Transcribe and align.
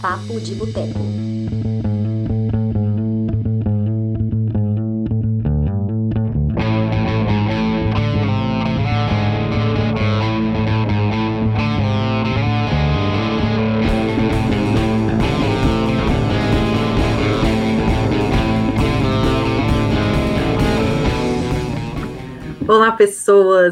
Papo 0.00 0.38
de 0.40 0.54
Boteco. 0.54 1.75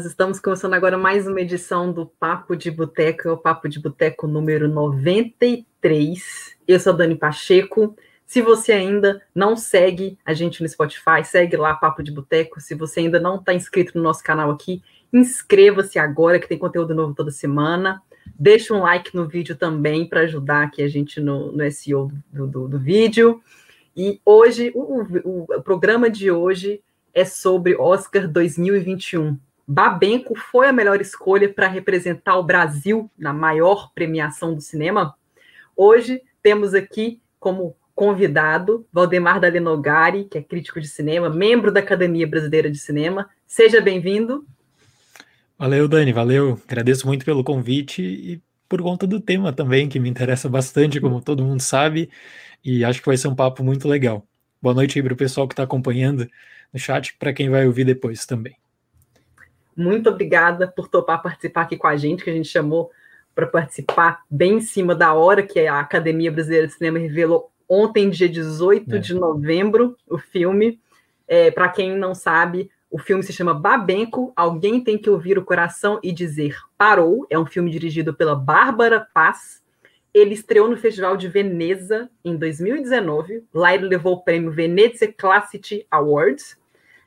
Estamos 0.03 0.41
começando 0.41 0.73
agora 0.73 0.97
mais 0.97 1.25
uma 1.25 1.39
edição 1.39 1.89
do 1.89 2.05
Papo 2.05 2.53
de 2.53 2.69
Boteco, 2.69 3.29
é 3.29 3.31
o 3.31 3.37
Papo 3.37 3.69
de 3.69 3.79
Boteco 3.79 4.27
número 4.27 4.67
93. 4.67 6.57
Eu 6.67 6.79
sou 6.79 6.91
a 6.91 6.95
Dani 6.97 7.15
Pacheco. 7.15 7.95
Se 8.25 8.41
você 8.41 8.73
ainda 8.73 9.21
não 9.33 9.55
segue 9.55 10.17
a 10.25 10.33
gente 10.33 10.61
no 10.61 10.67
Spotify, 10.67 11.23
segue 11.23 11.55
lá 11.55 11.73
Papo 11.75 12.03
de 12.03 12.11
Boteco. 12.11 12.59
Se 12.59 12.75
você 12.75 12.99
ainda 12.99 13.21
não 13.21 13.37
está 13.37 13.53
inscrito 13.53 13.97
no 13.97 14.03
nosso 14.03 14.21
canal 14.21 14.51
aqui, 14.51 14.83
inscreva-se 15.13 15.97
agora, 15.97 16.39
que 16.39 16.49
tem 16.49 16.57
conteúdo 16.57 16.93
novo 16.93 17.13
toda 17.13 17.31
semana. 17.31 18.01
Deixa 18.37 18.73
um 18.73 18.81
like 18.81 19.15
no 19.15 19.27
vídeo 19.27 19.55
também 19.55 20.05
para 20.09 20.21
ajudar 20.21 20.63
aqui 20.63 20.81
a 20.81 20.89
gente 20.89 21.21
no, 21.21 21.53
no 21.53 21.71
SEO 21.71 22.11
do, 22.33 22.45
do, 22.45 22.67
do 22.67 22.79
vídeo. 22.79 23.41
E 23.95 24.19
hoje, 24.25 24.73
o, 24.75 25.03
o, 25.23 25.43
o 25.43 25.61
programa 25.61 26.09
de 26.09 26.31
hoje 26.31 26.81
é 27.13 27.23
sobre 27.23 27.77
Oscar 27.77 28.27
2021. 28.27 29.39
Babenco 29.67 30.35
foi 30.35 30.67
a 30.67 30.73
melhor 30.73 31.01
escolha 31.01 31.51
para 31.51 31.67
representar 31.67 32.37
o 32.37 32.43
Brasil 32.43 33.09
na 33.17 33.33
maior 33.33 33.91
premiação 33.93 34.53
do 34.53 34.61
cinema? 34.61 35.15
Hoje 35.75 36.21
temos 36.43 36.75
aqui 36.75 37.19
como 37.39 37.75
convidado 37.95 38.85
Valdemar 38.93 39.39
Dalenogari, 39.39 40.25
que 40.25 40.37
é 40.37 40.43
crítico 40.43 40.79
de 40.79 40.87
cinema, 40.87 41.29
membro 41.31 41.71
da 41.71 41.79
Academia 41.79 42.27
Brasileira 42.27 42.69
de 42.69 42.77
Cinema. 42.77 43.27
Seja 43.47 43.81
bem-vindo. 43.81 44.45
Valeu, 45.57 45.87
Dani, 45.87 46.13
valeu. 46.13 46.61
Agradeço 46.67 47.07
muito 47.07 47.25
pelo 47.25 47.43
convite 47.43 48.03
e 48.03 48.41
por 48.69 48.81
conta 48.83 49.07
do 49.07 49.19
tema 49.19 49.51
também, 49.51 49.89
que 49.89 49.99
me 49.99 50.09
interessa 50.09 50.47
bastante, 50.47 51.01
como 51.01 51.21
todo 51.21 51.43
mundo 51.43 51.61
sabe, 51.61 52.09
e 52.63 52.83
acho 52.83 52.99
que 52.99 53.07
vai 53.07 53.17
ser 53.17 53.29
um 53.29 53.35
papo 53.35 53.63
muito 53.63 53.87
legal. 53.87 54.27
Boa 54.61 54.75
noite 54.75 54.99
aí 54.99 55.03
para 55.03 55.13
o 55.13 55.17
pessoal 55.17 55.47
que 55.47 55.53
está 55.53 55.63
acompanhando 55.63 56.29
no 56.71 56.79
chat, 56.79 57.15
para 57.17 57.33
quem 57.33 57.49
vai 57.49 57.65
ouvir 57.65 57.85
depois 57.85 58.25
também. 58.25 58.55
Muito 59.75 60.09
obrigada 60.09 60.67
por 60.67 60.87
topar 60.87 61.21
participar 61.21 61.61
aqui 61.61 61.77
com 61.77 61.87
a 61.87 61.95
gente, 61.95 62.23
que 62.23 62.29
a 62.29 62.33
gente 62.33 62.47
chamou 62.47 62.91
para 63.33 63.45
participar 63.45 64.23
bem 64.29 64.57
em 64.57 64.61
cima 64.61 64.95
da 64.95 65.13
hora, 65.13 65.43
que 65.43 65.59
a 65.67 65.79
Academia 65.79 66.31
Brasileira 66.31 66.67
de 66.67 66.73
Cinema 66.73 66.97
revelou 66.97 67.51
ontem, 67.67 68.09
dia 68.09 68.29
18 68.29 68.95
é. 68.95 68.99
de 68.99 69.13
novembro, 69.13 69.97
o 70.07 70.17
filme. 70.17 70.79
É, 71.27 71.49
para 71.49 71.67
quem 71.69 71.97
não 71.97 72.13
sabe, 72.13 72.69
o 72.89 72.99
filme 72.99 73.23
se 73.23 73.33
chama 73.33 73.53
Babenco, 73.53 74.31
Alguém 74.35 74.81
Tem 74.81 74.97
Que 74.97 75.09
Ouvir 75.09 75.37
o 75.37 75.43
Coração 75.43 75.99
e 76.01 76.11
Dizer 76.11 76.55
Parou. 76.77 77.27
É 77.29 77.37
um 77.37 77.45
filme 77.45 77.69
dirigido 77.69 78.13
pela 78.13 78.35
Bárbara 78.35 79.05
Paz. 79.13 79.61
Ele 80.13 80.33
estreou 80.33 80.69
no 80.69 80.77
Festival 80.77 81.17
de 81.17 81.27
Veneza 81.27 82.09
em 82.23 82.37
2019. 82.37 83.43
Lá 83.53 83.73
ele 83.75 83.87
levou 83.87 84.13
o 84.13 84.23
prêmio 84.23 84.51
Venezia 84.51 85.11
Classic 85.11 85.85
Awards. 85.91 86.57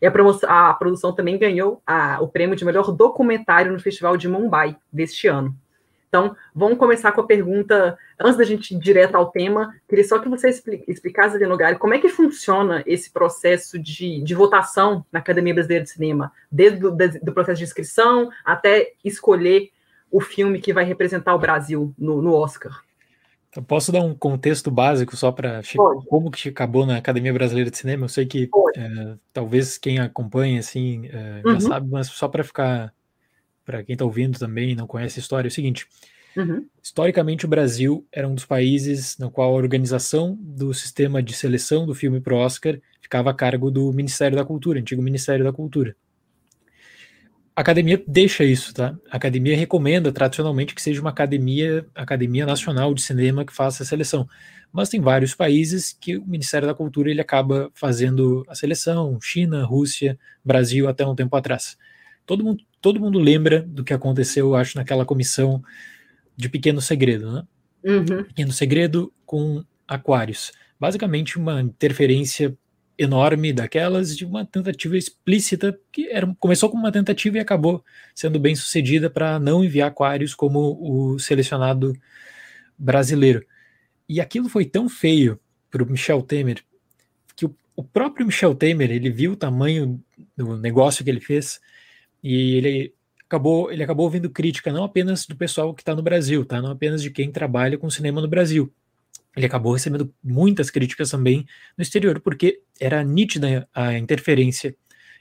E 0.01 0.07
a, 0.07 0.71
a 0.71 0.75
produção 0.75 1.13
também 1.13 1.39
ganhou 1.39 1.83
a, 1.87 2.21
o 2.21 2.29
prêmio 2.29 2.57
de 2.57 2.65
melhor 2.65 2.93
documentário 2.93 3.73
no 3.73 3.81
Festival 3.81 4.17
de 4.17 4.29
Mumbai 4.29 4.77
deste 4.93 5.27
ano. 5.27 5.55
Então, 6.09 6.35
vamos 6.55 6.79
começar 6.79 7.13
com 7.13 7.21
a 7.21 7.27
pergunta, 7.27 7.99
antes 8.19 8.39
da 8.39 8.45
gente 8.45 8.75
ir 8.75 8.79
direto 8.79 9.15
ao 9.15 9.31
tema, 9.31 9.75
queria 9.87 10.05
só 10.05 10.19
que 10.19 10.29
você 10.29 10.49
explicasse, 10.89 11.39
no 11.39 11.59
como 11.79 11.93
é 11.93 11.99
que 11.99 12.09
funciona 12.09 12.83
esse 12.87 13.11
processo 13.11 13.79
de, 13.79 14.23
de 14.23 14.35
votação 14.35 15.05
na 15.13 15.19
Academia 15.19 15.53
Brasileira 15.53 15.85
de 15.85 15.91
Cinema, 15.91 16.33
desde 16.51 16.87
o 16.87 17.33
processo 17.35 17.59
de 17.59 17.65
inscrição 17.65 18.31
até 18.43 18.93
escolher 19.05 19.71
o 20.11 20.21
filme 20.21 20.61
que 20.61 20.73
vai 20.73 20.85
representar 20.85 21.35
o 21.35 21.39
Brasil 21.39 21.93
no, 21.99 22.23
no 22.23 22.33
Oscar. 22.33 22.83
Posso 23.67 23.91
dar 23.91 24.03
um 24.03 24.15
contexto 24.15 24.71
básico 24.71 25.17
só 25.17 25.33
para 25.33 25.63
como 26.07 26.31
que 26.31 26.49
acabou 26.49 26.87
na 26.87 26.97
Academia 26.97 27.33
Brasileira 27.33 27.71
de 27.71 27.77
Cinema? 27.77 28.05
Eu 28.05 28.09
sei 28.09 28.27
que 28.27 28.49
é, 28.77 29.15
talvez 29.33 29.79
quem 29.79 29.99
acompanha 29.99 30.61
assim 30.61 31.07
é, 31.07 31.43
já 31.45 31.53
uhum. 31.53 31.61
sabe, 31.61 31.89
mas 31.91 32.09
só 32.09 32.29
para 32.29 32.45
ficar 32.45 32.93
para 33.65 33.83
quem 33.83 33.93
está 33.93 34.05
ouvindo 34.05 34.39
também 34.39 34.71
e 34.71 34.75
não 34.75 34.87
conhece 34.87 35.19
a 35.19 35.23
história, 35.23 35.49
é 35.49 35.51
o 35.51 35.53
seguinte: 35.53 35.87
uhum. 36.37 36.67
historicamente 36.83 37.45
o 37.45 37.49
Brasil 37.49 38.07
era 38.13 38.29
um 38.29 38.35
dos 38.35 38.45
países 38.45 39.19
no 39.19 39.31
qual 39.31 39.51
a 39.51 39.57
organização 39.57 40.39
do 40.41 40.73
sistema 40.73 41.23
de 41.23 41.33
seleção 41.33 41.87
do 41.87 41.95
filme 41.95 42.21
para 42.21 42.35
o 42.35 42.39
Oscar 42.39 42.79
ficava 43.01 43.31
a 43.31 43.35
cargo 43.35 43.71
do 43.71 43.93
Ministério 43.93 44.37
da 44.37 44.45
Cultura, 44.45 44.79
antigo 44.79 45.03
Ministério 45.03 45.45
da 45.45 45.53
Cultura. 45.53 45.97
A 47.59 47.61
academia 47.61 48.01
deixa 48.07 48.45
isso, 48.45 48.73
tá? 48.73 48.97
A 49.11 49.17
academia 49.17 49.57
recomenda 49.57 50.13
tradicionalmente 50.13 50.77
que 50.77 50.81
seja 50.81 51.01
uma 51.01 51.11
academia, 51.11 51.85
academia 51.93 52.47
nacional 52.47 52.95
de 52.95 53.03
cinema 53.03 53.45
que 53.45 53.53
faça 53.53 53.83
a 53.83 53.87
seleção. 53.87 54.29
Mas 54.73 54.89
tem 54.89 55.01
vários 55.01 55.35
países 55.35 55.93
que 55.93 56.17
o 56.17 56.25
Ministério 56.25 56.69
da 56.69 56.75
Cultura 56.75 57.11
ele 57.11 57.21
acaba 57.21 57.69
fazendo 57.75 58.45
a 58.47 58.55
seleção, 58.55 59.19
China, 59.21 59.65
Rússia, 59.65 60.17
Brasil 60.45 60.89
até 60.89 61.05
um 61.05 61.17
tempo 61.17 61.35
atrás. 61.35 61.77
Todo 62.25 62.45
mundo, 62.45 62.63
todo 62.81 63.01
mundo 63.01 63.19
lembra 63.19 63.63
do 63.63 63.83
que 63.83 63.93
aconteceu, 63.93 64.55
acho, 64.55 64.79
naquela 64.79 65.05
comissão 65.05 65.61
de 66.37 66.49
Pequeno 66.49 66.81
Segredo, 66.81 67.33
né? 67.33 67.43
Uhum. 67.85 68.23
Pequeno 68.23 68.53
Segredo 68.53 69.13
com 69.27 69.65
Aquários. 69.89 70.53
Basicamente 70.79 71.37
uma 71.37 71.61
interferência 71.61 72.57
enorme 72.99 73.53
daquelas 73.53 74.17
de 74.17 74.25
uma 74.25 74.45
tentativa 74.45 74.97
explícita 74.97 75.79
que 75.93 76.09
era, 76.09 76.27
começou 76.41 76.69
como 76.69 76.83
uma 76.83 76.91
tentativa 76.91 77.37
e 77.37 77.41
acabou 77.41 77.85
sendo 78.15 78.41
bem 78.41 78.57
sucedida 78.57 79.09
para 79.09 79.39
não 79.39 79.65
enviar 79.65 79.89
Aquários 79.89 80.35
como 80.35 80.77
o 80.81 81.19
selecionado 81.19 81.93
brasileiro. 82.77 83.47
E 84.09 84.21
aquilo 84.21 84.49
foi 84.49 84.65
tão 84.65 84.89
feio 84.89 85.39
para 85.71 85.83
o 85.83 85.87
Michel 85.87 86.23
Temer 86.23 86.65
que 87.37 87.47
o, 87.47 87.55
o, 87.77 87.85
próprio 87.85 88.27
Michel 88.27 88.55
Temer 88.55 88.91
ele 88.91 89.11
viu 89.11 89.33
o 89.33 89.37
tamanho 89.37 90.03
do 90.37 90.57
negócio 90.57 91.05
que 91.05 91.11
ele 91.11 91.21
fez 91.21 91.61
e 92.23 92.57
ele 92.57 92.95
acabou 93.25 93.71
ele 93.71 93.83
acabou 93.83 94.07
ouvindo 94.07 94.31
crítica 94.31 94.73
não 94.73 94.83
apenas 94.83 95.27
do 95.27 95.37
pessoal 95.37 95.73
que 95.73 95.83
está 95.83 95.95
no 95.95 96.03
Brasil, 96.03 96.45
tá? 96.45 96.61
Não 96.61 96.71
apenas 96.71 97.03
de 97.03 97.11
quem 97.11 97.31
trabalha 97.31 97.79
com 97.79 97.89
cinema 97.91 98.21
no 98.21 98.29
Brasil, 98.29 98.73
ele 99.39 99.47
acabou 99.47 99.73
recebendo 99.73 100.13
muitas 100.23 100.69
críticas 100.69 101.11
também 101.11 101.47
no 101.77 101.83
exterior, 101.83 102.21
porque 102.21 102.61
era 102.81 103.05
nítida 103.05 103.69
a 103.73 103.97
interferência, 103.97 104.75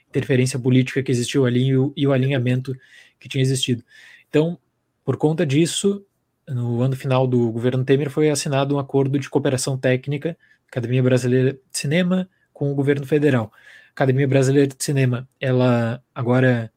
interferência 0.08 0.58
política 0.58 1.02
que 1.02 1.12
existiu 1.12 1.46
ali 1.46 1.68
e 1.68 1.76
o, 1.76 1.92
e 1.96 2.06
o 2.06 2.12
alinhamento 2.12 2.74
que 3.20 3.28
tinha 3.28 3.42
existido. 3.42 3.84
Então, 4.28 4.58
por 5.04 5.16
conta 5.16 5.46
disso, 5.46 6.04
no 6.48 6.82
ano 6.82 6.96
final 6.96 7.28
do 7.28 7.52
governo 7.52 7.84
Temer 7.84 8.10
foi 8.10 8.28
assinado 8.28 8.74
um 8.74 8.78
acordo 8.80 9.18
de 9.20 9.30
cooperação 9.30 9.78
técnica, 9.78 10.36
Academia 10.66 11.02
Brasileira 11.02 11.52
de 11.52 11.78
Cinema 11.78 12.28
com 12.52 12.72
o 12.72 12.74
governo 12.74 13.06
federal. 13.06 13.52
A 13.54 13.90
Academia 13.92 14.26
Brasileira 14.26 14.66
de 14.66 14.82
Cinema, 14.82 15.28
ela 15.40 16.02
agora 16.12 16.72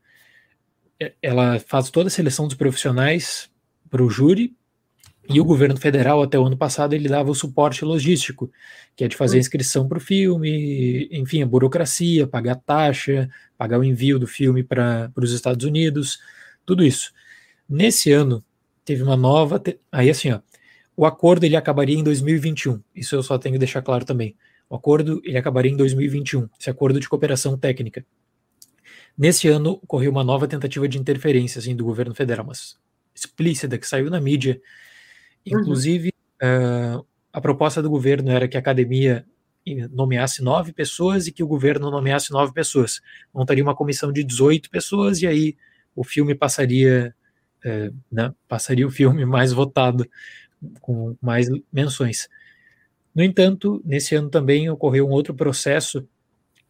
ela 1.19 1.59
faz 1.59 1.89
toda 1.89 2.07
a 2.07 2.11
seleção 2.11 2.47
dos 2.47 2.55
profissionais 2.55 3.49
para 3.89 4.03
o 4.03 4.09
júri 4.11 4.55
e 5.29 5.39
o 5.39 5.45
governo 5.45 5.77
federal, 5.77 6.21
até 6.21 6.37
o 6.37 6.45
ano 6.45 6.57
passado, 6.57 6.93
ele 6.93 7.07
dava 7.07 7.29
o 7.29 7.35
suporte 7.35 7.85
logístico, 7.85 8.51
que 8.95 9.03
é 9.03 9.07
de 9.07 9.15
fazer 9.15 9.37
a 9.37 9.39
inscrição 9.39 9.87
para 9.87 9.97
o 9.97 10.01
filme, 10.01 11.07
enfim, 11.11 11.41
a 11.41 11.45
burocracia, 11.45 12.27
pagar 12.27 12.55
taxa, 12.55 13.29
pagar 13.57 13.79
o 13.79 13.83
envio 13.83 14.19
do 14.19 14.27
filme 14.27 14.63
para 14.63 15.11
os 15.15 15.31
Estados 15.31 15.65
Unidos, 15.65 16.19
tudo 16.65 16.83
isso. 16.83 17.13
Nesse 17.69 18.11
ano, 18.11 18.43
teve 18.83 19.03
uma 19.03 19.15
nova. 19.15 19.59
Te... 19.59 19.79
Aí, 19.91 20.09
assim, 20.09 20.31
ó, 20.31 20.41
o 20.95 21.05
acordo 21.05 21.45
ele 21.45 21.55
acabaria 21.55 21.97
em 21.97 22.03
2021. 22.03 22.81
Isso 22.95 23.15
eu 23.15 23.23
só 23.23 23.37
tenho 23.37 23.53
que 23.53 23.59
deixar 23.59 23.81
claro 23.81 24.03
também. 24.03 24.35
O 24.69 24.75
acordo 24.75 25.21
ele 25.23 25.37
acabaria 25.37 25.71
em 25.71 25.77
2021, 25.77 26.49
esse 26.59 26.69
acordo 26.69 26.99
de 26.99 27.07
cooperação 27.07 27.57
técnica. 27.57 28.05
Nesse 29.17 29.47
ano, 29.47 29.79
ocorreu 29.83 30.11
uma 30.11 30.23
nova 30.23 30.47
tentativa 30.47 30.87
de 30.87 30.97
interferência 30.97 31.59
assim, 31.59 31.75
do 31.75 31.83
governo 31.83 32.15
federal, 32.15 32.45
mas 32.45 32.77
explícita, 33.13 33.77
que 33.77 33.87
saiu 33.87 34.09
na 34.09 34.19
mídia. 34.19 34.61
Inclusive, 35.45 36.13
uhum. 36.41 36.99
uh, 36.99 37.05
a 37.33 37.41
proposta 37.41 37.81
do 37.81 37.89
governo 37.89 38.31
era 38.31 38.47
que 38.47 38.57
a 38.57 38.59
academia 38.59 39.25
nomeasse 39.91 40.43
nove 40.43 40.73
pessoas 40.73 41.27
e 41.27 41.31
que 41.31 41.43
o 41.43 41.47
governo 41.47 41.91
nomeasse 41.91 42.31
nove 42.31 42.51
pessoas. 42.51 42.99
Montaria 43.33 43.63
uma 43.63 43.75
comissão 43.75 44.11
de 44.11 44.23
18 44.23 44.69
pessoas 44.69 45.21
e 45.21 45.27
aí 45.27 45.55
o 45.95 46.03
filme 46.03 46.33
passaria, 46.33 47.13
uh, 47.65 47.95
né, 48.11 48.33
passaria 48.47 48.87
o 48.87 48.91
filme 48.91 49.25
mais 49.25 49.51
votado, 49.51 50.07
com 50.79 51.15
mais 51.21 51.47
menções. 51.71 52.29
No 53.13 53.23
entanto, 53.23 53.81
nesse 53.83 54.15
ano 54.15 54.29
também 54.29 54.69
ocorreu 54.69 55.07
um 55.07 55.11
outro 55.11 55.33
processo, 55.33 56.07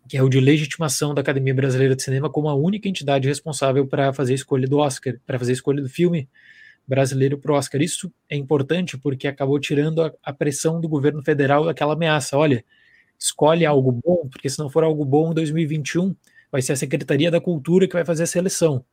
que 0.08 0.18
é 0.18 0.24
o 0.24 0.30
de 0.30 0.40
legitimação 0.40 1.14
da 1.14 1.22
Academia 1.22 1.54
Brasileira 1.54 1.96
de 1.96 2.02
Cinema 2.02 2.30
como 2.30 2.50
a 2.50 2.56
única 2.56 2.90
entidade 2.90 3.28
responsável 3.28 3.86
para 3.86 4.12
fazer 4.12 4.34
a 4.34 4.36
escolha 4.36 4.68
do 4.68 4.78
Oscar, 4.78 5.20
para 5.26 5.38
fazer 5.38 5.52
a 5.52 5.54
escolha 5.54 5.82
do 5.82 5.90
filme 5.90 6.28
brasileiro 6.88 7.38
para 7.38 7.52
o 7.52 7.56
Oscar. 7.56 7.82
Isso 7.82 8.12
é 8.30 8.36
importante 8.36 8.98
porque 8.98 9.28
acabou 9.28 9.60
tirando 9.60 10.02
a, 10.04 10.12
a 10.24 10.34
pressão 10.34 10.80
do 10.80 10.90
governo 10.90 11.24
federal 11.24 11.66
daquela 11.66 11.94
ameaça. 11.94 12.38
Olha, 12.38 12.64
escolhe 13.18 13.66
algo 13.66 13.92
bom, 13.92 14.28
porque 14.30 14.50
se 14.50 14.60
não 14.60 14.70
for 14.70 14.84
algo 14.84 15.06
bom 15.06 15.32
em 15.32 15.36
2021, 15.36 16.16
vai 16.52 16.62
ser 16.62 16.74
a 16.74 16.76
Secretaria 16.76 17.32
da 17.32 17.40
Cultura 17.40 17.88
que 17.88 17.94
vai 17.94 18.04
fazer 18.04 18.24
a 18.24 18.28
seleção. 18.28 18.84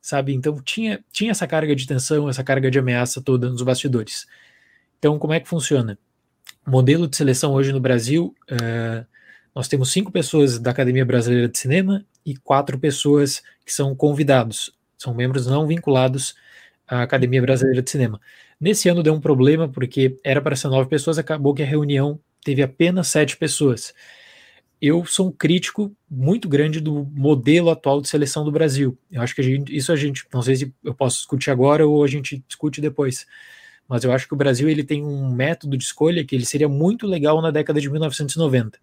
Sabe? 0.00 0.34
Então 0.34 0.60
tinha, 0.62 1.04
tinha 1.12 1.30
essa 1.30 1.46
carga 1.46 1.74
de 1.74 1.86
tensão, 1.86 2.28
essa 2.28 2.42
carga 2.42 2.70
de 2.70 2.78
ameaça 2.78 3.20
toda 3.20 3.48
nos 3.48 3.62
bastidores. 3.62 4.26
Então, 4.98 5.18
como 5.18 5.32
é 5.32 5.40
que 5.40 5.48
funciona? 5.48 5.98
O 6.66 6.70
modelo 6.70 7.08
de 7.08 7.16
seleção 7.16 7.54
hoje 7.54 7.72
no 7.72 7.80
Brasil, 7.80 8.34
uh, 8.50 9.06
nós 9.54 9.66
temos 9.66 9.90
cinco 9.90 10.12
pessoas 10.12 10.58
da 10.58 10.70
Academia 10.70 11.04
Brasileira 11.04 11.48
de 11.48 11.58
Cinema 11.58 12.04
e 12.24 12.36
quatro 12.36 12.78
pessoas 12.78 13.42
que 13.64 13.72
são 13.72 13.94
convidados, 13.94 14.72
são 14.98 15.14
membros 15.14 15.46
não 15.46 15.66
vinculados 15.66 16.34
à 16.90 17.02
Academia 17.02 17.40
Brasileira 17.40 17.80
de 17.80 17.88
Cinema. 17.88 18.20
Nesse 18.60 18.88
ano 18.88 19.02
deu 19.02 19.14
um 19.14 19.20
problema, 19.20 19.68
porque 19.68 20.18
era 20.24 20.42
para 20.42 20.56
ser 20.56 20.68
nove 20.68 20.90
pessoas, 20.90 21.18
acabou 21.18 21.54
que 21.54 21.62
a 21.62 21.66
reunião 21.66 22.18
teve 22.44 22.62
apenas 22.62 23.06
sete 23.06 23.36
pessoas. 23.36 23.94
Eu 24.82 25.04
sou 25.04 25.28
um 25.28 25.32
crítico 25.32 25.94
muito 26.10 26.48
grande 26.48 26.80
do 26.80 27.04
modelo 27.14 27.70
atual 27.70 28.00
de 28.00 28.08
seleção 28.08 28.44
do 28.44 28.50
Brasil. 28.50 28.98
Eu 29.10 29.22
acho 29.22 29.34
que 29.34 29.40
a 29.40 29.44
gente, 29.44 29.74
isso 29.74 29.92
a 29.92 29.96
gente, 29.96 30.26
não 30.32 30.42
sei 30.42 30.56
se 30.56 30.74
eu 30.82 30.94
posso 30.94 31.18
discutir 31.18 31.50
agora 31.50 31.86
ou 31.86 32.02
a 32.02 32.08
gente 32.08 32.42
discute 32.48 32.80
depois, 32.80 33.26
mas 33.86 34.02
eu 34.02 34.12
acho 34.12 34.26
que 34.26 34.34
o 34.34 34.36
Brasil 34.36 34.68
ele 34.68 34.82
tem 34.82 35.04
um 35.04 35.32
método 35.32 35.76
de 35.76 35.84
escolha 35.84 36.24
que 36.24 36.34
ele 36.34 36.46
seria 36.46 36.68
muito 36.68 37.06
legal 37.06 37.40
na 37.40 37.50
década 37.50 37.80
de 37.80 37.90
1990. 37.90 38.78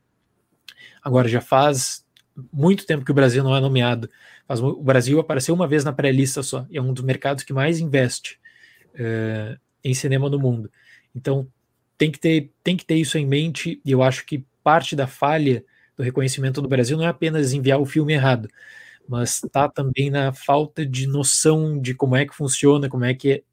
Agora 1.04 1.28
já 1.28 1.42
faz 1.42 2.06
muito 2.52 2.86
tempo 2.86 3.04
que 3.04 3.12
o 3.12 3.16
Brasil 3.16 3.44
não 3.44 3.56
é 3.56 3.60
nomeado. 3.60 4.10
Mas 4.48 4.62
o 4.62 4.82
Brasil 4.82 5.20
apareceu 5.20 5.54
uma 5.54 5.68
vez 5.68 5.84
na 5.84 5.92
pré-lista 5.92 6.44
só, 6.44 6.66
e 6.70 6.78
é 6.78 6.82
um 6.82 6.94
dos 6.94 7.04
mercados 7.04 7.44
que 7.44 7.54
mais 7.54 7.80
investe 7.80 8.40
uh, 8.96 9.60
em 9.84 9.94
cinema 9.94 10.30
no 10.30 10.40
mundo. 10.40 10.72
Então 11.16 11.48
tem 11.98 12.12
que, 12.12 12.20
ter, 12.20 12.52
tem 12.64 12.78
que 12.78 12.86
ter 12.86 12.96
isso 12.96 13.18
em 13.18 13.26
mente, 13.26 13.82
e 13.84 13.92
eu 13.92 14.04
acho 14.04 14.26
que 14.26 14.46
parte 14.64 14.96
da 14.96 15.08
falha 15.08 15.66
do 15.98 16.04
reconhecimento 16.04 16.62
do 16.62 16.68
Brasil 16.68 16.96
não 16.96 17.06
é 17.06 17.08
apenas 17.08 17.54
enviar 17.54 17.82
o 17.82 17.86
filme 17.86 18.14
errado, 18.14 18.48
mas 19.08 19.42
está 19.44 19.68
também 19.68 20.12
na 20.12 20.32
falta 20.32 20.86
de 20.86 21.08
noção 21.08 21.82
de 21.82 21.96
como 21.96 22.16
é 22.16 22.26
que 22.26 22.36
funciona, 22.36 22.88
como 22.88 23.04
é 23.04 23.16
que 23.16 23.44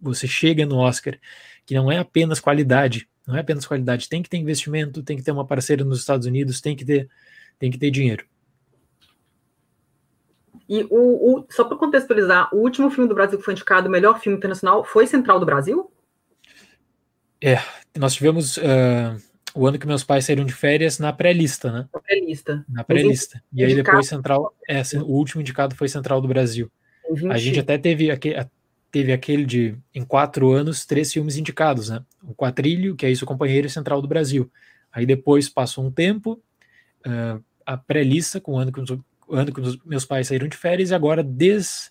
você 0.00 0.28
chega 0.28 0.66
no 0.66 0.76
Oscar, 0.76 1.18
que 1.64 1.74
não 1.74 1.90
é 1.90 1.98
apenas 1.98 2.40
qualidade, 2.40 3.08
não 3.26 3.36
é 3.36 3.40
apenas 3.40 3.66
qualidade, 3.66 4.08
tem 4.08 4.22
que 4.22 4.28
ter 4.28 4.36
investimento, 4.36 5.02
tem 5.02 5.16
que 5.16 5.22
ter 5.22 5.30
uma 5.30 5.46
parceira 5.46 5.84
nos 5.84 6.00
Estados 6.00 6.26
Unidos, 6.26 6.60
tem 6.60 6.76
que 6.76 6.84
ter 6.84 7.08
tem 7.58 7.70
que 7.70 7.78
ter 7.78 7.90
dinheiro. 7.90 8.24
E 10.68 10.86
o, 10.90 11.38
o 11.38 11.46
só 11.48 11.64
para 11.64 11.78
contextualizar, 11.78 12.54
o 12.54 12.58
último 12.58 12.90
filme 12.90 13.08
do 13.08 13.14
Brasil 13.14 13.38
que 13.38 13.44
foi 13.44 13.54
indicado 13.54 13.88
o 13.88 13.90
melhor 13.90 14.20
filme 14.20 14.36
internacional 14.36 14.84
foi 14.84 15.06
Central 15.06 15.40
do 15.40 15.46
Brasil? 15.46 15.90
É, 17.42 17.58
nós 17.96 18.14
tivemos 18.14 18.58
uh, 18.58 19.16
o 19.54 19.66
ano 19.66 19.78
que 19.78 19.86
meus 19.86 20.04
pais 20.04 20.26
saíram 20.26 20.44
de 20.44 20.52
férias 20.52 20.98
na 20.98 21.12
pré-lista, 21.12 21.72
né? 21.72 21.88
Na 21.92 22.00
pré-lista. 22.00 22.64
Na 22.68 22.84
pré-lista. 22.84 23.42
E 23.52 23.64
aí 23.64 23.74
depois 23.74 24.06
Central, 24.06 24.54
é, 24.68 24.82
o 24.98 25.12
último 25.12 25.40
indicado 25.40 25.74
foi 25.74 25.88
Central 25.88 26.20
do 26.20 26.28
Brasil. 26.28 26.70
A 27.30 27.38
gente 27.38 27.58
até 27.58 27.78
teve, 27.78 28.08
teve 28.90 29.12
aquele 29.12 29.46
de, 29.46 29.74
em 29.94 30.04
quatro 30.04 30.50
anos, 30.52 30.84
três 30.84 31.10
filmes 31.10 31.38
indicados, 31.38 31.88
né? 31.88 32.04
O 32.22 32.34
Quatrilho, 32.34 32.94
que 32.94 33.06
é 33.06 33.10
isso, 33.10 33.24
o 33.24 33.28
Companheiro 33.28 33.70
Central 33.70 34.02
do 34.02 34.08
Brasil. 34.08 34.50
Aí 34.92 35.06
depois 35.06 35.48
passou 35.48 35.84
um 35.84 35.90
tempo, 35.90 36.42
uh, 37.06 37.42
a 37.64 37.76
pré-lista 37.76 38.40
com 38.40 38.52
o 38.52 38.58
ano 38.58 38.72
que, 38.72 38.80
ano 38.80 39.52
que 39.52 39.88
meus 39.88 40.04
pais 40.04 40.28
saíram 40.28 40.48
de 40.48 40.56
férias 40.56 40.90
e 40.90 40.94
agora 40.94 41.22
desde 41.22 41.90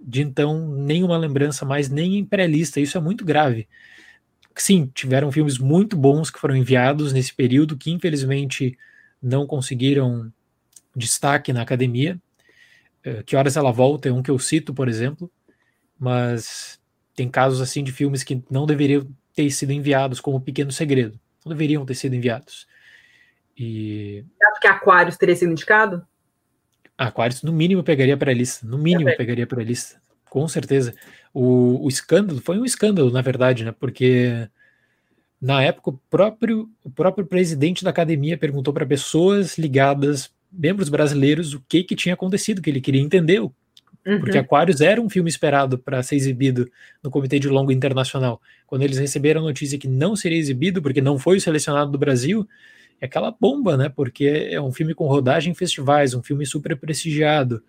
de 0.00 0.22
então 0.22 0.68
nenhuma 0.68 1.16
lembrança 1.16 1.64
mais 1.64 1.88
nem 1.88 2.18
em 2.18 2.24
pré-lista. 2.24 2.80
Isso 2.80 2.96
é 2.96 3.00
muito 3.00 3.24
grave. 3.24 3.68
Sim, 4.54 4.90
tiveram 4.94 5.30
filmes 5.30 5.58
muito 5.58 5.96
bons 5.96 6.30
que 6.30 6.38
foram 6.38 6.56
enviados 6.56 7.12
nesse 7.12 7.34
período 7.34 7.76
que 7.76 7.90
infelizmente 7.90 8.76
não 9.22 9.46
conseguiram 9.46 10.32
destaque 10.94 11.52
na 11.52 11.62
academia. 11.62 12.20
Uh, 13.04 13.22
que 13.24 13.36
horas 13.36 13.56
ela 13.56 13.70
volta 13.70 14.08
é 14.08 14.12
um 14.12 14.22
que 14.22 14.30
eu 14.30 14.38
cito, 14.38 14.72
por 14.72 14.88
exemplo, 14.88 15.30
mas 15.98 16.80
tem 17.14 17.28
casos 17.28 17.60
assim 17.60 17.82
de 17.82 17.92
filmes 17.92 18.22
que 18.22 18.42
não 18.50 18.66
deveriam 18.66 19.06
ter 19.34 19.50
sido 19.50 19.72
enviados, 19.72 20.20
como 20.20 20.40
Pequeno 20.40 20.72
Segredo, 20.72 21.18
não 21.44 21.50
deveriam 21.50 21.84
ter 21.84 21.94
sido 21.94 22.14
enviados. 22.14 22.66
E. 23.56 24.24
Você 24.36 24.46
acha 24.46 24.60
que 24.60 24.68
Aquários 24.68 25.16
teria 25.16 25.36
sido 25.36 25.52
indicado? 25.52 26.06
Aquários, 26.96 27.42
no 27.42 27.52
mínimo, 27.52 27.82
pegaria 27.82 28.16
para 28.16 28.30
a 28.30 28.34
lista. 28.34 28.66
No 28.66 28.78
mínimo, 28.78 29.14
pegaria 29.16 29.46
para 29.46 29.60
a 29.60 29.64
lista. 29.64 30.00
Com 30.28 30.46
certeza. 30.48 30.94
O, 31.32 31.84
o 31.84 31.88
escândalo 31.88 32.40
foi 32.40 32.58
um 32.58 32.64
escândalo, 32.64 33.10
na 33.10 33.20
verdade, 33.22 33.64
né? 33.64 33.72
Porque 33.72 34.48
na 35.40 35.62
época 35.62 35.90
o 35.90 36.00
próprio, 36.10 36.68
o 36.82 36.90
próprio 36.90 37.26
presidente 37.26 37.84
da 37.84 37.90
academia 37.90 38.38
perguntou 38.38 38.72
para 38.72 38.86
pessoas 38.86 39.58
ligadas, 39.58 40.30
membros 40.50 40.88
brasileiros, 40.88 41.52
o 41.52 41.62
que, 41.68 41.84
que 41.84 41.94
tinha 41.94 42.14
acontecido, 42.14 42.62
que 42.62 42.70
ele 42.70 42.80
queria 42.80 43.00
entender. 43.00 43.40
Uhum. 43.40 43.52
Porque 44.20 44.38
Aquários 44.38 44.80
era 44.80 45.00
um 45.00 45.10
filme 45.10 45.28
esperado 45.28 45.78
para 45.78 46.02
ser 46.02 46.16
exibido 46.16 46.70
no 47.02 47.10
Comitê 47.10 47.38
de 47.38 47.48
Longo 47.48 47.72
Internacional. 47.72 48.40
Quando 48.66 48.82
eles 48.82 48.98
receberam 48.98 49.42
a 49.42 49.44
notícia 49.44 49.78
que 49.78 49.88
não 49.88 50.16
seria 50.16 50.38
exibido, 50.38 50.80
porque 50.80 51.00
não 51.00 51.18
foi 51.18 51.40
selecionado 51.40 51.90
do 51.90 51.98
Brasil, 51.98 52.48
é 53.00 53.06
aquela 53.06 53.30
bomba, 53.30 53.76
né? 53.76 53.88
Porque 53.88 54.48
é 54.50 54.60
um 54.60 54.72
filme 54.72 54.94
com 54.94 55.06
rodagem 55.06 55.52
em 55.52 55.54
festivais, 55.54 56.14
um 56.14 56.22
filme 56.22 56.46
super 56.46 56.76
prestigiado. 56.76 57.62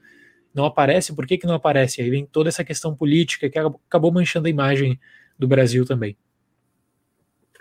Não 0.53 0.65
aparece, 0.65 1.15
por 1.15 1.27
que, 1.27 1.37
que 1.37 1.47
não 1.47 1.55
aparece? 1.55 2.01
Aí 2.01 2.09
vem 2.09 2.25
toda 2.25 2.49
essa 2.49 2.63
questão 2.63 2.95
política 2.95 3.49
que 3.49 3.59
acabou 3.59 4.11
manchando 4.11 4.47
a 4.47 4.49
imagem 4.49 4.99
do 5.37 5.47
Brasil 5.47 5.85
também. 5.85 6.17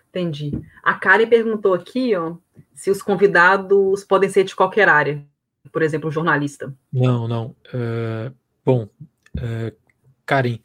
Entendi. 0.08 0.50
A 0.82 0.94
Karen 0.94 1.26
perguntou 1.26 1.74
aqui, 1.74 2.14
ó, 2.16 2.36
se 2.74 2.90
os 2.90 3.02
convidados 3.02 4.02
podem 4.04 4.30
ser 4.30 4.44
de 4.44 4.56
qualquer 4.56 4.88
área, 4.88 5.22
por 5.70 5.82
exemplo, 5.82 6.08
um 6.08 6.12
jornalista. 6.12 6.74
Não, 6.90 7.28
não. 7.28 7.54
Uh, 7.69 8.34
bom, 8.64 8.88
uh, 9.36 9.76
Karen, 10.24 10.58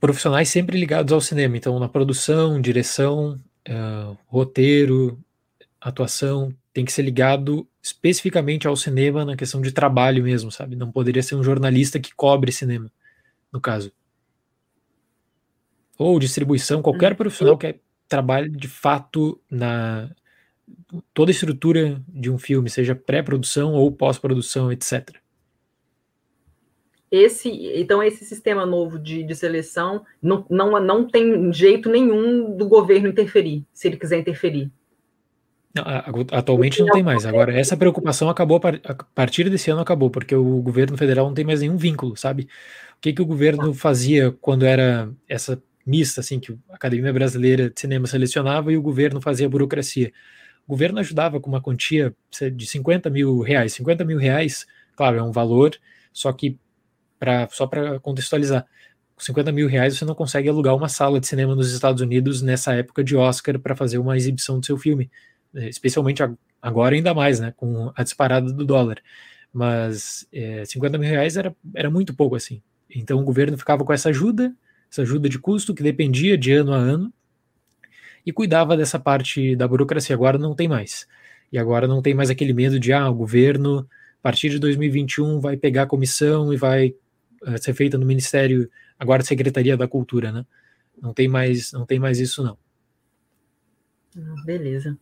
profissionais 0.00 0.48
sempre 0.48 0.78
ligados 0.78 1.12
ao 1.12 1.20
cinema, 1.20 1.58
então 1.58 1.78
na 1.78 1.88
produção, 1.88 2.58
direção, 2.58 3.38
uh, 3.68 4.16
roteiro, 4.26 5.18
atuação 5.80 6.54
tem 6.72 6.84
que 6.84 6.92
ser 6.92 7.02
ligado 7.02 7.66
especificamente 7.82 8.66
ao 8.66 8.76
cinema 8.76 9.24
na 9.24 9.36
questão 9.36 9.60
de 9.60 9.72
trabalho 9.72 10.22
mesmo, 10.22 10.50
sabe? 10.50 10.76
Não 10.76 10.92
poderia 10.92 11.22
ser 11.22 11.34
um 11.34 11.42
jornalista 11.42 11.98
que 11.98 12.14
cobre 12.14 12.52
cinema, 12.52 12.92
no 13.52 13.60
caso. 13.60 13.92
Ou 15.98 16.18
distribuição, 16.18 16.82
qualquer 16.82 17.14
profissional 17.14 17.58
que 17.58 17.80
trabalhe 18.08 18.48
de 18.50 18.68
fato 18.68 19.40
na 19.50 20.10
toda 21.12 21.30
a 21.30 21.32
estrutura 21.32 22.02
de 22.08 22.30
um 22.30 22.38
filme, 22.38 22.70
seja 22.70 22.94
pré-produção 22.94 23.74
ou 23.74 23.90
pós-produção, 23.90 24.70
etc. 24.70 25.16
Esse, 27.10 27.50
então, 27.74 28.00
esse 28.00 28.24
sistema 28.24 28.64
novo 28.64 28.96
de, 28.96 29.24
de 29.24 29.34
seleção 29.34 30.04
não, 30.22 30.46
não, 30.48 30.80
não 30.80 31.08
tem 31.08 31.52
jeito 31.52 31.90
nenhum 31.90 32.56
do 32.56 32.68
governo 32.68 33.08
interferir, 33.08 33.64
se 33.72 33.88
ele 33.88 33.96
quiser 33.96 34.20
interferir. 34.20 34.70
Não, 35.72 35.84
atualmente 36.32 36.80
não 36.80 36.88
tem 36.88 37.02
mais. 37.02 37.24
Agora, 37.24 37.56
essa 37.56 37.76
preocupação 37.76 38.28
acabou, 38.28 38.60
a 38.84 38.94
partir 39.14 39.48
desse 39.48 39.70
ano 39.70 39.80
acabou, 39.80 40.10
porque 40.10 40.34
o 40.34 40.60
governo 40.60 40.96
federal 40.96 41.26
não 41.26 41.34
tem 41.34 41.44
mais 41.44 41.60
nenhum 41.60 41.76
vínculo, 41.76 42.16
sabe? 42.16 42.48
O 42.96 43.00
que, 43.00 43.12
que 43.12 43.22
o 43.22 43.26
governo 43.26 43.72
fazia 43.72 44.32
quando 44.40 44.66
era 44.66 45.08
essa 45.28 45.62
mista, 45.86 46.20
assim, 46.20 46.40
que 46.40 46.52
a 46.68 46.74
Academia 46.74 47.12
Brasileira 47.12 47.70
de 47.70 47.80
Cinema 47.80 48.06
selecionava 48.08 48.72
e 48.72 48.76
o 48.76 48.82
governo 48.82 49.20
fazia 49.20 49.46
a 49.46 49.50
burocracia? 49.50 50.12
O 50.66 50.70
governo 50.70 50.98
ajudava 50.98 51.40
com 51.40 51.48
uma 51.48 51.60
quantia 51.60 52.14
de 52.52 52.66
50 52.66 53.08
mil 53.08 53.40
reais. 53.40 53.72
50 53.74 54.04
mil 54.04 54.18
reais, 54.18 54.66
claro, 54.96 55.18
é 55.18 55.22
um 55.22 55.32
valor, 55.32 55.76
só 56.12 56.32
que, 56.32 56.58
pra, 57.18 57.48
só 57.50 57.66
para 57.66 58.00
contextualizar, 58.00 58.66
com 59.14 59.22
50 59.22 59.52
mil 59.52 59.68
reais 59.68 59.96
você 59.96 60.04
não 60.04 60.14
consegue 60.16 60.48
alugar 60.48 60.74
uma 60.74 60.88
sala 60.88 61.20
de 61.20 61.28
cinema 61.28 61.54
nos 61.54 61.72
Estados 61.72 62.02
Unidos 62.02 62.42
nessa 62.42 62.74
época 62.74 63.04
de 63.04 63.16
Oscar 63.16 63.58
para 63.58 63.76
fazer 63.76 63.98
uma 63.98 64.16
exibição 64.16 64.58
do 64.58 64.66
seu 64.66 64.76
filme 64.76 65.10
especialmente 65.54 66.22
agora 66.60 66.94
ainda 66.94 67.14
mais, 67.14 67.40
né, 67.40 67.52
com 67.56 67.92
a 67.94 68.02
disparada 68.02 68.52
do 68.52 68.64
dólar. 68.64 69.02
Mas 69.52 70.26
é, 70.32 70.64
50 70.64 70.98
mil 70.98 71.08
reais 71.08 71.36
era, 71.36 71.54
era 71.74 71.90
muito 71.90 72.14
pouco 72.14 72.36
assim. 72.36 72.62
Então 72.88 73.18
o 73.20 73.24
governo 73.24 73.58
ficava 73.58 73.84
com 73.84 73.92
essa 73.92 74.08
ajuda, 74.10 74.54
essa 74.90 75.02
ajuda 75.02 75.28
de 75.28 75.38
custo 75.38 75.74
que 75.74 75.82
dependia 75.82 76.36
de 76.36 76.52
ano 76.52 76.72
a 76.72 76.76
ano 76.76 77.12
e 78.24 78.32
cuidava 78.32 78.76
dessa 78.76 78.98
parte 78.98 79.56
da 79.56 79.66
burocracia. 79.66 80.14
Agora 80.14 80.38
não 80.38 80.54
tem 80.54 80.68
mais. 80.68 81.06
E 81.52 81.58
agora 81.58 81.86
não 81.86 82.02
tem 82.02 82.14
mais 82.14 82.30
aquele 82.30 82.52
medo 82.52 82.78
de, 82.78 82.92
ah, 82.92 83.08
o 83.08 83.14
governo, 83.14 83.80
a 83.80 84.22
partir 84.22 84.50
de 84.50 84.58
2021, 84.58 85.40
vai 85.40 85.56
pegar 85.56 85.82
a 85.82 85.86
comissão 85.86 86.52
e 86.52 86.56
vai 86.56 86.94
uh, 87.42 87.58
ser 87.60 87.74
feita 87.74 87.98
no 87.98 88.06
Ministério, 88.06 88.70
agora 88.98 89.24
Secretaria 89.24 89.76
da 89.76 89.88
Cultura, 89.88 90.30
né? 90.30 90.46
Não 91.00 91.12
tem 91.12 91.26
mais, 91.26 91.72
não 91.72 91.86
tem 91.86 91.98
mais 91.98 92.20
isso, 92.20 92.44
não. 92.44 92.56
Beleza. 94.44 94.96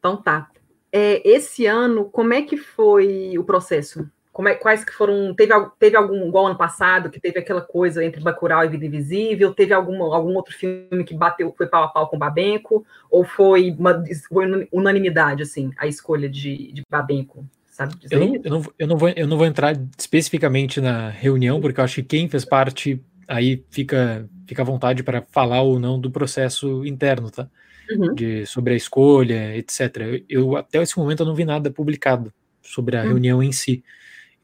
Então 0.00 0.16
tá. 0.16 0.50
É, 0.90 1.22
esse 1.28 1.66
ano, 1.66 2.06
como 2.06 2.34
é 2.34 2.42
que 2.42 2.56
foi 2.56 3.38
o 3.38 3.44
processo? 3.44 4.10
como 4.32 4.48
é, 4.48 4.54
quais 4.54 4.84
que 4.84 4.92
foram. 4.92 5.34
Teve, 5.34 5.52
teve 5.78 5.96
algum, 5.96 6.26
igual 6.28 6.46
ano 6.46 6.56
passado, 6.56 7.10
que 7.10 7.20
teve 7.20 7.38
aquela 7.38 7.60
coisa 7.60 8.02
entre 8.02 8.22
Bacurau 8.22 8.64
e 8.64 8.68
Vida 8.68 8.86
Invisível? 8.86 9.52
Teve 9.52 9.74
algum, 9.74 10.02
algum 10.02 10.34
outro 10.34 10.54
filme 10.54 11.04
que 11.04 11.14
bateu, 11.14 11.52
foi 11.56 11.66
pau 11.66 11.84
a 11.84 11.88
pau 11.88 12.08
com 12.08 12.18
Babenco? 12.18 12.82
Ou 13.10 13.22
foi, 13.22 13.70
uma, 13.78 14.02
foi 14.28 14.68
unanimidade, 14.72 15.42
assim, 15.42 15.70
a 15.76 15.86
escolha 15.86 16.28
de, 16.28 16.72
de 16.72 16.82
Babenco? 16.88 17.44
Sabe 17.66 17.96
dizer 17.96 18.14
eu, 18.14 18.20
não, 18.20 18.34
eu, 18.34 18.50
não, 18.50 18.62
eu, 18.78 18.86
não 18.86 18.96
vou, 18.96 19.08
eu 19.10 19.26
não 19.26 19.36
vou 19.36 19.46
entrar 19.46 19.74
especificamente 19.98 20.80
na 20.80 21.10
reunião, 21.10 21.60
porque 21.60 21.80
eu 21.80 21.84
acho 21.84 21.96
que 21.96 22.02
quem 22.02 22.28
fez 22.28 22.44
parte 22.44 22.98
aí 23.26 23.64
fica, 23.68 24.28
fica 24.46 24.62
à 24.62 24.64
vontade 24.64 25.02
para 25.02 25.22
falar 25.30 25.60
ou 25.62 25.78
não 25.78 26.00
do 26.00 26.10
processo 26.10 26.84
interno, 26.86 27.30
tá? 27.30 27.48
Uhum. 27.90 28.14
De, 28.14 28.46
sobre 28.46 28.74
a 28.74 28.76
escolha, 28.76 29.56
etc. 29.56 30.24
Eu, 30.28 30.56
até 30.56 30.80
esse 30.82 30.96
momento 30.96 31.20
eu 31.20 31.26
não 31.26 31.34
vi 31.34 31.44
nada 31.44 31.70
publicado 31.70 32.32
sobre 32.62 32.96
a 32.96 33.02
uhum. 33.02 33.08
reunião 33.08 33.42
em 33.42 33.52
si. 33.52 33.82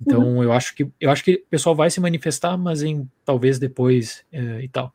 Então 0.01 0.23
uhum. 0.23 0.43
eu 0.43 0.53
acho 0.53 0.75
que 0.75 0.91
eu 1.01 1.11
acho 1.11 1.25
que 1.25 1.35
o 1.35 1.49
pessoal 1.49 1.75
vai 1.75 1.91
se 1.91 2.01
manifestar, 2.01 2.57
mas 2.57 2.83
em 2.83 3.09
talvez 3.25 3.59
depois 3.59 4.25
uh, 4.33 4.61
e 4.61 4.69
tal. 4.69 4.93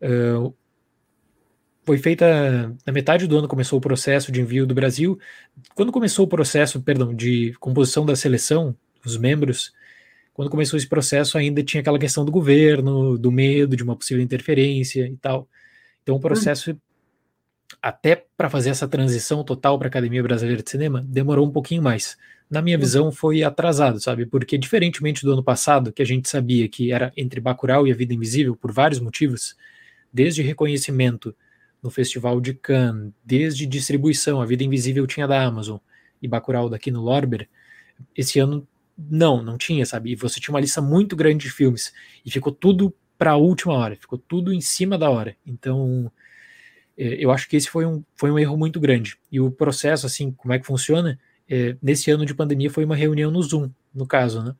Uh, 0.00 0.54
foi 1.84 1.98
feita 1.98 2.74
na 2.84 2.92
metade 2.92 3.28
do 3.28 3.38
ano 3.38 3.46
começou 3.46 3.78
o 3.78 3.80
processo 3.80 4.32
de 4.32 4.40
envio 4.40 4.66
do 4.66 4.74
Brasil. 4.74 5.18
Quando 5.74 5.92
começou 5.92 6.26
o 6.26 6.28
processo, 6.28 6.82
perdão, 6.82 7.14
de 7.14 7.54
composição 7.60 8.04
da 8.04 8.16
seleção, 8.16 8.76
os 9.04 9.16
membros, 9.16 9.72
quando 10.34 10.50
começou 10.50 10.76
esse 10.76 10.88
processo 10.88 11.38
ainda 11.38 11.62
tinha 11.62 11.80
aquela 11.80 11.98
questão 11.98 12.24
do 12.24 12.32
governo, 12.32 13.16
do 13.16 13.30
medo 13.30 13.76
de 13.76 13.84
uma 13.84 13.94
possível 13.94 14.22
interferência 14.22 15.06
e 15.06 15.16
tal. 15.16 15.48
Então 16.02 16.16
o 16.16 16.20
processo 16.20 16.72
uhum. 16.72 16.76
Até 17.82 18.24
para 18.36 18.50
fazer 18.50 18.70
essa 18.70 18.88
transição 18.88 19.42
total 19.44 19.78
para 19.78 19.88
a 19.88 19.90
Academia 19.90 20.22
Brasileira 20.22 20.62
de 20.62 20.70
Cinema 20.70 21.04
demorou 21.06 21.46
um 21.46 21.50
pouquinho 21.50 21.82
mais 21.82 22.16
na 22.48 22.62
minha 22.62 22.78
visão, 22.78 23.10
foi 23.10 23.42
atrasado, 23.42 24.00
sabe? 24.00 24.24
Porque, 24.24 24.56
diferentemente 24.56 25.24
do 25.24 25.32
ano 25.32 25.42
passado, 25.42 25.92
que 25.92 26.00
a 26.00 26.06
gente 26.06 26.28
sabia 26.28 26.68
que 26.68 26.92
era 26.92 27.12
entre 27.16 27.40
Bacurau 27.40 27.86
e 27.86 27.92
A 27.92 27.94
Vida 27.94 28.14
Invisível, 28.14 28.54
por 28.54 28.70
vários 28.72 29.00
motivos, 29.00 29.56
desde 30.12 30.42
reconhecimento 30.42 31.34
no 31.82 31.90
Festival 31.90 32.40
de 32.40 32.54
Cannes, 32.54 33.12
desde 33.24 33.66
distribuição, 33.66 34.40
A 34.40 34.46
Vida 34.46 34.62
Invisível 34.62 35.06
tinha 35.06 35.26
da 35.26 35.42
Amazon 35.42 35.78
e 36.22 36.28
Bacurau 36.28 36.68
daqui 36.68 36.90
no 36.90 37.02
Lorber, 37.02 37.48
esse 38.16 38.38
ano 38.38 38.66
não, 38.96 39.42
não 39.42 39.58
tinha, 39.58 39.84
sabe? 39.84 40.12
E 40.12 40.16
você 40.16 40.38
tinha 40.38 40.54
uma 40.54 40.60
lista 40.60 40.80
muito 40.80 41.16
grande 41.16 41.46
de 41.46 41.52
filmes 41.52 41.92
e 42.24 42.30
ficou 42.30 42.52
tudo 42.52 42.94
para 43.18 43.32
a 43.32 43.36
última 43.36 43.74
hora, 43.74 43.96
ficou 43.96 44.18
tudo 44.18 44.52
em 44.52 44.60
cima 44.60 44.96
da 44.96 45.10
hora. 45.10 45.36
Então, 45.44 46.10
eu 46.96 47.30
acho 47.30 47.48
que 47.48 47.56
esse 47.56 47.68
foi 47.68 47.84
um, 47.84 48.02
foi 48.14 48.30
um 48.30 48.38
erro 48.38 48.56
muito 48.56 48.80
grande. 48.80 49.18
E 49.30 49.40
o 49.40 49.50
processo, 49.50 50.06
assim, 50.06 50.30
como 50.32 50.54
é 50.54 50.58
que 50.58 50.66
funciona? 50.66 51.18
é, 51.48 51.76
nesse 51.80 52.10
ano 52.10 52.26
de 52.26 52.34
pandemia 52.34 52.70
foi 52.70 52.84
uma 52.84 52.96
reunião 52.96 53.30
no 53.30 53.42
Zoom, 53.42 53.70
no 53.94 54.06
caso, 54.06 54.42
né? 54.42 54.54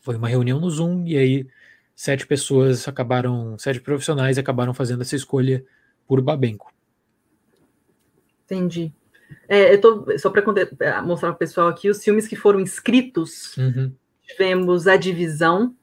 Foi 0.00 0.16
uma 0.16 0.28
reunião 0.28 0.58
no 0.58 0.70
Zoom 0.70 1.04
e 1.06 1.16
aí 1.16 1.46
sete 1.94 2.26
pessoas 2.26 2.88
acabaram, 2.88 3.56
sete 3.58 3.80
profissionais 3.80 4.38
acabaram 4.38 4.74
fazendo 4.74 5.02
essa 5.02 5.14
escolha 5.14 5.64
por 6.06 6.20
Babenco. 6.20 6.72
Entendi. 8.44 8.92
É, 9.48 9.74
eu 9.74 9.80
tô, 9.80 10.18
só 10.18 10.30
para 10.30 10.42
é, 10.80 11.00
mostrar 11.00 11.28
para 11.28 11.36
o 11.36 11.38
pessoal 11.38 11.68
aqui 11.68 11.88
os 11.88 12.02
filmes 12.02 12.26
que 12.26 12.36
foram 12.36 12.60
inscritos. 12.60 13.56
Uhum. 13.56 13.92
Tivemos 14.26 14.86
A 14.86 14.96
Divisão, 14.96 15.74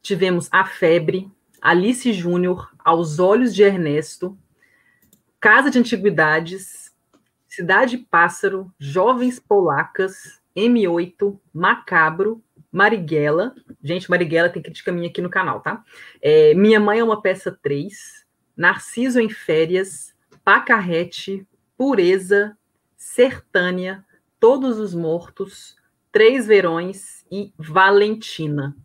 tivemos 0.00 0.48
A 0.50 0.64
Febre, 0.64 1.30
Alice 1.60 2.12
Júnior, 2.12 2.72
Aos 2.78 3.18
Olhos 3.18 3.54
de 3.54 3.62
Ernesto, 3.62 4.38
Casa 5.40 5.70
de 5.70 5.78
Antiguidades, 5.78 6.92
Cidade 7.46 7.98
Pássaro, 7.98 8.72
Jovens 8.78 9.38
Polacas, 9.38 10.40
M8, 10.56 11.38
Macabro, 11.52 12.42
Marighella. 12.72 13.54
Gente, 13.82 14.10
Marighella 14.10 14.48
tem 14.48 14.62
crítica 14.62 14.92
minha 14.92 15.08
aqui 15.08 15.22
no 15.22 15.30
canal, 15.30 15.60
tá? 15.60 15.84
É, 16.20 16.54
Minha 16.54 16.80
Mãe 16.80 16.98
é 16.98 17.04
uma 17.04 17.20
Peça 17.20 17.56
3, 17.62 18.26
Narciso 18.56 19.20
em 19.20 19.30
Férias, 19.30 20.14
Pacarrete, 20.44 21.46
Pureza, 21.76 22.56
Sertânia, 22.96 24.04
Todos 24.38 24.78
os 24.78 24.94
Mortos, 24.94 25.76
Três 26.12 26.46
Verões 26.46 27.24
e 27.30 27.52
Valentina. 27.58 28.76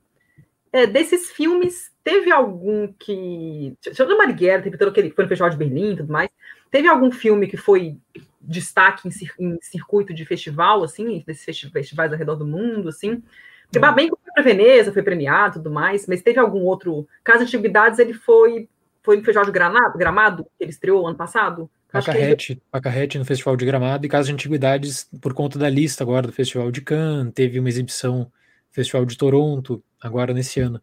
É, 0.74 0.88
desses 0.88 1.30
filmes, 1.32 1.92
teve 2.04 2.32
algum 2.32 2.92
que. 2.94 3.76
Ver 3.94 4.16
Marighella, 4.16 4.64
teve 4.64 4.78
todo 4.78 4.90
aquele. 4.90 5.12
Foi 5.12 5.26
no 5.26 5.30
Festival 5.30 5.50
de 5.50 5.58
Berlim 5.58 5.94
e 5.94 5.98
tudo 5.98 6.12
mais. 6.12 6.30
Teve 6.70 6.88
algum 6.88 7.12
filme 7.12 7.48
que 7.48 7.58
foi 7.58 7.98
destaque 8.40 9.08
em, 9.08 9.12
em, 9.40 9.58
circuito 9.62 10.14
de 10.14 10.26
festival, 10.26 10.84
assim, 10.84 11.24
desses 11.28 11.60
festivais 11.60 12.12
ao 12.12 12.18
redor 12.18 12.36
do 12.36 12.48
mundo, 12.48 12.90
assim. 12.90 13.22
Porque 13.70 13.86
hum. 13.86 13.94
bem 13.94 14.10
foi 14.10 14.18
para 14.34 14.44
Veneza, 14.44 14.94
foi 14.94 15.04
premiado 15.04 15.56
e 15.56 15.62
tudo 15.62 15.72
mais, 15.72 16.08
mas 16.08 16.22
teve 16.22 16.40
algum 16.40 16.62
outro. 16.62 17.08
Caso 17.24 17.40
de 17.40 17.46
Antiguidades, 17.46 18.00
ele 18.00 18.14
foi, 18.14 18.70
foi 19.04 19.18
no 19.18 19.24
Festival 19.24 19.46
de 19.46 19.52
Granado, 19.52 19.98
Gramado, 19.98 20.44
que 20.44 20.64
ele 20.64 20.72
estreou 20.72 21.06
ano 21.06 21.18
passado? 21.18 21.70
Pacarrete, 21.92 22.54
ele... 22.54 22.62
Pacarrete 22.72 23.20
no 23.20 23.26
Festival 23.26 23.58
de 23.58 23.66
Gramado, 23.66 24.06
e 24.06 24.10
Caso 24.10 24.28
de 24.28 24.34
Antiguidades, 24.34 25.10
por 25.22 25.34
conta 25.34 25.60
da 25.60 25.70
lista 25.70 26.04
agora 26.04 26.28
do 26.28 26.34
Festival 26.34 26.72
de 26.72 26.82
Cannes, 26.82 27.34
teve 27.34 27.60
uma 27.60 27.70
exibição 27.70 28.32
Festival 28.72 29.06
de 29.06 29.18
Toronto, 29.18 29.84
agora 30.00 30.34
nesse 30.34 30.60
ano. 30.60 30.82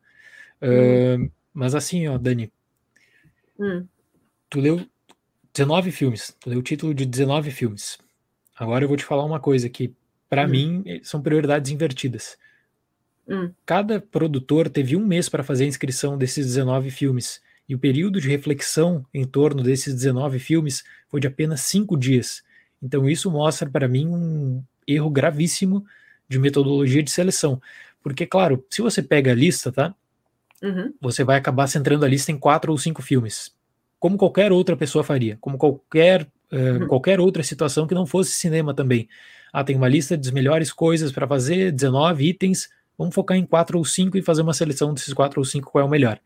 Hum. 0.63 1.25
Uh, 1.25 1.33
mas 1.53 1.75
assim, 1.75 2.07
ó, 2.07 2.19
Dani, 2.19 2.53
hum. 3.59 3.87
tu 4.49 4.61
leu 4.61 4.87
19 5.53 5.91
filmes. 5.91 6.37
Leu 6.47 6.61
o 6.61 6.63
título 6.63 6.95
de 6.95 7.05
19 7.05 7.51
filmes. 7.51 7.99
Agora 8.57 8.85
eu 8.85 8.89
vou 8.89 8.97
te 8.97 9.05
falar 9.05 9.25
uma 9.25 9.41
coisa 9.41 9.69
que, 9.69 9.95
para 10.29 10.45
hum. 10.45 10.49
mim, 10.49 11.01
são 11.03 11.23
prioridades 11.23 11.71
invertidas. 11.71 12.37
Hum. 13.29 13.53
Cada 13.67 14.01
produtor 14.01 14.69
teve 14.69 14.97
um 14.97 15.07
mês 15.07 15.29
para 15.29 15.43
fazer 15.43 15.65
a 15.65 15.69
inscrição 15.69 16.17
desses 16.17 16.47
19 16.47 16.91
filmes. 16.91 17.41
E 17.69 17.75
o 17.75 17.79
período 17.79 18.21
de 18.21 18.29
reflexão 18.29 19.05
em 19.13 19.27
torno 19.27 19.63
desses 19.63 19.95
19 19.95 20.39
filmes 20.39 20.83
foi 21.09 21.21
de 21.21 21.27
apenas 21.27 21.61
cinco 21.63 21.97
dias. 21.97 22.43
Então, 22.83 23.09
isso 23.09 23.31
mostra 23.31 23.69
para 23.69 23.87
mim 23.87 24.07
um 24.07 24.63
erro 24.87 25.11
gravíssimo 25.11 25.85
de 26.29 26.39
metodologia 26.39 27.03
de 27.03 27.11
seleção. 27.11 27.61
Porque, 28.03 28.27
claro, 28.27 28.65
se 28.71 28.83
você 28.83 29.03
pega 29.03 29.33
a 29.33 29.35
lista, 29.35 29.73
tá? 29.73 29.95
Uhum. 30.63 30.93
Você 31.01 31.25
vai 31.25 31.37
acabar 31.37 31.67
centrando 31.67 32.05
a 32.05 32.09
lista 32.09 32.33
em 32.33 32.39
quatro 32.39 32.73
ou 32.73 32.79
cinco 32.79 33.03
filmes 33.03 33.57
como 33.99 34.17
qualquer 34.17 34.53
outra 34.53 34.77
pessoa 34.77 35.03
faria, 35.03 35.37
como 35.41 35.59
qualquer, 35.59 36.27
uh, 36.53 36.87
qualquer 36.87 37.21
outra 37.21 37.43
situação 37.43 37.87
que 37.87 37.95
não 37.95 38.07
fosse 38.07 38.33
cinema 38.33 38.73
também. 38.73 39.09
Ah, 39.53 39.65
tem 39.65 39.77
uma 39.77 39.89
lista 39.89 40.17
das 40.17 40.31
melhores 40.31 40.73
coisas 40.73 41.11
para 41.11 41.27
fazer, 41.27 41.73
19 41.73 42.29
itens, 42.29 42.69
vamos 42.97 43.15
focar 43.15 43.37
em 43.37 43.45
quatro 43.45 43.79
ou 43.79 43.85
cinco 43.85 44.17
e 44.17 44.23
fazer 44.23 44.43
uma 44.43 44.55
seleção 44.55 44.95
desses 44.95 45.13
quatro 45.13 45.41
ou 45.41 45.45
cinco 45.45 45.71
qual 45.73 45.83
é 45.83 45.87
o 45.87 45.91
melhor. 45.91 46.17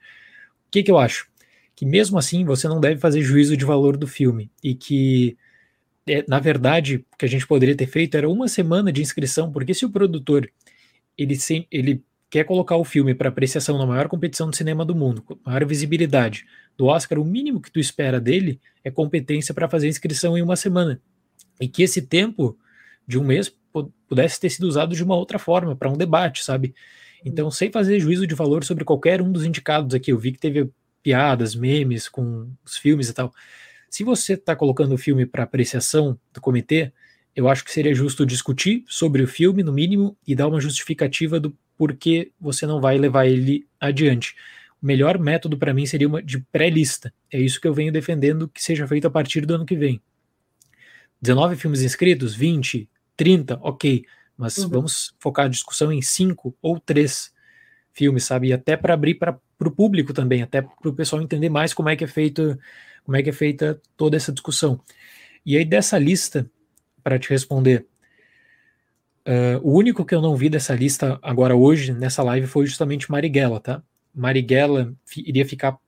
O 0.66 0.70
que, 0.70 0.82
que 0.82 0.90
eu 0.90 0.98
acho? 0.98 1.28
Que 1.74 1.86
mesmo 1.86 2.18
assim 2.18 2.44
você 2.44 2.68
não 2.68 2.80
deve 2.80 3.00
fazer 3.00 3.22
juízo 3.22 3.56
de 3.56 3.64
valor 3.64 3.96
do 3.96 4.06
filme 4.06 4.50
e 4.62 4.74
que 4.74 5.36
é, 6.06 6.24
na 6.28 6.40
verdade, 6.40 7.04
o 7.12 7.16
que 7.16 7.24
a 7.24 7.28
gente 7.28 7.46
poderia 7.46 7.76
ter 7.76 7.86
feito 7.86 8.16
era 8.16 8.28
uma 8.28 8.48
semana 8.48 8.92
de 8.92 9.02
inscrição, 9.02 9.52
porque 9.52 9.74
se 9.74 9.84
o 9.84 9.90
produtor 9.90 10.50
ele, 11.16 11.36
ele 11.70 12.04
quer 12.28 12.44
colocar 12.44 12.76
o 12.76 12.84
filme 12.84 13.14
para 13.14 13.28
apreciação 13.28 13.78
na 13.78 13.86
maior 13.86 14.08
competição 14.08 14.50
de 14.50 14.56
cinema 14.56 14.84
do 14.84 14.94
mundo, 14.94 15.22
com 15.22 15.38
maior 15.44 15.64
visibilidade 15.64 16.46
do 16.76 16.86
Oscar, 16.86 17.18
o 17.18 17.24
mínimo 17.24 17.60
que 17.60 17.70
tu 17.70 17.78
espera 17.78 18.20
dele 18.20 18.60
é 18.82 18.90
competência 18.90 19.54
para 19.54 19.68
fazer 19.68 19.88
inscrição 19.88 20.36
em 20.36 20.42
uma 20.42 20.56
semana. 20.56 21.00
E 21.60 21.68
que 21.68 21.82
esse 21.82 22.02
tempo 22.02 22.58
de 23.06 23.18
um 23.18 23.24
mês 23.24 23.54
pudesse 24.08 24.40
ter 24.40 24.50
sido 24.50 24.64
usado 24.64 24.94
de 24.94 25.02
uma 25.02 25.16
outra 25.16 25.38
forma, 25.38 25.76
para 25.76 25.90
um 25.90 25.96
debate, 25.96 26.44
sabe? 26.44 26.74
Então, 27.24 27.50
sem 27.50 27.70
fazer 27.70 28.00
juízo 28.00 28.26
de 28.26 28.34
valor 28.34 28.64
sobre 28.64 28.84
qualquer 28.84 29.22
um 29.22 29.30
dos 29.30 29.44
indicados 29.44 29.94
aqui, 29.94 30.10
eu 30.10 30.18
vi 30.18 30.32
que 30.32 30.38
teve 30.38 30.68
piadas, 31.02 31.54
memes 31.54 32.08
com 32.08 32.48
os 32.64 32.76
filmes 32.76 33.08
e 33.08 33.14
tal. 33.14 33.32
Se 33.92 34.04
você 34.04 34.32
está 34.32 34.56
colocando 34.56 34.94
o 34.94 34.96
filme 34.96 35.26
para 35.26 35.42
apreciação 35.42 36.18
do 36.32 36.40
comitê, 36.40 36.90
eu 37.36 37.46
acho 37.46 37.62
que 37.62 37.70
seria 37.70 37.94
justo 37.94 38.24
discutir 38.24 38.84
sobre 38.88 39.22
o 39.22 39.28
filme, 39.28 39.62
no 39.62 39.70
mínimo, 39.70 40.16
e 40.26 40.34
dar 40.34 40.48
uma 40.48 40.62
justificativa 40.62 41.38
do 41.38 41.54
porque 41.76 42.32
você 42.40 42.66
não 42.66 42.80
vai 42.80 42.96
levar 42.96 43.26
ele 43.26 43.66
adiante. 43.78 44.34
O 44.82 44.86
melhor 44.86 45.18
método 45.18 45.58
para 45.58 45.74
mim 45.74 45.84
seria 45.84 46.08
uma 46.08 46.22
de 46.22 46.38
pré-lista. 46.40 47.12
É 47.30 47.38
isso 47.38 47.60
que 47.60 47.68
eu 47.68 47.74
venho 47.74 47.92
defendendo 47.92 48.48
que 48.48 48.62
seja 48.62 48.88
feito 48.88 49.06
a 49.06 49.10
partir 49.10 49.44
do 49.44 49.56
ano 49.56 49.66
que 49.66 49.76
vem. 49.76 50.00
19 51.20 51.56
filmes 51.56 51.82
inscritos, 51.82 52.34
20, 52.34 52.88
30, 53.14 53.58
ok. 53.60 54.06
Mas 54.38 54.56
uhum. 54.56 54.70
vamos 54.70 55.14
focar 55.18 55.44
a 55.44 55.50
discussão 55.50 55.92
em 55.92 56.00
5 56.00 56.56
ou 56.62 56.80
3 56.80 57.30
filmes, 57.92 58.24
sabe? 58.24 58.48
E 58.48 58.52
até 58.54 58.74
para 58.74 58.94
abrir 58.94 59.16
para 59.16 59.38
o 59.60 59.70
público 59.70 60.14
também, 60.14 60.40
até 60.40 60.62
para 60.62 60.88
o 60.88 60.94
pessoal 60.94 61.20
entender 61.20 61.50
mais 61.50 61.74
como 61.74 61.90
é 61.90 61.94
que 61.94 62.04
é 62.04 62.08
feito, 62.08 62.58
como 63.04 63.16
é 63.16 63.22
que 63.22 63.30
é 63.30 63.32
feita 63.32 63.80
toda 63.96 64.16
essa 64.16 64.32
discussão. 64.32 64.80
E 65.44 65.56
aí 65.56 65.64
dessa 65.64 65.98
lista, 65.98 66.50
para 67.02 67.18
te 67.18 67.30
responder, 67.30 67.86
Uh, 69.24 69.58
o 69.62 69.78
único 69.78 70.04
que 70.04 70.14
eu 70.14 70.20
não 70.20 70.34
vi 70.34 70.48
dessa 70.48 70.74
lista 70.74 71.16
agora 71.22 71.54
hoje, 71.54 71.92
nessa 71.92 72.22
live, 72.24 72.46
foi 72.48 72.66
justamente 72.66 73.08
Marighella, 73.10 73.60
tá? 73.60 73.82
Marighella 74.12 74.92
iria 75.16 75.46
ficar 75.46 75.78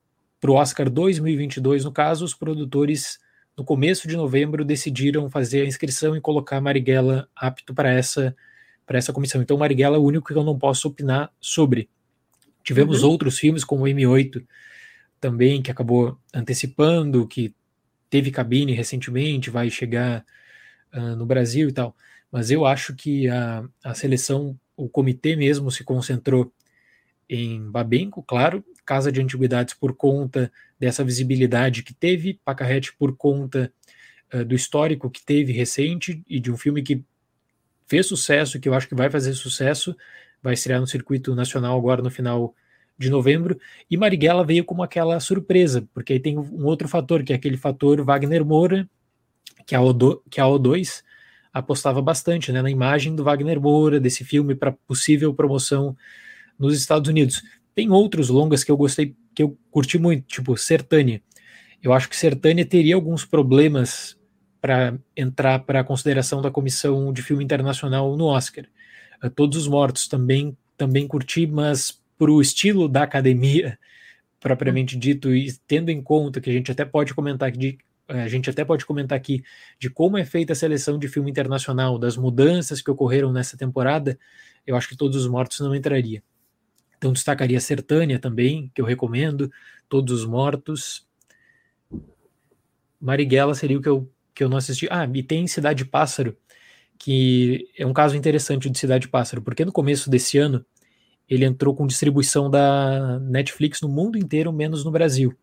para 0.41 0.51
o 0.51 0.55
Oscar 0.55 0.89
2022. 0.89 1.85
No 1.85 1.91
caso, 1.91 2.25
os 2.25 2.33
produtores, 2.33 3.19
no 3.57 3.65
começo 3.65 4.07
de 4.07 4.17
novembro, 4.17 4.65
decidiram 4.65 5.29
fazer 5.29 5.63
a 5.63 5.67
inscrição 5.67 6.17
e 6.17 6.21
colocar 6.21 6.61
Marighella 6.61 7.29
apto 7.35 7.75
para 7.75 7.93
essa 7.93 8.35
para 8.87 8.99
essa 8.99 9.15
comissão. 9.15 9.41
Então, 9.41 9.57
Marighella 9.57 9.97
é 9.97 9.99
o 9.99 10.05
único 10.05 10.27
que 10.27 10.39
eu 10.39 10.45
não 10.45 10.59
posso 10.59 10.89
opinar 10.89 11.33
sobre. 11.41 11.89
Tivemos 12.63 13.03
uhum. 13.03 13.11
outros 13.11 13.39
filmes, 13.39 13.65
como 13.65 13.85
o 13.85 13.89
M8, 13.89 14.45
também, 15.25 15.63
que 15.63 15.71
acabou 15.71 16.19
antecipando, 16.35 17.27
que 17.27 17.55
teve 18.11 18.31
cabine 18.31 18.75
recentemente, 18.75 19.49
vai 19.49 19.71
chegar 19.71 20.23
uh, 20.93 21.17
no 21.17 21.25
Brasil 21.25 21.67
e 21.67 21.73
tal. 21.73 21.97
Mas 22.31 22.51
eu 22.51 22.67
acho 22.67 22.95
que 22.95 23.27
a, 23.31 23.65
a 23.83 23.95
seleção, 23.95 24.55
o 24.77 24.87
comitê 24.87 25.35
mesmo 25.35 25.71
se 25.71 25.83
concentrou 25.83 26.53
em 27.27 27.71
Babenco, 27.71 28.23
claro, 28.23 28.63
Casa 28.85 29.11
de 29.11 29.23
Antiguidades 29.23 29.73
por 29.73 29.97
conta 29.97 30.53
dessa 30.79 31.03
visibilidade 31.03 31.83
que 31.83 31.95
teve, 31.95 32.39
Pacarrete 32.45 32.95
por 32.95 33.17
conta 33.17 33.73
uh, 34.31 34.45
do 34.45 34.55
histórico 34.55 35.09
que 35.09 35.25
teve 35.25 35.55
recente 35.55 36.23
e 36.29 36.39
de 36.39 36.53
um 36.53 36.57
filme 36.59 36.83
que 36.83 37.03
fez 37.87 38.05
sucesso, 38.05 38.61
que 38.61 38.69
eu 38.69 38.75
acho 38.75 38.87
que 38.87 38.95
vai 38.95 39.09
fazer 39.09 39.33
sucesso, 39.33 39.97
vai 40.43 40.53
estrear 40.53 40.83
no 40.83 40.87
circuito 40.87 41.35
nacional 41.35 41.79
agora 41.79 42.03
no 42.03 42.11
final 42.11 42.55
de 42.97 43.11
novembro, 43.11 43.59
e 43.91 43.97
Marighella 43.97 44.45
veio 44.45 44.65
como 44.65 44.83
aquela 44.83 45.19
surpresa, 45.21 45.87
porque 45.93 46.13
aí 46.13 46.21
tem 46.21 46.39
um 46.39 46.65
outro 46.65 46.89
fator, 46.89 47.23
que 47.23 47.33
é 47.33 47.37
aquele 47.37 47.57
fator 47.57 48.01
Wagner 48.03 48.45
Moura, 48.45 48.89
que 49.67 49.75
a, 49.75 49.81
O2, 49.81 50.21
que 50.31 50.41
a 50.41 50.45
O2 50.45 51.03
apostava 51.53 52.01
bastante 52.01 52.53
né, 52.53 52.63
na 52.63 52.71
imagem 52.71 53.15
do 53.15 53.25
Wagner 53.25 53.61
Moura, 53.61 53.99
desse 53.99 54.25
filme 54.25 54.55
para 54.55 54.73
possível 54.73 55.33
promoção 55.35 55.97
nos 56.59 56.79
Estados 56.79 57.09
Unidos. 57.09 57.43
Tem 57.75 57.91
outros 57.91 58.29
longas 58.29 58.63
que 58.63 58.71
eu 58.71 58.77
gostei, 58.77 59.17
que 59.35 59.43
eu 59.43 59.59
curti 59.71 59.99
muito, 59.99 60.27
tipo 60.27 60.57
Sertânia. 60.57 61.21
Eu 61.83 61.93
acho 61.93 62.09
que 62.09 62.17
Sertânia 62.17 62.65
teria 62.65 62.95
alguns 62.95 63.25
problemas 63.25 64.17
para 64.61 64.99
entrar 65.17 65.59
para 65.59 65.81
a 65.81 65.85
consideração 65.85 66.41
da 66.41 66.51
comissão 66.51 67.13
de 67.13 67.23
filme 67.23 67.45
internacional 67.45 68.17
no 68.17 68.27
Oscar. 68.27 68.65
Uh, 69.23 69.29
Todos 69.29 69.59
os 69.59 69.69
Mortos 69.69 70.09
também 70.09 70.57
também 70.77 71.07
curti, 71.07 71.47
mas 71.47 72.01
para 72.19 72.31
o 72.31 72.41
estilo 72.41 72.89
da 72.89 73.03
academia 73.03 73.79
propriamente 74.41 74.97
dito 74.97 75.35
e 75.35 75.53
tendo 75.67 75.91
em 75.91 76.03
conta 76.03 76.41
que 76.41 76.51
a 76.51 76.53
gente 76.53 76.71
até 76.71 76.85
pode 76.85 77.15
comentar 77.15 77.51
de 77.51 77.79
eh, 78.09 78.23
a 78.23 78.29
gente 78.29 78.51
até 78.51 78.65
pode 78.65 78.85
comentar 78.85 79.17
aqui 79.17 79.43
de 79.79 79.89
como 79.89 80.19
é 80.19 80.25
feita 80.25 80.53
a 80.53 80.57
seleção 80.57 80.99
de 80.99 81.09
filme 81.09 81.31
internacional, 81.31 81.99
das 81.99 82.17
mudanças 82.17 82.83
que 82.83 82.91
ocorreram 82.91 83.33
nessa 83.33 83.57
temporada, 83.57 84.19
eu 84.67 84.77
acho 84.77 84.89
que 84.89 84.97
Todos 84.97 85.17
os 85.17 85.27
Mortos 85.27 85.61
não 85.61 85.75
entraria. 85.75 86.23
Então 86.99 87.13
destacaria 87.13 87.61
Sertânia 87.61 88.19
também, 88.19 88.71
que 88.75 88.81
eu 88.81 88.85
recomendo, 88.87 89.51
Todos 89.89 90.21
os 90.21 90.27
Mortos. 90.27 91.07
Marighella 93.01 93.55
seria 93.55 93.79
o 93.79 93.83
que 93.83 93.89
eu 93.89 94.11
que 94.35 94.43
eu 94.43 94.49
não 94.49 94.57
assisti. 94.57 94.89
Ah, 94.91 95.09
e 95.15 95.23
tem 95.23 95.47
Cidade 95.47 95.85
Pássaro, 95.85 96.37
que 96.99 97.69
é 97.79 97.87
um 97.87 97.93
caso 97.93 98.17
interessante 98.17 98.69
de 98.69 98.79
Cidade 98.79 99.09
Pássaro, 99.09 99.41
porque 99.43 99.65
no 99.65 99.73
começo 99.73 100.11
desse 100.11 100.39
ano 100.39 100.65
ele 101.29 101.45
entrou 101.45 101.75
com 101.75 101.87
distribuição 101.87 102.51
da 102.51 103.19
Netflix 103.21 103.81
no 103.81 103.89
mundo 103.89 104.19
inteiro, 104.19 104.53
menos 104.53 104.85
no 104.85 104.91
Brasil. 104.91 105.37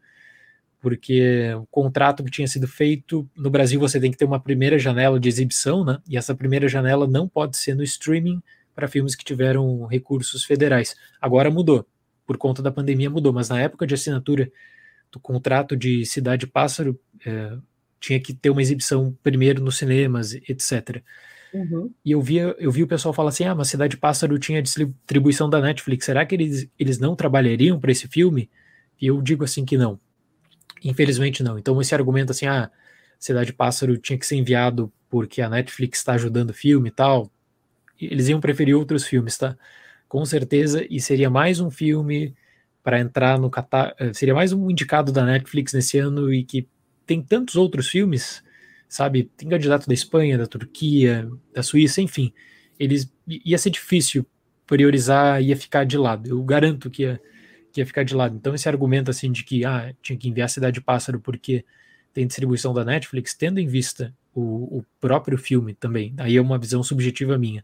Porque 0.79 1.53
o 1.55 1.65
contrato 1.67 2.23
que 2.23 2.31
tinha 2.31 2.47
sido 2.47 2.67
feito 2.67 3.29
no 3.35 3.49
Brasil 3.49 3.79
você 3.79 3.99
tem 3.99 4.11
que 4.11 4.17
ter 4.17 4.25
uma 4.25 4.39
primeira 4.39 4.79
janela 4.79 5.19
de 5.19 5.29
exibição, 5.29 5.85
né? 5.85 5.99
E 6.09 6.17
essa 6.17 6.33
primeira 6.33 6.67
janela 6.67 7.07
não 7.07 7.27
pode 7.27 7.57
ser 7.57 7.75
no 7.75 7.83
streaming 7.83 8.41
para 8.73 8.87
filmes 8.87 9.15
que 9.15 9.23
tiveram 9.23 9.85
recursos 9.85 10.43
federais. 10.43 10.95
Agora 11.21 11.51
mudou, 11.51 11.85
por 12.25 12.37
conta 12.37 12.61
da 12.61 12.71
pandemia 12.71 13.09
mudou, 13.09 13.33
mas 13.33 13.49
na 13.49 13.59
época 13.59 13.85
de 13.85 13.93
assinatura 13.93 14.51
do 15.11 15.19
contrato 15.19 15.75
de 15.75 16.05
Cidade 16.05 16.47
Pássaro, 16.47 16.99
é, 17.25 17.57
tinha 17.99 18.19
que 18.19 18.33
ter 18.33 18.49
uma 18.49 18.61
exibição 18.61 19.15
primeiro 19.21 19.61
nos 19.61 19.77
cinemas, 19.77 20.33
etc. 20.33 21.03
Uhum. 21.53 21.91
E 22.03 22.11
eu 22.11 22.21
via, 22.21 22.55
eu 22.57 22.71
vi 22.71 22.83
o 22.83 22.87
pessoal 22.87 23.13
falar 23.13 23.29
assim: 23.29 23.43
ah, 23.43 23.55
mas 23.55 23.67
Cidade 23.67 23.97
Pássaro 23.97 24.37
tinha 24.39 24.61
distribuição 24.61 25.49
da 25.49 25.61
Netflix, 25.61 26.05
será 26.05 26.25
que 26.25 26.35
eles, 26.35 26.69
eles 26.79 26.97
não 26.97 27.15
trabalhariam 27.15 27.79
para 27.79 27.91
esse 27.91 28.07
filme? 28.07 28.49
E 29.01 29.07
eu 29.07 29.21
digo 29.21 29.43
assim 29.43 29.65
que 29.65 29.77
não. 29.77 29.99
Infelizmente 30.83 31.43
não. 31.43 31.59
Então 31.59 31.79
esse 31.81 31.93
argumento 31.93 32.31
assim, 32.31 32.45
ah, 32.45 32.71
Cidade 33.19 33.53
Pássaro 33.53 33.97
tinha 33.97 34.17
que 34.17 34.25
ser 34.25 34.35
enviado 34.35 34.91
porque 35.09 35.41
a 35.41 35.49
Netflix 35.49 35.99
está 35.99 36.13
ajudando 36.13 36.51
o 36.51 36.53
filme 36.53 36.89
e 36.89 36.91
tal, 36.91 37.29
eles 37.99 38.29
iam 38.29 38.39
preferir 38.39 38.75
outros 38.75 39.05
filmes, 39.05 39.37
tá? 39.37 39.57
Com 40.07 40.25
certeza, 40.25 40.85
e 40.89 40.99
seria 40.99 41.29
mais 41.29 41.59
um 41.59 41.69
filme 41.69 42.33
para 42.83 42.99
entrar 42.99 43.37
no 43.37 43.49
catar, 43.49 43.93
eh, 43.99 44.13
seria 44.13 44.33
mais 44.33 44.53
um 44.53 44.69
indicado 44.71 45.11
da 45.11 45.23
Netflix 45.25 45.73
nesse 45.73 45.99
ano 45.99 46.33
e 46.33 46.43
que 46.43 46.67
tem 47.05 47.21
tantos 47.21 47.55
outros 47.55 47.87
filmes, 47.87 48.43
sabe? 48.91 49.31
Tem 49.37 49.47
candidato 49.47 49.87
da 49.87 49.93
Espanha, 49.93 50.37
da 50.37 50.45
Turquia, 50.45 51.31
da 51.53 51.63
Suíça, 51.63 52.01
enfim. 52.01 52.33
Eles 52.77 53.09
ia 53.25 53.57
ser 53.57 53.69
difícil 53.69 54.25
priorizar, 54.67 55.41
ia 55.41 55.55
ficar 55.55 55.85
de 55.85 55.97
lado. 55.97 56.29
Eu 56.29 56.43
garanto 56.43 56.89
que 56.89 57.03
ia, 57.03 57.21
que 57.71 57.79
ia 57.79 57.85
ficar 57.85 58.03
de 58.03 58.13
lado. 58.13 58.35
Então 58.35 58.53
esse 58.53 58.67
argumento 58.67 59.09
assim 59.09 59.31
de 59.31 59.45
que 59.45 59.63
ah, 59.63 59.93
tinha 60.01 60.17
que 60.17 60.27
enviar 60.27 60.49
Cidade 60.49 60.81
Pássaro 60.81 61.21
porque 61.21 61.63
tem 62.13 62.27
distribuição 62.27 62.73
da 62.73 62.83
Netflix, 62.83 63.33
tendo 63.33 63.61
em 63.61 63.65
vista 63.65 64.13
o, 64.35 64.79
o 64.79 64.85
próprio 64.99 65.37
filme 65.37 65.73
também, 65.73 66.13
aí 66.17 66.35
é 66.35 66.41
uma 66.41 66.59
visão 66.59 66.83
subjetiva 66.83 67.37
minha. 67.37 67.63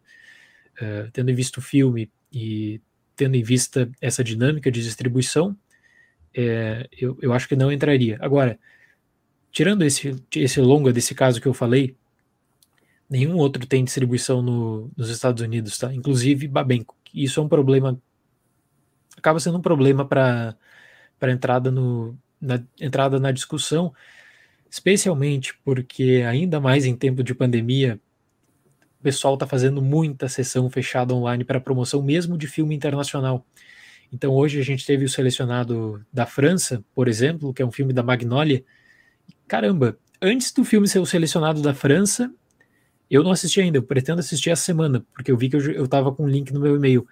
Uh, 0.82 1.12
tendo 1.12 1.30
em 1.30 1.36
vista 1.36 1.60
o 1.60 1.62
filme 1.62 2.10
e 2.32 2.80
tendo 3.18 3.36
em 3.36 3.44
vista 3.44 3.92
essa 4.00 4.24
dinâmica 4.24 4.72
de 4.72 4.82
distribuição, 4.82 5.58
é, 6.34 6.88
eu, 6.98 7.18
eu 7.22 7.34
acho 7.34 7.50
que 7.50 7.56
não 7.56 7.70
entraria. 7.70 8.18
Agora, 8.22 8.58
tirando 9.58 9.84
esse, 9.84 10.15
esse 10.36 10.62
longa 10.62 10.93
desse 10.93 11.15
caso 11.15 11.41
que 11.41 11.48
eu 11.48 11.54
falei, 11.54 11.98
nenhum 13.10 13.38
outro 13.38 13.65
tem 13.65 13.84
distribuição 13.84 14.39
no, 14.39 14.91
nos 14.96 15.10
Estados 15.10 15.41
Unidos, 15.41 15.80
tá? 15.80 15.91
Inclusive 15.91 16.48
Babenco. 16.48 16.96
Isso 17.12 17.39
é 17.39 17.43
um 17.43 17.48
problema, 17.48 18.00
acaba 19.17 19.39
sendo 19.39 19.58
um 19.58 19.62
problema 19.62 20.06
para 20.06 20.56
para 21.17 21.32
entrada 21.32 21.72
no 21.72 22.15
na 22.39 22.63
entrada 22.80 23.20
na 23.20 23.32
discussão, 23.32 23.91
especialmente 24.70 25.58
porque 25.65 26.24
ainda 26.30 26.60
mais 26.60 26.86
em 26.86 26.96
tempo 26.96 27.24
de 27.24 27.34
pandemia, 27.34 28.00
o 29.00 29.04
pessoal 29.04 29.34
está 29.34 29.48
fazendo 29.48 29.82
muita 29.82 30.30
sessão 30.30 30.70
fechada 30.70 31.15
online 31.15 31.43
para 31.43 31.60
promoção 31.60 32.04
mesmo 32.04 32.38
de 32.38 32.46
filme 32.48 32.76
internacional. 32.76 33.43
Então 34.13 34.36
hoje 34.36 34.60
a 34.60 34.63
gente 34.63 34.86
teve 34.86 35.04
o 35.04 35.10
selecionado 35.10 36.06
da 36.13 36.28
França, 36.28 36.86
por 36.93 37.08
exemplo, 37.08 37.52
que 37.52 37.63
é 37.63 37.65
um 37.65 37.72
filme 37.72 37.91
da 37.91 38.04
Magnolia, 38.04 38.63
caramba, 39.48 39.98
antes 40.22 40.52
do 40.52 40.64
filme 40.66 40.88
ser 40.88 41.00
o 41.00 41.06
selecionado 41.06 41.62
da 41.62 41.74
França, 41.74 42.32
eu 43.10 43.24
não 43.24 43.32
assisti 43.32 43.62
ainda, 43.62 43.78
eu 43.78 43.84
pretendo 43.84 44.20
assistir 44.20 44.50
essa 44.50 44.64
semana, 44.64 45.06
porque 45.14 45.32
eu 45.32 45.38
vi 45.38 45.50
que 45.50 45.56
eu, 45.56 45.72
eu 45.72 45.88
tava 45.88 46.12
com 46.12 46.24
um 46.24 46.28
link 46.28 46.52
no 46.52 46.60
meu 46.60 46.76
e-mail. 46.76 47.08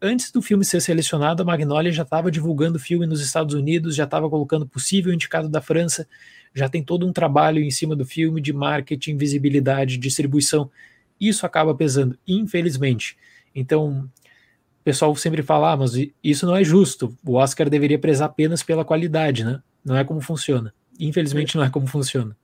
Antes 0.00 0.30
do 0.30 0.40
filme 0.40 0.64
ser 0.64 0.80
selecionado, 0.80 1.42
a 1.42 1.46
Magnolia 1.46 1.90
já 1.90 2.02
estava 2.02 2.30
divulgando 2.30 2.76
o 2.76 2.80
filme 2.80 3.06
nos 3.06 3.20
Estados 3.20 3.54
Unidos, 3.54 3.96
já 3.96 4.04
estava 4.04 4.28
colocando 4.28 4.66
possível 4.66 5.12
indicado 5.12 5.48
da 5.48 5.60
França, 5.60 6.06
já 6.54 6.68
tem 6.68 6.82
todo 6.82 7.06
um 7.06 7.12
trabalho 7.12 7.62
em 7.62 7.70
cima 7.70 7.96
do 7.96 8.04
filme 8.04 8.40
de 8.40 8.52
marketing, 8.52 9.16
visibilidade, 9.16 9.96
distribuição. 9.96 10.70
Isso 11.20 11.44
acaba 11.44 11.74
pesando, 11.74 12.16
infelizmente. 12.26 13.16
Então, 13.54 14.08
o 14.80 14.84
pessoal 14.84 15.14
sempre 15.16 15.42
fala, 15.42 15.72
ah, 15.72 15.76
mas 15.76 15.92
isso 16.22 16.46
não 16.46 16.54
é 16.54 16.62
justo. 16.62 17.16
O 17.24 17.34
Oscar 17.34 17.68
deveria 17.68 17.98
prezar 17.98 18.26
apenas 18.26 18.62
pela 18.62 18.84
qualidade, 18.84 19.44
né? 19.44 19.60
Não 19.84 19.96
é 19.96 20.04
como 20.04 20.20
funciona. 20.20 20.72
Infelizmente 20.98 21.56
não 21.56 21.64
é 21.64 21.70
como 21.70 21.86
funciona. 21.86 22.36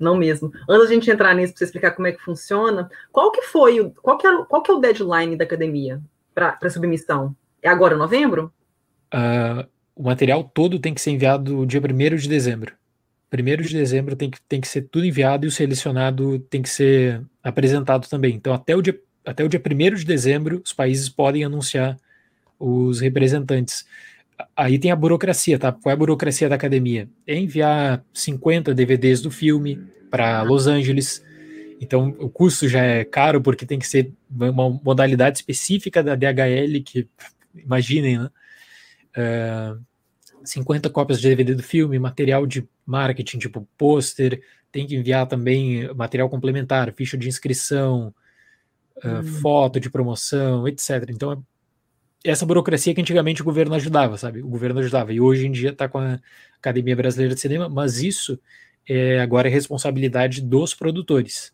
Não 0.00 0.16
mesmo. 0.16 0.52
Antes 0.68 0.88
da 0.88 0.94
gente 0.94 1.10
entrar 1.10 1.34
nisso 1.34 1.52
para 1.52 1.58
você 1.58 1.64
explicar 1.64 1.90
como 1.92 2.08
é 2.08 2.12
que 2.12 2.22
funciona, 2.22 2.90
qual 3.12 3.30
que 3.30 3.42
foi, 3.42 3.92
qual 4.02 4.18
que 4.18 4.26
é, 4.26 4.44
qual 4.44 4.62
que 4.62 4.70
é 4.70 4.74
o 4.74 4.80
deadline 4.80 5.36
da 5.36 5.44
academia 5.44 6.00
para 6.34 6.70
submissão? 6.70 7.34
É 7.62 7.68
agora, 7.68 7.96
novembro? 7.96 8.52
Uh, 9.12 9.66
o 9.94 10.02
material 10.02 10.42
todo 10.44 10.78
tem 10.78 10.92
que 10.92 11.00
ser 11.00 11.10
enviado 11.10 11.64
dia 11.66 11.80
1 11.80 12.16
de 12.16 12.28
dezembro. 12.28 12.74
1 13.32 13.62
de 13.62 13.74
dezembro 13.74 14.16
tem 14.16 14.30
que, 14.30 14.40
tem 14.42 14.60
que 14.60 14.68
ser 14.68 14.82
tudo 14.82 15.06
enviado 15.06 15.44
e 15.44 15.48
o 15.48 15.52
selecionado 15.52 16.38
tem 16.38 16.62
que 16.62 16.68
ser 16.68 17.22
apresentado 17.42 18.08
também. 18.08 18.34
Então, 18.34 18.52
até 18.52 18.76
o 18.76 18.82
dia, 18.82 18.98
até 19.24 19.44
o 19.44 19.48
dia 19.48 19.60
1 19.60 19.94
de 19.96 20.04
dezembro, 20.04 20.62
os 20.64 20.72
países 20.72 21.08
podem 21.08 21.44
anunciar 21.44 21.96
os 22.58 23.00
representantes 23.00 23.84
aí 24.56 24.78
tem 24.78 24.90
a 24.90 24.96
burocracia, 24.96 25.58
tá? 25.58 25.72
Qual 25.72 25.90
é 25.90 25.94
a 25.94 25.96
burocracia 25.96 26.48
da 26.48 26.54
academia? 26.54 27.08
É 27.26 27.36
enviar 27.36 28.04
50 28.12 28.74
DVDs 28.74 29.20
do 29.20 29.30
filme 29.30 29.80
para 30.10 30.42
Los 30.42 30.66
Angeles. 30.66 31.24
Então 31.80 32.14
o 32.18 32.28
custo 32.28 32.68
já 32.68 32.82
é 32.82 33.04
caro 33.04 33.40
porque 33.40 33.66
tem 33.66 33.78
que 33.78 33.86
ser 33.86 34.12
uma 34.30 34.70
modalidade 34.70 35.38
específica 35.38 36.02
da 36.02 36.14
DHL 36.14 36.82
que 36.84 37.08
imaginem, 37.54 38.18
né? 38.18 38.30
Uh, 39.16 39.20
é, 39.20 39.74
50 40.44 40.90
cópias 40.90 41.20
de 41.20 41.28
DVD 41.28 41.54
do 41.54 41.62
filme, 41.62 41.98
material 41.98 42.46
de 42.46 42.68
marketing, 42.84 43.38
tipo 43.38 43.66
pôster, 43.78 44.42
tem 44.70 44.86
que 44.86 44.94
enviar 44.96 45.26
também 45.26 45.92
material 45.94 46.28
complementar, 46.28 46.92
ficha 46.92 47.16
de 47.16 47.28
inscrição, 47.28 48.14
uh, 49.02 49.08
hum. 49.08 49.22
foto 49.40 49.80
de 49.80 49.88
promoção, 49.88 50.66
etc. 50.68 51.08
Então 51.08 51.32
é 51.32 51.38
essa 52.24 52.46
burocracia 52.46 52.94
que 52.94 53.00
antigamente 53.00 53.42
o 53.42 53.44
governo 53.44 53.74
ajudava, 53.74 54.16
sabe? 54.16 54.42
O 54.42 54.48
governo 54.48 54.80
ajudava. 54.80 55.12
E 55.12 55.20
hoje 55.20 55.46
em 55.46 55.52
dia 55.52 55.70
está 55.70 55.88
com 55.88 55.98
a 55.98 56.18
Academia 56.56 56.96
Brasileira 56.96 57.34
de 57.34 57.40
Cinema, 57.40 57.68
mas 57.68 58.02
isso 58.02 58.40
é 58.88 59.20
agora 59.20 59.48
é 59.48 59.50
responsabilidade 59.50 60.40
dos 60.40 60.74
produtores. 60.74 61.52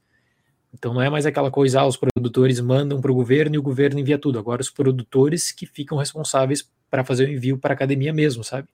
Então 0.73 0.95
não 0.95 1.03
é 1.03 1.11
mais 1.11 1.27
aquela 1.27 1.51
coisa, 1.51 1.81
ah, 1.81 1.87
os 1.87 1.97
produtores 1.97 2.61
mandam 2.61 3.01
para 3.01 3.11
o 3.11 3.15
governo 3.15 3.57
e 3.57 3.59
o 3.59 3.63
governo 3.63 3.99
envia 3.99 4.19
tudo. 4.19 4.39
Agora 4.39 4.63
os 4.63 4.71
produtores 4.71 5.51
que 5.51 5.67
ficam 5.67 5.99
responsáveis 5.99 6.71
para 6.89 7.05
fazer 7.05 7.29
o 7.29 7.33
envio 7.33 7.59
para 7.59 7.73
a 7.73 7.77
academia 7.77 8.13
mesmo, 8.13 8.45
sabe? 8.45 8.69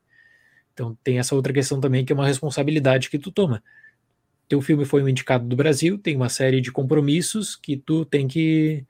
Então 0.74 0.96
tem 1.02 1.18
essa 1.18 1.34
outra 1.34 1.52
questão 1.52 1.80
também 1.80 2.04
que 2.04 2.12
é 2.12 2.14
uma 2.14 2.26
responsabilidade 2.26 3.08
que 3.08 3.18
tu 3.18 3.32
toma. 3.32 3.62
Teu 4.48 4.60
filme 4.60 4.84
foi 4.84 5.02
um 5.02 5.08
indicado 5.08 5.46
do 5.48 5.56
Brasil, 5.56 5.98
tem 5.98 6.14
uma 6.14 6.28
série 6.28 6.60
de 6.60 6.70
compromissos 6.70 7.56
que 7.56 7.76
tu 7.76 8.04
tem 8.04 8.28
que 8.28 8.84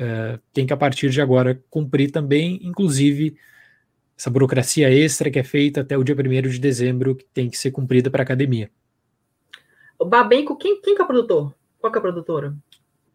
uh, 0.00 0.40
tem 0.52 0.66
que 0.66 0.72
a 0.72 0.76
partir 0.76 1.10
de 1.10 1.20
agora 1.20 1.60
cumprir 1.70 2.10
também, 2.10 2.60
inclusive 2.62 3.36
essa 4.18 4.30
burocracia 4.30 4.90
extra 4.90 5.30
que 5.30 5.38
é 5.38 5.44
feita 5.44 5.82
até 5.82 5.96
o 5.96 6.02
dia 6.02 6.14
1 6.14 6.48
de 6.48 6.58
dezembro, 6.58 7.14
que 7.14 7.26
tem 7.34 7.50
que 7.50 7.58
ser 7.58 7.70
cumprida 7.70 8.10
para 8.10 8.22
a 8.22 8.24
academia. 8.24 8.70
O 9.98 10.04
Babenco, 10.04 10.56
quem, 10.56 10.80
quem 10.80 10.94
que 10.94 11.00
é 11.00 11.04
o 11.04 11.06
produtor? 11.06 11.54
Qual 11.78 11.92
que 11.92 11.98
é 11.98 12.00
a 12.00 12.02
produtora? 12.02 12.54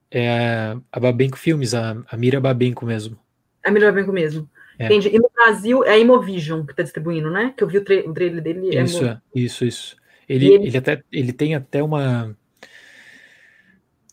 É 0.10 0.76
a 0.92 1.00
Babenco 1.00 1.38
Filmes, 1.38 1.74
a, 1.74 1.98
a 2.08 2.18
Mira 2.18 2.40
Babenco 2.40 2.86
mesmo. 2.86 3.18
A 3.64 3.72
Mira 3.72 3.92
Babenco 3.92 4.12
mesmo. 4.12 4.50
É. 4.78 4.86
Entendi. 4.86 5.10
E 5.10 5.20
no 5.20 5.30
Brasil 5.34 5.84
é 5.84 5.92
a 5.92 5.98
Imovision 5.98 6.66
que 6.66 6.72
está 6.74 6.84
distribuindo, 6.84 7.30
né? 7.30 7.54
Que 7.56 7.64
eu 7.64 7.68
vi 7.68 7.78
o, 7.78 7.84
tra 7.84 7.96
o 8.00 8.14
trailer 8.14 8.42
dele. 8.42 8.76
É 8.76 8.84
isso, 8.84 9.06
é, 9.06 9.22
isso, 9.34 9.66
isso. 9.66 9.98
Ele, 10.28 10.54
ele... 10.54 10.68
ele, 10.68 10.78
até, 10.78 11.04
ele 11.12 11.34
tem 11.34 11.56
até 11.56 11.84
uma. 11.84 12.36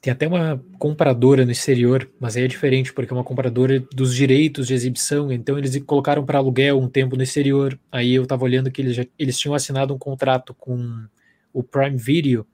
Tem 0.00 0.12
até 0.12 0.28
uma 0.28 0.62
compradora 0.78 1.44
no 1.44 1.50
exterior, 1.50 2.08
mas 2.20 2.36
aí 2.36 2.44
é 2.44 2.46
diferente, 2.46 2.92
porque 2.92 3.12
é 3.12 3.16
uma 3.16 3.24
compradora 3.24 3.80
dos 3.92 4.14
direitos 4.14 4.68
de 4.68 4.74
exibição, 4.74 5.32
então 5.32 5.58
eles 5.58 5.76
colocaram 5.84 6.24
para 6.24 6.38
aluguel 6.38 6.78
um 6.78 6.88
tempo 6.88 7.16
no 7.16 7.22
exterior. 7.22 7.78
Aí 7.90 8.14
eu 8.14 8.22
estava 8.22 8.44
olhando 8.44 8.70
que 8.70 8.80
eles, 8.80 8.94
já, 8.94 9.04
eles 9.18 9.36
tinham 9.36 9.54
assinado 9.54 9.92
um 9.92 9.98
contrato 9.98 10.54
com 10.54 11.04
o 11.52 11.64
Prime 11.64 11.96
Video 11.96 12.46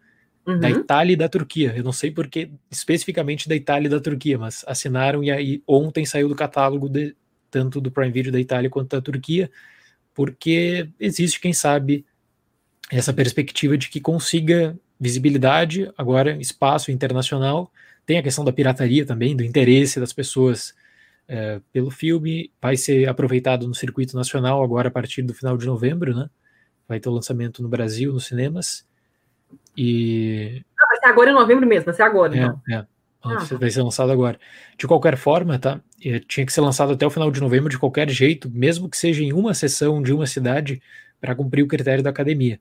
uhum. 0.46 0.58
da 0.58 0.70
Itália 0.70 1.12
e 1.12 1.16
da 1.16 1.28
Turquia. 1.28 1.74
Eu 1.76 1.84
não 1.84 1.92
sei 1.92 2.10
porque 2.10 2.50
especificamente 2.70 3.48
da 3.48 3.54
Itália 3.54 3.88
e 3.88 3.90
da 3.90 4.00
Turquia, 4.00 4.38
mas 4.38 4.64
assinaram 4.66 5.22
e 5.22 5.30
aí 5.30 5.62
ontem 5.66 6.06
saiu 6.06 6.28
do 6.28 6.34
catálogo 6.34 6.88
de, 6.88 7.14
tanto 7.50 7.80
do 7.80 7.90
Prime 7.90 8.10
Video 8.10 8.32
da 8.32 8.40
Itália 8.40 8.70
quanto 8.70 8.96
da 8.96 9.02
Turquia, 9.02 9.50
porque 10.14 10.88
existe, 10.98 11.40
quem 11.40 11.52
sabe, 11.52 12.06
essa 12.90 13.12
perspectiva 13.12 13.76
de 13.76 13.88
que 13.88 14.00
consiga 14.00 14.78
visibilidade, 15.04 15.92
agora 15.98 16.34
espaço 16.38 16.90
internacional. 16.90 17.70
Tem 18.06 18.16
a 18.16 18.22
questão 18.22 18.42
da 18.42 18.52
pirataria 18.52 19.04
também, 19.04 19.36
do 19.36 19.44
interesse 19.44 20.00
das 20.00 20.14
pessoas 20.14 20.74
é, 21.28 21.60
pelo 21.70 21.90
filme. 21.90 22.50
Vai 22.60 22.76
ser 22.76 23.06
aproveitado 23.06 23.68
no 23.68 23.74
circuito 23.74 24.16
nacional 24.16 24.64
agora 24.64 24.88
a 24.88 24.90
partir 24.90 25.20
do 25.22 25.34
final 25.34 25.58
de 25.58 25.66
novembro, 25.66 26.14
né? 26.14 26.30
Vai 26.88 26.98
ter 27.00 27.10
o 27.10 27.12
lançamento 27.12 27.62
no 27.62 27.68
Brasil, 27.68 28.14
nos 28.14 28.24
cinemas. 28.24 28.86
E. 29.76 30.64
Ah, 30.80 30.86
vai 30.86 30.96
ser 30.96 31.06
agora 31.06 31.30
em 31.30 31.34
novembro 31.34 31.66
mesmo, 31.66 31.84
vai 31.84 31.94
ser 31.94 32.02
agora, 32.02 32.34
é, 32.34 32.38
então. 32.38 32.62
É. 32.70 32.86
Ah. 33.22 33.38
Vai 33.58 33.70
ser 33.70 33.82
lançado 33.82 34.10
agora. 34.10 34.38
De 34.76 34.86
qualquer 34.86 35.16
forma, 35.16 35.58
tá? 35.58 35.80
É, 36.02 36.18
tinha 36.20 36.44
que 36.46 36.52
ser 36.52 36.60
lançado 36.62 36.92
até 36.94 37.06
o 37.06 37.10
final 37.10 37.30
de 37.30 37.40
novembro 37.40 37.68
de 37.68 37.78
qualquer 37.78 38.08
jeito, 38.08 38.50
mesmo 38.50 38.88
que 38.88 38.96
seja 38.96 39.22
em 39.22 39.32
uma 39.32 39.54
sessão 39.54 40.02
de 40.02 40.12
uma 40.12 40.26
cidade, 40.26 40.82
para 41.20 41.34
cumprir 41.34 41.62
o 41.62 41.68
critério 41.68 42.02
da 42.02 42.10
academia. 42.10 42.58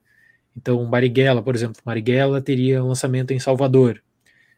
Então, 0.56 0.84
Marighella, 0.84 1.42
por 1.42 1.54
exemplo, 1.54 1.80
Marighella 1.84 2.40
teria 2.40 2.82
lançamento 2.82 3.32
em 3.32 3.40
Salvador, 3.40 4.02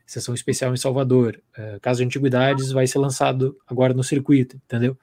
sessão 0.07 0.35
especial 0.35 0.73
em 0.73 0.77
Salvador. 0.77 1.41
Uh, 1.59 1.81
caso 1.81 2.01
de 2.01 2.07
Antiguidades 2.07 2.71
vai 2.71 2.87
ser 2.87 2.99
lançado 2.99 3.57
agora 3.67 3.95
no 3.95 4.05
circuito, 4.05 4.57
entendeu? 4.57 4.97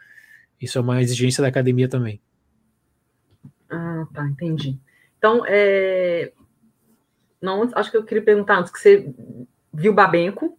Isso 0.62 0.77
é 0.77 0.82
uma 0.82 1.01
exigência 1.01 1.41
da 1.41 1.47
academia 1.47 1.89
também. 1.89 2.21
Ah, 3.69 4.08
tá, 4.13 4.25
entendi. 4.27 4.79
Então, 5.17 5.43
é... 5.47 6.32
não, 7.41 7.69
acho 7.73 7.89
que 7.89 7.97
eu 7.97 8.06
queria 8.06 8.23
perguntar 8.23 8.60
antes 8.60 8.71
que 8.71 8.79
você 8.79 9.13
viu 9.73 9.93
Babenco. 9.93 10.58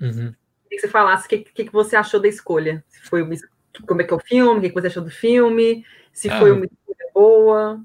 Uhum. 0.00 0.34
Que 0.68 0.78
você 0.78 0.88
falasse 0.88 1.26
o 1.26 1.28
que, 1.28 1.38
que, 1.38 1.64
que, 1.64 1.72
você 1.72 1.96
achou 1.96 2.20
da 2.20 2.28
escolha. 2.28 2.84
Se 2.88 3.00
foi 3.02 3.22
uma, 3.22 3.34
como 3.86 4.02
é 4.02 4.04
que 4.04 4.12
é 4.12 4.16
o 4.16 4.20
filme, 4.20 4.58
o 4.58 4.62
que, 4.62 4.68
que 4.68 4.74
você 4.74 4.88
achou 4.88 5.04
do 5.04 5.10
filme, 5.10 5.84
se 6.12 6.28
ah, 6.28 6.38
foi 6.38 6.52
uma 6.52 6.64
escolha 6.64 7.10
boa. 7.14 7.84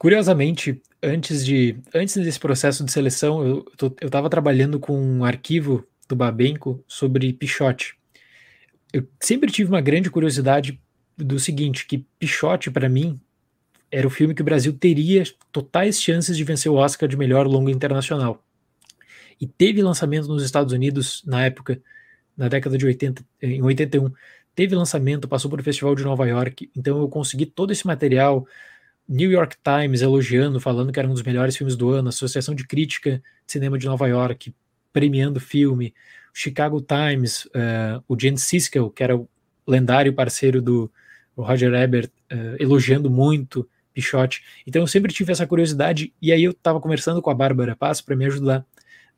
Curiosamente, 0.00 0.80
antes 1.02 1.44
de 1.44 1.76
antes 1.94 2.14
desse 2.14 2.40
processo 2.40 2.82
de 2.82 2.90
seleção, 2.90 3.46
eu 3.46 3.66
estava 4.00 4.30
trabalhando 4.30 4.80
com 4.80 4.98
um 4.98 5.26
arquivo 5.26 5.86
do 6.08 6.16
Babenco 6.16 6.82
sobre 6.88 7.34
Pichote. 7.34 7.94
Eu 8.94 9.06
sempre 9.20 9.52
tive 9.52 9.68
uma 9.68 9.82
grande 9.82 10.10
curiosidade 10.10 10.80
do 11.18 11.38
seguinte, 11.38 11.86
que 11.86 11.98
Pichote, 12.18 12.70
para 12.70 12.88
mim, 12.88 13.20
era 13.90 14.06
o 14.06 14.10
filme 14.10 14.34
que 14.34 14.40
o 14.40 14.44
Brasil 14.44 14.72
teria 14.72 15.22
totais 15.52 16.00
chances 16.00 16.34
de 16.34 16.44
vencer 16.44 16.72
o 16.72 16.76
Oscar 16.76 17.06
de 17.06 17.18
melhor 17.18 17.46
longa 17.46 17.70
internacional. 17.70 18.42
E 19.38 19.46
teve 19.46 19.82
lançamento 19.82 20.28
nos 20.28 20.42
Estados 20.42 20.72
Unidos 20.72 21.22
na 21.26 21.44
época, 21.44 21.78
na 22.34 22.48
década 22.48 22.78
de 22.78 22.86
80, 22.86 23.22
em 23.42 23.60
81. 23.60 24.10
Teve 24.54 24.74
lançamento, 24.74 25.28
passou 25.28 25.50
por 25.50 25.60
o 25.60 25.62
Festival 25.62 25.94
de 25.94 26.04
Nova 26.04 26.26
York, 26.26 26.70
então 26.74 26.98
eu 26.98 27.08
consegui 27.10 27.44
todo 27.44 27.70
esse 27.70 27.86
material, 27.86 28.46
New 29.10 29.28
York 29.28 29.56
Times 29.64 30.02
elogiando, 30.02 30.60
falando 30.60 30.92
que 30.92 31.00
era 31.00 31.08
um 31.08 31.12
dos 31.12 31.24
melhores 31.24 31.56
filmes 31.56 31.74
do 31.74 31.90
ano, 31.90 32.10
Associação 32.10 32.54
de 32.54 32.64
Crítica 32.64 33.20
de 33.44 33.52
Cinema 33.52 33.76
de 33.76 33.86
Nova 33.86 34.06
York 34.06 34.54
premiando 34.92 35.38
o 35.38 35.42
filme, 35.42 35.92
Chicago 36.32 36.80
Times, 36.80 37.44
uh, 37.46 38.00
o 38.06 38.18
Gene 38.18 38.38
Siskel, 38.38 38.88
que 38.88 39.02
era 39.02 39.16
o 39.16 39.28
lendário 39.66 40.14
parceiro 40.14 40.62
do 40.62 40.88
Roger 41.36 41.74
Ebert, 41.74 42.08
uh, 42.32 42.62
elogiando 42.62 43.10
muito 43.10 43.68
Pichote. 43.92 44.44
Então 44.64 44.80
eu 44.80 44.86
sempre 44.86 45.12
tive 45.12 45.32
essa 45.32 45.44
curiosidade 45.44 46.12
e 46.22 46.30
aí 46.30 46.44
eu 46.44 46.52
estava 46.52 46.80
conversando 46.80 47.20
com 47.20 47.30
a 47.30 47.34
Bárbara 47.34 47.74
Paz 47.74 48.00
para 48.00 48.14
me 48.14 48.26
ajudar 48.26 48.64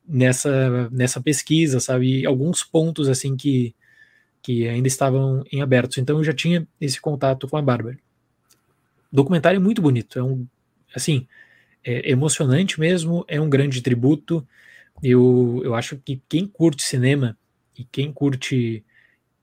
nessa 0.09 0.89
nessa 0.91 1.21
pesquisa, 1.21 1.81
sabe, 1.81 2.21
e 2.21 2.27
alguns 2.27 2.65
pontos 2.65 3.11
assim 3.11 3.37
que 3.37 3.75
que 4.41 4.67
ainda 4.67 4.89
estavam 4.89 5.45
em 5.53 5.61
abertos. 5.61 5.99
Então 5.99 6.17
eu 6.17 6.25
já 6.25 6.33
tinha 6.33 6.67
esse 6.81 6.99
contato 6.99 7.47
com 7.47 7.59
a 7.59 7.63
Bárbara 7.63 7.99
documentário 9.13 9.57
é 9.57 9.61
muito 9.61 9.83
bonito, 9.83 10.19
é 10.19 10.23
um, 10.23 10.47
assim, 10.95 11.27
é 11.85 12.11
emocionante 12.11 12.79
mesmo, 12.81 13.25
é 13.29 13.41
um 13.41 13.51
grande 13.51 13.83
tributo. 13.83 14.47
Eu, 15.03 15.61
eu 15.65 15.75
acho 15.75 15.97
que 15.97 16.23
quem 16.29 16.47
curte 16.47 16.83
cinema 16.83 17.37
e 17.77 17.85
quem 17.85 18.13
curte 18.13 18.85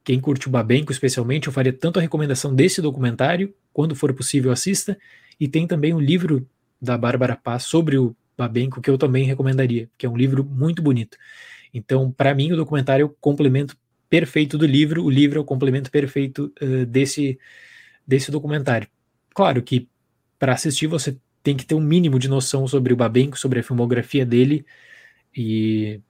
quem 0.03 0.19
curte 0.19 0.47
o 0.47 0.51
Babenco 0.51 0.91
especialmente, 0.91 1.47
eu 1.47 1.53
faria 1.53 1.71
tanto 1.71 1.99
a 1.99 2.01
recomendação 2.01 2.55
desse 2.55 2.81
documentário, 2.81 3.53
quando 3.71 3.95
for 3.95 4.11
possível 4.11 4.51
assista, 4.51 4.97
e 5.39 5.47
tem 5.47 5.67
também 5.67 5.93
um 5.93 5.99
livro 5.99 6.47
da 6.81 6.97
Bárbara 6.97 7.35
Paz 7.35 7.63
sobre 7.63 7.97
o 7.97 8.15
Babenco 8.35 8.81
que 8.81 8.89
eu 8.89 8.97
também 8.97 9.25
recomendaria, 9.25 9.87
que 9.97 10.05
é 10.07 10.09
um 10.09 10.17
livro 10.17 10.43
muito 10.43 10.81
bonito. 10.81 11.15
Então, 11.71 12.11
para 12.11 12.33
mim, 12.33 12.51
o 12.51 12.55
documentário 12.55 13.03
é 13.03 13.05
o 13.05 13.09
complemento 13.09 13.77
perfeito 14.09 14.57
do 14.57 14.65
livro, 14.65 15.03
o 15.03 15.09
livro 15.09 15.37
é 15.37 15.41
o 15.41 15.45
complemento 15.45 15.91
perfeito 15.91 16.51
uh, 16.59 16.85
desse, 16.85 17.37
desse 18.07 18.31
documentário. 18.31 18.87
Claro 19.39 19.63
que 19.63 19.87
para 20.37 20.51
assistir 20.51 20.85
você 20.85 21.17
tem 21.41 21.55
que 21.55 21.65
ter 21.65 21.73
um 21.73 21.79
mínimo 21.79 22.19
de 22.19 22.27
noção 22.27 22.67
sobre 22.67 22.91
o 22.91 22.97
Babenco, 22.97 23.39
sobre 23.39 23.61
a 23.61 23.63
filmografia 23.63 24.25
dele 24.25 24.65
e 25.33 26.01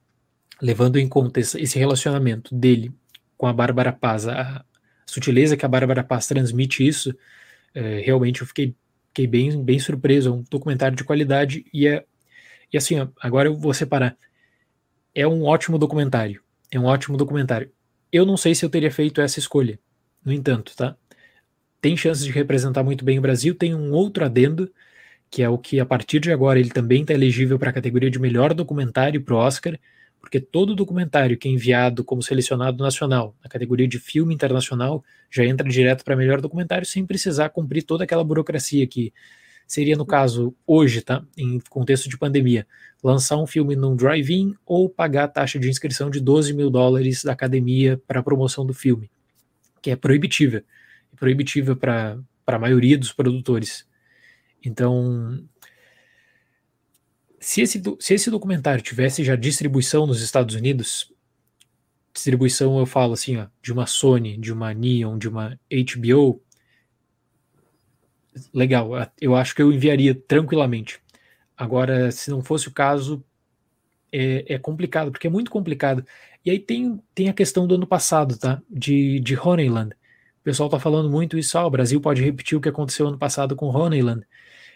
levando 0.60 0.96
em 0.96 1.08
conta 1.08 1.38
esse 1.38 1.78
relacionamento 1.78 2.52
dele 2.52 2.92
com 3.38 3.46
a 3.46 3.52
Bárbara 3.52 3.92
Paz, 3.92 4.26
a 4.26 4.64
sutileza 5.06 5.56
que 5.56 5.64
a 5.64 5.68
Bárbara 5.68 6.02
Paz 6.02 6.26
transmite 6.26 6.84
isso, 6.84 7.16
é, 7.72 8.00
realmente 8.00 8.40
eu 8.40 8.48
fiquei, 8.48 8.74
fiquei 9.10 9.28
bem, 9.28 9.62
bem 9.62 9.78
surpreso. 9.78 10.30
É 10.30 10.32
um 10.32 10.44
documentário 10.50 10.96
de 10.96 11.04
qualidade 11.04 11.64
e 11.72 11.86
é 11.86 12.04
e 12.72 12.76
assim, 12.76 12.96
agora 13.20 13.46
eu 13.48 13.56
vou 13.56 13.72
separar. 13.72 14.18
É 15.14 15.24
um 15.24 15.44
ótimo 15.44 15.78
documentário. 15.78 16.42
É 16.68 16.80
um 16.80 16.86
ótimo 16.86 17.16
documentário. 17.16 17.70
Eu 18.10 18.26
não 18.26 18.36
sei 18.36 18.56
se 18.56 18.64
eu 18.64 18.68
teria 18.68 18.90
feito 18.90 19.20
essa 19.20 19.38
escolha. 19.38 19.78
No 20.24 20.32
entanto, 20.32 20.74
tá? 20.74 20.96
Tem 21.80 21.96
chances 21.96 22.24
de 22.24 22.30
representar 22.30 22.82
muito 22.82 23.04
bem 23.04 23.18
o 23.18 23.22
Brasil. 23.22 23.54
Tem 23.54 23.74
um 23.74 23.92
outro 23.92 24.24
adendo, 24.24 24.70
que 25.30 25.42
é 25.42 25.48
o 25.48 25.56
que 25.56 25.80
a 25.80 25.86
partir 25.86 26.20
de 26.20 26.30
agora 26.32 26.58
ele 26.58 26.70
também 26.70 27.02
está 27.02 27.14
elegível 27.14 27.58
para 27.58 27.70
a 27.70 27.72
categoria 27.72 28.10
de 28.10 28.18
melhor 28.18 28.52
documentário 28.52 29.22
para 29.22 29.34
o 29.34 29.38
Oscar, 29.38 29.78
porque 30.20 30.38
todo 30.38 30.74
documentário 30.74 31.38
que 31.38 31.48
é 31.48 31.50
enviado 31.50 32.04
como 32.04 32.22
selecionado 32.22 32.82
nacional, 32.82 33.34
na 33.42 33.48
categoria 33.48 33.88
de 33.88 33.98
filme 33.98 34.34
internacional, 34.34 35.02
já 35.30 35.44
entra 35.44 35.66
direto 35.68 36.04
para 36.04 36.14
melhor 36.14 36.40
documentário 36.40 36.86
sem 36.86 37.06
precisar 37.06 37.48
cumprir 37.48 37.82
toda 37.82 38.04
aquela 38.04 38.22
burocracia 38.22 38.86
que 38.86 39.12
seria, 39.66 39.96
no 39.96 40.04
caso, 40.04 40.54
hoje, 40.66 41.00
tá? 41.00 41.24
Em 41.38 41.60
contexto 41.70 42.08
de 42.08 42.18
pandemia, 42.18 42.66
lançar 43.02 43.38
um 43.38 43.46
filme 43.46 43.76
num 43.76 43.96
drive-in 43.96 44.54
ou 44.66 44.90
pagar 44.90 45.24
a 45.24 45.28
taxa 45.28 45.58
de 45.58 45.70
inscrição 45.70 46.10
de 46.10 46.20
12 46.20 46.52
mil 46.52 46.68
dólares 46.68 47.22
da 47.22 47.32
academia 47.32 47.98
para 48.06 48.20
a 48.20 48.22
promoção 48.22 48.66
do 48.66 48.74
filme, 48.74 49.08
que 49.80 49.90
é 49.90 49.96
proibitiva 49.96 50.62
proibitiva 51.20 51.76
para 51.76 52.18
a 52.46 52.58
maioria 52.58 52.98
dos 52.98 53.12
produtores. 53.12 53.86
Então, 54.64 55.46
se 57.38 57.60
esse, 57.60 57.82
se 58.00 58.14
esse 58.14 58.30
documentário 58.30 58.82
tivesse 58.82 59.22
já 59.22 59.36
distribuição 59.36 60.06
nos 60.06 60.22
Estados 60.22 60.54
Unidos, 60.54 61.12
distribuição 62.12 62.78
eu 62.78 62.86
falo 62.86 63.12
assim, 63.12 63.36
ó, 63.36 63.46
de 63.62 63.72
uma 63.72 63.86
Sony, 63.86 64.36
de 64.38 64.52
uma 64.52 64.72
Neon, 64.74 65.18
de 65.18 65.28
uma 65.28 65.58
HBO, 65.70 66.42
legal, 68.52 68.90
eu 69.20 69.36
acho 69.36 69.54
que 69.54 69.62
eu 69.62 69.72
enviaria 69.72 70.14
tranquilamente. 70.14 71.00
Agora, 71.56 72.10
se 72.10 72.30
não 72.30 72.42
fosse 72.42 72.68
o 72.68 72.72
caso, 72.72 73.22
é, 74.10 74.54
é, 74.54 74.58
complicado, 74.58 75.10
porque 75.10 75.26
é 75.26 75.30
muito 75.30 75.50
complicado. 75.50 76.04
E 76.44 76.50
aí 76.50 76.58
tem, 76.58 76.98
tem 77.14 77.28
a 77.28 77.34
questão 77.34 77.66
do 77.66 77.74
ano 77.74 77.86
passado, 77.86 78.38
tá? 78.38 78.62
De, 78.68 79.20
de 79.20 79.38
Honeyland. 79.38 79.94
O 80.40 80.44
pessoal 80.44 80.68
tá 80.68 80.78
falando 80.80 81.10
muito 81.10 81.38
isso, 81.38 81.58
ah, 81.58 81.66
o 81.66 81.70
Brasil 81.70 82.00
pode 82.00 82.22
repetir 82.22 82.56
o 82.56 82.60
que 82.60 82.68
aconteceu 82.68 83.06
ano 83.06 83.18
passado 83.18 83.54
com 83.54 83.66
Honeyland. 83.66 84.24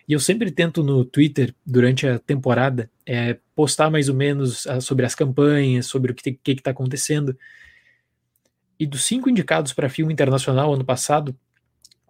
E 0.06 0.12
eu 0.12 0.20
sempre 0.20 0.50
tento 0.50 0.82
no 0.82 1.04
Twitter, 1.04 1.54
durante 1.64 2.06
a 2.06 2.18
temporada, 2.18 2.90
é, 3.06 3.38
postar 3.54 3.90
mais 3.90 4.08
ou 4.08 4.14
menos 4.14 4.66
ah, 4.66 4.80
sobre 4.80 5.06
as 5.06 5.14
campanhas, 5.14 5.86
sobre 5.86 6.12
o 6.12 6.14
que 6.14 6.38
está 6.46 6.70
acontecendo. 6.70 7.36
E 8.78 8.86
dos 8.86 9.04
cinco 9.04 9.30
indicados 9.30 9.72
para 9.72 9.88
filme 9.88 10.12
internacional 10.12 10.74
ano 10.74 10.84
passado, 10.84 11.34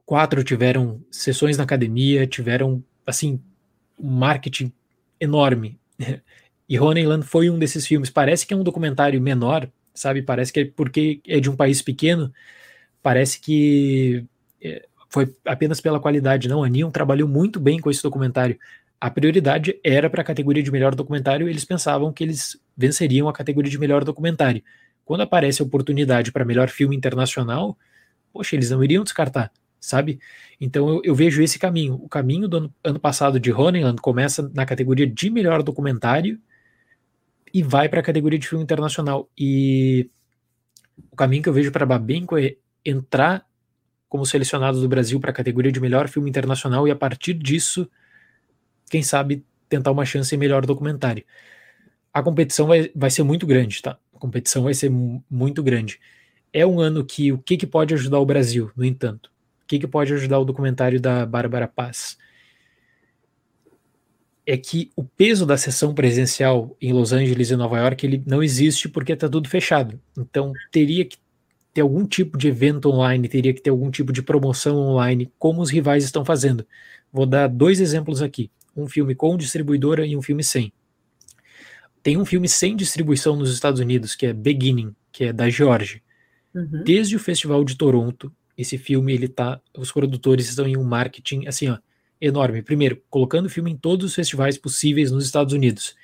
quatro 0.05 0.43
tiveram 0.43 1.01
sessões 1.11 1.57
na 1.57 1.63
academia, 1.65 2.27
tiveram, 2.27 2.83
assim, 3.07 3.41
um 3.99 4.11
marketing 4.11 4.73
enorme. 5.21 5.79
E 6.67 6.81
Honeyland 6.81 7.27
foi 7.27 7.51
um 7.51 7.59
desses 7.59 7.87
filmes. 7.87 8.09
Parece 8.09 8.47
que 8.47 8.55
é 8.55 8.57
um 8.57 8.65
documentário 8.65 9.21
menor, 9.21 9.71
sabe? 9.93 10.23
Parece 10.23 10.51
que 10.51 10.61
é 10.61 10.65
porque 10.65 11.21
é 11.27 11.39
de 11.39 11.51
um 11.51 11.55
país 11.55 11.83
pequeno, 11.83 12.33
parece 13.05 13.39
que 13.39 14.25
é, 14.63 14.87
foi 15.11 15.31
apenas 15.45 15.79
pela 15.79 16.01
qualidade. 16.01 16.49
Não, 16.49 16.65
a 16.65 16.69
Neon 16.71 16.91
trabalhou 16.91 17.29
muito 17.29 17.61
bem 17.61 17.79
com 17.79 17.91
esse 17.91 18.03
documentário. 18.03 18.59
A 18.99 19.11
prioridade 19.11 19.79
era 19.85 20.09
para 20.09 20.23
a 20.23 20.25
categoria 20.25 20.63
de 20.63 20.73
melhor 20.73 20.95
documentário, 20.95 21.47
eles 21.47 21.67
pensavam 21.67 22.11
que 22.11 22.25
eles 22.25 22.59
venceriam 22.75 23.29
a 23.29 23.33
categoria 23.33 23.71
de 23.71 23.79
melhor 23.79 24.05
documentário. 24.05 24.63
Quando 25.05 25.21
aparece 25.21 25.61
a 25.61 25.67
oportunidade 25.67 26.33
para 26.33 26.47
melhor 26.47 26.71
filme 26.71 26.97
internacional, 26.97 27.77
poxa, 28.33 28.57
eles 28.57 28.71
não 28.71 28.83
iriam 28.83 29.05
descartar, 29.05 29.53
sabe? 29.79 30.19
Então 30.59 30.89
eu, 30.89 31.03
eu 31.05 31.15
vejo 31.15 31.43
esse 31.43 31.59
caminho. 31.59 31.97
O 31.97 32.09
caminho 32.09 32.49
do 32.49 32.57
ano, 32.57 32.75
ano 32.83 32.99
passado 32.99 33.39
de 33.39 33.53
Honeyland 33.53 34.01
começa 34.01 34.51
na 34.55 34.65
categoria 34.65 35.07
de 35.07 35.29
melhor 35.29 35.63
documentário 35.63 36.41
e 37.53 37.63
vai 37.63 37.87
para 37.87 38.01
a 38.01 38.03
categoria 38.03 38.39
de 38.39 38.49
filme 38.49 38.65
internacional. 38.65 39.29
E 39.37 40.09
o 41.13 41.17
caminho 41.17 41.43
que 41.43 41.51
eu 41.51 41.53
vejo 41.53 41.71
para 41.71 41.85
Babenco 41.85 42.39
é 42.39 42.57
entrar 42.85 43.47
como 44.09 44.25
selecionado 44.25 44.81
do 44.81 44.89
Brasil 44.89 45.19
para 45.19 45.31
a 45.31 45.35
categoria 45.35 45.73
de 45.73 45.81
melhor 45.81 46.09
filme 46.09 46.31
internacional 46.31 46.87
e 46.87 46.91
a 46.93 46.95
partir 46.95 47.35
disso, 47.35 47.91
quem 48.89 49.03
sabe, 49.03 49.45
tentar 49.69 49.91
uma 49.91 50.05
chance 50.05 50.33
em 50.33 50.39
melhor 50.39 50.65
documentário. 50.65 51.25
A 52.13 52.23
competição 52.23 52.69
vai, 52.69 52.93
vai 52.95 53.11
ser 53.11 53.25
muito 53.25 53.45
grande, 53.45 53.83
tá? 53.83 53.99
A 54.15 54.19
competição 54.19 54.63
vai 54.63 54.75
ser 54.75 54.89
muito 54.89 55.63
grande. 55.65 55.99
É 56.53 56.65
um 56.65 56.79
ano 56.79 57.05
que 57.05 57.33
o 57.33 57.39
que, 57.39 57.57
que 57.57 57.67
pode 57.67 57.93
ajudar 57.93 58.21
o 58.21 58.25
Brasil, 58.25 58.71
no 58.77 58.85
entanto? 58.85 59.33
O 59.65 59.67
que, 59.67 59.81
que 59.81 59.87
pode 59.89 60.13
ajudar 60.13 60.39
o 60.39 60.45
documentário 60.45 61.01
da 61.01 61.27
Bárbara 61.27 61.67
Paz? 61.67 62.17
É 64.47 64.57
que 64.57 64.93
o 64.95 65.03
peso 65.03 65.45
da 65.45 65.57
sessão 65.57 65.93
presencial 65.93 66.77
em 66.81 66.93
Los 66.93 67.13
Angeles 67.13 67.51
e 67.51 67.57
Nova 67.57 67.79
York 67.79 68.07
ele 68.07 68.23
não 68.25 68.43
existe 68.43 68.89
porque 68.89 69.13
está 69.13 69.29
tudo 69.29 69.49
fechado. 69.49 70.01
Então 70.17 70.53
teria 70.71 71.05
que 71.05 71.17
ter 71.75 71.81
algum 71.81 72.07
tipo 72.07 72.39
de 72.39 72.47
evento 72.47 72.89
online, 72.89 73.29
teria 73.29 73.53
que 73.53 73.61
ter 73.61 73.71
algum 73.71 73.91
tipo 73.91 74.13
de 74.13 74.23
promoção 74.23 74.77
online, 74.77 75.31
como 75.37 75.61
os 75.61 75.71
rivais 75.71 76.05
estão 76.05 76.25
fazendo. 76.25 76.65
Vou 77.13 77.27
dar 77.27 77.49
dois 77.49 77.81
exemplos 77.81 78.23
aqui: 78.23 78.49
um 78.77 78.87
filme 78.87 79.15
com 79.15 79.37
distribuidora 79.37 80.07
e 80.07 80.17
um 80.17 80.23
filme 80.23 80.45
sem. 80.45 80.73
Tem 82.01 82.17
um 82.17 82.25
filme 82.25 82.49
sem 82.49 82.77
distribuição 82.77 83.35
nos 83.35 83.53
Estados 83.53 83.81
Unidos, 83.81 84.15
que 84.15 84.27
é 84.27 84.33
Beginning, 84.33 84.95
que 85.11 85.25
é 85.25 85.33
da 85.33 85.51
George. 85.51 86.01
Uhum. 86.55 86.85
Desde 86.85 87.17
o 87.17 87.19
Festival 87.19 87.65
de 87.65 87.77
Toronto, 87.77 88.33
esse 88.57 88.79
filme, 88.79 89.13
ele 89.13 89.27
tá. 89.27 89.61
Os 89.77 89.91
produtores 89.91 90.49
estão 90.49 90.69
em 90.69 90.77
um 90.77 90.85
marketing 90.85 91.47
assim, 91.49 91.69
ó, 91.69 91.79
enorme. 92.21 92.63
Primeiro, 92.63 93.03
colocando 93.11 93.47
o 93.47 93.51
filme 93.51 93.73
em 93.73 93.77
todos 93.77 94.07
os 94.07 94.15
festivais 94.15 94.57
possíveis 94.57 95.11
nos 95.11 95.25
Estados 95.25 95.53
Unidos. 95.53 95.97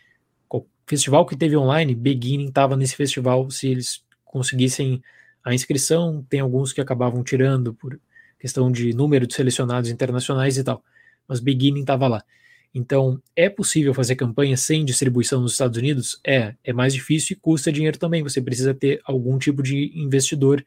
O 0.49 0.67
festival 0.85 1.25
que 1.25 1.37
teve 1.37 1.57
online, 1.57 1.95
Beginning 1.95 2.49
estava 2.49 2.77
nesse 2.77 2.97
festival, 2.97 3.49
se 3.51 3.69
eles 3.69 4.03
conseguissem 4.25 5.01
a 5.45 5.55
inscrição, 5.55 6.25
tem 6.29 6.41
alguns 6.41 6.73
que 6.73 6.81
acabavam 6.81 7.23
tirando 7.23 7.75
por 7.75 7.99
questão 8.39 8.71
de 8.71 8.93
número 8.95 9.27
de 9.27 9.35
selecionados 9.35 9.91
internacionais 9.91 10.57
e 10.57 10.65
tal, 10.65 10.83
mas 11.29 11.41
Beginning 11.41 11.81
estava 11.81 12.09
lá. 12.09 12.25
Então, 12.73 13.21
é 13.35 13.49
possível 13.49 13.93
fazer 13.93 14.15
campanha 14.15 14.57
sem 14.57 14.85
distribuição 14.85 15.41
nos 15.41 15.53
Estados 15.53 15.77
Unidos? 15.77 16.21
É, 16.25 16.55
é 16.63 16.73
mais 16.73 16.95
difícil 16.95 17.37
e 17.37 17.41
custa 17.41 17.73
dinheiro 17.73 17.99
também. 17.99 18.23
Você 18.23 18.41
precisa 18.41 18.73
ter 18.73 19.01
algum 19.05 19.39
tipo 19.39 19.61
de 19.61 19.91
investidor 19.95 20.65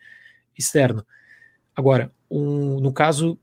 externo. 0.57 1.05
Agora, 1.73 2.11
um, 2.29 2.79
no 2.79 2.91
caso, 2.91 3.39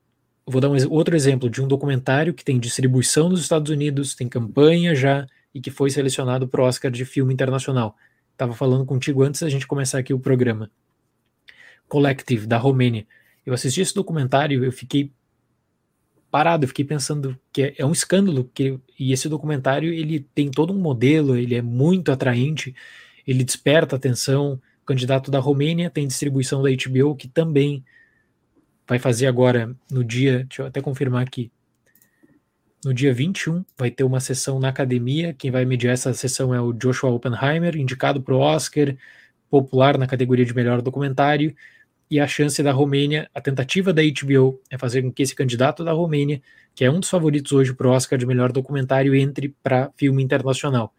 vou 0.46 0.60
dar 0.60 0.68
um 0.68 0.76
outro 0.90 1.16
exemplo 1.16 1.48
de 1.48 1.62
um 1.62 1.66
documentário 1.66 2.34
que 2.34 2.44
tem 2.44 2.60
distribuição 2.60 3.30
nos 3.30 3.40
Estados 3.40 3.70
Unidos, 3.70 4.14
tem 4.14 4.28
campanha 4.28 4.94
já 4.94 5.26
e 5.54 5.60
que 5.60 5.70
foi 5.70 5.90
selecionado 5.90 6.46
para 6.46 6.60
o 6.60 6.64
Oscar 6.64 6.90
de 6.90 7.04
filme 7.04 7.32
internacional. 7.32 7.96
Estava 8.32 8.54
falando 8.54 8.84
contigo 8.84 9.22
antes 9.22 9.40
da 9.40 9.48
gente 9.48 9.66
começar 9.66 9.98
aqui 9.98 10.12
o 10.12 10.20
programa. 10.20 10.70
Collective, 11.90 12.46
da 12.46 12.56
Romênia. 12.56 13.06
Eu 13.44 13.52
assisti 13.52 13.80
esse 13.80 13.94
documentário, 13.94 14.64
eu 14.64 14.72
fiquei 14.72 15.12
parado, 16.30 16.64
eu 16.64 16.68
fiquei 16.68 16.84
pensando 16.84 17.36
que 17.52 17.62
é, 17.62 17.74
é, 17.78 17.84
um 17.84 17.90
escândalo, 17.90 18.48
que, 18.54 18.78
e 18.98 19.12
esse 19.12 19.28
documentário 19.28 19.92
ele 19.92 20.20
tem 20.20 20.50
todo 20.50 20.72
um 20.72 20.78
modelo, 20.78 21.36
ele 21.36 21.56
é 21.56 21.60
muito 21.60 22.12
atraente, 22.12 22.74
ele 23.26 23.42
desperta 23.42 23.96
atenção. 23.96 24.60
O 24.82 24.86
candidato 24.86 25.30
da 25.30 25.40
Romênia 25.40 25.90
tem 25.90 26.06
distribuição 26.06 26.62
da 26.62 26.70
HBO, 26.70 27.16
que 27.16 27.26
também 27.26 27.84
vai 28.86 28.98
fazer 28.98 29.26
agora 29.26 29.76
no 29.90 30.04
dia, 30.04 30.44
deixa 30.44 30.62
eu 30.62 30.66
até 30.66 30.80
confirmar 30.80 31.22
aqui, 31.22 31.50
no 32.84 32.94
dia 32.94 33.12
21 33.12 33.64
vai 33.76 33.90
ter 33.90 34.04
uma 34.04 34.20
sessão 34.20 34.58
na 34.58 34.68
academia. 34.68 35.34
Quem 35.34 35.50
vai 35.50 35.64
mediar 35.64 35.92
essa 35.92 36.14
sessão 36.14 36.54
é 36.54 36.60
o 36.60 36.72
Joshua 36.72 37.10
Oppenheimer, 37.10 37.76
indicado 37.76 38.22
para 38.22 38.34
o 38.34 38.38
Oscar, 38.38 38.96
popular 39.50 39.98
na 39.98 40.06
categoria 40.06 40.46
de 40.46 40.54
melhor 40.54 40.80
documentário 40.80 41.54
e 42.10 42.18
a 42.18 42.26
chance 42.26 42.60
da 42.62 42.72
Romênia, 42.72 43.30
a 43.32 43.40
tentativa 43.40 43.92
da 43.92 44.02
HBO 44.02 44.60
é 44.68 44.76
fazer 44.76 45.02
com 45.02 45.12
que 45.12 45.22
esse 45.22 45.34
candidato 45.34 45.84
da 45.84 45.92
Romênia, 45.92 46.42
que 46.74 46.84
é 46.84 46.90
um 46.90 46.98
dos 46.98 47.08
favoritos 47.08 47.52
hoje 47.52 47.72
para 47.72 47.86
o 47.86 47.90
Oscar 47.90 48.18
de 48.18 48.26
melhor 48.26 48.50
documentário, 48.50 49.14
entre 49.14 49.54
para 49.62 49.90
filme 49.96 50.22
internacional. 50.22 50.92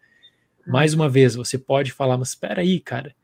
Mais 0.66 0.94
uma 0.94 1.08
vez, 1.08 1.34
você 1.34 1.58
pode 1.58 1.92
falar, 1.92 2.16
mas 2.16 2.30
espera 2.30 2.62
aí, 2.62 2.80
cara, 2.80 3.14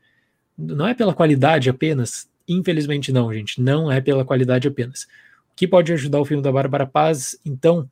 não 0.57 0.87
é 0.87 0.93
pela 0.93 1.13
qualidade 1.13 1.69
apenas? 1.69 2.29
Infelizmente 2.47 3.11
não, 3.11 3.33
gente, 3.33 3.61
não 3.61 3.91
é 3.91 3.99
pela 3.99 4.23
qualidade 4.23 4.67
apenas. 4.67 5.03
O 5.51 5.55
que 5.55 5.67
pode 5.67 5.91
ajudar 5.91 6.19
o 6.19 6.25
filme 6.25 6.43
da 6.43 6.51
Bárbara 6.51 6.85
Paz, 6.85 7.39
então, 7.43 7.89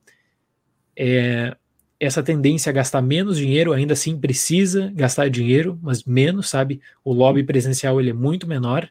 é 0.95 1.55
essa 1.99 2.21
tendência 2.21 2.69
a 2.69 2.73
gastar 2.73 3.01
menos 3.01 3.37
dinheiro, 3.37 3.73
ainda 3.73 3.93
assim 3.93 4.19
precisa 4.19 4.91
gastar 4.93 5.29
dinheiro, 5.29 5.79
mas 5.81 6.03
menos, 6.03 6.47
sabe? 6.47 6.79
O 7.03 7.11
lobby 7.11 7.43
presencial 7.43 7.99
ele 7.99 8.11
é 8.11 8.13
muito 8.13 8.47
menor, 8.47 8.87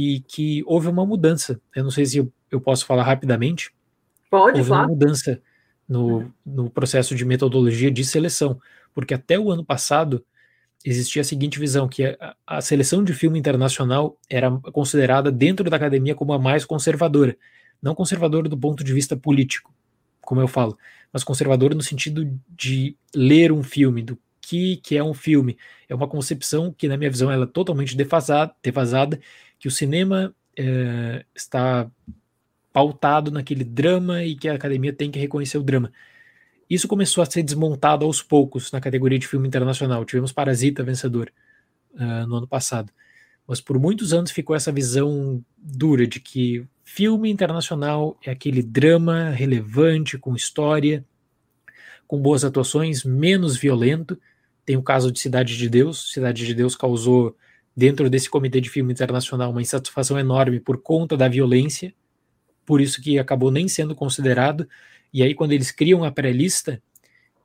e 0.00 0.20
que 0.20 0.62
houve 0.64 0.86
uma 0.86 1.04
mudança. 1.04 1.60
Eu 1.74 1.82
não 1.82 1.90
sei 1.90 2.06
se 2.06 2.18
eu, 2.18 2.32
eu 2.52 2.60
posso 2.60 2.86
falar 2.86 3.02
rapidamente. 3.02 3.72
Pode, 4.30 4.58
houve 4.58 4.68
falar. 4.68 4.82
uma 4.82 4.88
mudança 4.90 5.42
no, 5.88 6.32
no 6.46 6.70
processo 6.70 7.16
de 7.16 7.24
metodologia 7.24 7.90
de 7.90 8.04
seleção, 8.04 8.60
porque 8.94 9.12
até 9.12 9.36
o 9.36 9.50
ano 9.50 9.64
passado 9.64 10.24
existia 10.84 11.22
a 11.22 11.24
seguinte 11.24 11.58
visão, 11.58 11.88
que 11.88 12.04
a, 12.04 12.36
a 12.46 12.60
seleção 12.60 13.02
de 13.02 13.12
filme 13.12 13.40
internacional 13.40 14.16
era 14.30 14.48
considerada 14.72 15.32
dentro 15.32 15.68
da 15.68 15.76
academia 15.76 16.14
como 16.14 16.32
a 16.32 16.38
mais 16.38 16.64
conservadora. 16.64 17.36
Não 17.82 17.92
conservadora 17.92 18.48
do 18.48 18.56
ponto 18.56 18.84
de 18.84 18.94
vista 18.94 19.16
político, 19.16 19.74
como 20.20 20.40
eu 20.40 20.46
falo, 20.46 20.78
mas 21.12 21.24
conservadora 21.24 21.74
no 21.74 21.82
sentido 21.82 22.24
de 22.48 22.96
ler 23.12 23.50
um 23.50 23.64
filme, 23.64 24.02
do 24.02 24.16
que, 24.40 24.76
que 24.76 24.96
é 24.96 25.02
um 25.02 25.12
filme. 25.12 25.58
É 25.88 25.94
uma 25.94 26.06
concepção 26.06 26.72
que, 26.72 26.86
na 26.86 26.96
minha 26.96 27.10
visão, 27.10 27.32
ela 27.32 27.44
é 27.44 27.48
totalmente 27.48 27.96
defasada, 27.96 28.54
defasada 28.62 29.18
que 29.58 29.68
o 29.68 29.70
cinema 29.70 30.34
é, 30.56 31.24
está 31.34 31.90
pautado 32.72 33.30
naquele 33.30 33.64
drama 33.64 34.22
e 34.22 34.34
que 34.34 34.48
a 34.48 34.54
academia 34.54 34.92
tem 34.92 35.10
que 35.10 35.18
reconhecer 35.18 35.58
o 35.58 35.62
drama. 35.62 35.92
Isso 36.68 36.86
começou 36.86 37.22
a 37.22 37.26
ser 37.26 37.42
desmontado 37.42 38.04
aos 38.04 38.22
poucos 38.22 38.70
na 38.70 38.80
categoria 38.80 39.18
de 39.18 39.26
filme 39.26 39.48
internacional. 39.48 40.04
Tivemos 40.04 40.32
Parasita 40.32 40.82
vencedor 40.82 41.32
uh, 41.94 42.26
no 42.26 42.36
ano 42.36 42.46
passado. 42.46 42.92
Mas 43.46 43.60
por 43.60 43.78
muitos 43.78 44.12
anos 44.12 44.30
ficou 44.30 44.54
essa 44.54 44.70
visão 44.70 45.42
dura 45.56 46.06
de 46.06 46.20
que 46.20 46.66
filme 46.84 47.30
internacional 47.30 48.18
é 48.22 48.30
aquele 48.30 48.62
drama 48.62 49.30
relevante, 49.30 50.18
com 50.18 50.36
história, 50.36 51.02
com 52.06 52.20
boas 52.20 52.44
atuações, 52.44 53.02
menos 53.02 53.56
violento. 53.56 54.20
Tem 54.66 54.76
o 54.76 54.82
caso 54.82 55.10
de 55.10 55.18
Cidade 55.18 55.56
de 55.56 55.68
Deus. 55.68 56.12
Cidade 56.12 56.44
de 56.44 56.54
Deus 56.54 56.76
causou 56.76 57.34
dentro 57.78 58.10
desse 58.10 58.28
comitê 58.28 58.60
de 58.60 58.68
filme 58.68 58.92
internacional 58.92 59.52
uma 59.52 59.62
insatisfação 59.62 60.18
enorme 60.18 60.58
por 60.58 60.82
conta 60.82 61.16
da 61.16 61.28
violência, 61.28 61.94
por 62.66 62.80
isso 62.80 63.00
que 63.00 63.20
acabou 63.20 63.52
nem 63.52 63.68
sendo 63.68 63.94
considerado. 63.94 64.68
E 65.12 65.22
aí, 65.22 65.32
quando 65.32 65.52
eles 65.52 65.70
criam 65.70 66.02
a 66.02 66.10
pré-lista, 66.10 66.82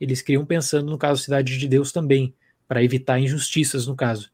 eles 0.01 0.23
criam 0.23 0.43
pensando 0.43 0.89
no 0.89 0.97
caso 0.97 1.21
Cidade 1.21 1.55
de 1.55 1.67
Deus 1.67 1.91
também, 1.91 2.33
para 2.67 2.83
evitar 2.83 3.19
injustiças 3.19 3.85
no 3.85 3.95
caso. 3.95 4.31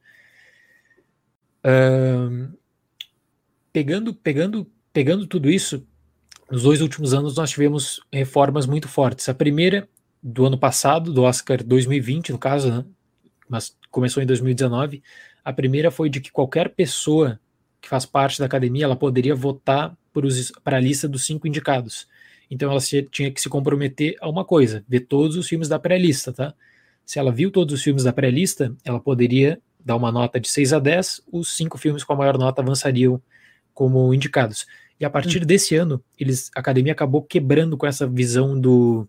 Pegando, 3.74 4.14
pegando, 4.14 4.72
pegando 4.94 5.28
tudo 5.28 5.50
isso, 5.50 5.86
nos 6.50 6.64
dois 6.64 6.80
últimos 6.80 7.14
anos 7.14 7.36
nós 7.36 7.50
tivemos 7.50 8.00
reformas 8.10 8.66
muito 8.66 8.88
fortes. 8.88 9.28
A 9.28 9.34
primeira 9.34 9.86
do 10.24 10.46
ano 10.46 10.58
passado, 10.58 11.12
do 11.12 11.24
Oscar 11.24 11.62
2020, 11.62 12.32
no 12.32 12.40
caso, 12.40 12.72
né, 12.72 12.86
mas 13.50 13.78
começou 13.92 14.24
em 14.24 14.26
2019. 14.26 15.04
A 15.44 15.54
primeira 15.54 15.90
foi 15.92 16.10
de 16.10 16.20
que 16.20 16.32
qualquer 16.32 16.70
pessoa 16.70 17.40
que 17.82 17.90
faz 17.90 18.06
parte 18.06 18.40
da 18.40 18.46
academia, 18.46 18.86
ela 18.86 18.96
poderia 18.96 19.34
votar 19.34 19.98
para 20.64 20.78
a 20.78 20.80
lista 20.80 21.08
dos 21.08 21.26
cinco 21.26 21.48
indicados. 21.48 22.08
Então 22.50 22.70
ela 22.70 22.80
se, 22.80 23.04
tinha 23.04 23.32
que 23.32 23.40
se 23.40 23.48
comprometer 23.48 24.16
a 24.20 24.30
uma 24.30 24.44
coisa, 24.44 24.84
ver 24.88 25.02
todos 25.02 25.38
os 25.38 25.48
filmes 25.48 25.68
da 25.68 25.80
pré-lista, 25.80 26.34
tá? 26.34 26.54
Se 27.06 27.20
ela 27.20 27.32
viu 27.32 27.52
todos 27.52 27.74
os 27.74 27.82
filmes 27.82 28.04
da 28.04 28.14
pré-lista, 28.14 28.76
ela 28.84 29.00
poderia 29.00 29.62
dar 29.80 29.96
uma 29.96 30.12
nota 30.12 30.40
de 30.40 30.50
6 30.50 30.74
a 30.74 30.80
10, 30.80 31.22
os 31.32 31.56
cinco 31.56 31.78
filmes 31.78 32.04
com 32.04 32.14
a 32.14 32.16
maior 32.16 32.38
nota 32.38 32.62
avançariam 32.62 33.22
como 33.74 34.14
indicados. 34.14 34.66
E 35.00 35.06
a 35.06 35.10
partir 35.10 35.42
hum. 35.42 35.46
desse 35.46 35.76
ano, 35.76 36.04
eles, 36.20 36.52
a 36.56 36.60
academia 36.60 36.92
acabou 36.92 37.24
quebrando 37.24 37.78
com 37.78 37.88
essa 37.88 38.06
visão 38.06 38.60
do, 38.60 39.08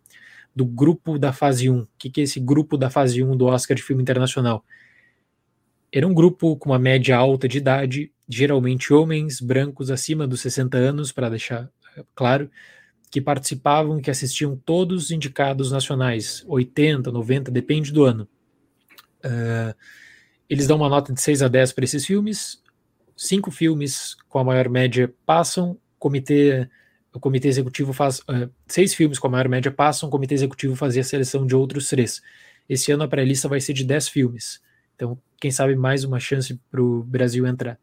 do 0.55 0.65
grupo 0.65 1.19
da 1.19 1.33
fase 1.33 1.69
1. 1.69 1.81
O 1.81 1.89
que, 1.99 2.09
que 2.09 2.21
é 2.21 2.25
esse 2.25 2.39
grupo 2.39 2.79
da 2.79 2.89
fase 2.89 3.23
1 3.23 3.37
do 3.37 3.47
Oscar 3.47 3.77
de 3.77 3.83
filme 3.83 4.03
internacional? 4.03 4.65
Era 5.93 6.07
um 6.07 6.15
grupo 6.15 6.57
com 6.57 6.71
uma 6.71 6.79
média 6.79 7.17
alta 7.17 7.49
de 7.49 7.59
idade, 7.59 8.13
geralmente 8.29 8.93
homens 8.93 9.41
brancos 9.41 9.91
acima 9.91 10.27
dos 10.27 10.41
60 10.41 10.79
anos, 10.79 11.11
para 11.11 11.29
deixar 11.29 11.69
eh, 11.97 12.05
claro, 12.15 12.51
que 13.11 13.21
participavam, 13.21 14.01
que 14.01 14.11
assistiam 14.11 14.57
todos 14.57 15.05
os 15.05 15.11
indicados 15.11 15.73
nacionais, 15.73 16.45
80, 16.47 17.11
90, 17.11 17.51
depende 17.51 17.93
do 17.93 18.05
ano. 18.05 18.29
Uh, 19.25 19.75
eles 20.49 20.67
dão 20.67 20.77
uma 20.77 20.89
nota 20.89 21.13
de 21.13 21.21
6 21.21 21.43
a 21.43 21.49
10 21.49 21.73
para 21.73 21.85
esses 21.85 22.07
filmes, 22.07 22.63
cinco 23.17 23.51
filmes 23.51 24.17
com 24.29 24.39
a 24.39 24.45
maior 24.45 24.69
média 24.69 25.13
passam, 25.27 25.77
comitê, 25.99 26.69
o 27.13 27.19
comitê 27.19 27.49
executivo 27.49 27.93
faz, 27.93 28.21
uh, 28.21 28.49
seis 28.67 28.95
filmes 28.95 29.19
com 29.19 29.27
a 29.27 29.31
maior 29.31 29.49
média 29.49 29.71
passam, 29.73 30.09
o 30.09 30.13
comitê 30.13 30.35
executivo 30.35 30.77
fazia 30.77 31.03
a 31.03 31.05
seleção 31.05 31.45
de 31.45 31.55
outros 31.55 31.89
três. 31.89 32.23
Esse 32.69 32.93
ano 32.93 33.03
a 33.03 33.09
pré-lista 33.09 33.49
vai 33.49 33.61
ser 33.61 33.73
de 33.73 33.85
10 33.85 34.09
filmes. 34.09 34.61
Então, 35.01 35.19
quem 35.41 35.51
sabe 35.51 35.75
mais 35.75 36.05
uma 36.05 36.21
chance 36.21 36.61
para 36.71 36.83
o 36.83 37.03
Brasil 37.03 37.47
entrar. 37.47 37.79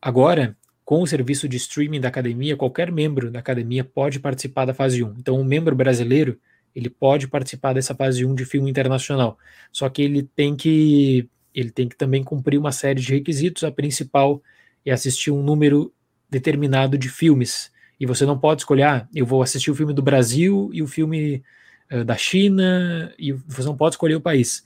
Agora, 0.00 0.54
com 0.84 1.00
o 1.00 1.06
serviço 1.06 1.48
de 1.48 1.56
streaming 1.56 1.98
da 1.98 2.08
academia, 2.08 2.58
qualquer 2.58 2.92
membro 2.92 3.30
da 3.30 3.38
academia 3.38 3.82
pode 3.82 4.20
participar 4.20 4.66
da 4.66 4.74
fase 4.74 5.02
1. 5.02 5.14
Então, 5.18 5.40
um 5.40 5.44
membro 5.44 5.74
brasileiro, 5.74 6.38
ele 6.76 6.90
pode 6.90 7.26
participar 7.26 7.72
dessa 7.72 7.94
fase 7.94 8.22
1 8.22 8.34
de 8.34 8.44
filme 8.44 8.68
internacional. 8.68 9.38
Só 9.72 9.88
que 9.88 10.02
ele 10.02 10.24
tem 10.24 10.54
que 10.54 11.26
ele 11.54 11.70
tem 11.70 11.88
que 11.88 11.96
também 11.96 12.22
cumprir 12.22 12.58
uma 12.58 12.70
série 12.70 13.00
de 13.00 13.10
requisitos. 13.10 13.64
A 13.64 13.72
principal 13.72 14.42
é 14.84 14.92
assistir 14.92 15.30
um 15.30 15.42
número 15.42 15.90
determinado 16.28 16.98
de 16.98 17.08
filmes. 17.08 17.72
E 17.98 18.04
você 18.04 18.26
não 18.26 18.38
pode 18.38 18.60
escolher, 18.60 18.82
ah, 18.82 19.08
eu 19.14 19.24
vou 19.24 19.42
assistir 19.42 19.70
o 19.70 19.74
filme 19.74 19.94
do 19.94 20.02
Brasil 20.02 20.68
e 20.70 20.82
o 20.82 20.86
filme 20.86 21.42
uh, 21.90 22.04
da 22.04 22.14
China, 22.14 23.14
e 23.18 23.32
você 23.32 23.62
não 23.62 23.76
pode 23.76 23.94
escolher 23.94 24.16
o 24.16 24.20
país. 24.20 24.62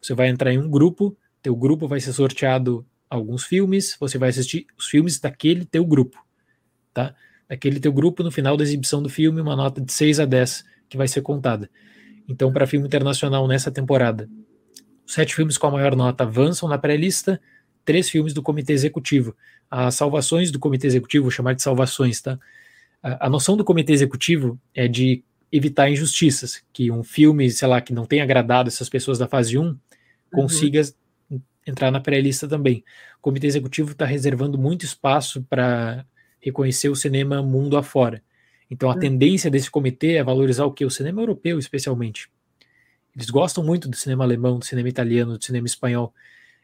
Você 0.00 0.14
vai 0.14 0.28
entrar 0.28 0.52
em 0.52 0.58
um 0.58 0.68
grupo, 0.68 1.16
teu 1.42 1.54
grupo 1.54 1.86
vai 1.86 2.00
ser 2.00 2.12
sorteado 2.12 2.86
alguns 3.08 3.44
filmes, 3.44 3.96
você 3.98 4.18
vai 4.18 4.30
assistir 4.30 4.66
os 4.78 4.86
filmes 4.86 5.18
daquele 5.18 5.64
teu 5.64 5.84
grupo, 5.84 6.18
tá? 6.94 7.14
Daquele 7.48 7.80
teu 7.80 7.92
grupo, 7.92 8.22
no 8.22 8.30
final 8.30 8.56
da 8.56 8.62
exibição 8.62 9.02
do 9.02 9.08
filme, 9.08 9.40
uma 9.40 9.56
nota 9.56 9.80
de 9.80 9.92
6 9.92 10.20
a 10.20 10.24
10 10.24 10.64
que 10.88 10.96
vai 10.96 11.08
ser 11.08 11.20
contada. 11.20 11.68
Então, 12.28 12.52
para 12.52 12.66
filme 12.66 12.86
internacional 12.86 13.48
nessa 13.48 13.72
temporada, 13.72 14.28
sete 15.04 15.34
filmes 15.34 15.58
com 15.58 15.66
a 15.66 15.70
maior 15.72 15.96
nota 15.96 16.22
avançam 16.22 16.68
na 16.68 16.78
pré-lista, 16.78 17.40
três 17.84 18.08
filmes 18.08 18.32
do 18.32 18.42
comitê 18.42 18.72
executivo. 18.72 19.36
As 19.68 19.96
salvações 19.96 20.52
do 20.52 20.58
comitê 20.58 20.86
executivo, 20.86 21.24
vou 21.24 21.30
chamar 21.32 21.54
de 21.54 21.62
salvações, 21.62 22.20
tá? 22.20 22.38
A, 23.02 23.28
noção 23.28 23.56
do 23.56 23.64
comitê 23.64 23.92
executivo 23.92 24.60
é 24.74 24.86
de 24.86 25.24
evitar 25.50 25.90
injustiças, 25.90 26.62
que 26.72 26.90
um 26.90 27.02
filme, 27.02 27.50
sei 27.50 27.66
lá, 27.66 27.80
que 27.80 27.92
não 27.92 28.06
tenha 28.06 28.22
agradado 28.22 28.68
essas 28.68 28.88
pessoas 28.88 29.18
da 29.18 29.26
fase 29.26 29.58
1, 29.58 29.76
uhum. 30.32 30.42
consiga 30.42 30.82
entrar 31.66 31.90
na 31.90 32.00
pré-lista 32.00 32.48
também. 32.48 32.84
O 33.18 33.22
comitê 33.22 33.46
executivo 33.46 33.92
está 33.92 34.04
reservando 34.04 34.58
muito 34.58 34.84
espaço 34.84 35.42
para 35.48 36.04
reconhecer 36.40 36.88
o 36.88 36.96
cinema 36.96 37.42
mundo 37.42 37.76
afora. 37.76 38.22
Então 38.70 38.90
a 38.90 38.94
hum. 38.94 38.98
tendência 38.98 39.50
desse 39.50 39.70
comitê 39.70 40.14
é 40.14 40.24
valorizar 40.24 40.64
o 40.64 40.72
que? 40.72 40.84
O 40.84 40.90
cinema 40.90 41.20
europeu, 41.20 41.58
especialmente. 41.58 42.30
Eles 43.14 43.28
gostam 43.28 43.64
muito 43.64 43.88
do 43.88 43.96
cinema 43.96 44.24
alemão, 44.24 44.58
do 44.58 44.64
cinema 44.64 44.88
italiano, 44.88 45.36
do 45.36 45.44
cinema 45.44 45.66
espanhol. 45.66 46.14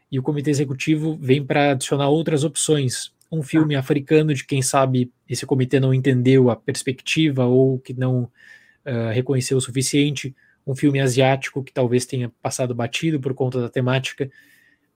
E 0.09 0.17
o 0.17 0.23
comitê 0.23 0.49
executivo 0.49 1.17
vem 1.21 1.45
para 1.45 1.71
adicionar 1.71 2.09
outras 2.09 2.43
opções. 2.43 3.11
Um 3.29 3.43
filme 3.43 3.75
ah. 3.75 3.79
africano 3.79 4.33
de 4.33 4.45
quem 4.45 4.61
sabe 4.61 5.11
esse 5.27 5.45
comitê 5.45 5.79
não 5.79 5.93
entendeu 5.93 6.49
a 6.49 6.55
perspectiva 6.55 7.45
ou 7.45 7.77
que 7.77 7.93
não 7.93 8.23
uh, 8.23 9.11
reconheceu 9.13 9.57
o 9.57 9.61
suficiente. 9.61 10.33
Um 10.67 10.75
filme 10.75 10.99
asiático 10.99 11.63
que 11.63 11.71
talvez 11.71 12.05
tenha 12.05 12.29
passado 12.41 12.75
batido 12.75 13.19
por 13.19 13.33
conta 13.33 13.59
da 13.61 13.69
temática. 13.69 14.29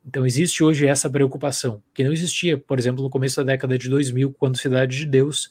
Então 0.05 0.25
existe 0.25 0.63
hoje 0.63 0.85
essa 0.85 1.09
preocupação, 1.09 1.81
que 1.93 2.03
não 2.03 2.11
existia, 2.11 2.57
por 2.57 2.77
exemplo, 2.77 3.03
no 3.03 3.09
começo 3.09 3.37
da 3.37 3.53
década 3.53 3.77
de 3.77 3.89
2000, 3.89 4.33
quando 4.33 4.57
Cidade 4.57 4.97
de 4.97 5.05
Deus 5.05 5.49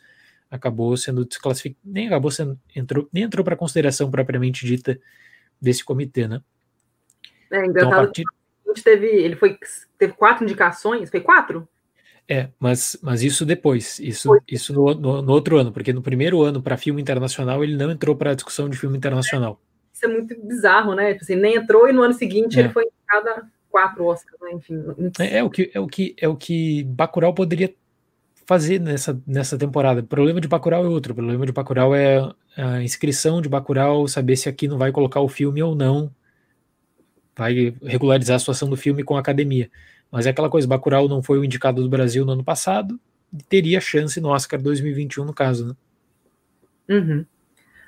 acabou 0.51 0.97
sendo 0.97 1.25
desclassificado, 1.25 1.81
nem 1.85 2.09
acabou 2.09 2.31
sendo, 2.31 2.59
entrou, 2.75 3.09
nem 3.13 3.23
entrou 3.23 3.45
para 3.45 3.57
consideração 3.57 4.11
propriamente 4.11 4.67
dita 4.67 5.01
desse 5.61 5.85
comitê, 5.85 6.27
né? 6.27 6.43
É. 7.51 7.65
Então, 7.67 7.93
a 7.93 7.97
partir... 7.97 8.25
teve, 8.83 9.07
ele 9.07 9.37
foi, 9.37 9.57
teve 9.97 10.13
quatro 10.13 10.45
indicações, 10.45 11.11
foi 11.11 11.21
quatro? 11.21 11.69
É, 12.29 12.49
mas, 12.61 12.97
mas 13.03 13.23
isso 13.23 13.45
depois, 13.45 13.99
isso, 13.99 14.41
isso 14.47 14.73
no, 14.73 14.95
no, 14.95 15.23
no, 15.23 15.33
outro 15.33 15.59
ano, 15.59 15.73
porque 15.73 15.93
no 15.93 16.01
primeiro 16.01 16.43
ano 16.43 16.63
para 16.63 16.77
filme 16.77 17.03
internacional 17.03 17.65
ele 17.65 17.77
não 17.77 17.91
entrou 17.91 18.15
para 18.15 18.31
a 18.31 18.35
discussão 18.35 18.69
de 18.69 18.79
filme 18.79 18.97
internacional. 18.97 19.53
É, 19.53 19.70
isso 20.01 20.07
é 20.07 20.09
muito 20.09 20.35
bizarro, 20.47 20.95
né? 20.95 21.13
Tipo 21.13 21.25
assim, 21.25 21.37
nem 21.37 21.57
entrou 21.57 21.89
e 21.89 21.93
no 21.93 22.03
ano 22.03 22.15
seguinte 22.15 22.59
é. 22.59 22.63
ele 22.63 22.71
foi 22.71 22.85
indicado 22.85 23.47
quatro 23.71 24.05
Oscars, 24.07 24.41
né? 24.41 24.53
enfim. 24.53 24.83
É, 25.19 25.39
é, 25.39 25.45
o 25.45 25.51
que 25.51 25.71
é 25.73 25.79
o 25.79 25.87
que 25.87 26.17
é 26.19 26.29
o 26.29 26.37
que 26.37 26.83
Bacurau 26.85 27.35
poderia 27.35 27.73
fazer 28.47 28.81
nessa, 28.81 29.21
nessa 29.27 29.57
temporada. 29.57 30.01
O 30.01 30.07
problema 30.07 30.41
de 30.41 30.49
Bacurau 30.49 30.85
é 30.85 30.89
outro. 30.89 31.13
O 31.13 31.17
problema 31.17 31.47
de 31.47 31.53
Bacurau 31.53 31.95
é 31.95 32.19
a 32.57 32.83
inscrição 32.83 33.41
de 33.41 33.49
Bacurau, 33.49 34.09
saber 34.09 34.37
se 34.37 34.49
aqui 34.49 34.67
não 34.67 34.79
vai 34.79 34.91
colocar 34.91 35.21
o 35.21 35.29
filme 35.29 35.63
ou 35.63 35.75
não. 35.75 36.11
Vai 37.37 37.75
regularizar 37.83 38.37
a 38.37 38.39
situação 38.41 38.69
do 38.69 38.77
filme 38.77 39.05
com 39.05 39.17
a 39.17 39.21
academia. 39.21 39.71
Mas 40.11 40.27
é 40.27 40.31
aquela 40.31 40.51
coisa, 40.51 40.67
Bacurau 40.67 41.09
não 41.09 41.23
foi 41.23 41.39
o 41.39 41.45
indicado 41.45 41.81
do 41.81 41.89
Brasil 41.89 42.25
no 42.25 42.33
ano 42.33 42.43
passado, 42.43 42.99
teria 43.49 43.81
chance 43.81 44.21
no 44.21 44.31
Oscar 44.31 44.61
2021 44.61 45.25
no 45.25 45.33
caso, 45.33 45.69
né? 45.69 45.75
Uhum. 46.89 47.25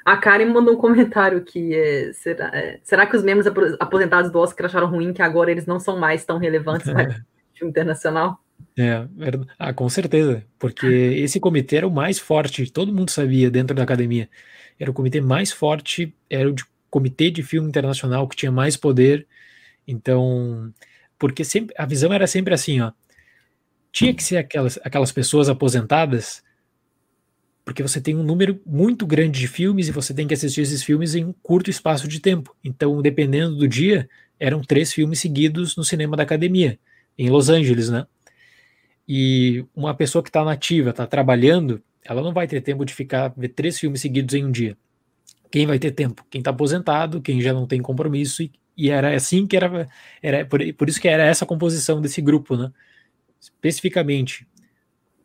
A 0.04 0.16
Karen 0.16 0.46
mandou 0.46 0.74
um 0.74 0.78
comentário 0.78 1.42
que 1.44 1.74
é, 1.74 2.12
será, 2.12 2.50
é, 2.52 2.80
será 2.82 3.06
que 3.06 3.16
os 3.16 3.22
membros 3.22 3.46
aposentados 3.78 4.30
do 4.30 4.38
Oscar 4.38 4.66
acharam 4.66 4.88
ruim 4.88 5.12
que 5.12 5.22
agora 5.22 5.50
eles 5.50 5.66
não 5.66 5.78
são 5.78 5.98
mais 5.98 6.24
tão 6.24 6.38
relevantes 6.38 6.90
para 6.90 7.08
o 7.54 7.58
filme 7.58 7.70
internacional? 7.70 8.38
É, 8.76 9.06
ah, 9.58 9.72
com 9.72 9.88
certeza, 9.88 10.44
porque 10.58 10.86
esse 10.86 11.38
comitê 11.38 11.76
era 11.76 11.86
o 11.86 11.90
mais 11.90 12.18
forte, 12.18 12.70
todo 12.70 12.92
mundo 12.92 13.10
sabia 13.10 13.50
dentro 13.50 13.76
da 13.76 13.82
academia. 13.82 14.28
Era 14.78 14.90
o 14.90 14.94
comitê 14.94 15.20
mais 15.20 15.52
forte, 15.52 16.14
era 16.28 16.48
o 16.48 16.52
de, 16.52 16.64
comitê 16.90 17.30
de 17.30 17.42
filme 17.42 17.68
internacional 17.68 18.26
que 18.26 18.36
tinha 18.36 18.50
mais 18.50 18.76
poder. 18.76 19.26
Então, 19.86 20.72
porque 21.18 21.44
sempre 21.44 21.74
a 21.78 21.86
visão 21.86 22.12
era 22.12 22.26
sempre 22.26 22.54
assim, 22.54 22.80
ó. 22.80 22.92
Tinha 23.92 24.14
que 24.14 24.22
ser 24.22 24.38
aquelas, 24.38 24.78
aquelas 24.82 25.12
pessoas 25.12 25.48
aposentadas 25.48 26.42
porque 27.64 27.82
você 27.82 28.00
tem 28.00 28.16
um 28.16 28.22
número 28.22 28.60
muito 28.66 29.06
grande 29.06 29.38
de 29.38 29.46
filmes 29.46 29.88
e 29.88 29.92
você 29.92 30.12
tem 30.12 30.26
que 30.26 30.34
assistir 30.34 30.62
esses 30.62 30.82
filmes 30.82 31.14
em 31.14 31.24
um 31.24 31.32
curto 31.42 31.70
espaço 31.70 32.08
de 32.08 32.20
tempo. 32.20 32.54
Então, 32.64 33.00
dependendo 33.00 33.56
do 33.56 33.68
dia, 33.68 34.08
eram 34.38 34.60
três 34.60 34.92
filmes 34.92 35.20
seguidos 35.20 35.76
no 35.76 35.84
cinema 35.84 36.16
da 36.16 36.24
academia, 36.24 36.78
em 37.16 37.30
Los 37.30 37.48
Angeles, 37.48 37.88
né? 37.88 38.06
E 39.06 39.64
uma 39.74 39.94
pessoa 39.94 40.22
que 40.22 40.28
está 40.28 40.44
nativa, 40.44 40.90
está 40.90 41.06
trabalhando, 41.06 41.82
ela 42.04 42.22
não 42.22 42.32
vai 42.32 42.48
ter 42.48 42.60
tempo 42.60 42.84
de 42.84 42.92
ficar 42.92 43.32
ver 43.36 43.48
três 43.48 43.78
filmes 43.78 44.00
seguidos 44.00 44.34
em 44.34 44.44
um 44.44 44.50
dia. 44.50 44.76
Quem 45.50 45.66
vai 45.66 45.78
ter 45.78 45.92
tempo? 45.92 46.24
Quem 46.30 46.40
está 46.40 46.50
aposentado, 46.50 47.20
quem 47.20 47.40
já 47.40 47.52
não 47.52 47.66
tem 47.66 47.80
compromisso, 47.80 48.42
e, 48.42 48.50
e, 48.76 48.90
era 48.90 49.14
assim 49.14 49.46
que 49.46 49.56
era, 49.56 49.88
era 50.22 50.44
por, 50.46 50.60
por 50.74 50.88
isso 50.88 51.00
que 51.00 51.08
era 51.08 51.24
essa 51.24 51.46
composição 51.46 52.00
desse 52.00 52.20
grupo, 52.20 52.56
né? 52.56 52.72
Especificamente, 53.40 54.46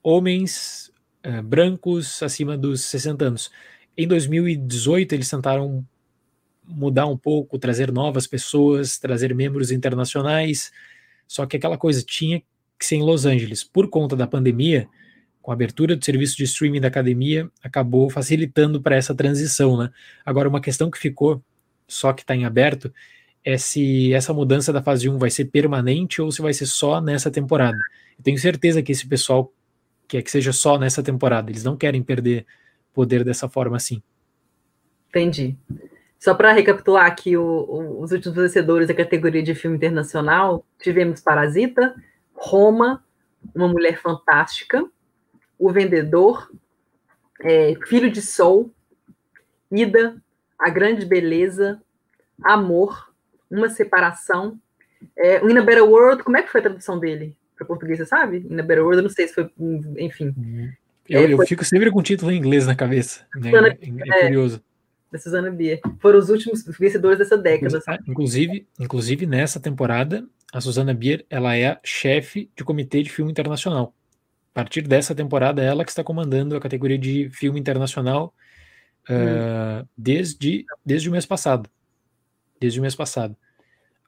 homens 0.03 0.86
é, 1.23 1.41
brancos 1.41 2.21
acima 2.23 2.57
dos 2.57 2.81
60 2.81 3.25
anos. 3.25 3.51
Em 3.97 4.07
2018, 4.07 5.13
eles 5.13 5.29
tentaram 5.29 5.85
mudar 6.63 7.05
um 7.07 7.17
pouco, 7.17 7.57
trazer 7.57 7.91
novas 7.91 8.27
pessoas, 8.27 8.97
trazer 8.97 9.33
membros 9.33 9.71
internacionais, 9.71 10.71
só 11.27 11.45
que 11.45 11.57
aquela 11.57 11.77
coisa 11.77 12.03
tinha 12.03 12.41
que 12.77 12.85
ser 12.85 12.95
em 12.95 13.03
Los 13.03 13.25
Angeles. 13.25 13.63
Por 13.63 13.89
conta 13.89 14.15
da 14.15 14.27
pandemia, 14.27 14.87
com 15.41 15.51
a 15.51 15.53
abertura 15.53 15.95
do 15.95 16.03
serviço 16.03 16.35
de 16.37 16.43
streaming 16.43 16.81
da 16.81 16.89
academia, 16.89 17.49
acabou 17.63 18.09
facilitando 18.09 18.81
para 18.81 18.95
essa 18.95 19.15
transição. 19.15 19.77
Né? 19.77 19.89
Agora, 20.25 20.49
uma 20.49 20.61
questão 20.61 20.91
que 20.91 20.97
ficou, 20.97 21.41
só 21.87 22.11
que 22.13 22.21
está 22.21 22.35
em 22.35 22.45
aberto, 22.45 22.93
é 23.43 23.57
se 23.57 24.13
essa 24.13 24.33
mudança 24.33 24.73
da 24.73 24.83
fase 24.83 25.07
1 25.07 25.17
vai 25.17 25.29
ser 25.29 25.45
permanente 25.45 26.21
ou 26.21 26.31
se 26.31 26.41
vai 26.41 26.53
ser 26.53 26.65
só 26.65 26.99
nessa 26.99 27.31
temporada. 27.31 27.77
Eu 28.17 28.23
tenho 28.23 28.37
certeza 28.37 28.83
que 28.83 28.91
esse 28.91 29.07
pessoal 29.07 29.53
quer 30.07 30.21
que 30.21 30.31
seja 30.31 30.53
só 30.53 30.77
nessa 30.77 31.03
temporada. 31.03 31.51
Eles 31.51 31.63
não 31.63 31.75
querem 31.75 32.01
perder 32.01 32.45
poder 32.93 33.23
dessa 33.23 33.47
forma 33.49 33.77
assim. 33.77 34.01
Entendi. 35.09 35.55
Só 36.19 36.33
para 36.33 36.51
recapitular 36.51 37.05
aqui 37.05 37.37
o, 37.37 37.43
o, 37.43 38.01
os 38.01 38.11
últimos 38.11 38.35
vencedores 38.35 38.87
da 38.87 38.93
categoria 38.93 39.43
de 39.43 39.53
filme 39.53 39.77
internacional, 39.77 40.65
tivemos 40.79 41.21
Parasita, 41.21 41.95
Roma, 42.33 43.03
Uma 43.53 43.67
Mulher 43.67 43.99
Fantástica, 43.99 44.83
O 45.59 45.71
Vendedor, 45.71 46.51
é, 47.41 47.75
Filho 47.85 48.09
de 48.09 48.21
Sol, 48.21 48.71
Ida, 49.71 50.19
A 50.57 50.69
Grande 50.69 51.05
Beleza, 51.05 51.81
Amor, 52.43 53.13
Uma 53.49 53.69
Separação, 53.69 54.59
é, 55.15 55.45
In 55.45 55.57
a 55.57 55.61
Better 55.61 55.85
World, 55.85 56.23
como 56.23 56.37
é 56.37 56.41
que 56.41 56.49
foi 56.51 56.61
a 56.61 56.63
tradução 56.63 56.97
dele 56.97 57.37
para 57.57 57.67
português, 57.67 57.99
você 57.99 58.05
sabe? 58.05 58.45
In 58.49 58.59
a 58.59 58.63
Better 58.63 58.83
World, 58.83 58.99
eu 58.99 59.03
não 59.03 59.09
sei 59.09 59.27
se 59.27 59.33
foi, 59.33 59.49
enfim. 59.97 60.33
Eu, 61.09 61.21
é, 61.21 61.33
eu 61.33 61.45
fico 61.45 61.65
sempre 61.65 61.89
com 61.91 61.99
o 61.99 62.03
título 62.03 62.31
em 62.31 62.37
inglês 62.37 62.65
na 62.65 62.75
cabeça, 62.75 63.25
né? 63.35 63.51
é, 63.51 64.19
é, 64.19 64.21
curioso 64.27 64.61
da 65.11 65.17
Susana 65.17 65.49
Bier. 65.49 65.79
Foram 65.99 66.19
os 66.19 66.29
últimos 66.29 66.63
vencedores 66.63 67.17
dessa 67.17 67.37
década. 67.37 67.79
Inclusive, 68.07 68.67
inclusive 68.79 69.25
nessa 69.25 69.59
temporada, 69.59 70.27
a 70.53 70.61
Susana 70.61 70.93
Bier 70.93 71.25
ela 71.29 71.55
é 71.55 71.67
a 71.67 71.79
chefe 71.83 72.49
de 72.55 72.63
comitê 72.63 73.01
de 73.01 73.09
filme 73.09 73.31
internacional. 73.31 73.93
A 74.51 74.55
partir 74.61 74.81
dessa 74.81 75.13
temporada, 75.13 75.61
ela 75.61 75.83
que 75.83 75.91
está 75.91 76.03
comandando 76.03 76.55
a 76.55 76.59
categoria 76.59 76.97
de 76.97 77.29
filme 77.29 77.59
internacional 77.59 78.33
hum. 79.09 79.13
uh, 79.13 79.87
desde, 79.97 80.65
desde 80.85 81.09
o 81.09 81.11
mês 81.11 81.25
passado. 81.25 81.69
Desde 82.59 82.79
o 82.79 82.81
mês 82.81 82.95
passado. 82.95 83.35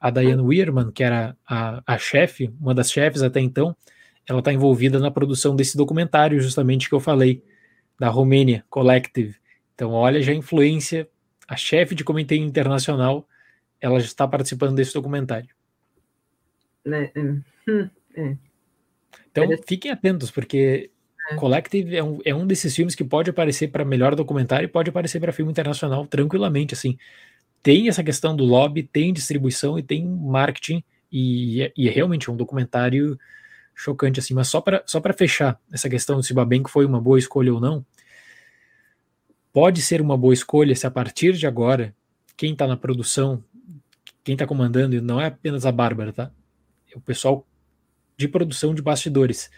A 0.00 0.10
Diane 0.10 0.42
Weirman, 0.42 0.90
que 0.90 1.04
era 1.04 1.36
a, 1.46 1.82
a 1.86 1.98
chefe, 1.98 2.52
uma 2.60 2.74
das 2.74 2.90
chefes 2.90 3.22
até 3.22 3.40
então, 3.40 3.76
ela 4.26 4.38
está 4.38 4.52
envolvida 4.52 4.98
na 4.98 5.10
produção 5.10 5.54
desse 5.54 5.76
documentário, 5.76 6.40
justamente 6.40 6.88
que 6.88 6.94
eu 6.94 7.00
falei, 7.00 7.42
da 7.98 8.08
Romênia 8.08 8.64
Collective, 8.70 9.40
então, 9.80 9.92
olha 9.92 10.20
já 10.20 10.30
a 10.32 10.34
influência, 10.34 11.08
a 11.48 11.56
chefe 11.56 11.94
de 11.94 12.04
comitê 12.04 12.36
internacional, 12.36 13.26
ela 13.80 13.98
já 13.98 14.04
está 14.04 14.28
participando 14.28 14.76
desse 14.76 14.92
documentário. 14.92 15.48
É, 16.84 17.10
é. 17.14 17.20
Hum, 17.66 17.88
é. 18.14 18.36
Então, 19.30 19.44
fiquem 19.66 19.90
atentos, 19.90 20.30
porque 20.30 20.90
é. 21.30 21.34
Collective 21.36 21.96
é 21.96 22.04
um, 22.04 22.18
é 22.26 22.34
um 22.34 22.46
desses 22.46 22.76
filmes 22.76 22.94
que 22.94 23.02
pode 23.02 23.30
aparecer 23.30 23.68
para 23.68 23.82
melhor 23.82 24.14
documentário 24.14 24.66
e 24.66 24.68
pode 24.68 24.90
aparecer 24.90 25.18
para 25.18 25.32
filme 25.32 25.50
internacional 25.50 26.06
tranquilamente, 26.06 26.74
assim. 26.74 26.98
Tem 27.62 27.88
essa 27.88 28.02
questão 28.02 28.34
do 28.34 28.44
lobby, 28.44 28.82
tem 28.82 29.12
distribuição 29.12 29.78
e 29.78 29.82
tem 29.82 30.06
marketing, 30.06 30.82
e, 31.12 31.62
é, 31.62 31.72
e 31.76 31.88
é 31.88 31.90
realmente 31.90 32.30
um 32.30 32.36
documentário 32.36 33.18
chocante, 33.74 34.20
assim. 34.20 34.34
Mas 34.34 34.48
só 34.48 34.60
para 34.60 34.82
só 34.86 35.00
fechar 35.16 35.60
essa 35.72 35.88
questão 35.88 36.22
se 36.22 36.32
Babenco 36.32 36.70
foi 36.70 36.86
uma 36.86 37.00
boa 37.00 37.18
escolha 37.18 37.52
ou 37.52 37.60
não, 37.60 37.84
pode 39.52 39.82
ser 39.82 40.00
uma 40.00 40.16
boa 40.16 40.32
escolha 40.32 40.74
se 40.74 40.86
a 40.86 40.90
partir 40.90 41.34
de 41.34 41.46
agora, 41.46 41.94
quem 42.36 42.52
está 42.52 42.66
na 42.66 42.76
produção, 42.76 43.42
quem 44.24 44.34
está 44.34 44.46
comandando, 44.46 44.96
e 44.96 45.00
não 45.00 45.20
é 45.20 45.26
apenas 45.26 45.66
a 45.66 45.72
Bárbara, 45.72 46.12
tá? 46.12 46.30
É 46.92 46.96
o 46.96 47.00
pessoal 47.00 47.46
de 48.16 48.28
produção 48.28 48.74
de 48.74 48.82
bastidores. 48.82 49.50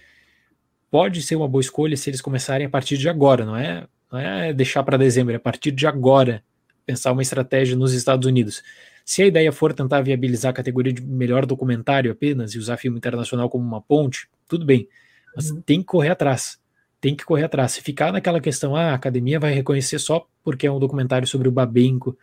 Pode 0.91 1.23
ser 1.23 1.37
uma 1.37 1.49
boa 1.49 1.61
escolha 1.61 1.97
se 1.97 2.11
eles 2.11 2.21
começarem 2.21 2.67
a 2.67 2.71
partir 2.71 2.99
de 2.99 3.09
agora, 3.09 3.45
não 3.45 3.57
é, 3.57 3.87
não 4.11 4.19
é 4.19 4.53
deixar 4.53 4.83
para 4.83 4.97
dezembro, 4.97 5.33
é 5.33 5.37
a 5.37 5.41
partir 5.41 5.71
de 5.71 5.87
agora 5.87 6.45
pensar 6.85 7.13
uma 7.13 7.23
estratégia 7.23 7.77
nos 7.77 7.93
Estados 7.93 8.27
Unidos. 8.27 8.63
Se 9.05 9.23
a 9.23 9.27
ideia 9.27 9.53
for 9.53 9.73
tentar 9.73 10.01
viabilizar 10.03 10.51
a 10.51 10.55
categoria 10.55 10.93
de 10.93 11.03
melhor 11.03 11.45
documentário 11.47 12.13
apenas 12.13 12.55
e 12.55 12.59
usar 12.59 12.77
filme 12.77 12.99
internacional 12.99 13.49
como 13.51 13.65
uma 13.65 13.81
ponte, 13.81 14.29
tudo 14.49 14.65
bem, 14.65 14.89
mas 15.35 15.51
uhum. 15.51 15.61
tem 15.63 15.81
que 15.81 15.87
correr 15.87 16.11
atrás 16.11 16.61
tem 17.03 17.17
que 17.17 17.25
correr 17.25 17.43
atrás. 17.43 17.73
Se 17.73 17.83
ficar 17.83 18.13
naquela 18.13 18.41
questão, 18.41 18.77
ah, 18.77 18.93
a 18.93 18.95
academia 18.95 19.41
vai 19.41 19.53
reconhecer 19.53 19.99
só 19.99 20.25
porque 20.45 20.69
é 20.69 20.71
um 20.71 20.79
documentário 20.79 21.27
sobre 21.27 21.49
o 21.49 21.53
Babenco, 21.53 22.17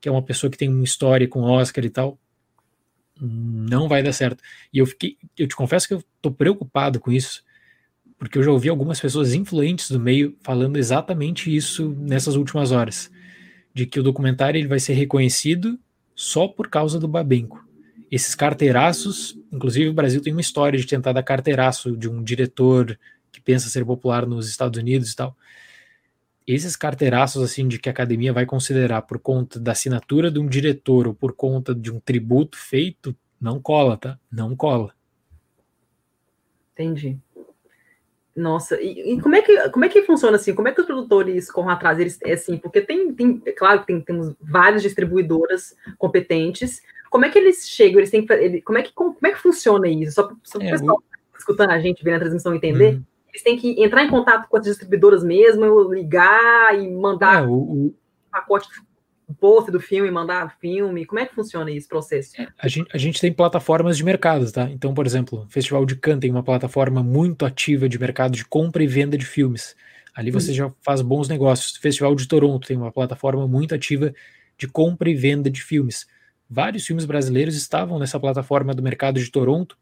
que 0.00 0.08
é 0.08 0.12
uma 0.12 0.22
pessoa 0.22 0.48
que 0.48 0.56
tem 0.56 0.68
uma 0.68 0.84
história 0.84 1.26
com 1.26 1.42
Oscar 1.42 1.84
e 1.84 1.90
tal, 1.90 2.16
não 3.20 3.88
vai 3.88 4.00
dar 4.00 4.12
certo. 4.12 4.40
E 4.72 4.78
eu 4.78 4.86
fiquei, 4.86 5.16
eu 5.36 5.48
te 5.48 5.56
confesso 5.56 5.88
que 5.88 5.94
eu 5.94 6.04
tô 6.22 6.30
preocupado 6.30 7.00
com 7.00 7.10
isso, 7.10 7.42
porque 8.16 8.38
eu 8.38 8.44
já 8.44 8.52
ouvi 8.52 8.68
algumas 8.68 9.00
pessoas 9.00 9.34
influentes 9.34 9.90
do 9.90 9.98
meio 9.98 10.36
falando 10.40 10.76
exatamente 10.76 11.54
isso 11.54 11.88
nessas 11.98 12.36
últimas 12.36 12.70
horas, 12.70 13.10
de 13.74 13.86
que 13.86 14.00
o 14.00 14.02
documentário 14.02 14.58
ele 14.58 14.68
vai 14.68 14.78
ser 14.78 14.94
reconhecido 14.94 15.78
só 16.14 16.46
por 16.46 16.68
causa 16.68 16.98
do 16.98 17.08
Babenco. 17.08 17.66
Esses 18.10 18.34
carteiraços, 18.34 19.38
inclusive 19.50 19.88
o 19.88 19.94
Brasil 19.94 20.20
tem 20.20 20.32
uma 20.32 20.40
história 20.40 20.78
de 20.78 20.86
tentar 20.86 21.12
dar 21.12 21.22
carteiraço 21.22 21.96
de 21.96 22.08
um 22.08 22.22
diretor 22.22 22.98
que 23.32 23.40
pensa 23.40 23.70
ser 23.70 23.84
popular 23.84 24.26
nos 24.26 24.48
Estados 24.48 24.78
Unidos 24.78 25.12
e 25.12 25.16
tal. 25.16 25.36
Esses 26.46 26.76
carteiraços 26.76 27.42
assim 27.42 27.66
de 27.66 27.78
que 27.78 27.88
a 27.88 27.92
academia 27.92 28.32
vai 28.32 28.44
considerar 28.44 29.02
por 29.02 29.18
conta 29.18 29.58
da 29.58 29.72
assinatura 29.72 30.30
de 30.30 30.38
um 30.38 30.46
diretor 30.46 31.06
ou 31.06 31.14
por 31.14 31.34
conta 31.34 31.74
de 31.74 31.90
um 31.90 31.98
tributo 32.00 32.58
feito, 32.58 33.16
não 33.40 33.60
cola, 33.60 33.96
tá? 33.96 34.18
Não 34.30 34.54
cola. 34.54 34.92
Entendi. 36.72 37.18
Nossa, 38.34 38.80
e, 38.80 39.12
e, 39.12 39.20
como, 39.20 39.34
é 39.34 39.42
que, 39.42 39.68
como 39.70 39.84
é 39.84 39.88
que 39.88 40.02
funciona 40.02 40.36
assim? 40.36 40.54
Como 40.54 40.66
é 40.66 40.72
que 40.72 40.80
os 40.80 40.86
produtores 40.86 41.50
correm 41.50 41.72
atrás? 41.72 41.98
Eles, 41.98 42.18
é 42.22 42.32
assim, 42.32 42.56
porque 42.56 42.80
tem, 42.80 43.12
tem 43.12 43.42
é 43.44 43.52
claro 43.52 43.80
que 43.80 43.86
tem, 43.86 44.00
temos 44.00 44.34
várias 44.40 44.82
distribuidoras 44.82 45.76
competentes. 45.98 46.80
Como 47.10 47.26
é 47.26 47.28
que 47.28 47.38
eles 47.38 47.68
chegam? 47.68 47.98
Eles 47.98 48.10
têm 48.10 48.26
ele, 48.30 48.62
como, 48.62 48.78
é 48.78 48.82
que, 48.82 48.92
como, 48.92 49.14
como 49.14 49.26
é 49.26 49.32
que 49.32 49.38
funciona 49.42 49.86
isso? 49.86 50.12
Só 50.12 50.22
para 50.22 50.34
o 50.34 50.62
é, 50.62 50.70
pessoal 50.70 50.96
o... 50.96 51.38
escutando 51.38 51.70
a 51.70 51.78
gente, 51.78 52.02
vendo 52.02 52.16
a 52.16 52.20
transmissão 52.20 52.54
entender. 52.54 52.94
Uhum 52.94 53.04
eles 53.32 53.42
têm 53.42 53.56
que 53.56 53.82
entrar 53.82 54.04
em 54.04 54.10
contato 54.10 54.46
com 54.46 54.58
as 54.58 54.64
distribuidoras 54.64 55.24
mesmo, 55.24 55.90
ligar 55.90 56.78
e 56.78 56.90
mandar 56.90 57.42
é, 57.42 57.46
o, 57.46 57.52
o 57.54 57.94
pacote 58.30 58.68
post 59.32 59.70
do 59.70 59.80
filme, 59.80 60.10
mandar 60.10 60.56
filme? 60.58 61.04
Como 61.04 61.18
é 61.18 61.26
que 61.26 61.34
funciona 61.34 61.70
esse 61.70 61.88
processo? 61.88 62.40
É, 62.40 62.48
a 62.58 62.68
gente, 62.68 62.88
a 62.92 62.98
gente 62.98 63.20
tem 63.20 63.32
plataformas 63.32 63.96
de 63.96 64.04
mercado, 64.04 64.50
tá? 64.50 64.70
Então, 64.70 64.94
por 64.94 65.06
exemplo, 65.06 65.44
o 65.44 65.48
Festival 65.48 65.84
de 65.86 65.96
Cannes 65.96 66.20
tem 66.20 66.30
uma 66.30 66.42
plataforma 66.42 67.02
muito 67.02 67.44
ativa 67.44 67.88
de 67.88 67.98
mercado 67.98 68.32
de 68.32 68.44
compra 68.44 68.82
e 68.82 68.86
venda 68.86 69.16
de 69.16 69.26
filmes. 69.26 69.76
Ali 70.14 70.30
você 70.30 70.50
hum. 70.52 70.54
já 70.54 70.72
faz 70.82 71.00
bons 71.00 71.28
negócios. 71.28 71.76
O 71.76 71.80
Festival 71.80 72.14
de 72.14 72.26
Toronto 72.26 72.66
tem 72.66 72.76
uma 72.76 72.92
plataforma 72.92 73.46
muito 73.48 73.74
ativa 73.74 74.14
de 74.58 74.68
compra 74.68 75.10
e 75.10 75.14
venda 75.14 75.50
de 75.50 75.62
filmes. 75.62 76.06
Vários 76.48 76.84
filmes 76.84 77.04
brasileiros 77.04 77.56
estavam 77.56 77.98
nessa 77.98 78.20
plataforma 78.20 78.74
do 78.74 78.82
mercado 78.82 79.18
de 79.18 79.30
Toronto 79.30 79.76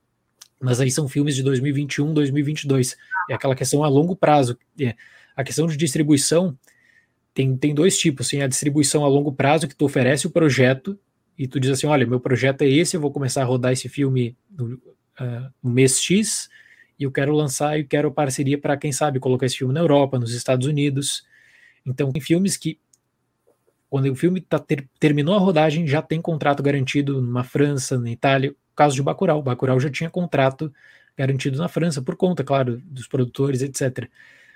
mas 0.61 0.78
aí 0.78 0.90
são 0.90 1.09
filmes 1.09 1.34
de 1.34 1.42
2021, 1.42 2.12
2022. 2.12 2.96
É 3.30 3.34
aquela 3.34 3.57
questão 3.57 3.82
a 3.82 3.88
longo 3.88 4.14
prazo. 4.14 4.59
É, 4.78 4.94
a 5.34 5.42
questão 5.42 5.66
de 5.66 5.76
distribuição 5.76 6.57
tem, 7.35 7.57
tem 7.57 7.74
dois 7.74 7.99
tipos. 7.99 8.28
Tem 8.28 8.43
a 8.43 8.47
distribuição 8.47 9.05
a 9.05 9.09
longo 9.09 9.33
prazo, 9.33 9.68
que 9.68 9.74
tu 9.74 9.85
oferece 9.85 10.26
o 10.26 10.31
projeto 10.31 10.99
e 11.39 11.47
tu 11.47 11.59
diz 11.59 11.70
assim: 11.70 11.87
olha, 11.87 12.07
meu 12.07 12.20
projeto 12.20 12.62
é 12.62 12.68
esse, 12.68 12.97
eu 12.97 13.01
vou 13.01 13.11
começar 13.11 13.43
a 13.43 13.47
rodar 13.47 13.72
esse 13.72 13.89
filme 13.89 14.37
no, 14.51 14.74
uh, 14.74 15.51
no 15.62 15.70
mês 15.70 16.01
X 16.01 16.49
e 16.99 17.05
eu 17.05 17.11
quero 17.11 17.33
lançar 17.33 17.78
e 17.78 17.85
quero 17.85 18.12
parceria 18.12 18.59
para, 18.59 18.76
quem 18.76 18.93
sabe, 18.93 19.18
colocar 19.18 19.47
esse 19.47 19.57
filme 19.57 19.72
na 19.72 19.81
Europa, 19.81 20.18
nos 20.18 20.35
Estados 20.35 20.66
Unidos. 20.66 21.24
Então, 21.85 22.12
tem 22.12 22.20
filmes 22.20 22.59
que, 22.59 22.78
quando 23.89 24.11
o 24.11 24.14
filme 24.14 24.39
tá 24.43 24.59
ter, 24.59 24.87
terminou 24.99 25.35
a 25.35 25.39
rodagem, 25.39 25.87
já 25.87 26.03
tem 26.03 26.20
contrato 26.20 26.62
garantido 26.62 27.22
na 27.22 27.43
França, 27.43 27.99
na 27.99 28.11
Itália, 28.11 28.55
caso 28.76 28.95
de 28.95 29.03
Bacurau. 29.03 29.43
Bacurau 29.43 29.81
já 29.81 29.89
tinha 29.89 30.11
contrato 30.11 30.70
garantido 31.16 31.57
na 31.57 31.68
França, 31.68 32.03
por 32.03 32.16
conta, 32.16 32.45
claro, 32.45 32.83
dos 32.85 33.09
produtores, 33.09 33.62
etc. 33.62 34.07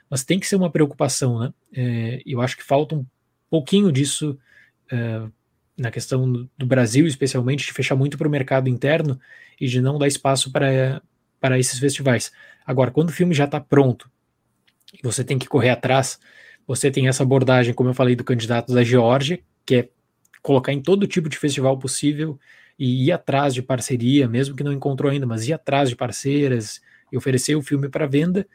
Mas 0.09 0.25
tem 0.25 0.39
que 0.39 0.47
ser 0.47 0.57
uma 0.57 0.71
preocupação, 0.71 1.41
né? 1.41 1.55
É, 1.73 2.23
eu 2.27 2.41
acho 2.41 2.57
que 2.57 2.63
falta 2.63 2.95
um 2.95 3.07
pouquinho 3.51 3.91
disso 3.91 4.39
é, 4.91 5.23
na 5.77 5.91
questão 5.91 6.31
do 6.57 6.67
Brasil, 6.67 7.07
especialmente, 7.07 7.67
de 7.67 7.73
fechar 7.73 7.97
muito 7.97 8.17
para 8.17 8.29
o 8.29 8.31
mercado 8.31 8.69
interno 8.69 9.19
e 9.61 9.67
de 9.67 9.81
não 9.81 9.99
dar 9.99 10.07
espaço 10.07 10.53
para, 10.53 11.03
para 11.41 11.59
esses 11.59 11.79
festivais. 11.79 12.33
Agora, 12.67 12.91
quando 12.91 13.09
o 13.09 13.13
filme 13.13 13.35
já 13.35 13.45
está 13.45 13.61
pronto 13.61 14.09
você 15.03 15.25
tem 15.25 15.39
que 15.39 15.49
correr 15.49 15.71
atrás, 15.71 16.19
você 16.67 16.91
tem 16.91 17.09
essa 17.09 17.23
abordagem, 17.23 17.75
como 17.75 17.91
eu 17.91 17.95
falei, 17.95 18.15
do 18.15 18.25
candidato 18.25 18.73
da 18.73 18.85
Geórgia, 18.85 19.41
que 19.65 19.75
é 19.77 19.89
colocar 20.43 20.73
em 20.73 20.81
todo 20.81 21.07
tipo 21.07 21.29
de 21.29 21.39
festival 21.39 21.79
possível 21.79 22.39
e 22.79 23.07
ir 23.07 23.13
atrás 23.13 23.55
de 23.55 23.63
parceria, 23.63 24.29
mesmo 24.29 24.55
que 24.55 24.65
não 24.65 24.73
encontrou 24.73 25.11
ainda, 25.11 25.27
mas 25.27 25.47
ir 25.49 25.53
atrás 25.53 25.89
de 25.89 25.97
parceiras 25.97 26.81
e 27.11 27.17
oferecer 27.17 27.55
o 27.55 27.63
filme 27.63 27.89
para 27.89 28.07
venda, 28.07 28.47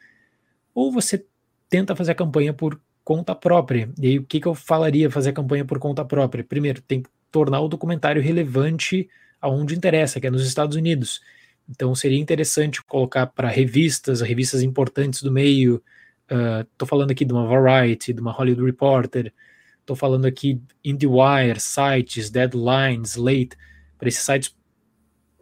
ou 0.74 0.91
você 0.91 1.26
tenta 1.70 1.95
fazer 1.95 2.11
a 2.11 2.15
campanha 2.15 2.53
por 2.53 2.80
conta 3.03 3.34
própria. 3.34 3.89
E 3.99 4.07
aí, 4.07 4.20
o 4.20 4.24
que, 4.24 4.39
que 4.39 4.47
eu 4.47 4.55
falaria 4.55 5.09
fazer 5.09 5.30
a 5.30 5.34
campanha 5.34 5.65
por 5.65 5.80
conta 5.80 6.03
própria? 6.03 6.43
Primeiro, 6.43 6.82
tem 6.82 7.01
que 7.01 7.09
tornar 7.32 7.61
o 7.61 7.67
documentário 7.67 8.22
relevante 8.22 9.09
aonde 9.41 9.76
interessa, 9.76 10.20
que 10.20 10.28
é 10.28 10.32
nos 10.32 10.45
Estados 10.45 10.76
Unidos. 10.76 11.22
Então, 11.70 11.93
seria 11.95 12.20
interessante 12.20 12.84
colocar 12.84 13.28
para 13.28 13.47
revistas, 13.47 14.22
revistas 14.22 14.61
importantes 14.61 15.22
do 15.22 15.32
meio. 15.32 15.82
Estou 16.28 16.86
uh, 16.86 16.89
falando 16.89 17.11
aqui 17.11 17.24
de 17.24 17.34
uma 17.34 17.45
Variety, 17.45 18.13
de 18.13 18.22
uma 18.22 18.32
Hollywood 18.32 18.65
Reporter. 18.65 19.34
Estou 19.80 19.95
falando 19.95 20.26
aqui 20.26 20.61
IndieWire, 20.84 21.59
sites, 21.59 22.30
Deadlines, 22.30 23.11
Slate 23.11 23.57
para 23.97 24.07
esses 24.07 24.24
sites 24.24 24.55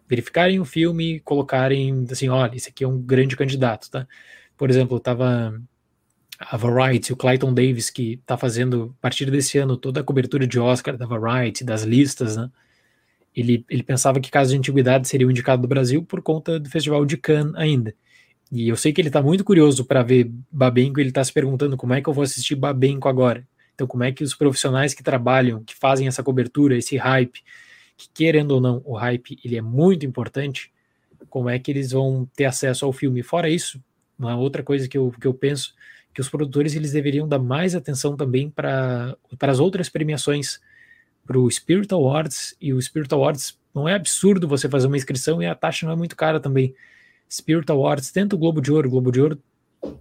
verificarem 0.07 0.59
o 0.59 0.65
filme 0.65 1.15
e 1.15 1.19
colocarem 1.19 2.05
assim, 2.09 2.29
olha, 2.29 2.55
esse 2.55 2.69
aqui 2.69 2.83
é 2.83 2.87
um 2.87 2.99
grande 2.99 3.35
candidato, 3.35 3.91
tá? 3.91 4.07
Por 4.55 4.69
exemplo, 4.69 4.95
eu 4.95 4.99
estava 4.99 5.61
a 6.39 6.55
Variety, 6.57 7.13
o 7.13 7.15
Clayton 7.15 7.53
Davis, 7.53 7.89
que 7.89 8.13
está 8.13 8.37
fazendo, 8.37 8.95
a 8.99 9.01
partir 9.01 9.29
desse 9.31 9.57
ano, 9.57 9.75
toda 9.75 10.01
a 10.01 10.03
cobertura 10.03 10.45
de 10.45 10.59
Oscar 10.59 10.95
da 10.95 11.05
Variety, 11.05 11.63
das 11.63 11.83
listas, 11.83 12.37
né? 12.37 12.49
Ele, 13.35 13.63
ele 13.69 13.83
pensava 13.83 14.19
que 14.19 14.31
Caso 14.31 14.51
de 14.51 14.57
Antiguidade 14.57 15.07
seria 15.07 15.27
o 15.27 15.31
indicado 15.31 15.61
do 15.61 15.67
Brasil 15.67 16.03
por 16.03 16.21
conta 16.21 16.59
do 16.59 16.69
Festival 16.69 17.05
de 17.05 17.17
Cannes 17.17 17.53
ainda. 17.55 17.93
E 18.51 18.67
eu 18.67 18.75
sei 18.75 18.91
que 18.93 19.01
ele 19.01 19.09
está 19.09 19.21
muito 19.21 19.43
curioso 19.43 19.85
para 19.85 20.01
ver 20.01 20.31
Babenco, 20.51 20.99
ele 20.99 21.09
está 21.09 21.23
se 21.23 21.33
perguntando 21.33 21.77
como 21.77 21.93
é 21.93 22.01
que 22.01 22.09
eu 22.09 22.13
vou 22.13 22.23
assistir 22.23 22.55
Babenco 22.55 23.07
agora. 23.07 23.47
Então, 23.75 23.85
como 23.85 24.03
é 24.03 24.11
que 24.11 24.23
os 24.23 24.33
profissionais 24.33 24.95
que 24.95 25.03
trabalham, 25.03 25.63
que 25.63 25.75
fazem 25.75 26.07
essa 26.07 26.23
cobertura, 26.23 26.75
esse 26.75 26.97
hype, 26.97 27.43
que 27.95 28.09
querendo 28.11 28.51
ou 28.51 28.61
não, 28.61 28.81
o 28.85 28.95
hype 28.95 29.37
ele 29.43 29.55
é 29.55 29.61
muito 29.61 30.05
importante, 30.05 30.71
como 31.29 31.49
é 31.49 31.59
que 31.59 31.69
eles 31.69 31.91
vão 31.91 32.27
ter 32.35 32.45
acesso 32.45 32.85
ao 32.85 32.93
filme? 32.93 33.21
Fora 33.21 33.49
isso, 33.49 33.79
uma 34.17 34.35
outra 34.35 34.63
coisa 34.63 34.87
que 34.87 34.97
eu, 34.97 35.11
que 35.11 35.27
eu 35.27 35.33
penso, 35.33 35.75
que 36.17 36.21
os 36.21 36.29
produtores 36.29 36.73
eles 36.73 36.93
deveriam 36.93 37.27
dar 37.27 37.37
mais 37.37 37.75
atenção 37.75 38.17
também 38.17 38.49
para 38.49 39.15
as 39.39 39.59
outras 39.59 39.87
premiações, 39.87 40.59
para 41.23 41.37
o 41.37 41.47
Spirit 41.51 41.93
Awards, 41.93 42.57
e 42.59 42.73
o 42.73 42.81
Spirit 42.81 43.13
Awards 43.13 43.55
não 43.71 43.87
é 43.87 43.93
absurdo 43.93 44.47
você 44.47 44.67
fazer 44.67 44.87
uma 44.87 44.97
inscrição 44.97 45.43
e 45.43 45.45
a 45.45 45.53
taxa 45.53 45.85
não 45.85 45.93
é 45.93 45.95
muito 45.95 46.15
cara 46.15 46.39
também. 46.39 46.73
Spirit 47.29 47.71
Awards, 47.71 48.11
tanto 48.11 48.35
o 48.35 48.39
Globo 48.39 48.59
de 48.59 48.71
Ouro, 48.71 48.87
o 48.87 48.89
Globo 48.89 49.11
de 49.11 49.21
Ouro 49.21 49.39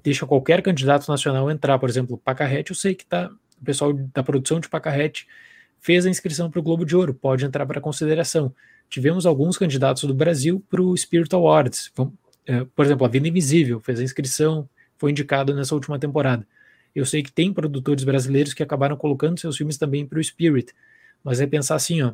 deixa 0.02 0.24
qualquer 0.24 0.62
candidato 0.62 1.06
nacional 1.06 1.50
entrar, 1.50 1.78
por 1.78 1.90
exemplo, 1.90 2.16
Pacarrete, 2.16 2.70
eu 2.70 2.76
sei 2.76 2.94
que 2.94 3.04
tá, 3.04 3.30
o 3.60 3.64
pessoal 3.66 3.92
da 3.92 4.22
produção 4.22 4.58
de 4.58 4.70
Pacarrete 4.70 5.26
fez 5.80 6.06
a 6.06 6.08
inscrição 6.08 6.50
para 6.50 6.60
o 6.60 6.62
Globo 6.62 6.86
de 6.86 6.96
Ouro, 6.96 7.12
pode 7.12 7.44
entrar 7.44 7.66
para 7.66 7.78
consideração. 7.78 8.54
Tivemos 8.88 9.26
alguns 9.26 9.58
candidatos 9.58 10.04
do 10.04 10.14
Brasil 10.14 10.64
para 10.70 10.80
o 10.80 10.96
Spirit 10.96 11.34
Awards, 11.34 11.92
é, 12.46 12.64
por 12.74 12.86
exemplo, 12.86 13.04
a 13.04 13.08
Vida 13.10 13.28
Invisível 13.28 13.80
fez 13.80 14.00
a 14.00 14.02
inscrição, 14.02 14.66
foi 14.98 15.10
indicado 15.10 15.54
nessa 15.54 15.74
última 15.74 15.98
temporada. 15.98 16.46
Eu 16.94 17.04
sei 17.04 17.22
que 17.22 17.32
tem 17.32 17.52
produtores 17.52 18.04
brasileiros 18.04 18.54
que 18.54 18.62
acabaram 18.62 18.96
colocando 18.96 19.38
seus 19.38 19.56
filmes 19.56 19.76
também 19.76 20.06
para 20.06 20.18
o 20.18 20.24
Spirit, 20.24 20.72
mas 21.22 21.40
é 21.40 21.46
pensar 21.46 21.74
assim, 21.74 22.02
ó, 22.02 22.12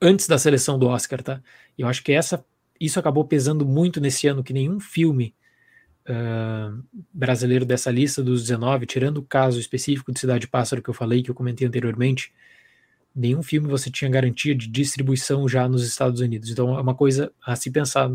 antes 0.00 0.28
da 0.28 0.38
seleção 0.38 0.78
do 0.78 0.86
Oscar, 0.86 1.22
tá? 1.22 1.42
Eu 1.76 1.88
acho 1.88 2.02
que 2.02 2.12
essa 2.12 2.44
isso 2.80 2.98
acabou 2.98 3.24
pesando 3.24 3.66
muito 3.66 4.00
nesse 4.00 4.28
ano, 4.28 4.44
que 4.44 4.52
nenhum 4.52 4.78
filme 4.78 5.34
uh, 6.08 6.82
brasileiro 7.12 7.64
dessa 7.64 7.90
lista 7.90 8.22
dos 8.22 8.42
19, 8.42 8.86
tirando 8.86 9.18
o 9.18 9.22
caso 9.22 9.58
específico 9.58 10.12
de 10.12 10.20
Cidade 10.20 10.46
Pássaro 10.46 10.82
que 10.82 10.88
eu 10.88 10.94
falei, 10.94 11.22
que 11.22 11.30
eu 11.30 11.34
comentei 11.34 11.66
anteriormente, 11.66 12.32
nenhum 13.14 13.42
filme 13.42 13.68
você 13.68 13.90
tinha 13.90 14.10
garantia 14.10 14.54
de 14.54 14.68
distribuição 14.68 15.48
já 15.48 15.68
nos 15.68 15.84
Estados 15.84 16.20
Unidos. 16.20 16.50
Então 16.50 16.76
é 16.78 16.80
uma 16.80 16.94
coisa 16.94 17.32
a 17.44 17.56
se 17.56 17.70
pensar 17.70 18.08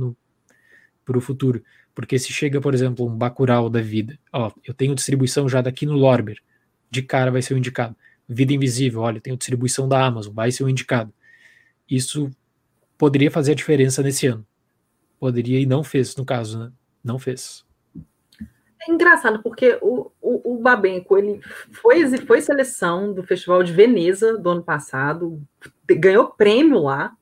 para 1.04 1.18
o 1.18 1.22
futuro. 1.22 1.64
Porque 1.96 2.18
se 2.18 2.34
chega, 2.34 2.60
por 2.60 2.74
exemplo, 2.74 3.06
um 3.06 3.16
Bacurau 3.16 3.70
da 3.70 3.82
vida, 3.82 4.18
ó, 4.32 4.52
eu 4.66 4.74
tenho 4.74 4.96
distribuição 4.96 5.48
já 5.48 5.62
daqui 5.62 5.86
no 5.86 5.94
Lorber, 5.94 6.38
de 6.90 7.02
cara 7.02 7.32
vai 7.32 7.42
ser 7.42 7.54
o 7.54 7.58
indicado. 7.58 7.96
Vida 8.28 8.54
Invisível, 8.54 9.02
olha, 9.02 9.18
eu 9.18 9.22
tenho 9.22 9.38
distribuição 9.38 9.88
da 9.88 10.04
Amazon, 10.04 10.34
vai 10.34 10.52
ser 10.52 10.64
o 10.64 10.70
indicado. 10.70 11.14
Isso 11.90 12.32
poderia 12.98 13.30
fazer 13.30 13.52
a 13.52 13.56
diferença 13.56 14.02
nesse 14.02 14.28
ano. 14.28 14.46
Poderia 15.20 15.60
e 15.60 15.66
não 15.66 15.84
fez, 15.84 16.16
no 16.16 16.26
caso, 16.26 16.60
né? 16.60 16.72
Não 17.04 17.20
fez. 17.20 17.66
É 18.88 18.92
engraçado, 18.92 19.42
porque 19.42 19.78
o, 19.82 20.12
o, 20.22 20.56
o 20.56 20.58
Babenco, 20.62 21.18
ele 21.18 21.40
foi, 21.72 22.18
foi 22.18 22.42
seleção 22.42 23.14
do 23.14 23.24
Festival 23.24 23.64
de 23.64 23.72
Veneza 23.72 24.38
do 24.38 24.50
ano 24.50 24.64
passado, 24.64 25.42
ganhou 25.88 26.28
prêmio 26.28 26.84
lá, 26.84 27.16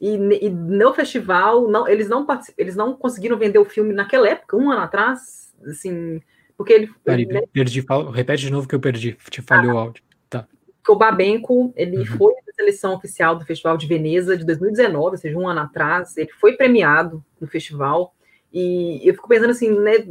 e, 0.00 0.14
e 0.46 0.50
no 0.50 0.94
festival, 0.94 1.68
não, 1.68 1.86
eles, 1.86 2.08
não 2.08 2.26
eles 2.56 2.74
não 2.74 2.94
conseguiram 2.94 3.36
vender 3.36 3.58
o 3.58 3.64
filme 3.64 3.92
naquela 3.92 4.28
época, 4.28 4.56
um 4.56 4.70
ano 4.70 4.80
atrás, 4.80 5.52
assim, 5.66 6.20
porque 6.56 6.72
ele... 6.72 6.90
Peraí, 7.04 7.22
ele 7.22 7.46
perdi, 7.48 7.84
repete 8.12 8.42
de 8.42 8.52
novo 8.52 8.66
que 8.66 8.74
eu 8.74 8.80
perdi, 8.80 9.16
te 9.28 9.42
falhou 9.42 9.72
ah, 9.72 9.74
o 9.74 9.78
áudio. 9.78 10.02
Tá. 10.28 10.46
O 10.88 10.96
Babenco, 10.96 11.72
ele 11.76 11.98
uhum. 11.98 12.06
foi 12.06 12.34
seleção 12.60 12.94
oficial 12.94 13.36
do 13.36 13.44
Festival 13.44 13.76
de 13.76 13.86
Veneza 13.86 14.36
de 14.36 14.44
2019, 14.44 15.10
ou 15.10 15.16
seja, 15.16 15.38
um 15.38 15.48
ano 15.48 15.60
atrás, 15.60 16.16
ele 16.16 16.30
foi 16.38 16.56
premiado 16.56 17.24
no 17.40 17.46
festival, 17.46 18.14
e 18.52 19.00
eu 19.08 19.14
fico 19.14 19.28
pensando 19.28 19.50
assim, 19.50 19.70
né, 19.78 20.06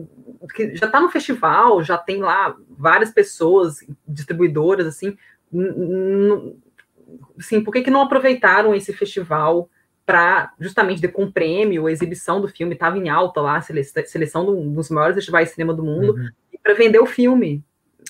que 0.56 0.76
já 0.76 0.86
está 0.88 1.00
no 1.00 1.10
festival, 1.10 1.84
já 1.84 1.98
tem 1.98 2.22
lá 2.22 2.56
várias 2.70 3.12
pessoas, 3.12 3.86
distribuidoras, 4.08 4.88
assim, 4.88 5.18
assim 7.38 7.64
por 7.64 7.72
que, 7.72 7.82
que 7.82 7.92
não 7.92 8.02
aproveitaram 8.02 8.74
esse 8.74 8.94
festival 8.94 9.70
para 10.10 10.52
justamente 10.60 11.08
com 11.10 11.26
um 11.26 11.32
prêmio, 11.32 11.86
a 11.86 11.92
exibição 11.92 12.42
do 12.42 12.48
filme 12.48 12.74
estava 12.74 12.98
em 12.98 13.10
alta 13.10 13.42
lá, 13.42 13.58
a 13.58 13.62
seleção 13.62 14.44
dos 14.74 14.90
maiores 14.90 15.14
festivais 15.14 15.50
de 15.50 15.54
cinema 15.54 15.72
do 15.72 15.84
mundo, 15.84 16.16
uhum. 16.16 16.30
para 16.64 16.74
vender 16.74 16.98
o 16.98 17.06
filme. 17.06 17.64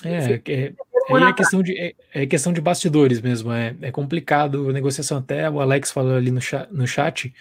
É, 0.05 0.35
é, 0.47 0.73
é, 1.09 1.33
questão 1.33 1.61
de, 1.61 1.77
é, 1.77 1.93
é, 2.13 2.25
questão 2.25 2.53
de 2.53 2.61
bastidores 2.61 3.19
mesmo, 3.19 3.51
é, 3.51 3.75
é 3.81 3.91
complicado 3.91 4.69
a 4.69 4.71
negociação. 4.71 5.17
Até 5.17 5.49
o 5.49 5.59
Alex 5.59 5.91
falou 5.91 6.15
ali 6.15 6.31
no 6.31 6.39
chat, 6.39 6.71
no 6.71 6.87
chat 6.87 7.33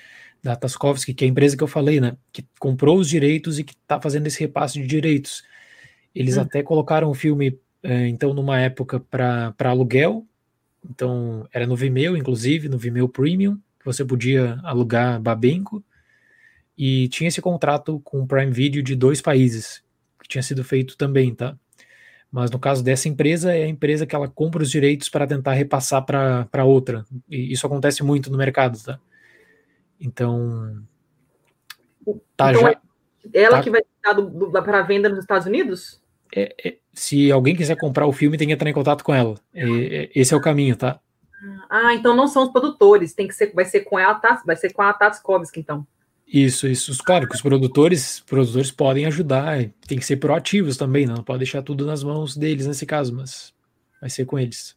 da 0.42 0.56
Taskovski, 0.56 1.14
que 1.14 1.24
é 1.24 1.28
a 1.28 1.30
empresa 1.30 1.56
que 1.56 1.62
eu 1.62 1.68
falei, 1.68 2.00
né, 2.00 2.16
que 2.32 2.44
comprou 2.58 2.98
os 2.98 3.08
direitos 3.08 3.60
e 3.60 3.64
que 3.64 3.74
está 3.74 4.00
fazendo 4.00 4.26
esse 4.26 4.40
repasse 4.40 4.80
de 4.80 4.88
direitos. 4.88 5.44
Eles 6.12 6.36
hum. 6.36 6.40
até 6.40 6.64
colocaram 6.64 7.08
o 7.08 7.14
filme, 7.14 7.56
é, 7.80 8.08
então, 8.08 8.34
numa 8.34 8.58
época 8.58 8.98
para 8.98 9.54
aluguel, 9.60 10.26
então 10.90 11.46
era 11.52 11.64
no 11.64 11.76
Vimeo, 11.76 12.16
inclusive, 12.16 12.68
no 12.68 12.76
Vimeo 12.76 13.08
Premium, 13.08 13.56
você 13.88 14.04
podia 14.04 14.60
alugar 14.62 15.20
Babenco, 15.20 15.84
e 16.76 17.08
tinha 17.08 17.26
esse 17.26 17.42
contrato 17.42 18.00
com 18.04 18.20
o 18.20 18.26
Prime 18.26 18.52
Video 18.52 18.82
de 18.82 18.94
dois 18.94 19.20
países, 19.20 19.82
que 20.22 20.28
tinha 20.28 20.42
sido 20.42 20.62
feito 20.62 20.96
também, 20.96 21.34
tá? 21.34 21.56
Mas 22.30 22.50
no 22.50 22.58
caso 22.58 22.84
dessa 22.84 23.08
empresa, 23.08 23.52
é 23.52 23.64
a 23.64 23.68
empresa 23.68 24.06
que 24.06 24.14
ela 24.14 24.28
compra 24.28 24.62
os 24.62 24.70
direitos 24.70 25.08
para 25.08 25.26
tentar 25.26 25.54
repassar 25.54 26.04
para 26.04 26.64
outra. 26.64 27.04
E 27.28 27.52
isso 27.52 27.66
acontece 27.66 28.04
muito 28.04 28.30
no 28.30 28.38
mercado, 28.38 28.78
tá? 28.80 29.00
Então. 29.98 30.82
Tá 32.36 32.50
então, 32.50 32.60
já, 32.62 32.70
é 32.70 33.42
ela 33.42 33.56
tá, 33.56 33.62
que 33.62 33.70
vai 33.70 33.80
estar 33.80 34.62
para 34.62 34.82
venda 34.82 35.08
nos 35.08 35.20
Estados 35.20 35.46
Unidos? 35.46 36.00
É, 36.34 36.54
é, 36.64 36.76
se 36.92 37.32
alguém 37.32 37.56
quiser 37.56 37.76
comprar 37.76 38.06
o 38.06 38.12
filme, 38.12 38.36
tem 38.36 38.46
que 38.46 38.54
entrar 38.54 38.68
em 38.68 38.74
contato 38.74 39.02
com 39.02 39.14
ela. 39.14 39.34
É, 39.54 39.64
é 39.64 40.10
esse 40.14 40.32
é 40.32 40.36
o 40.36 40.40
caminho, 40.40 40.76
tá? 40.76 41.00
Ah, 41.68 41.94
então 41.94 42.16
não 42.16 42.26
são 42.26 42.44
os 42.44 42.52
produtores, 42.52 43.14
tem 43.14 43.28
que 43.28 43.34
ser, 43.34 43.52
vai 43.54 43.64
ser 43.64 43.80
com 43.80 43.98
ela, 43.98 44.20
vai 44.44 44.56
ser 44.56 44.72
com 44.72 44.82
a 44.82 44.92
Tatskovski, 44.92 45.60
então. 45.60 45.86
Isso, 46.26 46.66
isso. 46.66 46.96
Claro 47.04 47.26
que 47.26 47.34
os 47.34 47.40
produtores, 47.40 48.20
produtores 48.20 48.70
podem 48.70 49.06
ajudar, 49.06 49.64
tem 49.86 49.98
que 49.98 50.04
ser 50.04 50.16
proativos 50.16 50.76
também, 50.76 51.06
não 51.06 51.22
pode 51.22 51.38
deixar 51.38 51.62
tudo 51.62 51.86
nas 51.86 52.02
mãos 52.04 52.36
deles 52.36 52.66
nesse 52.66 52.84
caso, 52.84 53.14
mas 53.14 53.54
vai 54.00 54.10
ser 54.10 54.26
com 54.26 54.38
eles. 54.38 54.76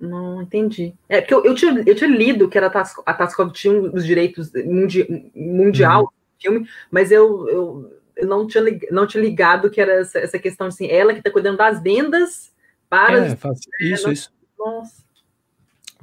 Não 0.00 0.40
entendi. 0.40 0.94
É 1.08 1.20
porque 1.20 1.34
eu, 1.34 1.44
eu, 1.44 1.54
tinha, 1.54 1.82
eu 1.84 1.94
tinha 1.94 2.08
lido 2.08 2.48
que 2.48 2.56
era 2.56 2.68
a 2.68 3.14
Tascov 3.14 3.52
tinha 3.52 3.74
os 3.74 4.06
direitos 4.06 4.50
mundi, 4.64 5.30
mundial 5.34 6.00
uhum. 6.00 6.06
do 6.06 6.42
filme, 6.42 6.68
mas 6.90 7.12
eu, 7.12 7.46
eu, 7.50 8.00
eu, 8.16 8.26
não, 8.26 8.46
tinha, 8.46 8.64
não 8.90 9.06
tinha 9.06 9.22
ligado 9.22 9.68
que 9.68 9.80
era 9.80 10.00
essa, 10.00 10.18
essa 10.18 10.38
questão 10.38 10.68
assim, 10.68 10.88
ela 10.88 11.12
que 11.12 11.18
está 11.18 11.30
cuidando 11.30 11.58
das 11.58 11.82
vendas 11.82 12.50
para. 12.88 13.26
É, 13.26 13.36
faz, 13.36 13.58
isso, 13.78 14.08
é, 14.08 14.12
isso. 14.12 14.32
Nossa 14.58 14.99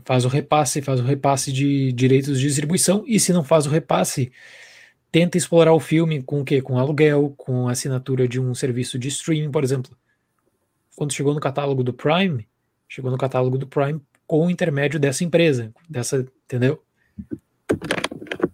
faz 0.08 0.24
o 0.24 0.30
repasse, 0.30 0.82
faz 0.82 1.02
o 1.02 1.04
repasse 1.04 1.52
de 1.52 1.92
direitos 1.92 2.40
de 2.40 2.48
distribuição, 2.48 3.04
e 3.06 3.20
se 3.20 3.34
não 3.34 3.44
faz 3.44 3.66
o 3.66 3.70
repasse, 3.70 4.32
tenta 5.12 5.38
explorar 5.38 5.74
o 5.74 5.82
filme 5.82 6.24
com 6.24 6.40
o 6.40 6.46
quê? 6.46 6.62
Com 6.62 6.80
aluguel, 6.80 7.34
com 7.36 7.68
assinatura 7.68 8.26
de 8.26 8.40
um 8.40 8.56
serviço 8.56 8.98
de 8.98 9.10
streaming, 9.10 9.52
por 9.52 9.66
exemplo. 9.66 9.92
Quando 10.96 11.12
chegou 11.12 11.34
no 11.34 11.42
catálogo 11.42 11.84
do 11.84 11.92
Prime, 11.92 12.48
chegou 12.88 13.12
no 13.12 13.18
catálogo 13.18 13.58
do 13.58 13.68
Prime 13.68 14.02
com 14.26 14.46
o 14.46 14.50
intermédio 14.50 14.98
dessa 14.98 15.26
empresa, 15.26 15.74
dessa, 15.90 16.26
entendeu? 16.46 16.82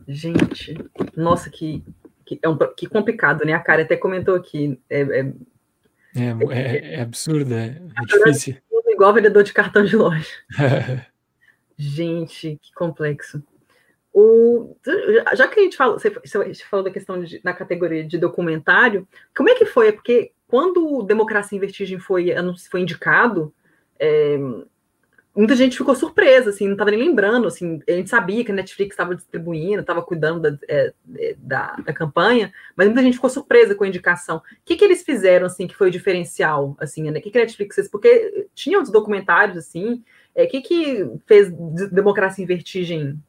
Gente, 0.08 0.76
nossa, 1.16 1.52
que, 1.52 1.84
que, 2.26 2.40
é 2.42 2.50
um, 2.50 2.58
que 2.76 2.88
complicado, 2.88 3.46
né? 3.46 3.54
A 3.54 3.60
cara 3.60 3.84
até 3.84 3.96
comentou 3.96 4.34
aqui. 4.34 4.80
É, 4.90 5.02
é, 5.02 5.34
é, 6.16 6.36
é, 6.50 6.94
é 6.96 7.02
absurdo, 7.02 7.54
é, 7.54 7.80
é 7.96 8.06
difícil. 8.08 8.58
Igual 8.88 9.14
vendedor 9.14 9.44
de 9.44 9.54
cartão 9.54 9.86
de 9.86 9.96
loja. 9.96 10.26
Gente, 11.78 12.60
que 12.62 12.74
complexo. 12.74 13.44
O, 14.14 14.76
já 15.34 15.48
que 15.48 15.60
a 15.60 15.64
gente 15.64 15.76
falou, 15.76 15.98
você, 15.98 16.12
falou 16.70 16.84
da 16.84 16.92
questão 16.92 17.22
de, 17.24 17.42
na 17.44 17.52
categoria 17.52 18.04
de 18.04 18.18
documentário, 18.18 19.08
como 19.36 19.50
é 19.50 19.56
que 19.56 19.66
foi? 19.66 19.92
Porque 19.92 20.32
quando 20.48 20.88
o 20.88 21.02
Democracia 21.02 21.58
em 21.58 21.60
Vertigem 21.60 21.98
foi, 21.98 22.28
foi 22.70 22.82
indicado, 22.82 23.52
é, 24.00 24.38
muita 25.36 25.56
gente 25.56 25.78
ficou 25.78 25.96
surpresa, 25.96 26.52
assim, 26.52 26.66
não 26.66 26.74
estava 26.74 26.92
nem 26.92 27.00
lembrando, 27.00 27.48
assim, 27.48 27.82
a 27.88 27.94
gente 27.94 28.10
sabia 28.10 28.46
que 28.46 28.52
a 28.52 28.56
Netflix 28.56 28.94
estava 28.94 29.16
distribuindo, 29.16 29.82
estava 29.82 30.04
cuidando 30.04 30.42
da, 30.42 30.58
é, 30.68 30.94
é, 31.18 31.36
da, 31.40 31.76
da, 31.78 31.92
campanha, 31.92 32.54
mas 32.76 32.88
muita 32.88 33.02
gente 33.02 33.16
ficou 33.16 33.30
surpresa 33.30 33.74
com 33.74 33.84
a 33.84 33.88
indicação. 33.88 34.38
O 34.38 34.42
que, 34.64 34.76
que 34.76 34.86
eles 34.86 35.02
fizeram, 35.02 35.48
assim, 35.48 35.66
que 35.66 35.76
foi 35.76 35.88
o 35.88 35.92
diferencial, 35.92 36.78
assim, 36.80 37.10
né? 37.10 37.18
O 37.18 37.22
que, 37.22 37.32
que 37.32 37.38
a 37.38 37.42
Netflix 37.42 37.76
fez? 37.76 37.88
Porque 37.88 38.48
tinha 38.54 38.80
os 38.80 38.92
documentários, 38.92 39.58
assim, 39.58 40.04
o 40.36 40.42
é, 40.42 40.48
que, 40.48 40.62
que 40.62 41.06
fez 41.28 41.52
Democracia 41.92 42.44
em 42.44 42.48
Vertigem 42.48 43.20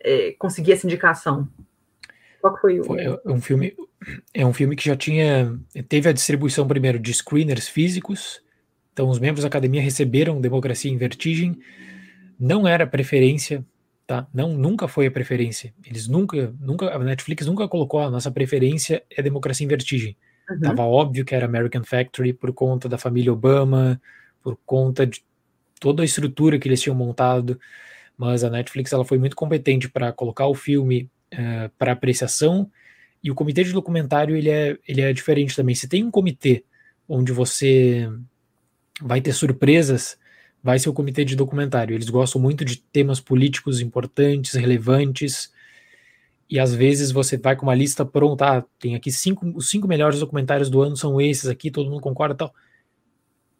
é, 0.00 0.34
conseguir 0.38 0.72
essa 0.72 0.86
indicação? 0.86 1.48
Qual 2.40 2.56
foi 2.60 2.80
o. 2.80 2.84
Foi, 2.84 3.00
é 3.02 3.18
um 3.26 3.40
filme. 3.40 3.74
É 4.32 4.44
um 4.46 4.52
filme 4.52 4.76
que 4.76 4.84
já 4.84 4.94
tinha. 4.94 5.58
Teve 5.88 6.08
a 6.08 6.12
distribuição 6.12 6.68
primeiro 6.68 6.98
de 6.98 7.12
screeners 7.12 7.68
físicos. 7.68 8.40
Então, 8.92 9.08
os 9.08 9.18
membros 9.18 9.42
da 9.42 9.48
academia 9.48 9.82
receberam 9.82 10.40
Democracia 10.40 10.90
em 10.90 10.96
Vertigem. 10.96 11.58
Não 12.38 12.68
era 12.68 12.86
preferência, 12.86 13.64
tá? 14.06 14.26
Não, 14.32 14.52
nunca 14.52 14.86
foi 14.86 15.06
a 15.06 15.10
preferência. 15.10 15.74
Eles 15.84 16.06
nunca, 16.06 16.54
nunca, 16.60 16.94
a 16.94 16.98
Netflix 16.98 17.46
nunca 17.46 17.66
colocou 17.66 18.00
a 18.00 18.10
nossa 18.10 18.30
preferência 18.30 19.02
é 19.10 19.22
Democracia 19.22 19.64
em 19.64 19.68
Vertigem. 19.68 20.16
Uhum. 20.48 20.60
Tava 20.60 20.82
óbvio 20.82 21.24
que 21.24 21.34
era 21.34 21.46
American 21.46 21.82
Factory 21.82 22.32
por 22.32 22.52
conta 22.52 22.88
da 22.88 22.98
família 22.98 23.32
Obama, 23.32 24.00
por 24.42 24.56
conta 24.64 25.06
de 25.06 25.24
toda 25.84 26.02
a 26.02 26.06
estrutura 26.06 26.58
que 26.58 26.66
eles 26.66 26.80
tinham 26.80 26.96
montado. 26.96 27.60
Mas 28.16 28.42
a 28.42 28.48
Netflix 28.48 28.90
ela 28.90 29.04
foi 29.04 29.18
muito 29.18 29.36
competente 29.36 29.86
para 29.86 30.10
colocar 30.12 30.46
o 30.46 30.54
filme 30.54 31.10
uh, 31.34 31.68
para 31.78 31.92
apreciação. 31.92 32.70
E 33.22 33.30
o 33.30 33.34
comitê 33.34 33.62
de 33.62 33.72
documentário 33.72 34.34
ele 34.34 34.48
é, 34.48 34.78
ele 34.88 35.02
é 35.02 35.12
diferente 35.12 35.54
também. 35.54 35.74
Se 35.74 35.86
tem 35.86 36.02
um 36.02 36.10
comitê 36.10 36.64
onde 37.06 37.32
você 37.32 38.08
vai 38.98 39.20
ter 39.20 39.34
surpresas, 39.34 40.16
vai 40.62 40.78
ser 40.78 40.88
o 40.88 40.94
comitê 40.94 41.22
de 41.22 41.36
documentário. 41.36 41.94
Eles 41.94 42.08
gostam 42.08 42.40
muito 42.40 42.64
de 42.64 42.78
temas 42.78 43.20
políticos 43.20 43.82
importantes, 43.82 44.54
relevantes. 44.54 45.52
E 46.48 46.58
às 46.58 46.74
vezes 46.74 47.10
você 47.10 47.36
vai 47.36 47.56
com 47.56 47.66
uma 47.66 47.74
lista 47.74 48.06
pronta, 48.06 48.58
ah, 48.58 48.64
tem 48.78 48.94
aqui 48.94 49.12
cinco, 49.12 49.46
os 49.54 49.68
cinco 49.68 49.86
melhores 49.86 50.20
documentários 50.20 50.70
do 50.70 50.80
ano 50.80 50.96
são 50.96 51.20
esses 51.20 51.46
aqui, 51.46 51.70
todo 51.70 51.90
mundo 51.90 52.00
concorda 52.00 52.34
tal. 52.34 52.54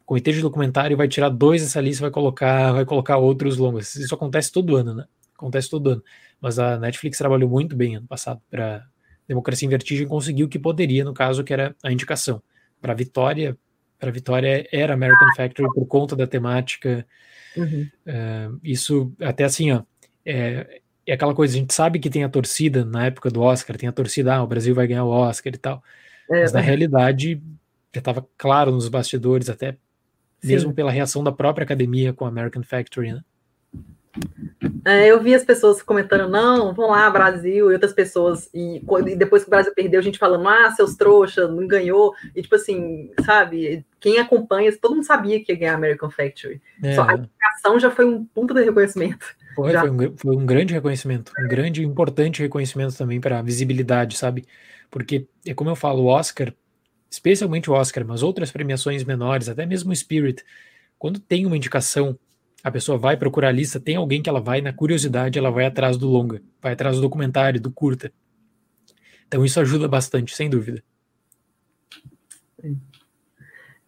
O 0.04 0.06
comitê 0.06 0.32
de 0.32 0.40
documentário 0.40 0.96
vai 0.96 1.08
tirar 1.08 1.30
dois 1.30 1.62
dessa 1.62 1.80
lista, 1.80 2.02
vai 2.02 2.10
colocar, 2.10 2.72
vai 2.72 2.84
colocar 2.84 3.16
outros 3.16 3.56
longos. 3.56 3.96
Isso 3.96 4.14
acontece 4.14 4.52
todo 4.52 4.76
ano, 4.76 4.94
né? 4.94 5.06
Acontece 5.34 5.70
todo 5.70 5.90
ano. 5.90 6.04
Mas 6.40 6.58
a 6.58 6.78
Netflix 6.78 7.18
trabalhou 7.18 7.48
muito 7.48 7.74
bem 7.74 7.96
ano 7.96 8.06
passado 8.06 8.40
para 8.50 8.86
Democracia 9.26 9.66
em 9.66 9.70
Vertigem 9.70 10.06
conseguiu 10.06 10.46
o 10.46 10.48
que 10.48 10.58
poderia, 10.58 11.04
no 11.04 11.14
caso, 11.14 11.42
que 11.42 11.52
era 11.52 11.74
a 11.82 11.90
indicação. 11.90 12.42
Para 12.80 12.92
a 12.92 12.96
Vitória, 12.96 13.56
para 13.98 14.10
Vitória 14.10 14.68
era 14.70 14.92
American 14.92 15.34
Factory 15.34 15.68
por 15.72 15.86
conta 15.86 16.14
da 16.14 16.26
temática. 16.26 17.06
Uhum. 17.56 17.88
Uh, 18.06 18.60
isso, 18.62 19.12
até 19.20 19.44
assim, 19.44 19.72
ó, 19.72 19.82
é, 20.24 20.80
é 21.06 21.12
aquela 21.14 21.34
coisa, 21.34 21.54
a 21.54 21.58
gente 21.58 21.72
sabe 21.72 21.98
que 21.98 22.10
tem 22.10 22.24
a 22.24 22.28
torcida 22.28 22.84
na 22.84 23.06
época 23.06 23.30
do 23.30 23.40
Oscar, 23.40 23.76
tem 23.76 23.88
a 23.88 23.92
torcida, 23.92 24.34
ah, 24.34 24.42
o 24.42 24.46
Brasil 24.46 24.74
vai 24.74 24.86
ganhar 24.86 25.04
o 25.04 25.10
Oscar 25.10 25.54
e 25.54 25.58
tal. 25.58 25.82
É, 26.30 26.40
mas 26.42 26.52
na 26.52 26.60
é. 26.60 26.62
realidade, 26.62 27.42
já 27.94 27.98
estava 28.00 28.26
claro 28.36 28.72
nos 28.72 28.88
bastidores, 28.88 29.48
até 29.48 29.76
Sim. 30.44 30.52
mesmo 30.52 30.74
pela 30.74 30.90
reação 30.90 31.24
da 31.24 31.32
própria 31.32 31.64
academia 31.64 32.12
com 32.12 32.24
a 32.24 32.28
American 32.28 32.62
Factory, 32.62 33.12
né? 33.12 33.20
É, 34.84 35.06
eu 35.08 35.20
vi 35.20 35.34
as 35.34 35.44
pessoas 35.44 35.82
comentando, 35.82 36.30
não, 36.30 36.72
vão 36.72 36.90
lá, 36.90 37.10
Brasil, 37.10 37.70
e 37.70 37.72
outras 37.72 37.92
pessoas, 37.92 38.48
e, 38.54 38.80
e, 39.06 39.16
depois 39.16 39.42
que 39.42 39.48
o 39.48 39.50
Brasil 39.50 39.72
perdeu, 39.74 39.98
a 39.98 40.02
gente 40.02 40.18
falando, 40.18 40.46
ah, 40.48 40.70
seus 40.70 40.94
trouxas, 40.94 41.50
não 41.50 41.66
ganhou, 41.66 42.14
e 42.34 42.42
tipo 42.42 42.54
assim, 42.54 43.10
sabe, 43.24 43.84
quem 43.98 44.18
acompanha, 44.18 44.70
todo 44.80 44.94
mundo 44.94 45.04
sabia 45.04 45.42
que 45.42 45.50
ia 45.50 45.58
ganhar 45.58 45.74
American 45.74 46.10
Factory. 46.10 46.60
É. 46.82 46.94
Só 46.94 47.02
a 47.02 47.14
indicação 47.14 47.80
já 47.80 47.90
foi 47.90 48.04
um 48.04 48.24
ponto 48.24 48.54
de 48.54 48.62
reconhecimento. 48.62 49.26
Foi, 49.56 49.72
foi 49.72 49.90
um, 49.90 50.16
foi 50.16 50.36
um 50.36 50.46
grande 50.46 50.74
reconhecimento, 50.74 51.32
um 51.38 51.48
grande 51.48 51.82
e 51.82 51.84
importante 51.84 52.42
reconhecimento 52.42 52.96
também 52.96 53.20
para 53.20 53.38
a 53.38 53.42
visibilidade, 53.42 54.16
sabe? 54.16 54.44
Porque, 54.90 55.26
é 55.46 55.54
como 55.54 55.70
eu 55.70 55.76
falo, 55.76 56.02
o 56.02 56.06
Oscar, 56.06 56.52
especialmente 57.10 57.70
o 57.70 57.74
Oscar, 57.74 58.04
mas 58.06 58.22
outras 58.22 58.50
premiações 58.50 59.04
menores, 59.04 59.48
até 59.48 59.64
mesmo 59.64 59.92
o 59.92 59.96
Spirit, 59.96 60.44
quando 60.98 61.18
tem 61.18 61.46
uma 61.46 61.56
indicação 61.56 62.18
a 62.64 62.70
pessoa 62.70 62.96
vai 62.96 63.14
procurar 63.14 63.48
a 63.48 63.52
lista, 63.52 63.78
tem 63.78 63.96
alguém 63.96 64.22
que 64.22 64.28
ela 64.30 64.40
vai, 64.40 64.62
na 64.62 64.72
curiosidade, 64.72 65.38
ela 65.38 65.50
vai 65.50 65.66
atrás 65.66 65.98
do 65.98 66.08
longa, 66.08 66.40
vai 66.62 66.72
atrás 66.72 66.96
do 66.96 67.02
documentário, 67.02 67.60
do 67.60 67.70
curta. 67.70 68.10
Então 69.28 69.44
isso 69.44 69.60
ajuda 69.60 69.86
bastante, 69.86 70.34
sem 70.34 70.48
dúvida. 70.48 70.82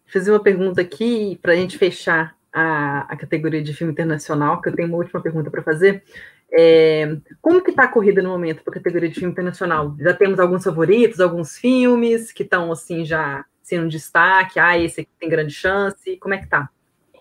Fiz 0.05 0.27
uma 0.27 0.39
pergunta 0.39 0.79
aqui 0.79 1.39
para 1.41 1.53
a 1.53 1.55
gente 1.55 1.75
fechar 1.75 2.37
a, 2.53 3.11
a, 3.11 3.17
categoria 3.17 3.63
de 3.63 3.73
filme 3.73 3.91
internacional, 3.91 4.61
que 4.61 4.69
eu 4.69 4.75
tenho 4.75 4.87
uma 4.87 4.97
última 4.97 5.19
pergunta 5.19 5.49
para 5.49 5.63
fazer. 5.63 6.03
É, 6.51 7.17
como 7.41 7.61
que 7.61 7.71
está 7.71 7.83
a 7.83 7.87
corrida 7.87 8.21
no 8.21 8.29
momento 8.29 8.63
para 8.63 8.71
a 8.71 8.75
categoria 8.75 9.09
de 9.09 9.15
filme 9.15 9.31
internacional? 9.31 9.95
Já 9.99 10.13
temos 10.13 10.39
alguns 10.39 10.63
favoritos, 10.63 11.19
alguns 11.19 11.57
filmes 11.57 12.31
que 12.31 12.43
estão 12.43 12.71
assim 12.71 13.03
já 13.03 13.45
sendo 13.61 13.89
destaque. 13.89 14.59
Ah, 14.59 14.77
esse 14.77 15.01
aqui 15.01 15.09
tem 15.19 15.29
grande 15.29 15.53
chance. 15.53 16.17
Como 16.17 16.33
é 16.33 16.37
que 16.37 16.47
tá? 16.47 16.69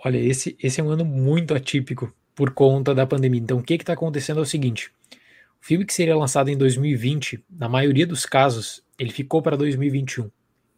Olha, 0.05 0.19
esse, 0.19 0.57
esse 0.63 0.81
é 0.81 0.85
um 0.85 0.91
ano 0.91 1.05
muito 1.05 1.55
atípico 1.55 2.13
por 2.35 2.51
conta 2.51 2.95
da 2.95 3.07
pandemia. 3.07 3.41
Então, 3.41 3.59
o 3.59 3.63
que 3.63 3.75
está 3.75 3.95
acontecendo 3.95 4.39
é 4.39 4.43
o 4.43 4.47
seguinte: 4.47 4.93
o 5.61 5.67
filme 5.67 5.85
que 5.85 5.95
seria 5.95 6.17
lançado 6.17 6.49
em 6.49 6.57
2020, 6.57 7.45
na 7.51 7.69
maioria 7.69 8.07
dos 8.07 8.25
casos, 8.25 8.85
ele 8.99 9.11
ficou 9.11 9.43
para 9.43 9.57
2021. 9.57 10.31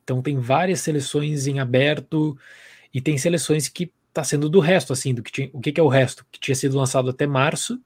Então, 0.02 0.22
tem 0.22 0.38
várias 0.38 0.80
seleções 0.80 1.46
em 1.46 1.60
aberto 1.60 2.38
e 2.94 3.00
tem 3.00 3.18
seleções 3.18 3.68
que 3.68 3.92
está 4.08 4.24
sendo 4.24 4.48
do 4.48 4.58
resto, 4.58 4.94
assim, 4.94 5.12
do 5.12 5.22
que 5.22 5.30
tinha, 5.30 5.50
o 5.52 5.60
que, 5.60 5.70
que 5.70 5.80
é 5.80 5.82
o 5.82 5.88
resto? 5.88 6.24
Que 6.32 6.40
tinha 6.40 6.54
sido 6.54 6.78
lançado 6.78 7.10
até 7.10 7.26
março 7.26 7.78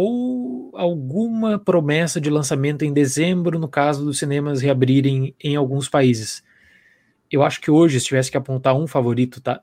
ou 0.00 0.70
alguma 0.74 1.58
promessa 1.58 2.20
de 2.20 2.30
lançamento 2.30 2.84
em 2.84 2.92
dezembro, 2.92 3.58
no 3.58 3.66
caso 3.66 4.04
dos 4.04 4.16
cinemas 4.16 4.60
reabrirem 4.60 5.34
em 5.42 5.56
alguns 5.56 5.88
países. 5.88 6.40
Eu 7.28 7.42
acho 7.42 7.60
que 7.60 7.68
hoje, 7.68 7.98
se 7.98 8.06
tivesse 8.06 8.30
que 8.30 8.36
apontar 8.36 8.76
um 8.76 8.86
favorito, 8.86 9.40
tá? 9.40 9.60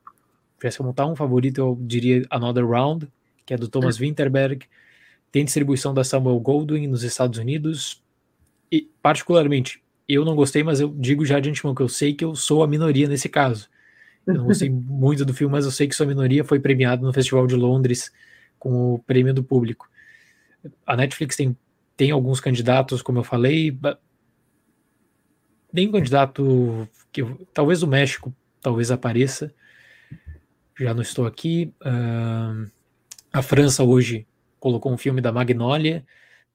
tivesse 0.59 0.75
que 0.75 0.83
montar 0.83 1.07
um 1.07 1.15
favorito, 1.15 1.59
eu 1.59 1.79
diria 1.79 2.25
Another 2.29 2.67
Round, 2.67 3.07
que 3.45 3.53
é 3.53 3.57
do 3.57 3.69
Thomas 3.69 3.97
Winterberg. 3.97 4.65
Tem 5.31 5.45
distribuição 5.45 5.93
da 5.93 6.03
Samuel 6.03 6.37
Goldwyn 6.41 6.85
nos 6.85 7.03
Estados 7.03 7.39
Unidos. 7.39 8.03
E, 8.69 8.89
particularmente, 9.01 9.81
eu 10.05 10.25
não 10.25 10.35
gostei, 10.35 10.63
mas 10.63 10.81
eu 10.81 10.93
digo 10.97 11.25
já 11.25 11.39
de 11.39 11.49
antemão 11.49 11.73
que 11.73 11.81
eu 11.81 11.87
sei 11.87 12.13
que 12.13 12.25
eu 12.25 12.35
sou 12.35 12.61
a 12.61 12.67
minoria 12.67 13.07
nesse 13.07 13.29
caso. 13.29 13.69
Eu 14.27 14.33
não 14.33 14.43
gostei 14.43 14.67
muito 14.69 15.23
do 15.23 15.33
filme, 15.33 15.53
mas 15.53 15.63
eu 15.63 15.71
sei 15.71 15.87
que 15.87 15.95
sou 15.95 16.03
a 16.03 16.07
minoria. 16.07 16.43
Foi 16.43 16.59
premiado 16.59 17.05
no 17.05 17.13
Festival 17.13 17.47
de 17.47 17.55
Londres 17.55 18.11
com 18.59 18.95
o 18.95 18.99
prêmio 18.99 19.33
do 19.33 19.41
público. 19.41 19.87
A 20.85 20.95
Netflix 20.95 21.35
tem, 21.35 21.57
tem 21.95 22.11
alguns 22.11 22.39
candidatos, 22.39 23.01
como 23.01 23.19
eu 23.19 23.23
falei. 23.23 23.77
Tem 25.73 25.87
um 25.87 25.91
candidato 25.91 26.87
que 27.11 27.23
talvez 27.53 27.83
o 27.83 27.87
México 27.87 28.33
talvez 28.61 28.89
apareça 28.91 29.53
já 30.83 30.93
não 30.93 31.01
estou 31.01 31.25
aqui. 31.25 31.73
Uh, 31.81 32.69
a 33.31 33.41
França 33.41 33.83
hoje 33.83 34.27
colocou 34.59 34.91
um 34.91 34.97
filme 34.97 35.21
da 35.21 35.31
Magnolia. 35.31 36.05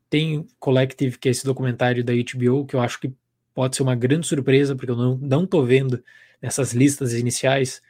Tem 0.09 0.47
Collective, 0.59 1.19
que 1.19 1.29
é 1.29 1.31
esse 1.31 1.45
documentário 1.45 2.05
da 2.05 2.13
HBO, 2.13 2.67
que 2.67 2.75
eu 2.75 2.81
acho 2.81 3.01
que 3.01 3.13
pode 3.55 3.77
ser 3.77 3.83
uma 3.83 3.95
grande 3.95 4.27
surpresa, 4.27 4.75
porque 4.75 4.91
eu 4.91 4.97
não, 4.97 5.17
não 5.17 5.47
tô 5.47 5.63
vendo 5.65 6.03
nessas 6.43 6.73
listas 6.73 7.15
iniciais 7.15 7.81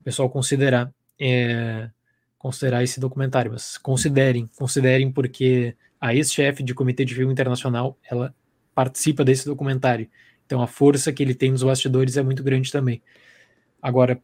o 0.00 0.04
pessoal 0.04 0.30
considerar, 0.30 0.90
é, 1.20 1.90
considerar 2.40 2.82
esse 2.82 2.98
documentário. 2.98 3.52
Mas 3.52 3.76
considerem, 3.76 4.48
considerem, 4.56 5.12
porque 5.12 5.76
a 6.00 6.14
ex-chefe 6.14 6.62
de 6.62 6.74
Comitê 6.74 7.04
de 7.04 7.14
Filme 7.14 7.30
Internacional, 7.30 7.96
ela 8.10 8.34
participa 8.74 9.22
desse 9.22 9.44
documentário. 9.44 10.08
Então 10.46 10.62
a 10.62 10.66
força 10.66 11.12
que 11.12 11.22
ele 11.22 11.34
tem 11.34 11.52
nos 11.52 11.62
bastidores 11.62 12.16
é 12.16 12.22
muito 12.22 12.42
grande 12.42 12.72
também. 12.72 13.02
Agora, 13.80 14.20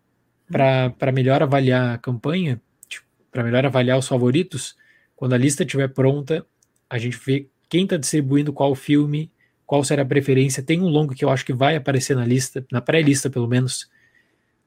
para 0.51 1.13
melhor 1.13 1.43
avaliar 1.43 1.95
a 1.95 1.99
campanha, 1.99 2.61
tipo, 2.89 3.07
para 3.31 3.45
melhor 3.45 3.67
avaliar 3.67 3.99
os 3.99 4.09
favoritos, 4.09 4.75
quando 5.15 5.35
a 5.35 5.39
lista 5.39 5.63
estiver 5.63 5.89
pronta, 5.89 6.45
a 6.89 6.97
gente 6.99 7.19
vê 7.19 7.49
quem 7.69 7.85
está 7.85 7.99
distribuindo 7.99 8.51
qual 8.53 8.75
filme, 8.75 9.31
qual 9.67 9.85
será 9.85 10.03
a 10.03 10.07
preferência. 10.07 10.63
Tem 10.63 10.81
um 10.81 10.89
longo 10.89 11.15
que 11.15 11.25
eu 11.25 11.29
acho 11.29 11.45
que 11.45 11.53
vai 11.53 11.77
aparecer 11.77 12.17
na 12.17 12.25
lista, 12.25 12.65
na 12.73 12.81
pré-lista 12.81 13.29
pelo 13.29 13.47
menos, 13.47 13.91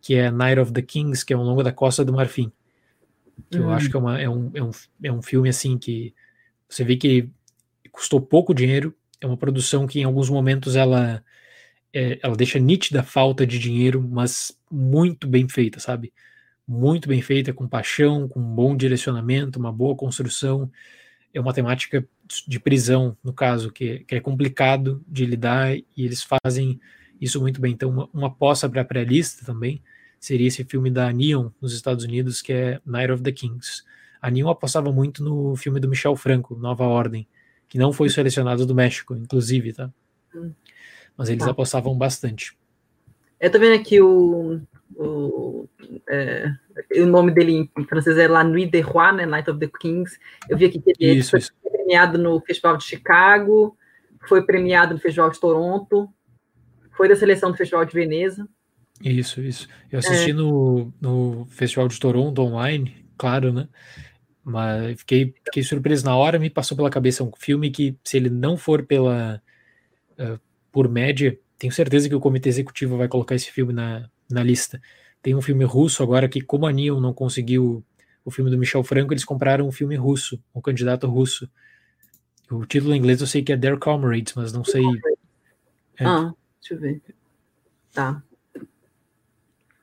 que 0.02 0.14
é 0.14 0.30
Night 0.30 0.60
of 0.60 0.72
the 0.72 0.84
Kings, 0.84 1.26
que 1.26 1.34
é 1.34 1.38
um 1.38 1.43
longo 1.43 1.64
da 1.64 1.72
Costa 1.72 2.06
do 2.06 2.14
Marfim. 2.14 2.52
Que 3.49 3.57
eu 3.57 3.69
acho 3.69 3.87
hum. 3.87 3.89
que 3.89 3.95
é, 3.95 3.99
uma, 3.99 4.21
é, 4.21 4.29
um, 4.29 4.51
é, 4.53 4.63
um, 4.63 4.71
é 5.03 5.11
um 5.11 5.21
filme 5.21 5.49
assim 5.49 5.77
que 5.77 6.13
você 6.67 6.83
vê 6.83 6.95
que 6.95 7.29
custou 7.91 8.21
pouco 8.21 8.53
dinheiro, 8.53 8.95
é 9.19 9.25
uma 9.25 9.37
produção 9.37 9.87
que 9.87 9.99
em 9.99 10.03
alguns 10.03 10.29
momentos 10.29 10.75
ela 10.75 11.23
é, 11.93 12.19
ela 12.21 12.35
deixa 12.35 12.59
nítida 12.59 13.01
a 13.01 13.03
falta 13.03 13.45
de 13.45 13.59
dinheiro, 13.59 14.01
mas 14.07 14.57
muito 14.71 15.27
bem 15.27 15.47
feita, 15.47 15.79
sabe? 15.79 16.13
Muito 16.67 17.09
bem 17.09 17.21
feita, 17.21 17.51
com 17.51 17.67
paixão, 17.67 18.27
com 18.27 18.39
um 18.39 18.55
bom 18.55 18.75
direcionamento, 18.77 19.59
uma 19.59 19.71
boa 19.71 19.95
construção. 19.95 20.71
É 21.33 21.39
uma 21.41 21.53
temática 21.53 22.07
de 22.47 22.59
prisão, 22.59 23.17
no 23.23 23.33
caso, 23.33 23.71
que, 23.71 23.99
que 23.99 24.15
é 24.15 24.19
complicado 24.19 25.03
de 25.07 25.25
lidar 25.25 25.75
e 25.75 25.85
eles 25.97 26.23
fazem 26.23 26.79
isso 27.19 27.41
muito 27.41 27.59
bem. 27.59 27.73
Então, 27.73 27.89
uma, 27.89 28.09
uma 28.13 28.27
aposta 28.27 28.69
para 28.69 28.81
a 28.81 28.85
pré-lista 28.85 29.45
também 29.45 29.81
seria 30.20 30.47
esse 30.47 30.63
filme 30.63 30.89
da 30.89 31.11
Neon 31.11 31.49
nos 31.61 31.74
Estados 31.74 32.03
Unidos, 32.03 32.41
que 32.41 32.53
é 32.53 32.82
Night 32.86 33.11
of 33.11 33.24
the 33.24 33.32
Kings. 33.32 33.84
A 34.22 34.30
Neon 34.30 34.49
apostava 34.49 34.91
muito 34.91 35.24
no 35.24 35.55
filme 35.55 35.80
do 35.80 35.88
Michel 35.88 36.15
Franco, 36.15 36.55
Nova 36.55 36.86
Ordem, 36.86 37.28
que 37.67 37.78
não 37.78 37.93
foi 37.93 38.09
selecionado 38.09 38.65
do 38.65 38.76
México, 38.76 39.15
inclusive, 39.15 39.74
tá? 39.74 39.91
Hum 40.36 40.51
mas 41.20 41.28
eles 41.28 41.43
tá. 41.43 41.51
apostavam 41.51 41.97
bastante. 41.97 42.57
Eu 43.41 43.51
tô 43.51 43.59
vendo 43.59 43.78
aqui 43.78 44.01
o, 44.01 44.61
o, 44.95 45.67
é, 46.07 46.49
o 46.95 47.05
nome 47.05 47.30
dele 47.34 47.70
em 47.78 47.84
francês 47.84 48.17
é 48.17 48.26
La 48.26 48.41
Nuit 48.41 48.72
des 48.72 48.86
Rois, 48.86 49.13
né? 49.13 49.26
Night 49.26 49.49
of 49.51 49.59
the 49.59 49.70
Kings. 49.82 50.17
Eu 50.47 50.57
vi 50.57 50.63
aqui 50.63 50.80
que 50.80 50.93
ele 50.97 51.11
é 51.11 51.13
isso, 51.15 51.36
isso. 51.36 51.51
premiado 51.61 52.17
no 52.17 52.39
Festival 52.39 52.78
de 52.78 52.86
Chicago, 52.86 53.78
foi 54.30 54.45
premiado 54.45 54.93
no 54.93 54.99
Festival 55.01 55.30
de 55.30 55.41
Toronto, 55.41 56.09
foi 56.95 57.09
da 57.09 57.17
seleção 57.17 57.51
do 57.51 57.57
Festival 57.57 57.84
de 57.84 57.93
Veneza. 57.93 58.47
Isso, 59.02 59.41
isso. 59.41 59.68
Eu 59.91 60.00
assisti 60.00 60.32
é. 60.32 60.34
no, 60.34 60.93
no 61.00 61.45
Festival 61.50 61.88
de 61.88 62.00
Toronto 62.00 62.41
online, 62.41 63.06
claro, 63.18 63.54
né? 63.54 63.68
Mas 64.43 65.00
fiquei, 65.00 65.34
fiquei 65.45 65.64
surpreso 65.64 66.06
na 66.06 66.16
hora, 66.16 66.39
me 66.39 66.50
passou 66.50 66.76
pela 66.76 66.89
cabeça 66.89 67.24
um 67.24 67.32
filme 67.38 67.70
que, 67.70 67.95
se 68.04 68.18
ele 68.18 68.30
não 68.30 68.58
for 68.58 68.84
pela 68.86 69.41
uh, 70.18 70.39
por 70.72 70.89
média, 70.89 71.38
tenho 71.58 71.72
certeza 71.72 72.10
que 72.10 72.16
o 72.16 72.20
comitê 72.20 72.50
executivo 72.50 72.97
vai 72.97 73.08
colocar 73.08 73.36
esse 73.36 73.52
filme 73.52 73.74
na, 73.74 74.10
na 74.30 74.43
lista. 74.43 74.82
Tem 75.22 75.36
um 75.36 75.41
filme 75.41 75.66
russo 75.66 76.02
agora 76.02 76.28
que, 76.28 76.41
como 76.41 76.66
a 76.66 76.72
Neon 76.72 77.00
não 77.00 77.14
conseguiu 77.14 77.84
o 78.24 78.32
filme 78.32 78.50
do 78.50 78.58
Michel 78.58 78.84
Franco, 78.84 79.14
eles 79.14 79.26
compraram 79.26 79.68
um 79.68 79.72
filme 79.72 79.95
russo, 79.95 80.41
um 80.54 80.62
candidato 80.62 81.08
russo. 81.08 81.50
O 82.50 82.66
título 82.66 82.93
em 82.93 82.97
inglês 82.97 83.22
eu 83.22 83.28
sei 83.28 83.43
que 83.43 83.52
é 83.52 83.58
Their 83.58 83.78
Comrades, 83.78 84.34
mas 84.36 84.52
não 84.52 84.64
sei. 84.64 84.84
É. 85.97 86.06
Ah, 86.06 86.34
deixa 86.62 86.74
eu 86.74 86.80
ver. 86.80 87.02
Tá. 87.93 88.24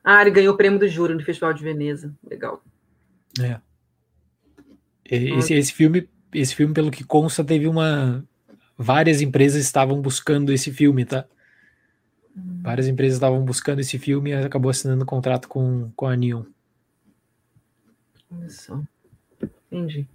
Ah, 0.09 0.23
ele 0.23 0.31
ganhou 0.31 0.55
o 0.55 0.57
prêmio 0.57 0.79
do 0.79 0.87
júri 0.87 1.13
no 1.13 1.25
Festival 1.25 1.53
de 1.53 1.65
Veneza. 1.65 2.15
Legal. 2.25 2.63
É. 3.41 3.61
Esse, 5.05 5.53
esse 5.53 5.73
filme, 5.73 6.09
esse 6.33 6.55
filme, 6.55 6.73
pelo 6.73 6.93
que 6.93 7.03
consta, 7.03 7.43
teve 7.43 7.67
uma. 7.67 8.25
Várias 8.79 9.21
empresas 9.21 9.65
estavam 9.65 10.01
buscando 10.01 10.53
esse 10.53 10.73
filme, 10.73 11.05
tá? 11.05 11.25
Hum. 12.37 12.61
Várias 12.63 12.87
empresas 12.87 13.17
estavam 13.17 13.45
buscando 13.45 13.81
esse 13.81 13.99
filme 13.99 14.31
e 14.31 14.35
acabou 14.35 14.71
assinando 14.71 15.03
um 15.03 15.07
contrato 15.07 15.49
com, 15.49 15.91
com 15.97 16.07
a 16.07 16.15
Neon. 16.15 16.45
Olha 18.31 18.49
só. 18.49 18.81
Entendi. 19.73 20.07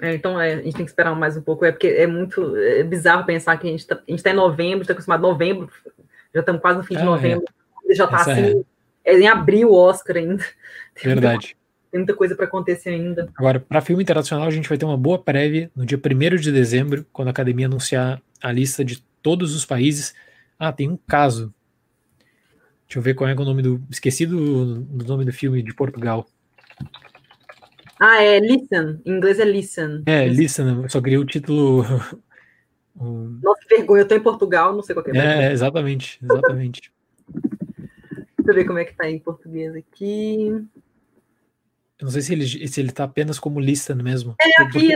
É, 0.00 0.14
então 0.14 0.40
é, 0.40 0.54
a 0.54 0.62
gente 0.62 0.76
tem 0.76 0.84
que 0.84 0.90
esperar 0.90 1.14
mais 1.14 1.36
um 1.36 1.42
pouco, 1.42 1.66
é 1.66 1.72
porque 1.72 1.88
é 1.88 2.06
muito 2.06 2.56
é 2.56 2.82
bizarro 2.82 3.26
pensar 3.26 3.58
que 3.58 3.66
a 3.66 3.70
gente 3.70 3.80
está 3.80 3.96
tá 3.96 4.30
em 4.30 4.34
novembro, 4.34 4.80
está 4.80 4.94
acostumado 4.94 5.26
a 5.26 5.28
novembro, 5.28 5.70
já 6.34 6.40
estamos 6.40 6.62
quase 6.62 6.78
no 6.78 6.84
fim 6.84 6.94
de 6.94 7.02
ah, 7.02 7.04
novembro, 7.04 7.44
já 7.94 8.04
está 8.04 8.16
assim, 8.18 8.64
é. 9.04 9.12
é. 9.12 9.20
em 9.20 9.26
abril 9.26 9.70
o 9.70 9.74
Oscar 9.74 10.16
ainda. 10.16 10.44
Verdade. 11.02 11.56
Tem 11.90 12.00
muita 12.00 12.14
coisa 12.14 12.34
para 12.34 12.46
acontecer 12.46 12.88
ainda. 12.88 13.28
Agora, 13.36 13.60
para 13.60 13.82
filme 13.82 14.02
internacional, 14.02 14.46
a 14.46 14.50
gente 14.50 14.66
vai 14.66 14.78
ter 14.78 14.86
uma 14.86 14.96
boa 14.96 15.18
prévia 15.18 15.70
no 15.76 15.84
dia 15.84 15.98
1 15.98 16.36
de 16.36 16.50
dezembro, 16.50 17.04
quando 17.12 17.28
a 17.28 17.32
academia 17.32 17.66
anunciar 17.66 18.22
a 18.42 18.50
lista 18.50 18.82
de 18.82 19.02
todos 19.22 19.54
os 19.54 19.66
países. 19.66 20.14
Ah, 20.58 20.72
tem 20.72 20.88
um 20.88 20.96
caso. 21.06 21.52
Deixa 22.86 22.98
eu 22.98 23.02
ver 23.02 23.14
qual 23.14 23.28
é 23.28 23.34
o 23.34 23.44
nome 23.44 23.60
do. 23.60 23.82
Esqueci 23.90 24.24
do, 24.24 24.80
do 24.80 25.04
nome 25.04 25.26
do 25.26 25.32
filme 25.32 25.62
de 25.62 25.74
Portugal. 25.74 26.26
Ah, 28.00 28.22
é 28.22 28.40
Listen. 28.40 29.00
Em 29.04 29.12
inglês 29.12 29.38
é 29.38 29.44
Listen. 29.44 30.02
É, 30.06 30.26
Listen. 30.26 30.82
Eu 30.82 30.88
só 30.88 31.00
queria 31.00 31.20
o 31.20 31.24
título. 31.26 31.82
Nossa, 32.96 33.60
que 33.62 33.76
vergonha. 33.76 34.02
Eu 34.02 34.08
tô 34.08 34.14
em 34.14 34.20
Portugal, 34.20 34.74
não 34.74 34.82
sei 34.82 34.94
qual 34.94 35.04
é. 35.08 35.46
É, 35.46 35.52
exatamente. 35.52 36.18
Exatamente. 36.22 36.92
Deixa 38.42 38.50
eu 38.50 38.54
ver 38.54 38.64
como 38.66 38.78
é 38.78 38.84
que 38.84 38.94
tá 38.94 39.08
em 39.08 39.18
português 39.20 39.74
aqui. 39.76 40.48
Eu 41.98 42.06
não 42.06 42.10
sei 42.10 42.22
se 42.22 42.32
ele, 42.32 42.68
se 42.68 42.80
ele 42.80 42.90
tá 42.90 43.04
apenas 43.04 43.38
como 43.38 43.60
listen 43.60 43.96
mesmo. 43.96 44.34
É, 44.40 44.62
aqui 44.62 44.92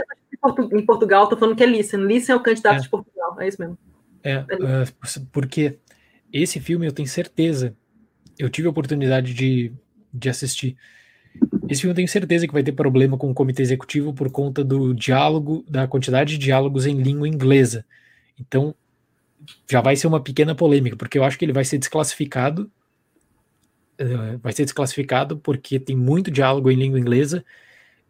em 0.73 0.85
Portugal, 0.85 1.29
tô 1.29 1.37
falando 1.37 1.55
que 1.55 1.63
é 1.63 1.65
listen. 1.65 2.01
Listen 2.01 2.33
é 2.33 2.35
o 2.35 2.43
candidato 2.43 2.79
é. 2.79 2.81
de 2.81 2.89
Portugal, 2.89 3.39
é 3.39 3.47
isso 3.47 3.61
mesmo. 3.61 3.77
É, 4.21 4.39
uh, 4.39 5.25
porque 5.31 5.77
esse 6.33 6.59
filme 6.59 6.85
eu 6.85 6.91
tenho 6.91 7.07
certeza, 7.07 7.73
eu 8.37 8.49
tive 8.49 8.67
a 8.67 8.71
oportunidade 8.71 9.33
de, 9.33 9.71
de 10.13 10.29
assistir. 10.29 10.75
Esse 11.69 11.81
filme 11.81 11.93
eu 11.93 11.95
tenho 11.95 12.07
certeza 12.09 12.45
que 12.45 12.53
vai 12.53 12.63
ter 12.63 12.73
problema 12.73 13.17
com 13.17 13.31
o 13.31 13.33
comitê 13.33 13.61
executivo 13.61 14.13
por 14.13 14.29
conta 14.29 14.61
do 14.61 14.93
diálogo, 14.93 15.63
da 15.69 15.87
quantidade 15.87 16.31
de 16.31 16.37
diálogos 16.37 16.85
em 16.85 17.01
língua 17.01 17.27
inglesa. 17.27 17.85
Então, 18.37 18.75
já 19.69 19.79
vai 19.79 19.95
ser 19.95 20.07
uma 20.07 20.21
pequena 20.21 20.53
polêmica, 20.53 20.97
porque 20.97 21.17
eu 21.17 21.23
acho 21.23 21.37
que 21.39 21.45
ele 21.45 21.53
vai 21.53 21.63
ser 21.63 21.77
desclassificado 21.77 22.69
eh, 23.97 24.37
vai 24.41 24.53
ser 24.53 24.63
desclassificado 24.63 25.37
porque 25.37 25.79
tem 25.79 25.95
muito 25.95 26.29
diálogo 26.29 26.69
em 26.69 26.75
língua 26.75 26.99
inglesa. 26.99 27.43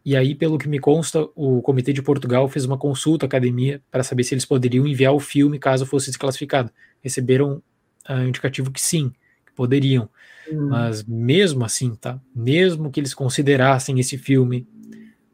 E 0.04 0.16
aí, 0.16 0.34
pelo 0.34 0.58
que 0.58 0.68
me 0.68 0.78
consta, 0.78 1.26
o 1.34 1.62
Comitê 1.62 1.92
de 1.92 2.02
Portugal 2.02 2.48
fez 2.48 2.64
uma 2.64 2.78
consulta 2.78 3.24
à 3.24 3.26
academia 3.26 3.82
para 3.90 4.02
saber 4.02 4.24
se 4.24 4.34
eles 4.34 4.44
poderiam 4.44 4.86
enviar 4.86 5.12
o 5.12 5.20
filme 5.20 5.58
caso 5.58 5.86
fosse 5.86 6.06
desclassificado. 6.06 6.70
Receberam 7.02 7.62
uh, 8.08 8.22
indicativo 8.26 8.70
que 8.70 8.80
sim, 8.80 9.12
que 9.46 9.52
poderiam. 9.54 10.08
Hum. 10.50 10.68
Mas 10.68 11.04
mesmo 11.04 11.64
assim, 11.64 11.94
tá? 11.94 12.20
Mesmo 12.34 12.90
que 12.90 13.00
eles 13.00 13.14
considerassem 13.14 13.98
esse 13.98 14.16
filme 14.16 14.66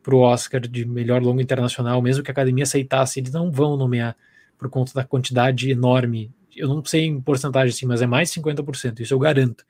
para 0.02 0.14
o 0.14 0.20
Oscar 0.20 0.60
de 0.60 0.84
melhor 0.84 1.22
longo 1.22 1.40
internacional, 1.40 2.00
mesmo 2.02 2.22
que 2.22 2.30
a 2.30 2.32
academia 2.32 2.64
aceitasse, 2.64 3.20
eles 3.20 3.32
não 3.32 3.50
vão 3.50 3.76
nomear 3.76 4.16
por 4.58 4.68
conta 4.68 4.92
da 4.94 5.04
quantidade 5.04 5.70
enorme. 5.70 6.30
Eu 6.54 6.68
não 6.68 6.84
sei 6.84 7.06
em 7.06 7.20
porcentagem 7.20 7.70
assim, 7.70 7.86
mas 7.86 8.02
é 8.02 8.06
mais 8.06 8.30
50%, 8.30 9.00
isso 9.00 9.14
eu 9.14 9.18
garanto 9.18 9.64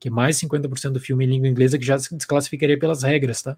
que 0.00 0.08
mais 0.08 0.40
50% 0.40 0.92
do 0.92 1.00
filme 1.00 1.26
em 1.26 1.28
língua 1.28 1.48
inglesa 1.48 1.78
que 1.78 1.84
já 1.84 1.98
se 1.98 2.16
desclassificaria 2.16 2.78
pelas 2.78 3.02
regras, 3.02 3.42
tá? 3.42 3.56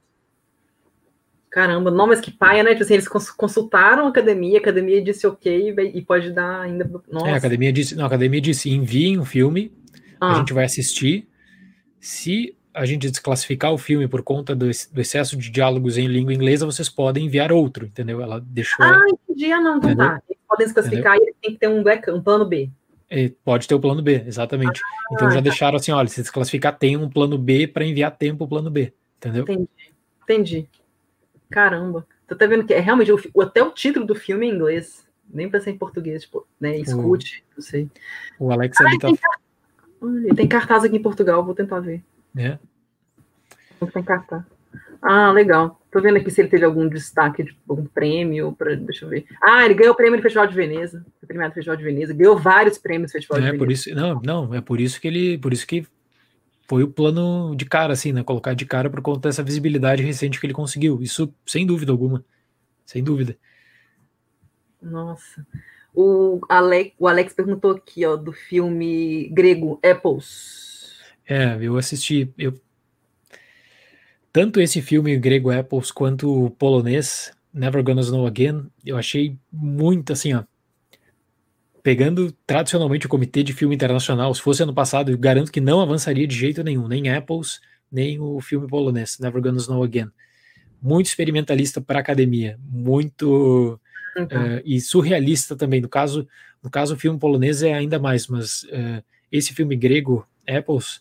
Caramba, 1.49 1.91
não, 1.91 2.07
mas 2.07 2.21
que 2.21 2.31
paia, 2.31 2.63
né? 2.63 2.71
Tipo 2.71 2.83
assim, 2.83 2.95
eles 2.95 3.09
consultaram 3.09 4.07
a 4.07 4.09
academia, 4.09 4.59
a 4.59 4.61
academia 4.61 5.03
disse 5.03 5.27
ok 5.27 5.75
e 5.95 6.03
pode 6.03 6.33
dar 6.33 6.63
ainda. 6.63 6.91
Nossa. 7.11 7.29
É, 7.29 7.33
a 7.33 7.37
academia 7.37 7.71
disse, 7.71 7.95
não, 7.95 8.05
a 8.05 8.07
academia 8.07 8.41
disse: 8.41 8.71
enviem 8.71 9.19
um 9.19 9.25
filme, 9.25 9.71
ah. 10.19 10.33
a 10.33 10.39
gente 10.39 10.53
vai 10.53 10.65
assistir. 10.65 11.29
Se 12.01 12.57
a 12.75 12.87
gente 12.87 13.09
desclassificar 13.09 13.71
o 13.71 13.79
filme 13.79 14.09
por 14.09 14.23
conta 14.23 14.55
do, 14.55 14.65
do, 14.65 15.01
excesso 15.01 15.37
de 15.37 15.51
diálogos 15.51 15.99
em 15.99 16.07
língua 16.07 16.33
inglesa, 16.33 16.65
vocês 16.65 16.89
podem 16.89 17.27
enviar 17.27 17.53
outro, 17.53 17.85
entendeu? 17.85 18.23
Ela 18.23 18.41
deixou. 18.41 18.85
Ah, 18.85 19.05
entendi, 19.13 19.53
ah, 19.53 19.61
não, 19.61 19.77
então 19.77 19.95
tá. 19.95 20.23
Eles 20.29 20.43
podem 20.49 20.67
desclassificar 20.67 21.17
entendeu? 21.17 21.35
e 21.39 21.43
tem 21.43 21.53
que 21.53 21.61
ter 21.61 21.69
um, 21.69 21.83
back, 21.83 22.11
um 22.11 22.23
plano 22.23 22.47
B. 22.47 22.71
Pode 23.45 23.69
ter 23.69 23.75
o 23.75 23.81
plano 23.81 24.03
B, 24.03 24.25
exatamente. 24.27 24.81
Ah, 24.83 25.07
então 25.13 25.31
já 25.31 25.37
tá. 25.37 25.43
deixaram 25.43 25.77
assim, 25.77 25.93
olha, 25.93 26.09
se 26.09 26.21
desclassificar, 26.21 26.79
tem 26.79 26.97
um 26.97 27.09
plano 27.09 27.37
B 27.37 27.67
para 27.67 27.85
enviar 27.85 28.17
tempo 28.17 28.45
o 28.45 28.49
plano 28.49 28.71
B, 28.71 28.93
entendeu? 29.19 29.43
Entendi, 29.43 29.69
entendi. 30.23 30.69
Caramba. 31.51 32.07
Você 32.27 32.35
tá 32.35 32.47
vendo 32.47 32.65
que 32.65 32.73
é 32.73 32.81
realmente 32.81 33.13
o, 33.13 33.43
até 33.43 33.63
o 33.63 33.71
título 33.71 34.07
do 34.07 34.15
filme 34.15 34.47
é 34.47 34.51
em 34.51 34.55
inglês. 34.55 35.07
Nem 35.29 35.51
ser 35.61 35.71
em 35.71 35.79
português, 35.79 36.23
tipo, 36.23 36.47
né? 36.61 36.77
Escute, 36.79 37.45
o, 37.53 37.57
não 37.57 37.63
sei. 37.63 37.89
O 38.39 38.51
Alex 38.51 38.79
ah, 38.81 38.85
tá... 39.01 39.09
tem, 39.09 40.35
tem 40.35 40.49
cartaz 40.49 40.85
aqui 40.85 40.97
em 40.97 41.03
Portugal, 41.03 41.45
vou 41.45 41.55
tentar 41.55 41.81
ver. 41.81 42.03
É. 42.37 42.59
Tem 43.93 44.03
cartaz. 44.03 44.43
Ah, 45.01 45.33
legal. 45.33 45.82
Tô 45.93 46.01
vendo 46.01 46.17
aqui 46.17 46.31
se 46.31 46.41
ele 46.41 46.49
teve 46.49 46.65
algum 46.65 46.89
destaque, 46.89 47.43
de 47.43 47.55
algum 47.69 47.85
prêmio, 47.85 48.53
pra, 48.53 48.75
deixa 48.75 49.05
eu 49.05 49.11
ver. 49.11 49.27
Ah, 49.43 49.67
ele 49.67 49.75
ganhou 49.75 49.93
o 49.93 49.97
prêmio 49.97 50.17
no 50.17 50.23
Festival 50.23 50.47
de 50.47 50.55
Veneza, 50.55 51.05
foi 51.21 51.27
premiado 51.27 51.51
no 51.51 51.55
Festival 51.55 51.77
de 51.77 51.85
Veneza, 51.85 52.15
ganhou 52.15 52.39
vários 52.39 52.79
prêmios 52.79 53.11
no 53.11 53.13
Festival 53.13 53.37
é, 53.37 53.41
de 53.41 53.47
Veneza. 53.49 53.65
Por 53.65 53.71
isso, 53.71 53.95
não, 53.95 54.21
não, 54.25 54.55
é 54.55 54.63
por 54.63 54.81
isso 54.81 54.99
que 54.99 55.07
ele, 55.07 55.37
por 55.37 55.53
isso 55.53 55.67
que 55.67 55.87
foi 56.67 56.83
o 56.83 56.89
plano 56.89 57.55
de 57.55 57.67
cara, 57.67 57.93
assim, 57.93 58.11
né? 58.11 58.25
Colocar 58.25 58.55
de 58.55 58.65
cara 58.65 58.89
por 58.89 59.03
conta 59.03 59.29
dessa 59.29 59.43
visibilidade 59.43 60.03
recente 60.03 60.41
que 60.41 60.47
ele 60.47 60.55
conseguiu. 60.55 61.03
Isso, 61.03 61.31
sem 61.45 61.67
dúvida 61.67 61.93
alguma. 61.93 62.25
Sem 62.87 63.05
dúvida. 63.05 63.37
Nossa. 64.81 65.47
O 65.95 66.41
Alex, 66.49 66.95
o 66.99 67.07
Alex 67.07 67.35
perguntou 67.35 67.73
aqui, 67.73 68.07
ó, 68.07 68.17
do 68.17 68.33
filme 68.33 69.29
grego 69.29 69.79
Apples. 69.85 71.03
É, 71.29 71.59
eu 71.61 71.77
assisti. 71.77 72.33
Eu 72.39 72.55
tanto 74.33 74.61
esse 74.61 74.81
filme 74.81 75.17
grego 75.19 75.51
Apples 75.51 75.91
quanto 75.91 76.47
o 76.47 76.51
polonês 76.51 77.33
Never 77.53 77.83
Gonna 77.83 78.01
Snow 78.01 78.27
Again, 78.27 78.67
eu 78.85 78.97
achei 78.97 79.37
muito 79.53 80.13
assim, 80.13 80.33
ó. 80.33 80.45
Pegando 81.83 82.33
tradicionalmente 82.47 83.07
o 83.07 83.09
comitê 83.09 83.43
de 83.43 83.53
filme 83.53 83.75
internacional, 83.75 84.33
se 84.35 84.41
fosse 84.41 84.63
ano 84.63 84.73
passado, 84.73 85.11
eu 85.11 85.19
garanto 85.19 85.51
que 85.51 85.61
não 85.61 85.81
avançaria 85.81 86.27
de 86.27 86.35
jeito 86.35 86.63
nenhum, 86.63 86.89
nem 86.89 87.11
Apples, 87.11 87.61
nem 87.91 88.21
o 88.21 88.41
filme 88.41 88.67
polonês, 88.69 89.19
Never 89.19 89.43
Gonna 89.43 89.59
Snow 89.59 89.83
Again. 89.83 90.09
Muito 90.81 91.07
experimentalista 91.07 91.81
para 91.81 91.99
academia, 91.99 92.59
muito 92.63 93.79
uhum. 94.17 94.25
uh, 94.25 94.63
e 94.65 94.81
surrealista 94.81 95.55
também. 95.55 95.81
No 95.81 95.89
caso, 95.89 96.27
no 96.63 96.71
caso, 96.71 96.95
o 96.95 96.99
filme 96.99 97.19
polonês 97.19 97.63
é 97.63 97.75
ainda 97.75 97.99
mais, 97.99 98.29
mas 98.29 98.63
uh, 98.65 99.03
esse 99.31 99.53
filme 99.53 99.77
grego, 99.77 100.27
Apples, 100.49 101.01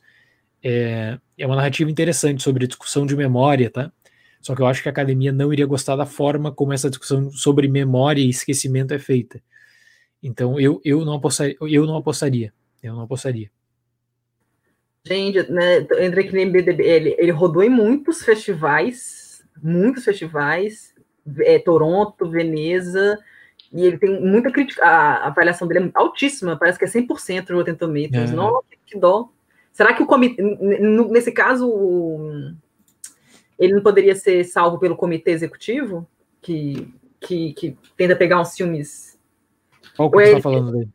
é, 0.64 1.18
é 1.38 1.46
uma 1.46 1.56
narrativa 1.56 1.90
interessante 1.90 2.44
sobre 2.44 2.68
discussão 2.68 3.06
de 3.06 3.16
memória, 3.16 3.70
tá? 3.70 3.92
Só 4.42 4.56
que 4.56 4.62
eu 4.62 4.66
acho 4.66 4.82
que 4.82 4.90
a 4.90 4.92
academia 4.92 5.32
não 5.32 5.54
iria 5.54 5.66
gostar 5.66 5.96
da 5.96 6.06
forma 6.06 6.52
como 6.52 6.74
essa 6.74 6.90
discussão 6.90 7.32
sobre 7.32 7.68
memória 7.68 8.22
e 8.22 8.30
esquecimento 8.30 8.94
é 8.94 9.00
feita. 9.00 9.42
Então 10.22 10.60
eu, 10.60 10.82
eu 10.84 11.06
não 11.06 11.14
apostaria, 11.14 11.56
eu 11.62 11.86
não 11.86 11.96
apostaria, 11.96 12.54
eu 12.82 12.94
não 12.94 13.04
apostaria. 13.04 13.50
Gente, 15.04 15.52
né, 15.52 15.80
entrei 15.80 16.26
aqui 16.26 16.34
no 16.34 16.42
MBDB, 16.42 16.84
ele, 16.84 17.16
ele 17.18 17.32
rodou 17.32 17.64
em 17.64 17.70
muitos 17.70 18.22
festivais, 18.24 19.44
muitos 19.62 20.04
festivais, 20.04 20.94
é, 21.40 21.58
Toronto, 21.58 22.30
Veneza, 22.30 23.18
e 23.74 23.84
ele 23.84 23.98
tem 23.98 24.22
muita 24.22 24.52
crítica, 24.52 24.84
a, 24.86 25.14
a 25.16 25.28
avaliação 25.28 25.68
dele 25.68 25.86
é 25.86 25.92
altíssima, 25.96 26.58
parece 26.58 26.78
que 26.78 26.86
é 26.86 26.88
100% 26.88 27.50
no 27.50 27.58
Rotten 27.58 27.76
Tomatoes. 27.76 28.32
É. 28.32 28.36
Nossa, 28.36 28.66
que 28.86 28.98
dó. 28.98 29.30
Será 29.72 29.94
que 29.94 30.04
o 30.04 30.06
comitê, 30.06 30.42
nesse 31.10 31.32
caso, 31.32 31.70
ele 33.58 33.74
não 33.74 33.82
poderia 33.82 34.16
ser 34.16 34.44
salvo 34.44 34.80
pelo 34.80 34.96
comitê 34.96 35.32
executivo, 35.32 36.08
que, 36.42 36.94
que, 37.20 37.54
que 37.54 37.78
tenta 37.96 38.16
pegar 38.16 38.42
uns 38.42 38.56
filmes 38.56 39.12
Qual 39.96 40.10
que 40.10 40.18
você 40.18 40.28
está 40.30 40.42
falando 40.42 40.72
dele? 40.72 40.90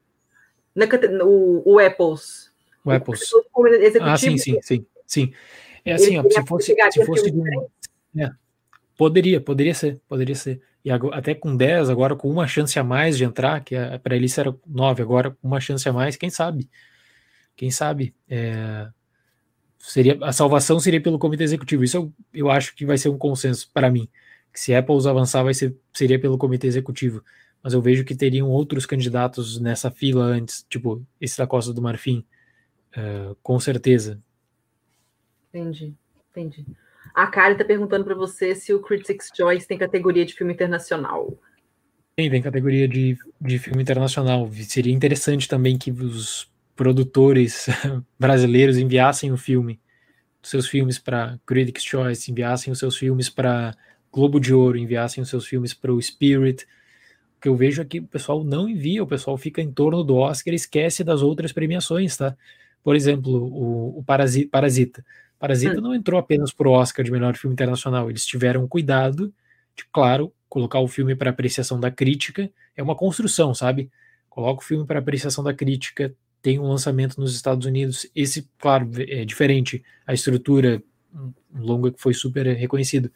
Na, 0.74 0.86
o, 1.24 1.62
o 1.64 1.78
Apples. 1.78 2.52
O 2.84 2.90
Apples. 2.90 3.30
Ah, 4.00 4.16
sim, 4.16 4.36
sim, 4.36 4.58
sim, 4.62 4.86
sim. 5.06 5.32
É 5.84 5.92
assim, 5.92 6.18
ó, 6.18 6.24
se 6.28 6.44
fosse, 6.46 6.74
se 6.90 7.04
fosse 7.04 7.30
de 7.30 7.40
é, 8.18 8.30
poderia, 8.96 9.40
poderia 9.40 9.74
ser, 9.74 10.00
poderia 10.08 10.34
ser. 10.34 10.60
E 10.84 10.90
agora, 10.90 11.16
até 11.16 11.34
com 11.34 11.56
10, 11.56 11.90
agora 11.90 12.16
com 12.16 12.28
uma 12.28 12.46
chance 12.46 12.78
a 12.78 12.84
mais 12.84 13.16
de 13.16 13.24
entrar, 13.24 13.62
que 13.62 13.74
é, 13.74 13.98
para 13.98 14.16
eles 14.16 14.36
era 14.36 14.54
9, 14.66 15.02
agora 15.02 15.30
com 15.30 15.46
uma 15.46 15.60
chance 15.60 15.88
a 15.88 15.92
mais, 15.92 16.16
quem 16.16 16.30
sabe? 16.30 16.68
Quem 17.56 17.70
sabe? 17.70 18.14
É, 18.28 18.88
seria 19.78 20.18
a 20.22 20.32
salvação 20.32 20.78
seria 20.78 21.00
pelo 21.00 21.18
comitê 21.18 21.42
executivo. 21.44 21.84
Isso 21.84 21.96
eu, 21.96 22.12
eu 22.34 22.50
acho 22.50 22.74
que 22.74 22.84
vai 22.84 22.98
ser 22.98 23.08
um 23.08 23.18
consenso 23.18 23.70
para 23.72 23.90
mim. 23.90 24.08
Que 24.52 24.60
se 24.60 24.74
Apple 24.74 24.96
avançar, 25.08 25.42
vai 25.42 25.54
ser, 25.54 25.74
seria 25.92 26.18
pelo 26.18 26.38
comitê 26.38 26.66
executivo. 26.66 27.22
Mas 27.62 27.72
eu 27.72 27.80
vejo 27.80 28.04
que 28.04 28.14
teriam 28.14 28.48
outros 28.48 28.86
candidatos 28.86 29.58
nessa 29.58 29.90
fila 29.90 30.24
antes, 30.24 30.64
tipo 30.68 31.04
esse 31.20 31.36
da 31.36 31.46
Costa 31.46 31.72
do 31.72 31.82
Marfim, 31.82 32.24
uh, 32.96 33.34
com 33.42 33.58
certeza. 33.58 34.20
Entendi, 35.48 35.94
entendi. 36.30 36.66
A 37.14 37.26
Kari 37.26 37.52
está 37.52 37.64
perguntando 37.64 38.04
para 38.04 38.14
você 38.14 38.54
se 38.54 38.72
o 38.72 38.80
Critics' 38.80 39.30
Choice 39.34 39.66
tem 39.66 39.78
categoria 39.78 40.24
de 40.24 40.34
filme 40.34 40.52
internacional. 40.52 41.36
Tem, 42.14 42.30
tem 42.30 42.42
categoria 42.42 42.86
de, 42.86 43.16
de 43.40 43.58
filme 43.58 43.82
internacional. 43.82 44.50
Seria 44.52 44.92
interessante 44.92 45.48
também 45.48 45.76
que 45.78 45.90
os 45.90 46.50
produtores 46.76 47.66
brasileiros 48.20 48.76
enviassem 48.76 49.32
o 49.32 49.36
filme, 49.36 49.80
seus 50.42 50.68
filmes 50.68 50.98
para 50.98 51.40
Critics' 51.44 51.82
Choice, 51.82 52.30
enviassem 52.30 52.72
os 52.72 52.78
seus 52.78 52.96
filmes 52.96 53.28
para 53.28 53.74
Globo 54.12 54.38
de 54.38 54.54
Ouro, 54.54 54.78
enviassem 54.78 55.22
os 55.22 55.28
seus 55.28 55.46
filmes 55.46 55.74
para 55.74 55.92
o 55.92 56.00
Spirit. 56.00 56.64
O 57.36 57.40
que 57.40 57.48
eu 57.48 57.56
vejo 57.56 57.82
é 57.82 57.84
que 57.84 57.98
o 57.98 58.06
pessoal 58.06 58.44
não 58.44 58.68
envia, 58.68 59.02
o 59.02 59.06
pessoal 59.06 59.36
fica 59.36 59.60
em 59.60 59.72
torno 59.72 60.04
do 60.04 60.14
Oscar 60.14 60.52
e 60.52 60.56
esquece 60.56 61.02
das 61.02 61.22
outras 61.22 61.52
premiações, 61.52 62.16
tá? 62.16 62.36
Por 62.84 62.94
exemplo, 62.94 63.32
o, 63.32 63.98
o 63.98 64.04
Parasita. 64.04 65.04
Parasita 65.38 65.78
hum. 65.78 65.82
não 65.82 65.94
entrou 65.94 66.18
apenas 66.18 66.52
para 66.52 66.68
o 66.68 66.72
Oscar 66.72 67.04
de 67.04 67.10
melhor 67.10 67.36
filme 67.36 67.52
internacional, 67.52 68.08
eles 68.08 68.24
tiveram 68.24 68.68
cuidado 68.68 69.34
de, 69.76 69.84
claro, 69.92 70.32
colocar 70.48 70.78
o 70.78 70.88
filme 70.88 71.14
para 71.14 71.30
apreciação 71.30 71.78
da 71.80 71.90
crítica, 71.90 72.48
é 72.76 72.82
uma 72.82 72.94
construção, 72.94 73.52
sabe? 73.54 73.90
Coloca 74.30 74.62
o 74.62 74.64
filme 74.64 74.86
para 74.86 75.00
apreciação 75.00 75.42
da 75.42 75.52
crítica, 75.52 76.14
tem 76.46 76.60
um 76.60 76.68
lançamento 76.68 77.20
nos 77.20 77.34
Estados 77.34 77.66
Unidos, 77.66 78.08
esse, 78.14 78.48
claro, 78.56 78.88
é 79.00 79.24
diferente, 79.24 79.82
a 80.06 80.14
estrutura, 80.14 80.80
um 81.12 81.32
longa 81.58 81.90
que 81.90 82.00
foi 82.00 82.14
super 82.14 82.46
reconhecido, 82.54 83.10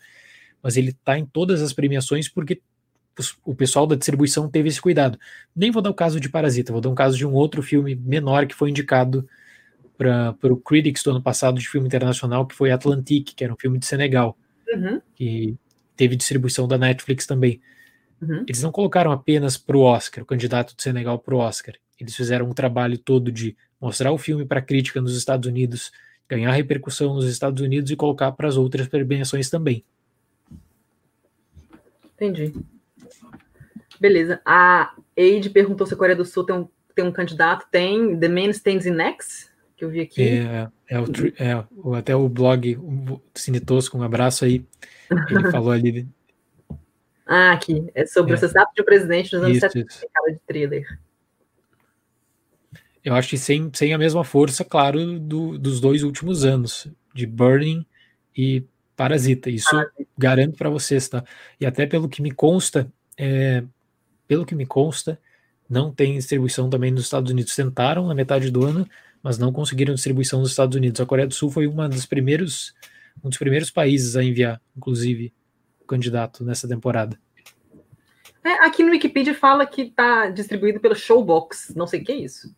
mas 0.60 0.76
ele 0.76 0.90
está 0.90 1.16
em 1.16 1.24
todas 1.24 1.62
as 1.62 1.72
premiações 1.72 2.28
porque 2.28 2.60
o 3.44 3.54
pessoal 3.54 3.86
da 3.86 3.94
distribuição 3.94 4.50
teve 4.50 4.68
esse 4.68 4.80
cuidado. 4.80 5.16
Nem 5.54 5.70
vou 5.70 5.80
dar 5.80 5.90
o 5.90 5.94
caso 5.94 6.18
de 6.18 6.28
Parasita, 6.28 6.72
vou 6.72 6.80
dar 6.80 6.88
um 6.88 6.94
caso 6.96 7.16
de 7.16 7.24
um 7.24 7.32
outro 7.32 7.62
filme 7.62 7.94
menor 7.94 8.46
que 8.46 8.54
foi 8.54 8.70
indicado 8.70 9.24
para 9.96 10.34
o 10.52 10.56
Critics 10.56 11.04
do 11.04 11.12
ano 11.12 11.22
passado 11.22 11.60
de 11.60 11.68
filme 11.68 11.86
internacional, 11.86 12.44
que 12.44 12.56
foi 12.56 12.72
Atlantique, 12.72 13.36
que 13.36 13.44
era 13.44 13.52
um 13.52 13.56
filme 13.56 13.78
de 13.78 13.86
Senegal, 13.86 14.36
uhum. 14.74 15.00
que 15.14 15.56
teve 15.96 16.16
distribuição 16.16 16.66
da 16.66 16.76
Netflix 16.76 17.26
também. 17.26 17.60
Uhum. 18.20 18.42
Eles 18.48 18.60
não 18.60 18.72
colocaram 18.72 19.12
apenas 19.12 19.56
para 19.56 19.76
o 19.76 19.82
Oscar, 19.82 20.24
o 20.24 20.26
candidato 20.26 20.74
de 20.74 20.82
Senegal 20.82 21.16
para 21.16 21.36
o 21.36 21.38
Oscar. 21.38 21.76
Eles 22.00 22.14
fizeram 22.14 22.46
um 22.46 22.52
trabalho 22.52 22.98
todo 22.98 23.30
de 23.30 23.56
mostrar 23.80 24.12
o 24.12 24.18
filme 24.18 24.44
para 24.44 24.62
crítica 24.62 25.00
nos 25.00 25.16
Estados 25.16 25.48
Unidos, 25.48 25.92
ganhar 26.28 26.52
repercussão 26.52 27.14
nos 27.14 27.26
Estados 27.26 27.62
Unidos 27.62 27.90
e 27.90 27.96
colocar 27.96 28.32
para 28.32 28.48
as 28.48 28.56
outras 28.56 28.88
premiações 28.88 29.50
também. 29.50 29.84
Entendi. 32.14 32.52
Beleza. 33.98 34.40
A 34.44 34.94
Eide 35.16 35.50
perguntou 35.50 35.86
se 35.86 35.94
a 35.94 35.96
Coreia 35.96 36.16
do 36.16 36.24
Sul 36.24 36.44
tem 36.44 36.56
um, 36.56 36.68
tem 36.94 37.04
um 37.04 37.12
candidato. 37.12 37.66
Tem. 37.70 38.18
The 38.18 38.28
Man 38.28 38.50
Stands 38.50 38.86
in 38.86 38.92
Next? 38.92 39.50
que 39.80 39.84
eu 39.86 39.88
vi 39.88 40.00
aqui. 40.02 40.22
É, 40.22 40.68
é, 40.88 41.00
o, 41.00 41.94
é 41.94 41.98
até 41.98 42.14
o 42.14 42.28
blog 42.28 42.76
o 42.76 43.20
Cine 43.34 43.60
Tosco, 43.60 43.96
um 43.96 44.02
abraço 44.02 44.44
aí. 44.44 44.62
Ele 45.30 45.50
falou 45.50 45.70
ali. 45.70 46.06
Ah, 47.26 47.52
aqui. 47.52 47.90
É 47.94 48.04
sobre 48.04 48.32
é. 48.32 48.34
o 48.34 48.36
assassinato 48.36 48.72
de 48.74 48.82
um 48.82 48.84
presidente 48.84 49.32
nos 49.32 49.42
anos 49.42 49.56
isso, 49.56 49.66
70, 49.68 49.90
isso. 49.90 50.06
cara 50.12 50.32
de 50.32 50.38
thriller. 50.46 51.00
Eu 53.04 53.14
acho 53.14 53.28
que 53.30 53.38
sem, 53.38 53.70
sem 53.72 53.94
a 53.94 53.98
mesma 53.98 54.24
força, 54.24 54.64
claro, 54.64 55.18
do, 55.18 55.58
dos 55.58 55.80
dois 55.80 56.02
últimos 56.02 56.44
anos, 56.44 56.86
de 57.14 57.26
Burning 57.26 57.84
e 58.36 58.62
Parasita. 58.94 59.48
Isso 59.48 59.70
garanto 60.16 60.56
para 60.56 60.68
vocês, 60.68 61.08
tá? 61.08 61.24
E 61.58 61.64
até 61.64 61.86
pelo 61.86 62.08
que 62.08 62.20
me 62.20 62.30
consta, 62.30 62.92
é, 63.16 63.64
pelo 64.28 64.44
que 64.44 64.54
me 64.54 64.66
consta, 64.66 65.18
não 65.68 65.92
tem 65.92 66.16
distribuição 66.16 66.68
também 66.68 66.90
nos 66.90 67.04
Estados 67.04 67.30
Unidos. 67.30 67.56
Tentaram 67.56 68.06
na 68.06 68.14
metade 68.14 68.50
do 68.50 68.66
ano, 68.66 68.86
mas 69.22 69.38
não 69.38 69.52
conseguiram 69.52 69.94
distribuição 69.94 70.40
nos 70.40 70.50
Estados 70.50 70.76
Unidos. 70.76 71.00
A 71.00 71.06
Coreia 71.06 71.26
do 71.26 71.34
Sul 71.34 71.50
foi 71.50 71.66
uma 71.66 71.88
dos 71.88 72.04
primeiros, 72.04 72.74
um 73.24 73.28
dos 73.28 73.38
primeiros 73.38 73.70
países 73.70 74.16
a 74.16 74.22
enviar, 74.22 74.60
inclusive, 74.76 75.32
o 75.80 75.86
candidato 75.86 76.44
nessa 76.44 76.68
temporada. 76.68 77.18
É, 78.44 78.66
aqui 78.66 78.82
no 78.82 78.90
Wikipedia 78.90 79.34
fala 79.34 79.66
que 79.66 79.82
está 79.82 80.28
distribuído 80.30 80.80
pelo 80.80 80.94
Showbox. 80.94 81.72
Não 81.74 81.86
sei 81.86 82.00
o 82.00 82.04
que 82.04 82.12
é 82.12 82.16
isso. 82.16 82.54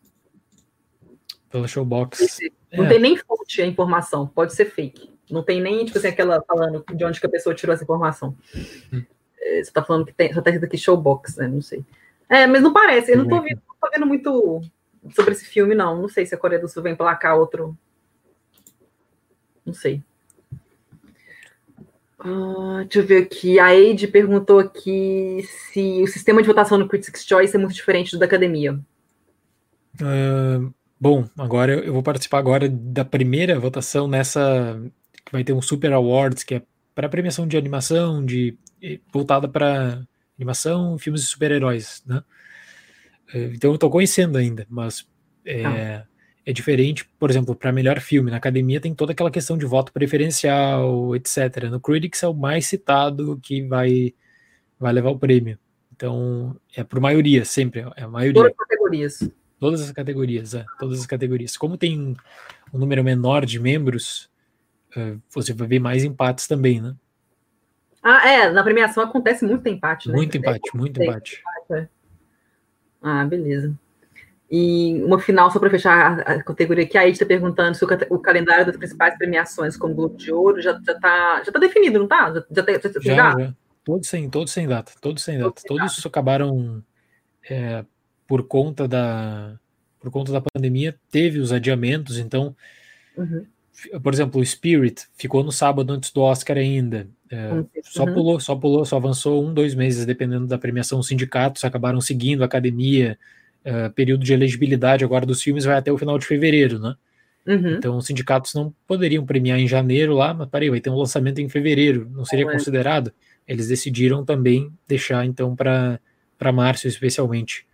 Pela 1.53 1.67
Showbox. 1.67 2.39
Não 2.73 2.85
é. 2.85 2.89
tem 2.89 2.99
nem 2.99 3.15
fonte 3.15 3.61
a 3.61 3.65
informação, 3.67 4.25
pode 4.25 4.55
ser 4.55 4.65
fake. 4.65 5.13
Não 5.29 5.43
tem 5.43 5.61
nem, 5.61 5.85
tipo 5.85 5.99
assim, 5.99 6.07
aquela 6.07 6.41
falando 6.41 6.83
de 6.95 7.05
onde 7.05 7.19
que 7.19 7.27
a 7.27 7.29
pessoa 7.29 7.53
tirou 7.53 7.75
essa 7.75 7.83
informação. 7.83 8.35
Hum. 8.91 9.03
É, 9.39 9.49
você 9.57 9.59
está 9.59 9.83
falando 9.83 10.03
que 10.03 10.13
tem, 10.13 10.33
só 10.33 10.39
está 10.39 10.49
escrito 10.49 10.67
aqui 10.67 10.79
Showbox, 10.79 11.35
né? 11.35 11.47
Não 11.47 11.61
sei. 11.61 11.85
É, 12.27 12.47
mas 12.47 12.63
não 12.63 12.73
parece, 12.73 13.11
eu 13.11 13.17
não 13.17 13.25
estou 13.25 13.43
vendo, 13.43 13.61
vendo 13.93 14.05
muito 14.07 14.63
sobre 15.15 15.33
esse 15.33 15.45
filme, 15.45 15.75
não. 15.75 16.01
Não 16.01 16.09
sei 16.09 16.25
se 16.25 16.33
a 16.33 16.39
Coreia 16.39 16.59
do 16.59 16.67
Sul 16.67 16.81
vai 16.81 16.91
emplacar 16.91 17.37
outro. 17.37 17.77
Não 19.63 19.75
sei. 19.75 20.01
Uh, 22.19 22.79
deixa 22.85 22.97
eu 22.97 23.05
ver 23.05 23.21
aqui. 23.25 23.59
A 23.59 23.75
Eide 23.75 24.07
perguntou 24.07 24.57
aqui 24.57 25.47
se 25.47 26.01
o 26.01 26.07
sistema 26.07 26.41
de 26.41 26.47
votação 26.47 26.79
no 26.79 26.87
Critics' 26.87 27.23
Choice 27.23 27.55
é 27.55 27.59
muito 27.59 27.75
diferente 27.75 28.13
do 28.13 28.17
da 28.17 28.25
academia. 28.25 28.73
Uh, 30.01 30.73
bom, 31.03 31.27
agora 31.37 31.73
eu 31.73 31.91
vou 31.91 32.01
participar 32.01 32.37
agora 32.37 32.69
da 32.69 33.03
primeira 33.03 33.59
votação 33.59 34.07
nessa 34.07 34.81
que 35.25 35.33
vai 35.33 35.43
ter 35.43 35.51
um 35.51 35.61
Super 35.61 35.91
Awards, 35.91 36.45
que 36.45 36.55
é 36.55 36.61
para 36.95 37.09
premiação 37.09 37.45
de 37.45 37.57
animação, 37.57 38.25
de 38.25 38.57
voltada 39.11 39.49
para 39.49 40.01
animação, 40.37 40.97
filmes 40.97 41.21
de 41.21 41.27
super-heróis, 41.27 42.01
né? 42.05 42.23
É, 43.33 43.43
então 43.47 43.71
eu 43.71 43.75
estou 43.75 43.89
conhecendo 43.89 44.37
ainda, 44.37 44.65
mas 44.69 45.05
é, 45.45 45.65
ah. 45.65 46.07
é 46.45 46.53
diferente, 46.53 47.03
por 47.19 47.29
exemplo, 47.29 47.53
para 47.53 47.73
melhor 47.73 47.99
filme. 47.99 48.31
Na 48.31 48.37
academia 48.37 48.79
tem 48.79 48.95
toda 48.95 49.11
aquela 49.11 49.31
questão 49.31 49.57
de 49.57 49.65
voto 49.65 49.91
preferencial, 49.91 51.13
etc. 51.17 51.65
No 51.69 51.81
Critics 51.81 52.23
é 52.23 52.27
o 52.29 52.33
mais 52.33 52.65
citado 52.67 53.37
que 53.43 53.61
vai, 53.63 54.13
vai 54.79 54.93
levar 54.93 55.09
o 55.09 55.19
prêmio. 55.19 55.59
Então, 55.93 56.55
é 56.73 56.81
por 56.81 57.01
maioria, 57.01 57.43
sempre, 57.43 57.81
é 57.97 58.03
a 58.03 58.07
maioria. 58.07 58.41
Todas 58.41 58.51
as 58.51 58.57
categorias. 58.57 59.29
Todas 59.59 59.81
as 59.81 59.91
categorias, 59.91 60.53
é, 60.53 60.65
todas 60.79 60.99
as 60.99 61.05
categorias. 61.05 61.55
Como 61.55 61.77
tem 61.77 62.15
um 62.73 62.77
número 62.77 63.03
menor 63.03 63.45
de 63.45 63.59
membros, 63.59 64.29
é, 64.95 65.15
você 65.29 65.53
vai 65.53 65.67
ver 65.67 65.79
mais 65.79 66.03
empates 66.03 66.47
também, 66.47 66.81
né? 66.81 66.95
Ah, 68.01 68.27
é, 68.29 68.49
na 68.51 68.63
premiação 68.63 69.03
acontece 69.03 69.45
muito 69.45 69.67
empate, 69.69 70.09
né? 70.09 70.15
Muito 70.15 70.37
empate, 70.37 70.75
muito 70.75 71.01
empate. 71.01 71.39
empate 71.39 71.83
é. 71.83 71.87
Ah, 73.01 73.23
beleza. 73.25 73.73
E 74.51 75.01
uma 75.03 75.19
final, 75.19 75.49
só 75.49 75.59
para 75.59 75.69
fechar 75.69 76.19
a, 76.19 76.43
categoria 76.43 76.83
aqui, 76.83 76.97
a 76.97 77.07
Ed 77.07 77.13
está 77.13 77.25
perguntando 77.25 77.75
se 77.75 77.83
o, 77.83 77.87
o, 78.09 78.19
calendário 78.19 78.65
das 78.65 78.77
principais 78.77 79.17
premiações, 79.17 79.75
como 79.75 79.95
Globo 79.95 80.15
de 80.15 80.31
Ouro, 80.31 80.61
já 80.61 80.71
está 80.73 80.93
já 80.93 80.99
tá, 80.99 81.43
já 81.45 81.51
tá 81.51 81.59
definido, 81.59 81.97
não 81.97 82.05
está? 82.05 82.31
Já, 82.31 82.45
já, 82.51 82.79
já, 82.79 83.01
já, 83.01 83.39
já. 83.39 83.53
Todos 83.83 84.07
sem, 84.07 84.29
todos 84.29 84.53
sem 84.53 84.67
data, 84.67 84.91
todos 85.01 85.23
sem 85.23 85.39
data. 85.39 85.61
Todos, 85.65 85.93
todos 85.93 86.05
acabaram 86.05 86.83
é, 87.49 87.83
por 88.33 88.47
conta 88.47 88.87
da 88.87 89.53
por 89.99 90.09
conta 90.09 90.31
da 90.31 90.41
pandemia, 90.41 90.95
teve 91.11 91.37
os 91.37 91.51
adiamentos, 91.51 92.17
então, 92.17 92.55
uhum. 93.15 93.45
por 94.01 94.11
exemplo, 94.11 94.41
o 94.41 94.45
Spirit 94.45 95.03
ficou 95.15 95.43
no 95.43 95.51
sábado 95.51 95.93
antes 95.93 96.11
do 96.11 96.19
Oscar 96.21 96.57
ainda. 96.57 97.07
É, 97.29 97.63
só 97.83 98.05
uhum. 98.05 98.13
pulou, 98.15 98.39
só 98.39 98.55
pulou, 98.55 98.83
só 98.85 98.97
avançou 98.97 99.45
um, 99.45 99.53
dois 99.53 99.75
meses, 99.75 100.03
dependendo 100.03 100.47
da 100.47 100.57
premiação. 100.57 100.97
Os 100.97 101.05
sindicatos 101.05 101.63
acabaram 101.63 102.01
seguindo 102.01 102.41
a 102.41 102.45
academia. 102.45 103.19
Uh, 103.63 103.93
período 103.93 104.25
de 104.25 104.33
elegibilidade 104.33 105.05
agora 105.05 105.27
dos 105.27 105.41
filmes 105.41 105.63
vai 105.63 105.77
até 105.77 105.91
o 105.91 105.97
final 105.97 106.17
de 106.17 106.25
fevereiro, 106.25 106.79
né? 106.79 106.95
Uhum. 107.45 107.75
Então 107.75 107.97
os 107.97 108.07
sindicatos 108.07 108.55
não 108.55 108.73
poderiam 108.87 109.23
premiar 109.27 109.59
em 109.59 109.67
janeiro 109.67 110.15
lá, 110.15 110.33
mas 110.33 110.49
peraí, 110.49 110.71
vai 110.71 110.81
ter 110.81 110.89
um 110.89 110.97
lançamento 110.97 111.39
em 111.39 111.47
fevereiro, 111.47 112.09
não 112.11 112.25
seria 112.25 112.45
é. 112.45 112.51
considerado? 112.51 113.13
Eles 113.47 113.67
decidiram 113.67 114.25
também 114.25 114.73
deixar 114.87 115.23
então 115.23 115.55
para 115.55 115.99
março, 116.51 116.87
especialmente, 116.87 117.65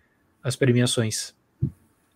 as 0.43 0.55
premiações. 0.55 1.35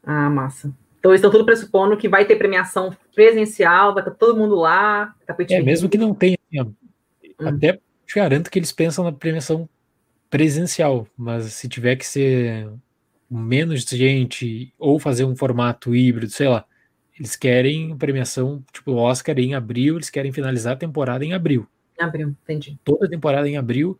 Ah, 0.03 0.29
massa. 0.29 0.73
Então 0.99 1.11
eles 1.11 1.19
estão 1.19 1.31
tudo 1.31 1.45
pressupondo 1.45 1.97
que 1.97 2.07
vai 2.07 2.25
ter 2.25 2.37
premiação 2.37 2.95
presencial, 3.13 3.93
vai 3.93 4.03
estar 4.03 4.15
todo 4.15 4.37
mundo 4.37 4.55
lá. 4.55 5.13
É, 5.49 5.61
mesmo 5.61 5.89
que 5.89 5.97
não 5.97 6.13
tenha, 6.13 6.37
assim, 6.47 6.73
Hum. 7.39 7.47
Até 7.47 7.79
te 8.05 8.15
garanto 8.15 8.49
que 8.49 8.59
eles 8.59 8.71
pensam 8.71 9.03
na 9.03 9.11
premiação 9.11 9.67
presencial, 10.29 11.07
mas 11.17 11.45
se 11.45 11.67
tiver 11.67 11.95
que 11.95 12.05
ser 12.05 12.69
menos 13.29 13.81
gente 13.81 14.73
ou 14.77 14.99
fazer 14.99 15.25
um 15.25 15.35
formato 15.35 15.95
híbrido, 15.95 16.31
sei 16.31 16.47
lá. 16.47 16.65
Eles 17.17 17.35
querem 17.35 17.95
premiação, 17.95 18.63
tipo 18.71 18.93
Oscar 18.93 19.37
em 19.37 19.53
abril, 19.53 19.95
eles 19.95 20.09
querem 20.09 20.31
finalizar 20.31 20.73
a 20.73 20.77
temporada 20.77 21.23
em 21.23 21.33
abril. 21.33 21.67
Abril, 21.99 22.29
entendi. 22.29 22.79
Toda 22.83 23.05
a 23.05 23.09
temporada 23.09 23.47
em 23.47 23.55
abril. 23.55 23.99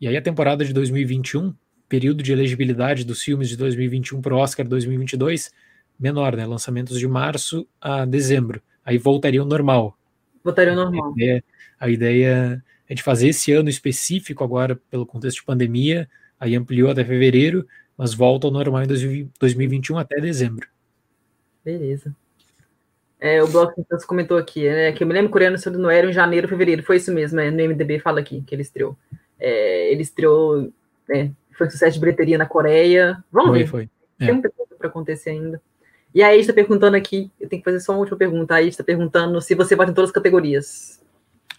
E 0.00 0.08
aí 0.08 0.16
a 0.16 0.22
temporada 0.22 0.64
de 0.64 0.72
2021, 0.72 1.54
período 1.88 2.22
de 2.22 2.32
elegibilidade 2.32 3.04
dos 3.04 3.22
filmes 3.22 3.48
de 3.48 3.56
2021 3.56 4.20
para 4.20 4.34
o 4.34 4.38
Oscar 4.38 4.66
2022, 4.66 5.50
menor, 5.98 6.36
né? 6.36 6.46
Lançamentos 6.46 6.98
de 6.98 7.08
março 7.08 7.66
a 7.80 8.04
dezembro. 8.04 8.62
Aí 8.84 8.98
voltaria 8.98 9.40
ao 9.40 9.46
normal. 9.46 9.96
Voltaria 10.44 10.72
ao 10.72 10.76
normal. 10.76 11.08
A 11.08 11.12
ideia, 11.12 11.44
a 11.80 11.88
ideia 11.88 12.64
é 12.88 12.94
de 12.94 13.02
fazer 13.02 13.28
esse 13.28 13.52
ano 13.52 13.68
específico 13.68 14.42
agora, 14.42 14.76
pelo 14.90 15.06
contexto 15.06 15.38
de 15.38 15.44
pandemia, 15.44 16.08
aí 16.38 16.54
ampliou 16.54 16.90
até 16.90 17.04
fevereiro, 17.04 17.66
mas 17.96 18.14
volta 18.14 18.46
ao 18.46 18.52
normal 18.52 18.82
em 18.82 18.86
2021 19.38 19.98
até 19.98 20.20
dezembro. 20.20 20.68
Beleza. 21.64 22.14
É, 23.20 23.42
o 23.42 23.48
Bloco 23.48 23.74
então, 23.78 23.98
comentou 24.06 24.38
aqui, 24.38 24.68
né, 24.68 24.92
que 24.92 25.02
eu 25.02 25.06
me 25.06 25.12
lembro 25.12 25.30
coreano 25.30 25.58
sendo 25.58 25.76
no 25.76 25.90
era 25.90 26.08
em 26.08 26.12
janeiro, 26.12 26.46
fevereiro, 26.46 26.84
foi 26.84 26.96
isso 26.96 27.12
mesmo, 27.12 27.40
é, 27.40 27.50
no 27.50 27.56
MDB 27.56 27.98
fala 27.98 28.20
aqui 28.20 28.42
que 28.42 28.54
ele 28.54 28.62
estreou. 28.62 28.96
É, 29.40 29.90
ele 29.90 30.02
estreou, 30.02 30.72
né, 31.08 31.32
foi 31.58 31.70
sucesso 31.70 31.94
de 31.94 32.00
bilheteria 32.00 32.38
na 32.38 32.46
Coreia. 32.46 33.22
Vamos 33.30 33.50
foi, 33.50 33.58
ver. 33.58 33.66
Foi. 33.66 33.90
Tem 34.18 34.28
é. 34.28 34.32
muita 34.32 34.50
coisa 34.50 34.74
para 34.76 34.88
acontecer 34.88 35.30
ainda. 35.30 35.60
E 36.14 36.22
aí 36.22 36.40
está 36.40 36.52
perguntando 36.52 36.96
aqui, 36.96 37.30
eu 37.38 37.48
tenho 37.48 37.60
que 37.60 37.70
fazer 37.70 37.80
só 37.80 37.92
uma 37.92 37.98
última 37.98 38.16
pergunta. 38.16 38.54
Aí 38.54 38.68
está 38.68 38.82
perguntando 38.82 39.40
se 39.40 39.54
você 39.54 39.76
vota 39.76 39.90
em 39.90 39.94
todas 39.94 40.10
as 40.10 40.14
categorias. 40.14 41.00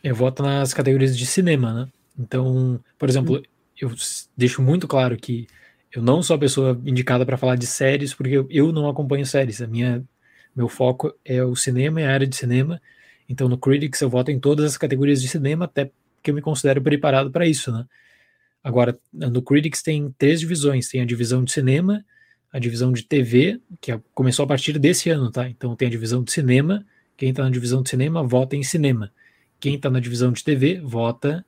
Eu 0.04 0.16
voto 0.16 0.42
nas 0.42 0.74
categorias 0.74 1.18
de 1.18 1.26
cinema, 1.26 1.74
né? 1.74 1.88
Então, 2.18 2.80
por 2.98 3.08
exemplo, 3.08 3.38
hum. 3.38 3.44
eu 3.80 3.92
deixo 4.36 4.62
muito 4.62 4.88
claro 4.88 5.16
que 5.18 5.48
eu 5.92 6.02
não 6.02 6.22
sou 6.22 6.36
a 6.36 6.40
pessoa 6.40 6.80
indicada 6.86 7.26
para 7.26 7.38
falar 7.38 7.56
de 7.56 7.68
séries, 7.68 8.14
porque 8.14 8.38
eu, 8.38 8.48
eu 8.50 8.72
não 8.72 8.90
acompanho 8.90 9.26
séries. 9.26 9.62
A 9.62 9.68
minha 9.68 10.04
meu 10.56 10.68
foco 10.68 11.14
é 11.24 11.44
o 11.44 11.56
cinema 11.56 12.02
e 12.02 12.06
a 12.06 12.12
área 12.12 12.28
de 12.28 12.36
cinema. 12.36 12.82
Então, 13.28 13.48
no 13.48 13.58
Critics, 13.58 14.02
eu 14.02 14.10
voto 14.10 14.32
em 14.32 14.40
todas 14.40 14.66
as 14.66 14.78
categorias 14.78 15.22
de 15.22 15.28
cinema, 15.28 15.66
até 15.66 15.92
porque 16.16 16.32
eu 16.32 16.36
me 16.36 16.42
considero 16.42 16.82
preparado 16.82 17.32
para 17.32 17.46
isso, 17.46 17.72
né? 17.72 17.86
Agora, 18.64 18.98
no 19.12 19.42
Critics 19.42 19.82
tem 19.82 20.14
três 20.18 20.40
divisões: 20.40 20.90
tem 20.90 21.02
a 21.02 21.06
divisão 21.06 21.44
de 21.44 21.52
cinema, 21.52 22.04
a 22.52 22.60
divisão 22.60 22.92
de 22.92 23.04
TV, 23.04 23.60
que 23.80 23.92
é, 23.92 24.00
começou 24.14 24.44
a 24.44 24.48
partir 24.48 24.78
desse 24.78 25.10
ano, 25.10 25.32
tá? 25.32 25.48
Então, 25.50 25.76
tem 25.76 25.88
a 25.88 25.92
divisão 25.92 26.24
de 26.24 26.32
cinema. 26.32 26.86
Quem 27.16 27.30
está 27.30 27.44
na 27.44 27.50
divisão 27.50 27.82
de 27.82 27.90
cinema 27.90 28.24
vota 28.24 28.56
em 28.56 28.64
cinema. 28.64 29.12
Quem 29.60 29.76
está 29.76 29.90
na 29.90 30.00
divisão 30.00 30.32
de 30.32 30.44
TV 30.44 30.80
vota 30.82 31.46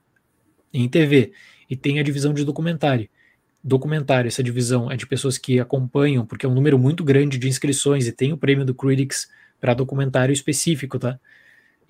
em 0.73 0.87
TV. 0.87 1.31
E 1.69 1.75
tem 1.75 1.99
a 1.99 2.03
divisão 2.03 2.33
de 2.33 2.43
documentário 2.43 3.09
documentário, 3.63 4.27
essa 4.27 4.43
divisão 4.43 4.91
é 4.91 4.97
de 4.97 5.05
pessoas 5.05 5.37
que 5.37 5.59
acompanham, 5.59 6.25
porque 6.25 6.45
é 6.45 6.49
um 6.49 6.53
número 6.53 6.79
muito 6.79 7.03
grande 7.03 7.37
de 7.37 7.47
inscrições 7.47 8.07
e 8.07 8.11
tem 8.11 8.33
o 8.33 8.37
prêmio 8.37 8.65
do 8.65 8.73
Critics 8.73 9.29
para 9.59 9.73
documentário 9.73 10.33
específico, 10.33 10.97
tá? 10.97 11.19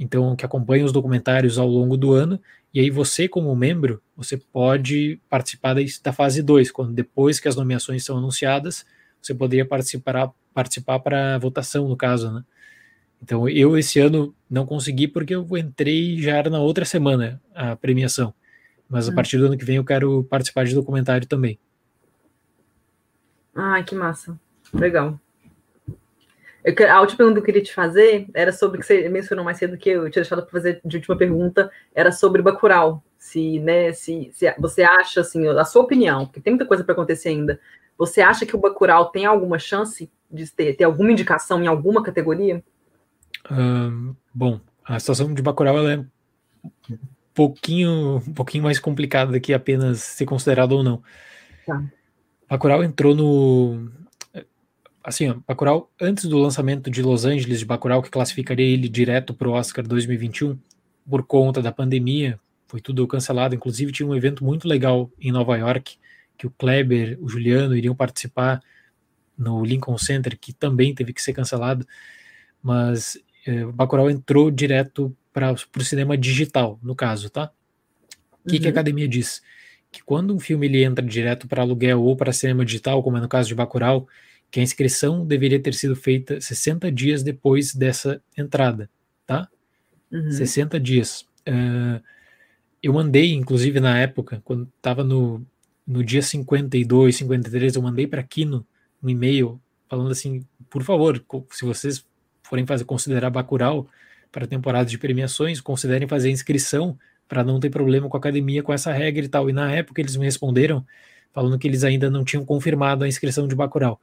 Então, 0.01 0.35
que 0.35 0.43
acompanha 0.43 0.83
os 0.83 0.91
documentários 0.91 1.59
ao 1.59 1.67
longo 1.67 1.95
do 1.95 2.11
ano, 2.11 2.41
e 2.73 2.79
aí 2.79 2.89
você, 2.89 3.27
como 3.27 3.55
membro, 3.55 4.01
você 4.17 4.35
pode 4.35 5.21
participar 5.29 5.75
da, 5.75 6.11
fase 6.11 6.41
2, 6.41 6.71
quando 6.71 6.91
depois 6.91 7.39
que 7.39 7.47
as 7.47 7.55
nomeações 7.55 8.03
são 8.03 8.17
anunciadas, 8.17 8.83
você 9.21 9.35
poderia 9.35 9.63
participar 9.63 10.33
participar 10.55 10.99
para 10.99 11.37
votação, 11.37 11.87
no 11.87 11.95
caso, 11.95 12.31
né? 12.31 12.43
Então, 13.21 13.47
eu 13.47 13.77
esse 13.77 13.99
ano 13.99 14.33
não 14.49 14.65
consegui 14.65 15.07
porque 15.07 15.35
eu 15.35 15.47
entrei 15.55 16.19
já 16.19 16.35
era 16.35 16.49
na 16.49 16.59
outra 16.59 16.83
semana 16.83 17.39
a 17.53 17.75
premiação. 17.75 18.33
Mas 18.89 19.07
a 19.07 19.11
hum. 19.11 19.15
partir 19.15 19.37
do 19.37 19.45
ano 19.45 19.57
que 19.57 19.63
vem 19.63 19.75
eu 19.75 19.85
quero 19.85 20.23
participar 20.23 20.65
de 20.65 20.73
documentário 20.73 21.27
também. 21.27 21.59
Ah, 23.55 23.81
que 23.83 23.93
massa. 23.93 24.37
Legal. 24.73 25.20
Eu, 26.63 26.91
a 26.91 27.01
última 27.01 27.17
pergunta 27.17 27.35
que 27.35 27.41
eu 27.41 27.45
queria 27.45 27.63
te 27.63 27.73
fazer 27.73 28.27
era 28.33 28.51
sobre 28.51 28.79
que 28.79 28.85
você 28.85 29.09
mencionou 29.09 29.43
mais 29.43 29.57
cedo 29.57 29.77
que 29.77 29.89
eu 29.89 30.09
tinha 30.09 30.21
deixado 30.21 30.43
para 30.43 30.51
fazer 30.51 30.81
de 30.85 30.97
última 30.97 31.17
pergunta, 31.17 31.71
era 31.93 32.11
sobre 32.11 32.41
Bacurau. 32.41 33.03
Se, 33.17 33.59
né, 33.59 33.93
se, 33.93 34.31
se 34.33 34.53
você 34.57 34.83
acha, 34.83 35.21
assim, 35.21 35.47
a 35.47 35.65
sua 35.65 35.83
opinião, 35.83 36.25
porque 36.25 36.41
tem 36.41 36.53
muita 36.53 36.65
coisa 36.65 36.83
para 36.83 36.93
acontecer 36.93 37.29
ainda, 37.29 37.59
você 37.97 38.21
acha 38.21 38.45
que 38.45 38.55
o 38.55 38.59
Bacurau 38.59 39.09
tem 39.09 39.25
alguma 39.25 39.59
chance 39.59 40.09
de 40.29 40.51
ter, 40.51 40.75
ter 40.75 40.83
alguma 40.83 41.11
indicação 41.11 41.61
em 41.63 41.67
alguma 41.67 42.01
categoria? 42.01 42.63
Um, 43.49 44.15
bom, 44.33 44.59
a 44.83 44.99
situação 44.99 45.33
de 45.33 45.41
Bacurau 45.41 45.77
ela 45.77 45.93
é 45.93 46.05
pouquinho, 47.33 48.17
um 48.27 48.33
pouquinho 48.33 48.63
mais 48.63 48.79
complicado 48.79 49.31
do 49.31 49.39
que 49.39 49.53
apenas 49.53 49.99
ser 49.99 50.25
considerado 50.25 50.73
ou 50.73 50.83
não. 50.83 51.03
Tá. 51.65 51.83
Bacurau 52.49 52.83
entrou 52.83 53.15
no 53.15 53.91
assim, 55.03 55.29
ó, 55.29 55.35
Bacurau 55.47 55.91
antes 55.99 56.25
do 56.25 56.37
lançamento 56.37 56.89
de 56.89 57.01
Los 57.01 57.25
Angeles 57.25 57.59
de 57.59 57.65
Bacurau 57.65 58.01
que 58.01 58.09
classificaria 58.09 58.65
ele 58.65 58.87
direto 58.87 59.33
para 59.33 59.47
o 59.47 59.51
Oscar 59.51 59.85
2021 59.85 60.57
por 61.09 61.23
conta 61.23 61.61
da 61.61 61.71
pandemia, 61.71 62.39
foi 62.67 62.79
tudo 62.79 63.07
cancelado, 63.07 63.55
inclusive 63.55 63.91
tinha 63.91 64.07
um 64.07 64.15
evento 64.15 64.43
muito 64.45 64.67
legal 64.67 65.11
em 65.19 65.31
Nova 65.31 65.57
York 65.57 65.97
que 66.37 66.47
o 66.47 66.51
Kleber, 66.51 67.17
o 67.21 67.27
Juliano 67.27 67.75
iriam 67.75 67.95
participar 67.95 68.61
no 69.37 69.63
Lincoln 69.63 69.97
Center, 69.97 70.37
que 70.39 70.53
também 70.53 70.93
teve 70.93 71.13
que 71.13 71.21
ser 71.21 71.33
cancelado, 71.33 71.85
mas 72.61 73.17
é, 73.45 73.65
Bacurau 73.65 74.09
entrou 74.09 74.49
direto 74.49 75.15
para 75.33 75.53
o 75.53 75.83
cinema 75.83 76.17
digital, 76.17 76.79
no 76.81 76.95
caso, 76.95 77.29
tá? 77.29 77.51
O 78.43 78.49
que, 78.49 78.55
uhum. 78.55 78.61
que 78.61 78.67
a 78.67 78.69
uhum. 78.69 78.71
academia 78.71 79.07
diz? 79.07 79.41
Que 79.91 80.03
quando 80.03 80.33
um 80.33 80.39
filme 80.39 80.67
ele 80.67 80.83
entra 80.83 81.05
direto 81.05 81.47
para 81.47 81.61
aluguel 81.61 82.01
ou 82.01 82.15
para 82.15 82.33
cinema 82.33 82.65
digital, 82.65 83.03
como 83.03 83.17
é 83.17 83.21
no 83.21 83.27
caso 83.27 83.47
de 83.47 83.55
Bacurau, 83.55 84.07
que 84.51 84.59
a 84.59 84.63
inscrição 84.63 85.25
deveria 85.25 85.59
ter 85.59 85.73
sido 85.73 85.95
feita 85.95 86.39
60 86.41 86.91
dias 86.91 87.23
depois 87.23 87.73
dessa 87.73 88.21
entrada, 88.37 88.89
tá? 89.25 89.47
Uhum. 90.11 90.29
60 90.29 90.79
dias. 90.79 91.21
Uh, 91.47 92.03
eu 92.83 92.93
mandei, 92.93 93.33
inclusive 93.33 93.79
na 93.79 93.97
época, 93.97 94.41
quando 94.43 94.67
estava 94.75 95.03
no, 95.03 95.45
no 95.87 96.03
dia 96.03 96.21
52, 96.21 97.15
53, 97.15 97.75
eu 97.75 97.81
mandei 97.81 98.05
para 98.05 98.21
Kino 98.21 98.65
um 99.01 99.09
e-mail 99.09 99.59
falando 99.87 100.11
assim, 100.11 100.45
por 100.69 100.83
favor, 100.83 101.23
se 101.51 101.65
vocês 101.65 102.05
forem 102.43 102.65
fazer 102.65 102.83
considerar 102.85 103.29
Bacurau, 103.29 103.87
para 104.31 104.47
temporada 104.47 104.89
de 104.89 104.97
premiações, 104.97 105.59
considerem 105.59 106.07
fazer 106.07 106.29
inscrição 106.29 106.97
para 107.27 107.43
não 107.43 107.59
ter 107.59 107.69
problema 107.69 108.07
com 108.07 108.15
a 108.15 108.19
academia 108.19 108.63
com 108.63 108.73
essa 108.73 108.91
regra 108.91 109.25
e 109.25 109.27
tal. 109.27 109.49
E 109.49 109.53
na 109.53 109.71
época 109.71 110.01
eles 110.01 110.15
me 110.15 110.25
responderam 110.25 110.85
falando 111.33 111.57
que 111.59 111.67
eles 111.67 111.83
ainda 111.83 112.09
não 112.09 112.23
tinham 112.23 112.45
confirmado 112.45 113.03
a 113.03 113.07
inscrição 113.07 113.47
de 113.47 113.55
Bacurau. 113.55 113.99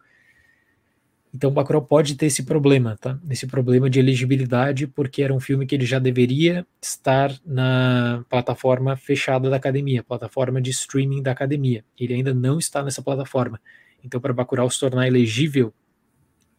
Então 1.33 1.51
Bacurau 1.51 1.83
pode 1.83 2.14
ter 2.14 2.26
esse 2.26 2.43
problema, 2.43 2.97
tá? 2.99 3.18
Esse 3.29 3.47
problema 3.47 3.91
de 3.91 3.99
elegibilidade, 3.99 4.87
porque 4.87 5.22
era 5.22 5.33
um 5.33 5.41
filme 5.41 5.66
que 5.66 5.74
ele 5.74 5.85
já 5.85 5.99
deveria 5.99 6.66
estar 6.81 7.33
na 7.45 8.24
plataforma 8.29 8.97
fechada 8.97 9.51
da 9.51 9.57
academia, 9.57 10.03
plataforma 10.03 10.61
de 10.61 10.70
streaming 10.70 11.22
da 11.22 11.31
academia. 11.31 11.85
Ele 11.99 12.14
ainda 12.14 12.33
não 12.33 12.59
está 12.59 12.83
nessa 12.83 13.03
plataforma. 13.03 13.61
Então 14.03 14.20
para 14.20 14.33
Bacurau 14.33 14.70
se 14.70 14.81
tornar 14.81 15.07
elegível, 15.07 15.72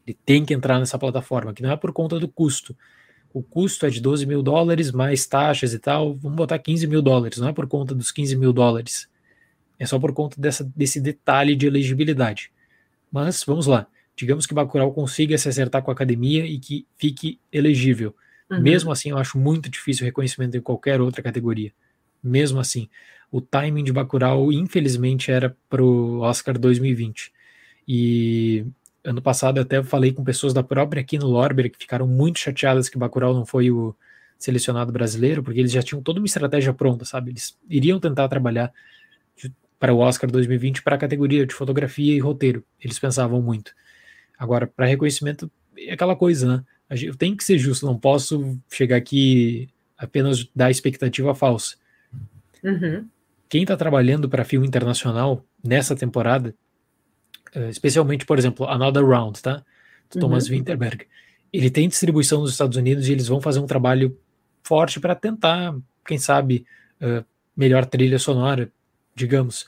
ele 0.06 0.18
tem 0.26 0.46
que 0.46 0.54
entrar 0.54 0.80
nessa 0.80 1.00
plataforma, 1.00 1.54
que 1.54 1.64
não 1.64 1.72
é 1.72 1.76
por 1.76 1.92
conta 1.92 2.20
do 2.20 2.28
custo, 2.28 2.76
o 3.34 3.44
custo 3.44 3.86
é 3.86 3.90
de 3.90 4.02
12 4.02 4.26
mil 4.26 4.42
dólares, 4.42 4.92
mais 4.92 5.26
taxas 5.28 5.74
e 5.74 5.80
tal, 5.80 6.16
vamos 6.16 6.36
botar 6.36 6.58
15 6.58 6.88
mil 6.88 7.02
dólares, 7.02 7.38
não 7.38 7.50
é 7.50 7.54
por 7.54 7.68
conta 7.68 7.94
dos 7.94 8.12
15 8.12 8.36
mil 8.36 8.52
dólares, 8.52 9.08
é 9.78 9.86
só 9.86 10.00
por 10.00 10.14
conta 10.14 10.40
dessa, 10.42 10.64
desse 10.76 11.00
detalhe 11.00 11.56
de 11.56 11.68
elegibilidade. 11.68 12.52
Mas 13.12 13.44
vamos 13.44 13.68
lá, 13.68 13.88
digamos 14.20 14.46
que 14.46 14.54
Bacurau 14.54 14.92
consiga 14.92 15.38
se 15.38 15.48
acertar 15.48 15.82
com 15.82 15.92
a 15.92 15.94
academia 15.94 16.46
e 16.46 16.60
que 16.60 16.86
fique 16.98 17.40
elegível. 17.50 18.14
Uhum. 18.52 18.60
Mesmo 18.60 18.92
assim, 18.92 19.12
eu 19.12 19.18
acho 19.18 19.38
muito 19.38 19.70
difícil 19.70 20.04
o 20.04 20.08
reconhecimento 20.08 20.58
em 20.58 20.62
qualquer 20.62 21.00
outra 21.00 21.22
categoria. 21.22 21.72
Mesmo 22.22 22.60
assim, 22.60 22.90
o 23.32 23.40
timing 23.40 23.86
de 23.86 23.94
Bacurau, 23.94 24.52
infelizmente, 24.52 25.32
era 25.32 25.56
para 25.70 25.82
o 25.82 26.20
Oscar 26.20 26.58
2020. 26.58 27.32
E 27.88 28.66
ano 29.06 29.22
passado 29.22 29.58
eu 29.58 29.64
até 29.64 29.82
falei 29.82 30.12
com 30.12 30.22
pessoas 30.22 30.54
da 30.54 30.62
própria 30.62 31.00
aqui 31.00 31.18
no 31.18 31.28
Lorber 31.28 31.72
que 31.72 31.78
ficaram 31.78 32.06
muito 32.06 32.40
chateadas 32.40 32.90
que 32.90 32.98
Bacurau 32.98 33.34
não 33.34 33.46
foi 33.46 33.72
o 33.72 33.96
selecionado 34.38 34.92
brasileiro, 34.92 35.42
porque 35.42 35.62
eles 35.62 35.72
já 35.72 35.82
tinham 35.82 36.02
toda 36.02 36.20
uma 36.20 36.26
estratégia 36.26 36.74
pronta, 36.74 37.06
sabe? 37.06 37.32
Eles 37.32 37.58
iriam 37.70 38.02
tentar 38.02 38.28
trabalhar 38.28 38.74
para 39.80 39.94
o 39.94 40.00
Oscar 40.00 40.30
2020 40.30 40.84
para 40.84 40.98
a 40.98 41.00
categoria 41.00 41.46
de 41.46 41.54
fotografia 41.54 42.14
e 42.14 42.20
roteiro. 42.20 42.66
Eles 42.82 43.00
pensavam 43.00 43.42
muito. 43.42 43.72
Agora, 44.40 44.66
para 44.66 44.86
reconhecimento, 44.86 45.52
é 45.78 45.92
aquela 45.92 46.16
coisa, 46.16 46.48
né? 46.48 46.64
Eu 47.04 47.16
tenho 47.16 47.38
que 47.38 47.44
ser 47.44 47.60
justo, 47.60 47.86
não 47.86 48.00
posso 48.00 48.58
chegar 48.72 48.96
aqui 48.96 49.70
apenas 49.98 50.50
dar 50.56 50.72
expectativa 50.72 51.36
falsa. 51.36 51.76
Uhum. 52.64 53.06
Quem 53.48 53.62
está 53.62 53.78
trabalhando 53.78 54.30
para 54.30 54.46
filme 54.46 54.66
internacional 54.66 55.46
nessa 55.64 55.96
temporada 55.96 56.56
eh, 57.54 57.70
especialmente, 57.70 58.26
por 58.26 58.38
exemplo, 58.38 58.68
Another 58.68 59.06
Round, 59.06 59.42
tá? 59.42 59.58
Do 60.10 60.16
uhum. 60.16 60.22
Thomas 60.22 60.48
Winterberg. 60.48 61.06
Ele 61.52 61.70
tem 61.70 61.88
distribuição 61.88 62.42
nos 62.42 62.52
Estados 62.52 62.78
Unidos 62.78 63.08
e 63.08 63.12
eles 63.12 63.28
vão 63.28 63.42
fazer 63.42 63.60
um 63.60 63.66
trabalho 63.66 64.18
forte 64.64 65.00
para 65.00 65.16
tentar, 65.16 65.76
quem 66.06 66.18
sabe, 66.18 66.66
uh, 67.02 67.26
melhor 67.56 67.86
trilha 67.86 68.20
sonora, 68.20 68.72
digamos. 69.16 69.66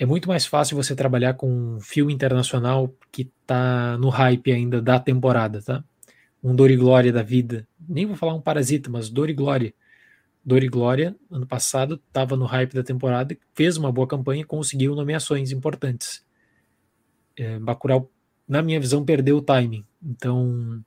É 0.00 0.06
muito 0.06 0.28
mais 0.28 0.46
fácil 0.46 0.78
você 0.78 0.96
trabalhar 0.96 1.34
com 1.34 1.76
um 1.76 1.78
filme 1.78 2.10
internacional 2.10 2.90
que 3.12 3.30
tá 3.46 3.98
no 3.98 4.08
hype 4.08 4.50
ainda 4.50 4.80
da 4.80 4.98
temporada, 4.98 5.60
tá? 5.60 5.84
Um 6.42 6.56
Dor 6.56 6.70
e 6.70 6.76
Glória 6.76 7.12
da 7.12 7.22
vida. 7.22 7.68
Nem 7.86 8.06
vou 8.06 8.16
falar 8.16 8.32
um 8.32 8.40
Parasita, 8.40 8.88
mas 8.88 9.10
Dor 9.10 9.28
e 9.28 9.34
Glória. 9.34 9.74
Dor 10.42 10.64
e 10.64 10.68
Glória, 10.68 11.14
ano 11.30 11.46
passado, 11.46 12.00
estava 12.08 12.34
no 12.34 12.46
hype 12.46 12.72
da 12.72 12.82
temporada, 12.82 13.36
fez 13.54 13.76
uma 13.76 13.92
boa 13.92 14.08
campanha 14.08 14.40
e 14.40 14.44
conseguiu 14.44 14.94
nomeações 14.94 15.52
importantes. 15.52 16.24
É, 17.36 17.58
Bacurau, 17.58 18.10
na 18.48 18.62
minha 18.62 18.80
visão, 18.80 19.04
perdeu 19.04 19.36
o 19.36 19.42
timing. 19.42 19.84
Então, 20.02 20.82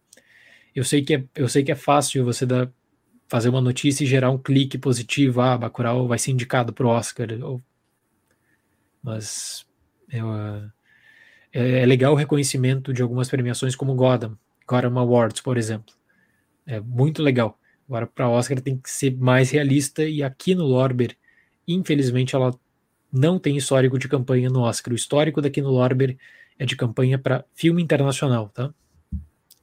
eu 0.74 0.84
sei 0.84 1.04
que 1.04 1.14
é, 1.14 1.24
eu 1.36 1.48
sei 1.48 1.64
que 1.64 1.72
é 1.72 1.76
fácil 1.76 2.26
você 2.26 2.48
dar, 2.48 2.68
fazer 3.28 3.50
uma 3.50 3.62
notícia 3.62 4.04
e 4.04 4.08
gerar 4.08 4.32
um 4.32 4.40
clique 4.40 4.80
positivo. 4.80 5.40
Ah, 5.40 5.56
Bacurau 5.56 6.08
vai 6.08 6.18
ser 6.18 6.32
indicado 6.32 6.74
para 6.74 6.88
o 6.88 6.90
Oscar. 6.90 7.28
Ou, 7.44 7.62
mas 9.04 9.66
eu, 10.10 10.34
é, 11.52 11.82
é, 11.82 11.86
legal 11.86 12.14
o 12.14 12.16
reconhecimento 12.16 12.94
de 12.94 13.02
algumas 13.02 13.30
premiações 13.30 13.76
como 13.76 13.94
Gotham, 13.94 14.38
Gotham 14.68 14.98
Awards, 14.98 15.42
por 15.42 15.58
exemplo. 15.58 15.94
É 16.66 16.80
muito 16.80 17.22
legal. 17.22 17.60
Agora, 17.88 18.08
para 18.08 18.30
Oscar 18.30 18.62
tem 18.62 18.78
que 18.78 18.90
ser 18.90 19.16
mais 19.18 19.52
realista, 19.52 20.04
e 20.04 20.24
aqui 20.24 20.56
no 20.56 20.66
Lorber, 20.66 21.16
infelizmente, 21.68 22.36
ela 22.36 22.58
não 23.12 23.38
tem 23.38 23.56
histórico 23.56 24.00
de 24.00 24.08
campanha 24.08 24.50
no 24.50 24.62
Oscar. 24.62 24.94
O 24.94 24.96
histórico 24.96 25.42
daqui 25.42 25.62
no 25.62 25.70
Lorber 25.70 26.18
é 26.58 26.66
de 26.66 26.76
campanha 26.76 27.20
para 27.20 27.46
filme 27.54 27.84
internacional, 27.84 28.50
tá? 28.50 28.74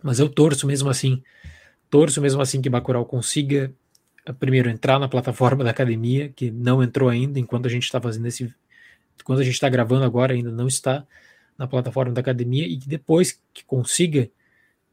Mas 0.02 0.18
eu 0.18 0.28
torço 0.28 0.66
mesmo 0.66 0.88
assim, 0.88 1.22
torço 1.90 2.20
mesmo 2.20 2.40
assim 2.40 2.60
que 2.62 2.70
Bacurau 2.70 3.04
consiga 3.04 3.72
eh, 4.24 4.32
primeiro 4.32 4.70
entrar 4.70 4.98
na 4.98 5.08
plataforma 5.08 5.64
da 5.64 5.70
academia, 5.70 6.28
que 6.28 6.50
não 6.50 6.82
entrou 6.82 7.08
ainda, 7.08 7.38
enquanto 7.38 7.66
a 7.66 7.68
gente 7.68 7.84
está 7.84 8.00
fazendo 8.00 8.26
esse. 8.26 8.54
Quando 9.24 9.40
a 9.40 9.44
gente 9.44 9.54
está 9.54 9.68
gravando 9.68 10.04
agora, 10.04 10.34
ainda 10.34 10.50
não 10.50 10.66
está 10.66 11.06
na 11.56 11.66
plataforma 11.66 12.12
da 12.12 12.20
academia, 12.20 12.66
e 12.66 12.78
que 12.78 12.88
depois 12.88 13.40
que 13.52 13.64
consiga, 13.64 14.30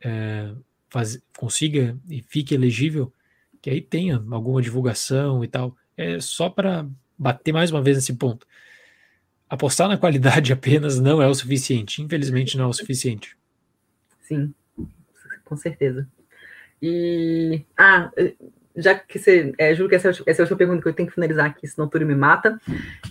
é, 0.02 0.52
faz, 0.90 1.22
consiga 1.38 1.98
e 2.10 2.22
fique 2.22 2.54
elegível, 2.54 3.12
que 3.62 3.70
aí 3.70 3.82
tenha 3.82 4.24
alguma 4.32 4.62
divulgação 4.62 5.44
e 5.44 5.48
tal. 5.48 5.76
É 5.96 6.20
só 6.20 6.50
para 6.50 6.88
bater 7.18 7.52
mais 7.52 7.72
uma 7.72 7.82
vez 7.82 7.98
nesse 7.98 8.14
ponto. 8.14 8.46
Apostar 9.50 9.88
na 9.88 9.98
qualidade 9.98 10.52
apenas 10.54 11.00
não 11.00 11.22
é 11.22 11.28
o 11.28 11.34
suficiente. 11.34 12.02
Infelizmente, 12.02 12.58
não 12.58 12.66
é 12.66 12.68
o 12.68 12.74
suficiente. 12.74 13.38
Sim, 14.22 14.54
com 15.46 15.56
certeza. 15.56 16.08
E. 16.82 17.64
Ah, 17.78 18.12
já 18.76 18.94
que 18.94 19.18
você. 19.18 19.54
É, 19.58 19.74
juro 19.74 19.90
que 19.90 19.96
essa, 19.96 20.10
essa 20.10 20.24
é 20.26 20.34
a 20.40 20.44
última 20.44 20.58
pergunta 20.58 20.82
que 20.82 20.90
eu 20.90 20.94
tenho 20.94 21.08
que 21.08 21.16
finalizar 21.16 21.46
aqui, 21.46 21.66
senão 21.66 21.88
tudo 21.88 22.06
me 22.06 22.16
mata. 22.16 22.60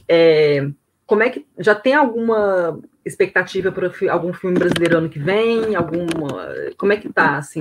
É, 0.06 0.68
como 1.06 1.22
é 1.22 1.30
que. 1.30 1.46
Já 1.58 1.74
tem 1.74 1.94
alguma 1.94 2.80
expectativa 3.04 3.70
para 3.70 3.90
algum 4.10 4.32
filme 4.32 4.58
brasileiro 4.58 4.98
ano 4.98 5.08
que 5.08 5.18
vem? 5.18 5.74
Alguma. 5.76 6.48
Como 6.76 6.92
é 6.92 6.96
que 6.96 7.08
tá, 7.12 7.36
assim? 7.38 7.60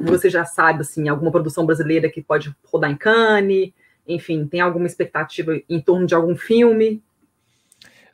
Você 0.00 0.30
já 0.30 0.44
sabe, 0.44 0.80
assim, 0.80 1.08
alguma 1.08 1.30
produção 1.30 1.66
brasileira 1.66 2.08
que 2.08 2.22
pode 2.22 2.54
rodar 2.64 2.90
em 2.90 2.96
Cannes? 2.96 3.72
Enfim, 4.08 4.46
tem 4.46 4.60
alguma 4.60 4.86
expectativa 4.86 5.58
em 5.68 5.80
torno 5.80 6.06
de 6.06 6.14
algum 6.14 6.36
filme? 6.36 7.02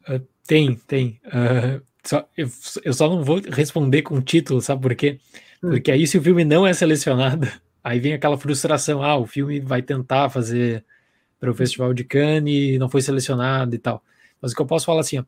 Uh, 0.08 0.20
tem, 0.46 0.74
tem. 0.86 1.20
Uh, 1.26 1.80
só, 2.04 2.28
eu, 2.36 2.48
eu, 2.84 2.92
só 2.92 3.08
não 3.08 3.22
vou 3.22 3.40
responder 3.40 4.02
com 4.02 4.20
título, 4.20 4.60
sabe 4.60 4.82
por 4.82 4.94
quê? 4.94 5.18
Hum. 5.62 5.70
Porque 5.70 5.90
aí, 5.90 6.06
se 6.06 6.18
o 6.18 6.22
filme 6.22 6.44
não 6.44 6.66
é 6.66 6.72
selecionado, 6.72 7.48
aí 7.82 8.00
vem 8.00 8.14
aquela 8.14 8.36
frustração: 8.36 9.02
ah, 9.02 9.16
o 9.16 9.26
filme 9.26 9.60
vai 9.60 9.80
tentar 9.80 10.28
fazer 10.28 10.84
para 11.38 11.50
o 11.50 11.54
Festival 11.54 11.94
de 11.94 12.04
Cannes 12.04 12.74
e 12.74 12.78
não 12.78 12.88
foi 12.88 13.00
selecionado 13.00 13.74
e 13.74 13.78
tal. 13.78 14.02
Mas 14.40 14.52
o 14.52 14.54
que 14.54 14.62
eu 14.62 14.66
posso 14.66 14.86
falar 14.86 15.00
assim, 15.00 15.18
ó, 15.18 15.24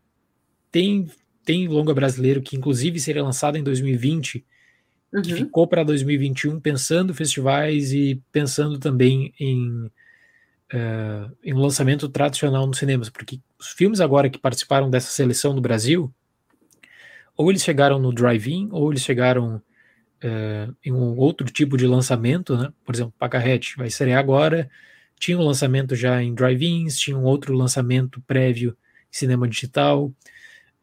tem, 0.71 1.11
tem 1.45 1.69
longa 1.69 1.93
brasileiro 1.93 2.43
que, 2.43 2.57
inclusive, 2.57 2.99
seria 2.99 3.23
lançado 3.23 3.57
em 3.57 3.63
2020 3.63 4.45
uhum. 5.13 5.23
que 5.23 5.35
ficou 5.35 5.67
para 5.67 5.85
2021 5.85 6.59
pensando 6.59 7.15
festivais 7.15 7.93
e 7.93 8.21
pensando 8.33 8.79
também 8.79 9.33
em, 9.39 9.87
uh, 10.73 11.37
em 11.45 11.53
um 11.53 11.59
lançamento 11.59 12.09
tradicional 12.09 12.67
nos 12.67 12.79
cinemas, 12.79 13.11
porque 13.11 13.41
os 13.59 13.69
filmes 13.69 14.01
agora 14.01 14.31
que 14.31 14.39
participaram 14.39 14.89
dessa 14.89 15.11
seleção 15.11 15.55
do 15.55 15.61
Brasil, 15.61 16.13
ou 17.37 17.51
eles 17.51 17.63
chegaram 17.63 17.99
no 17.99 18.13
drive-in, 18.13 18.69
ou 18.73 18.91
eles 18.91 19.03
chegaram 19.03 19.57
uh, 19.57 20.77
em 20.85 20.93
um 20.93 21.17
outro 21.17 21.47
tipo 21.47 21.77
de 21.77 21.87
lançamento, 21.87 22.57
né? 22.57 22.73
Por 22.85 22.95
exemplo, 22.95 23.15
Pacarrete 23.19 23.77
vai 23.77 23.89
estrear 23.89 24.19
agora, 24.19 24.71
tinha 25.19 25.39
um 25.39 25.45
lançamento 25.45 25.95
já 25.95 26.23
em 26.23 26.35
drive-ins, 26.35 26.99
tinha 26.99 27.17
um 27.17 27.25
outro 27.25 27.55
lançamento 27.55 28.21
prévio 28.27 28.77
cinema 29.13 29.47
digital, 29.47 30.07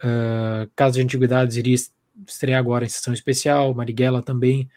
uh, 0.04 0.70
Casa 0.76 0.96
de 0.96 1.02
Antiguidades 1.02 1.58
iria 1.58 1.76
estrear 2.28 2.60
agora 2.60 2.86
em 2.86 2.90
sessão 2.90 3.14
especial, 3.14 3.74
Marighella 3.74 4.22
também. 4.22 4.70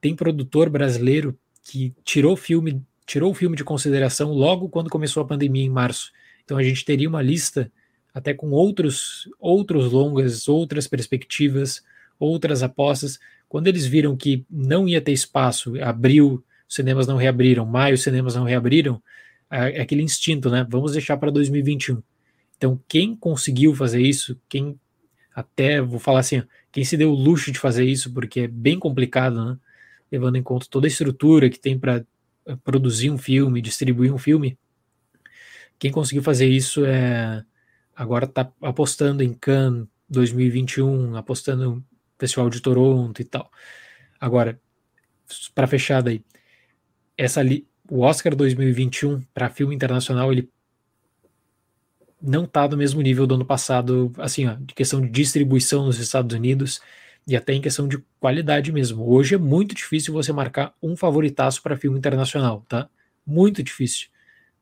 Tem 0.00 0.14
produtor 0.14 0.68
brasileiro 0.68 1.38
que 1.64 1.94
tirou 2.04 2.34
o 2.34 2.36
filme, 2.36 2.82
tirou 3.06 3.30
o 3.30 3.34
filme 3.34 3.56
de 3.56 3.64
consideração 3.64 4.32
logo 4.32 4.68
quando 4.68 4.90
começou 4.90 5.22
a 5.22 5.26
pandemia 5.26 5.64
em 5.64 5.70
março. 5.70 6.12
Então 6.44 6.56
a 6.56 6.62
gente 6.62 6.84
teria 6.84 7.08
uma 7.08 7.22
lista 7.22 7.70
até 8.12 8.34
com 8.34 8.50
outros 8.50 9.28
outros 9.40 9.90
longas, 9.90 10.48
outras 10.48 10.86
perspectivas, 10.86 11.82
outras 12.18 12.62
apostas. 12.62 13.18
Quando 13.48 13.68
eles 13.68 13.86
viram 13.86 14.16
que 14.16 14.44
não 14.50 14.88
ia 14.88 15.00
ter 15.00 15.12
espaço, 15.12 15.80
abril, 15.82 16.44
os 16.68 16.74
cinemas 16.74 17.06
não 17.06 17.16
reabriram, 17.16 17.64
maio, 17.64 17.94
os 17.94 18.02
cinemas 18.02 18.34
não 18.34 18.44
reabriram, 18.44 19.02
é, 19.50 19.78
é 19.78 19.80
aquele 19.82 20.02
instinto, 20.02 20.50
né? 20.50 20.66
Vamos 20.68 20.92
deixar 20.92 21.16
para 21.16 21.30
2021. 21.30 22.02
Então, 22.62 22.80
quem 22.86 23.16
conseguiu 23.16 23.74
fazer 23.74 24.00
isso, 24.00 24.40
quem 24.48 24.78
até 25.34 25.80
vou 25.82 25.98
falar 25.98 26.20
assim, 26.20 26.44
quem 26.70 26.84
se 26.84 26.96
deu 26.96 27.10
o 27.10 27.14
luxo 27.14 27.50
de 27.50 27.58
fazer 27.58 27.84
isso, 27.84 28.12
porque 28.14 28.42
é 28.42 28.46
bem 28.46 28.78
complicado, 28.78 29.44
né? 29.44 29.58
levando 30.12 30.36
em 30.36 30.44
conta 30.44 30.68
toda 30.70 30.86
a 30.86 30.88
estrutura 30.88 31.50
que 31.50 31.58
tem 31.58 31.76
para 31.76 32.06
eh, 32.46 32.56
produzir 32.62 33.10
um 33.10 33.18
filme, 33.18 33.60
distribuir 33.60 34.14
um 34.14 34.18
filme, 34.18 34.56
quem 35.76 35.90
conseguiu 35.90 36.22
fazer 36.22 36.46
isso 36.46 36.84
é 36.84 37.44
agora 37.96 38.26
está 38.26 38.52
apostando 38.62 39.24
em 39.24 39.34
Cannes 39.34 39.88
2021, 40.08 41.16
apostando 41.16 41.64
no 41.64 41.84
Festival 42.16 42.48
de 42.48 42.60
Toronto 42.60 43.20
e 43.20 43.24
tal. 43.24 43.50
Agora, 44.20 44.60
para 45.52 45.66
fechar 45.66 46.00
daí, 46.00 46.24
essa 47.18 47.40
o 47.90 48.02
Oscar 48.02 48.36
2021 48.36 49.20
para 49.34 49.50
filme 49.50 49.74
internacional 49.74 50.32
ele 50.32 50.48
não 52.22 52.44
está 52.44 52.68
no 52.68 52.76
mesmo 52.76 53.02
nível 53.02 53.26
do 53.26 53.34
ano 53.34 53.44
passado, 53.44 54.12
assim, 54.18 54.46
ó, 54.46 54.54
de 54.54 54.74
questão 54.74 55.00
de 55.00 55.08
distribuição 55.08 55.84
nos 55.84 55.98
Estados 55.98 56.34
Unidos 56.36 56.80
e 57.26 57.36
até 57.36 57.52
em 57.52 57.60
questão 57.60 57.88
de 57.88 57.98
qualidade 58.20 58.70
mesmo. 58.72 59.08
Hoje 59.08 59.34
é 59.34 59.38
muito 59.38 59.74
difícil 59.74 60.14
você 60.14 60.32
marcar 60.32 60.72
um 60.82 60.96
favoritaço 60.96 61.62
para 61.62 61.76
filme 61.76 61.98
internacional, 61.98 62.64
tá? 62.68 62.88
Muito 63.26 63.62
difícil. 63.62 64.08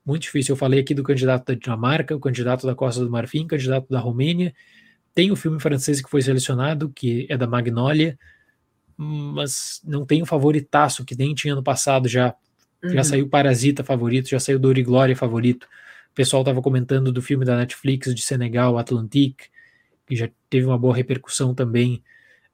Muito 0.05 0.23
difícil. 0.23 0.55
Eu 0.55 0.57
falei 0.57 0.81
aqui 0.81 0.95
do 0.95 1.03
candidato 1.03 1.47
da 1.47 1.55
Dinamarca, 1.55 2.17
o 2.17 2.21
candidato 2.21 2.67
da 2.67 2.75
Costa 2.75 3.05
do 3.05 3.11
Marfim, 3.11 3.47
candidato 3.47 3.87
da 3.91 4.01
Romênia. 4.01 4.55
Tem 5.15 5.31
o 5.31 5.37
filme 5.37 5.61
francês 5.61 6.01
que 6.01 6.09
foi 6.09 6.23
selecionado, 6.23 6.91
que 6.95 7.27
é 7.29 7.37
da 7.37 7.47
Magnolia, 7.47 8.19
mas 8.97 9.81
não 9.85 10.05
tem 10.07 10.23
o 10.23 10.27
favoritaço 10.27 11.05
que 11.05 11.17
nem 11.17 11.35
tinha 11.35 11.55
no 11.55 11.63
passado 11.63 12.09
já. 12.09 12.35
Uhum. 12.83 12.91
Já 12.91 13.05
saiu 13.05 13.29
Parasita 13.29 13.85
favorito, 13.85 14.29
já 14.29 14.41
saiu 14.41 14.59
Dor 14.59 14.79
e 14.79 14.83
Glória 14.83 15.17
favorito. 15.17 15.67
O 16.11 16.15
pessoal 16.15 16.43
estava 16.43 16.61
comentando 16.61 17.13
do 17.13 17.23
filme 17.23 17.45
da 17.45 17.57
Netflix 17.57 18.15
de 18.15 18.23
Senegal, 18.23 18.77
Atlantique, 18.79 19.49
que 20.07 20.17
já 20.17 20.29
teve 20.49 20.67
uma 20.67 20.79
boa 20.79 20.95
repercussão 20.95 21.55
também. 21.55 22.03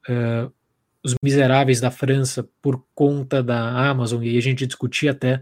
Uh, 0.07 0.51
Os 1.03 1.15
Miseráveis 1.23 1.79
da 1.79 1.89
França, 1.89 2.47
por 2.61 2.83
conta 2.93 3.41
da 3.41 3.89
Amazon, 3.89 4.23
e 4.23 4.29
aí 4.29 4.37
a 4.37 4.41
gente 4.41 4.65
discutia 4.65 5.11
até 5.11 5.41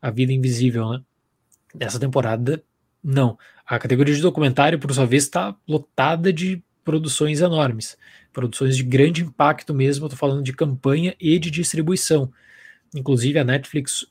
A 0.00 0.10
Vida 0.10 0.32
Invisível, 0.32 0.90
né? 0.90 1.02
Dessa 1.74 1.98
temporada, 1.98 2.62
não. 3.02 3.38
A 3.66 3.78
categoria 3.78 4.14
de 4.14 4.22
documentário, 4.22 4.78
por 4.78 4.92
sua 4.94 5.06
vez, 5.06 5.24
está 5.24 5.54
lotada 5.68 6.32
de 6.32 6.62
produções 6.84 7.40
enormes, 7.40 7.96
produções 8.32 8.76
de 8.76 8.84
grande 8.84 9.22
impacto 9.22 9.74
mesmo. 9.74 10.06
Estou 10.06 10.18
falando 10.18 10.42
de 10.42 10.52
campanha 10.52 11.14
e 11.20 11.38
de 11.38 11.50
distribuição. 11.50 12.32
Inclusive, 12.94 13.38
a 13.38 13.44
Netflix, 13.44 14.06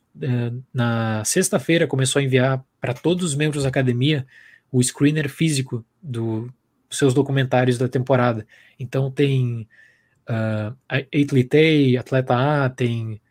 na 0.74 1.24
sexta-feira, 1.26 1.88
começou 1.88 2.20
a 2.20 2.24
enviar 2.24 2.64
para 2.80 2.94
todos 2.94 3.24
os 3.24 3.36
membros 3.36 3.64
da 3.64 3.70
academia 3.70 4.26
o 4.72 4.82
screener 4.82 5.30
físico 5.30 5.86
do, 6.02 6.52
dos 6.90 6.98
seus 6.98 7.14
documentários 7.14 7.78
da 7.78 7.88
temporada. 7.88 8.48
Então, 8.80 9.12
tem 9.12 9.68
uh, 10.30 10.76
Athlete 10.90 11.98
Atleta 11.98 12.36
A, 12.36 12.70
tem. 12.70 13.22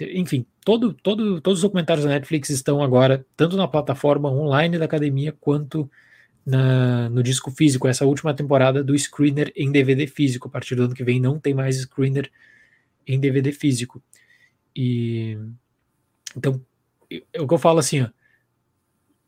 Enfim, 0.00 0.46
todo, 0.64 0.94
todo, 0.94 1.40
todos 1.40 1.58
os 1.58 1.62
documentários 1.62 2.04
da 2.04 2.12
Netflix 2.12 2.48
estão 2.48 2.82
agora, 2.82 3.24
tanto 3.36 3.56
na 3.56 3.68
plataforma 3.68 4.30
online 4.30 4.78
da 4.78 4.86
academia, 4.86 5.34
quanto 5.38 5.90
na, 6.44 7.08
no 7.10 7.22
disco 7.22 7.50
físico. 7.50 7.86
Essa 7.86 8.06
última 8.06 8.34
temporada 8.34 8.82
do 8.82 8.98
screener 8.98 9.52
em 9.54 9.70
DVD 9.70 10.06
físico. 10.06 10.48
A 10.48 10.50
partir 10.50 10.74
do 10.74 10.84
ano 10.84 10.94
que 10.94 11.04
vem 11.04 11.20
não 11.20 11.38
tem 11.38 11.54
mais 11.54 11.76
screener 11.76 12.30
em 13.06 13.18
DVD 13.18 13.52
físico. 13.52 14.02
E 14.74 15.36
então, 16.36 16.60
é 17.32 17.40
o 17.40 17.46
que 17.46 17.54
eu 17.54 17.58
falo 17.58 17.78
assim, 17.78 18.02
ó, 18.02 18.08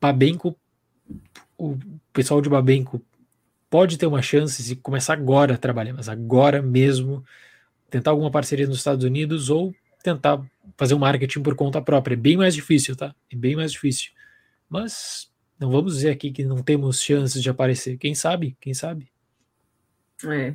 Babenco, 0.01 0.57
o 1.57 1.79
pessoal 2.13 2.41
de 2.41 2.49
Babenco 2.49 3.01
pode 3.71 3.97
ter 3.97 4.07
uma 4.07 4.21
chance 4.21 4.63
se 4.63 4.77
começar 4.77 5.15
agora 5.15 5.55
a 5.55 5.59
trabalhar, 5.59 5.95
mas 5.95 6.09
agora 6.09 6.61
mesmo, 6.61 7.25
tentar 7.89 8.11
alguma 8.11 8.31
parceria 8.31 8.67
nos 8.67 8.79
Estados 8.79 9.05
Unidos 9.05 9.49
ou 9.49 9.75
tentar 10.03 10.45
fazer 10.77 10.95
um 10.95 10.99
marketing 10.99 11.43
por 11.43 11.55
conta 11.55 11.81
própria. 11.81 12.15
É 12.15 12.17
bem 12.17 12.37
mais 12.37 12.55
difícil, 12.55 12.97
tá? 12.97 13.15
É 13.31 13.37
bem 13.37 13.57
mais 13.57 13.73
difícil. 13.73 14.11
Mas 14.69 15.31
não 15.59 15.71
vamos 15.71 15.95
dizer 15.95 16.11
aqui 16.11 16.33
que 16.33 16.45
não 16.45 16.63
temos 16.63 17.01
chances 17.01 17.43
de 17.43 17.49
aparecer. 17.49 17.97
Quem 17.97 18.15
sabe? 18.15 18.57
Quem 18.61 18.75
sabe? 18.75 19.11
É. 20.27 20.55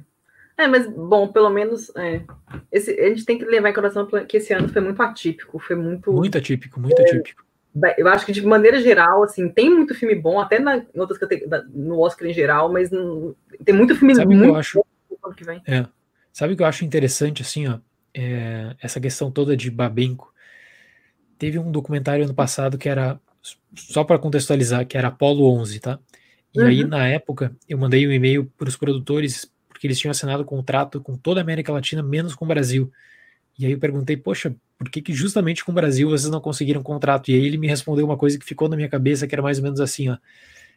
É, 0.57 0.67
mas 0.67 0.89
bom, 0.89 1.27
pelo 1.27 1.49
menos 1.49 1.91
é, 1.95 2.23
esse, 2.71 2.91
a 2.99 3.09
gente 3.09 3.25
tem 3.25 3.38
que 3.38 3.45
levar 3.45 3.69
em 3.69 3.73
consideração 3.73 4.25
que 4.25 4.38
esse 4.38 4.53
ano 4.53 4.67
foi 4.69 4.81
muito 4.81 5.01
atípico, 5.01 5.59
foi 5.59 5.75
muito. 5.75 6.11
Muito 6.11 6.38
atípico, 6.38 6.79
muito 6.79 6.99
é, 6.99 7.03
atípico. 7.03 7.45
Eu 7.95 8.07
acho 8.07 8.25
que 8.25 8.31
de 8.31 8.43
maneira 8.43 8.81
geral, 8.81 9.21
assim, 9.21 9.49
tem 9.49 9.69
muito 9.69 9.93
filme 9.93 10.15
bom, 10.15 10.39
até 10.39 10.57
na, 10.57 10.77
em 10.77 10.99
outras 10.99 11.19
no 11.69 11.99
Oscar 11.99 12.27
em 12.27 12.34
geral, 12.34 12.73
mas 12.73 12.89
não, 12.89 13.35
tem 13.63 13.75
muito 13.75 13.95
filme 13.95 14.15
Sabe 14.15 14.35
muito 14.35 14.45
que 14.45 14.49
eu 14.49 14.55
acho, 14.55 14.85
bom 15.21 15.31
que 15.31 15.43
vem. 15.43 15.61
É, 15.67 15.85
Sabe 16.38 16.53
o 16.53 16.55
que 16.55 16.61
eu 16.61 16.67
acho 16.67 16.85
interessante, 16.85 17.41
assim, 17.41 17.67
ó? 17.67 17.79
É, 18.13 18.75
essa 18.79 18.99
questão 18.99 19.31
toda 19.31 19.57
de 19.57 19.71
Babenco. 19.71 20.31
Teve 21.39 21.57
um 21.57 21.71
documentário 21.71 22.25
ano 22.25 22.34
passado 22.35 22.77
que 22.77 22.88
era, 22.88 23.19
só 23.73 24.03
para 24.03 24.19
contextualizar, 24.19 24.85
que 24.85 24.95
era 24.95 25.07
Apollo 25.07 25.51
11, 25.59 25.79
tá? 25.79 25.99
E 26.53 26.59
uhum. 26.59 26.67
aí, 26.67 26.84
na 26.84 27.07
época, 27.07 27.55
eu 27.67 27.79
mandei 27.79 28.07
um 28.07 28.11
e-mail 28.11 28.45
para 28.55 28.69
os 28.69 28.77
produtores 28.77 29.51
porque 29.78 29.86
eles 29.86 29.99
tinham 29.99 30.10
assinado 30.10 30.44
contrato 30.44 30.99
com 30.99 31.16
toda 31.16 31.40
a 31.40 31.44
América 31.44 31.72
Latina, 31.72 32.02
menos 32.02 32.34
com 32.34 32.45
o 32.45 32.48
Brasil. 32.48 32.91
E 33.60 33.64
aí 33.64 33.74
eu 33.74 33.78
perguntei, 33.78 34.18
poxa, 34.18 34.56
por 34.76 34.90
que, 34.90 35.04
que 35.04 35.14
justamente 35.14 35.64
com 35.64 35.72
o 35.72 35.76
Brasil 35.76 36.10
vocês 36.10 36.32
não 36.32 36.41
conseguiram 36.41 36.82
contrato? 36.82 37.30
E 37.30 37.36
aí 37.36 37.45
ele 37.45 37.60
me 37.60 37.68
respondeu 37.68 38.04
uma 38.04 38.18
coisa 38.18 38.40
que 38.40 38.45
ficou 38.45 38.68
na 38.68 38.76
minha 38.76 38.90
cabeça, 38.90 39.28
que 39.28 39.36
era 39.36 39.41
mais 39.44 39.60
ou 39.60 39.64
menos 39.64 39.80
assim, 39.80 40.10
ó, 40.10 40.18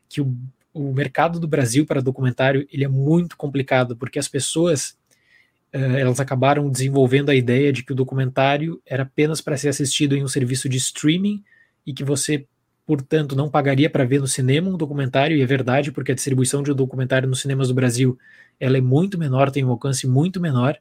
que 0.07 0.21
o, 0.21 0.37
o 0.75 0.93
mercado 0.93 1.41
do 1.41 1.49
Brasil 1.49 1.87
para 1.87 2.03
documentário 2.03 2.69
ele 2.71 2.85
é 2.85 2.89
muito 2.89 3.39
complicado, 3.39 3.97
porque 3.97 4.19
as 4.19 4.29
pessoas 4.29 4.99
uh, 5.75 5.97
elas 5.97 6.21
acabaram 6.21 6.69
desenvolvendo 6.69 7.31
a 7.31 7.35
ideia 7.35 7.73
de 7.73 7.83
que 7.83 7.93
o 7.93 7.97
documentário 7.97 8.83
era 8.85 9.05
apenas 9.05 9.41
para 9.41 9.57
ser 9.57 9.71
assistido 9.71 10.15
em 10.15 10.23
um 10.23 10.29
serviço 10.29 10.69
de 10.69 10.77
streaming 10.77 11.43
e 11.87 11.95
que 11.95 12.05
você 12.05 12.47
portanto 12.91 13.37
não 13.37 13.49
pagaria 13.49 13.89
para 13.89 14.05
ver 14.05 14.19
no 14.19 14.27
cinema 14.27 14.69
um 14.69 14.77
documentário, 14.77 15.37
e 15.37 15.43
é 15.43 15.47
verdade, 15.47 15.93
porque 15.93 16.11
a 16.11 16.15
distribuição 16.15 16.61
de 16.61 16.73
um 16.73 16.75
documentário 16.75 17.29
nos 17.29 17.41
cinemas 17.41 17.69
do 17.69 17.75
Brasil 17.75 18.19
ela 18.59 18.77
é 18.77 18.81
muito 18.81 19.17
menor, 19.17 19.49
tem 19.49 19.65
um 19.65 19.71
alcance 19.71 20.09
muito 20.09 20.41
menor, 20.41 20.77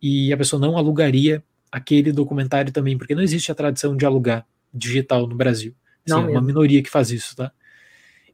e 0.00 0.32
a 0.32 0.38
pessoa 0.38 0.58
não 0.58 0.78
alugaria 0.78 1.44
aquele 1.70 2.12
documentário 2.12 2.72
também, 2.72 2.96
porque 2.96 3.14
não 3.14 3.20
existe 3.22 3.52
a 3.52 3.54
tradição 3.54 3.94
de 3.94 4.06
alugar 4.06 4.46
digital 4.72 5.26
no 5.26 5.34
Brasil. 5.34 5.74
Assim, 6.08 6.16
é 6.16 6.30
uma 6.30 6.40
minoria 6.40 6.82
que 6.82 6.88
faz 6.88 7.10
isso, 7.10 7.36
tá? 7.36 7.52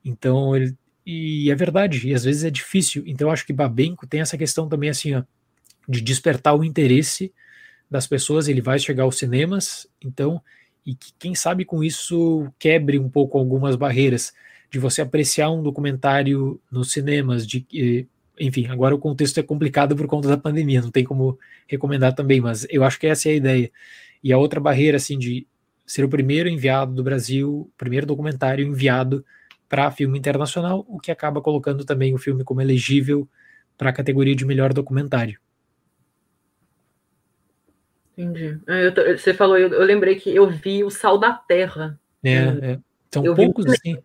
Então, 0.04 0.54
ele, 0.54 0.76
e 1.04 1.50
é 1.50 1.54
verdade, 1.56 2.06
e 2.06 2.14
às 2.14 2.22
vezes 2.22 2.44
é 2.44 2.50
difícil. 2.50 3.02
Então, 3.08 3.26
eu 3.26 3.32
acho 3.32 3.44
que 3.44 3.52
Babenco 3.52 4.06
tem 4.06 4.20
essa 4.20 4.38
questão 4.38 4.68
também, 4.68 4.88
assim, 4.88 5.16
ó, 5.16 5.24
de 5.88 6.00
despertar 6.00 6.54
o 6.54 6.62
interesse 6.62 7.32
das 7.90 8.06
pessoas. 8.06 8.46
Ele 8.46 8.60
vai 8.60 8.78
chegar 8.78 9.02
aos 9.02 9.18
cinemas, 9.18 9.88
então, 10.00 10.40
e 10.84 10.94
que, 10.94 11.12
quem 11.18 11.34
sabe 11.34 11.64
com 11.64 11.82
isso 11.82 12.50
quebre 12.58 12.98
um 12.98 13.08
pouco 13.08 13.38
algumas 13.38 13.76
barreiras 13.76 14.32
de 14.70 14.78
você 14.78 15.02
apreciar 15.02 15.50
um 15.50 15.62
documentário 15.62 16.60
nos 16.70 16.92
cinemas, 16.92 17.46
de 17.46 18.06
enfim, 18.38 18.66
agora 18.68 18.94
o 18.94 18.98
contexto 18.98 19.38
é 19.38 19.42
complicado 19.42 19.94
por 19.94 20.06
conta 20.06 20.28
da 20.28 20.36
pandemia, 20.36 20.80
não 20.80 20.90
tem 20.90 21.04
como 21.04 21.38
recomendar 21.68 22.14
também, 22.14 22.40
mas 22.40 22.66
eu 22.70 22.82
acho 22.82 22.98
que 22.98 23.06
essa 23.06 23.28
é 23.28 23.32
a 23.32 23.36
ideia. 23.36 23.70
E 24.24 24.32
a 24.32 24.38
outra 24.38 24.58
barreira, 24.58 24.96
assim, 24.96 25.18
de 25.18 25.46
ser 25.84 26.04
o 26.04 26.08
primeiro 26.08 26.48
enviado 26.48 26.94
do 26.94 27.02
Brasil, 27.02 27.70
primeiro 27.76 28.06
documentário 28.06 28.66
enviado 28.66 29.24
para 29.68 29.90
filme 29.90 30.18
internacional, 30.18 30.86
o 30.88 30.98
que 30.98 31.10
acaba 31.10 31.40
colocando 31.42 31.84
também 31.84 32.14
o 32.14 32.18
filme 32.18 32.42
como 32.42 32.60
elegível 32.62 33.28
para 33.76 33.90
a 33.90 33.92
categoria 33.92 34.34
de 34.34 34.46
melhor 34.46 34.72
documentário. 34.72 35.38
Entendi. 38.20 38.60
É, 38.66 38.88
eu, 38.88 39.18
você 39.18 39.32
falou, 39.32 39.56
eu, 39.56 39.68
eu, 39.68 39.82
lembrei 39.82 40.16
que 40.16 40.34
eu 40.34 40.48
vi 40.50 40.84
o 40.84 40.90
Sal 40.90 41.18
da 41.18 41.32
Terra. 41.32 41.98
É, 42.22 42.34
é. 42.34 42.78
São 43.10 43.24
eu 43.24 43.34
poucos, 43.34 43.66
assim. 43.66 43.96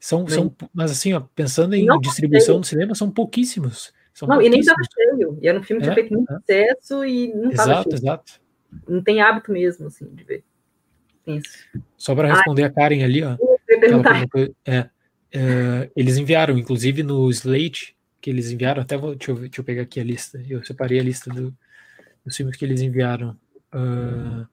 São, 0.00 0.26
são, 0.28 0.54
mas 0.72 0.92
assim, 0.92 1.12
ó, 1.12 1.20
pensando 1.34 1.74
em 1.74 1.84
não 1.84 2.00
distribuição 2.00 2.58
no 2.58 2.64
cinema, 2.64 2.94
são 2.94 3.10
pouquíssimos. 3.10 3.92
São 4.14 4.28
não, 4.28 4.40
e 4.40 4.48
nem 4.48 4.60
estava 4.60 4.78
cheio. 4.94 5.38
E 5.42 5.48
era 5.48 5.58
um 5.58 5.62
filme 5.62 5.82
que 5.82 5.90
é, 5.90 5.94
feito 5.94 6.12
muito 6.12 6.32
é. 6.32 6.36
sucesso 6.38 7.04
e 7.04 7.34
não 7.34 7.50
estava 7.50 7.72
Exato, 7.72 7.90
cheio. 7.90 8.00
exato. 8.00 8.32
Não 8.88 9.02
tem 9.02 9.20
hábito 9.20 9.52
mesmo, 9.52 9.86
assim, 9.88 10.06
de 10.14 10.24
ver. 10.24 10.44
Só 11.96 12.14
para 12.14 12.32
responder 12.32 12.64
a 12.64 12.70
Karen 12.70 13.04
ali, 13.04 13.22
ó. 13.22 13.36
É, 14.64 14.88
é, 15.32 15.90
eles 15.94 16.16
enviaram, 16.16 16.56
inclusive 16.56 17.02
no 17.02 17.28
Slate, 17.30 17.94
que 18.20 18.30
eles 18.30 18.50
enviaram, 18.50 18.82
até 18.82 18.96
vou, 18.96 19.14
deixa 19.14 19.32
eu, 19.32 19.36
deixa 19.36 19.60
eu 19.60 19.64
pegar 19.64 19.82
aqui 19.82 20.00
a 20.00 20.04
lista. 20.04 20.42
Eu 20.48 20.64
separei 20.64 20.98
a 20.98 21.02
lista 21.02 21.30
do, 21.30 21.54
dos 22.24 22.36
filmes 22.36 22.56
que 22.56 22.64
eles 22.64 22.80
enviaram. 22.80 23.36
Uh, 23.74 24.46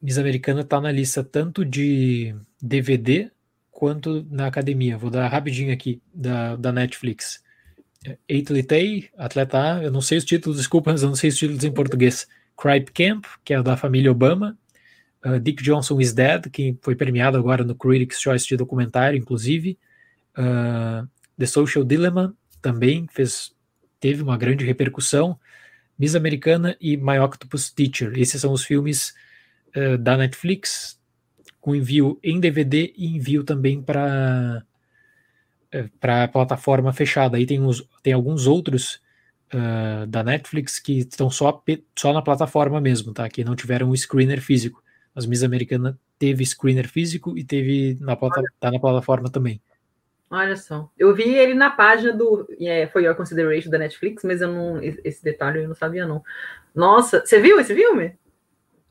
Miss 0.00 0.18
Americana 0.18 0.60
está 0.60 0.80
na 0.80 0.92
lista 0.92 1.24
tanto 1.24 1.64
de 1.64 2.34
DVD 2.60 3.30
quanto 3.70 4.26
na 4.30 4.46
academia. 4.46 4.96
Vou 4.96 5.10
dar 5.10 5.28
rapidinho 5.28 5.72
aqui 5.72 6.00
da, 6.14 6.56
da 6.56 6.72
Netflix. 6.72 7.42
Eight 8.28 8.52
Litei, 8.52 9.10
Atleta 9.16 9.58
A, 9.58 9.82
eu 9.82 9.90
não 9.90 10.00
sei 10.00 10.18
os 10.18 10.24
títulos, 10.24 10.58
desculpa, 10.58 10.92
mas 10.92 11.02
eu 11.02 11.08
não 11.08 11.16
sei 11.16 11.30
os 11.30 11.36
títulos 11.36 11.64
em 11.64 11.72
português. 11.72 12.26
Cripe 12.56 12.92
Camp, 12.92 13.24
que 13.44 13.52
é 13.52 13.62
da 13.62 13.76
família 13.76 14.10
Obama. 14.10 14.56
Uh, 15.24 15.40
Dick 15.40 15.62
Johnson 15.62 16.00
is 16.00 16.12
Dead, 16.12 16.48
que 16.50 16.78
foi 16.80 16.94
premiado 16.94 17.36
agora 17.36 17.64
no 17.64 17.74
Critics' 17.74 18.20
Choice 18.20 18.46
de 18.46 18.56
documentário, 18.56 19.18
inclusive. 19.18 19.78
Uh, 20.38 21.06
The 21.36 21.46
Social 21.46 21.84
Dilemma, 21.84 22.34
também 22.62 23.06
fez, 23.10 23.52
teve 24.00 24.22
uma 24.22 24.38
grande 24.38 24.64
repercussão. 24.64 25.38
Miss 25.98 26.14
Americana 26.14 26.76
e 26.80 26.96
My 26.96 27.18
Octopus 27.18 27.70
Teacher. 27.70 28.12
Esses 28.16 28.40
são 28.40 28.52
os 28.52 28.64
filmes 28.64 29.14
uh, 29.74 29.98
da 29.98 30.16
Netflix, 30.16 31.00
com 31.60 31.74
envio 31.74 32.18
em 32.22 32.38
DVD 32.38 32.92
e 32.96 33.16
envio 33.16 33.42
também 33.44 33.82
para 33.82 34.64
uh, 35.74 35.90
para 35.98 36.28
plataforma 36.28 36.92
fechada. 36.92 37.36
Aí 37.36 37.46
tem, 37.46 37.60
uns, 37.60 37.86
tem 38.02 38.12
alguns 38.12 38.46
outros 38.46 39.00
uh, 39.52 40.06
da 40.06 40.22
Netflix 40.22 40.78
que 40.78 40.98
estão 40.98 41.30
só, 41.30 41.62
só 41.98 42.12
na 42.12 42.22
plataforma 42.22 42.80
mesmo, 42.80 43.12
tá? 43.12 43.28
Que 43.28 43.44
não 43.44 43.56
tiveram 43.56 43.90
um 43.90 43.96
screener 43.96 44.40
físico. 44.40 44.82
As 45.14 45.24
Miss 45.24 45.42
Americana 45.42 45.98
teve 46.18 46.44
screener 46.44 46.88
físico 46.88 47.36
e 47.36 47.44
teve 47.44 47.96
na, 48.00 48.16
plata, 48.16 48.42
tá 48.60 48.70
na 48.70 48.78
plataforma 48.78 49.30
também. 49.30 49.60
Olha 50.30 50.56
só. 50.56 50.90
Eu 50.98 51.14
vi 51.14 51.34
ele 51.34 51.54
na 51.54 51.70
página 51.70 52.12
do 52.12 52.46
é, 52.60 52.86
For 52.88 53.00
Your 53.00 53.14
Consideration 53.14 53.70
da 53.70 53.78
Netflix, 53.78 54.24
mas 54.24 54.40
eu 54.40 54.52
não. 54.52 54.82
Esse 54.82 55.22
detalhe 55.22 55.62
eu 55.62 55.68
não 55.68 55.74
sabia, 55.74 56.06
não. 56.06 56.22
Nossa, 56.74 57.24
você 57.24 57.40
viu 57.40 57.60
esse 57.60 57.74
filme? 57.74 58.14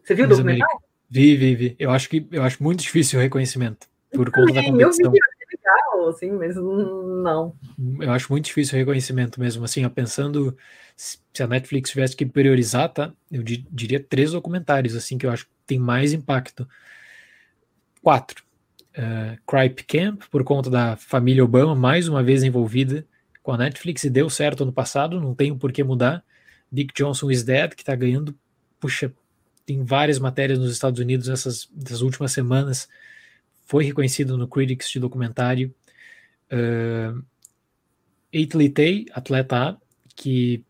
Você 0.03 0.16
viu 0.16 0.26
o 0.26 0.30
documentário? 0.30 0.80
Vi, 1.10 1.36
vi, 1.36 1.56
vi. 1.56 1.76
Eu 1.78 1.91
acho 1.91 2.10
que 2.10 2.28
eu 2.32 2.44
acho 2.44 2.64
muito 2.64 2.82
difícil 2.82 3.20
o 3.20 3.22
reconhecimento 3.22 3.88
por 4.12 4.32
conta 4.32 4.53
da 4.53 4.64
competição. 4.64 5.06
Eu 5.06 5.12
vi, 5.12 5.20
legal, 5.66 6.10
assim, 6.10 6.32
mas 6.32 6.56
não. 6.56 7.56
Eu 7.99 8.12
acho 8.12 8.32
muito 8.32 8.45
difícil 8.45 8.76
o 8.76 8.80
reconhecimento 8.80 9.40
mesmo, 9.40 9.66
assim, 9.66 9.86
ó, 9.86 9.90
pensando 9.90 10.56
se 10.95 11.20
a 11.41 11.48
Netflix 11.48 11.90
tivesse 11.90 12.16
que 12.16 12.26
priorizar, 12.26 12.90
tá? 12.90 13.12
Eu 13.32 13.44
diria 13.44 13.99
três 13.99 14.32
documentários, 14.32 14.95
assim, 14.95 15.18
que 15.18 15.26
eu 15.26 15.32
acho 15.32 15.45
que 15.45 15.52
tem 15.68 15.80
mais 15.80 16.14
impacto. 16.14 16.68
Quatro. 18.02 18.45
Uh, 18.98 19.38
Cripe 19.46 19.84
Camp, 19.84 20.24
por 20.32 20.44
conta 20.44 20.70
da 20.70 20.96
família 20.96 21.44
Obama, 21.44 21.76
mais 21.76 22.08
uma 22.08 22.24
vez 22.24 22.44
envolvida 22.44 23.06
com 23.44 23.52
a 23.52 23.58
Netflix, 23.58 24.04
e 24.06 24.10
deu 24.10 24.30
certo 24.30 24.64
ano 24.64 24.72
passado, 24.72 25.20
não 25.20 25.36
tem 25.36 25.56
por 25.58 25.72
que 25.72 25.84
mudar. 25.84 26.24
Dick 26.72 26.94
Johnson 26.94 27.30
is 27.30 27.44
Dead, 27.44 27.76
que 27.76 27.84
tá 27.84 27.96
ganhando, 27.96 28.34
puxa, 28.80 29.14
tem 29.66 29.84
várias 29.84 30.18
matérias 30.20 30.60
nos 30.60 30.72
Estados 30.72 31.00
Unidos 31.00 31.28
essas, 31.28 31.70
essas 31.84 32.02
últimas 32.02 32.32
semanas, 32.32 32.88
foi 33.66 33.84
reconhecido 33.84 34.38
no 34.38 34.48
Critics 34.48 34.90
de 34.90 35.00
documentário. 35.00 35.74
Uh, 36.52 37.24
Eight 38.32 38.56
Litei, 38.56 39.06
Atleta 39.12 39.70
A, 39.70 39.78
que 40.16 40.64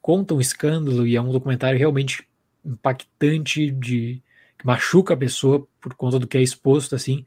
conta 0.00 0.34
um 0.34 0.40
escândalo 0.40 1.06
e 1.06 1.16
é 1.16 1.20
um 1.20 1.30
documentário 1.30 1.78
realmente 1.78 2.26
impactante, 2.64 3.70
de, 3.70 4.22
machuca 4.64 5.14
a 5.14 5.16
pessoa 5.16 5.66
por 5.80 5.94
conta 5.94 6.18
do 6.18 6.26
que 6.26 6.38
é 6.38 6.42
exposto, 6.42 6.94
assim. 6.94 7.24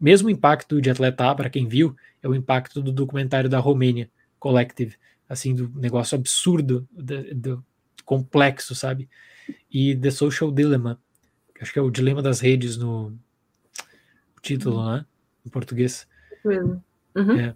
Mesmo 0.00 0.30
impacto 0.30 0.80
de 0.80 0.90
Atleta 0.90 1.30
A, 1.30 1.34
para 1.34 1.50
quem 1.50 1.68
viu, 1.68 1.96
é 2.22 2.28
o 2.28 2.34
impacto 2.34 2.82
do 2.82 2.92
documentário 2.92 3.48
da 3.48 3.58
Romênia, 3.58 4.10
Collective, 4.38 4.96
assim, 5.28 5.54
do 5.54 5.70
negócio 5.74 6.16
absurdo, 6.16 6.86
do, 6.90 7.34
do 7.34 7.64
complexo, 8.04 8.74
sabe? 8.74 9.08
e 9.70 9.96
The 9.96 10.10
Social 10.10 10.50
Dilemma, 10.50 11.00
que 11.54 11.62
acho 11.62 11.72
que 11.72 11.78
é 11.78 11.82
o 11.82 11.90
dilema 11.90 12.22
das 12.22 12.40
redes 12.40 12.76
no 12.76 13.16
título, 14.42 14.78
uhum. 14.78 14.96
né? 14.96 15.06
Em 15.44 15.48
português. 15.48 16.06
Uhum. 16.44 16.80
É. 17.38 17.54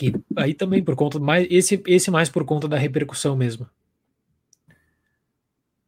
E 0.00 0.12
aí 0.36 0.52
também 0.52 0.82
por 0.82 0.96
conta 0.96 1.18
mais 1.18 1.46
esse 1.48 1.80
esse 1.86 2.10
mais 2.10 2.28
por 2.28 2.44
conta 2.44 2.66
da 2.66 2.76
repercussão 2.76 3.36
mesmo. 3.36 3.68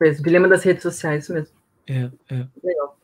Mesmo, 0.00 0.22
dilema 0.22 0.46
das 0.46 0.62
redes 0.62 0.82
sociais, 0.82 1.24
isso 1.24 1.34
mesmo. 1.34 1.57
É, 1.88 2.10
é. 2.34 2.46
Legal. 2.62 2.98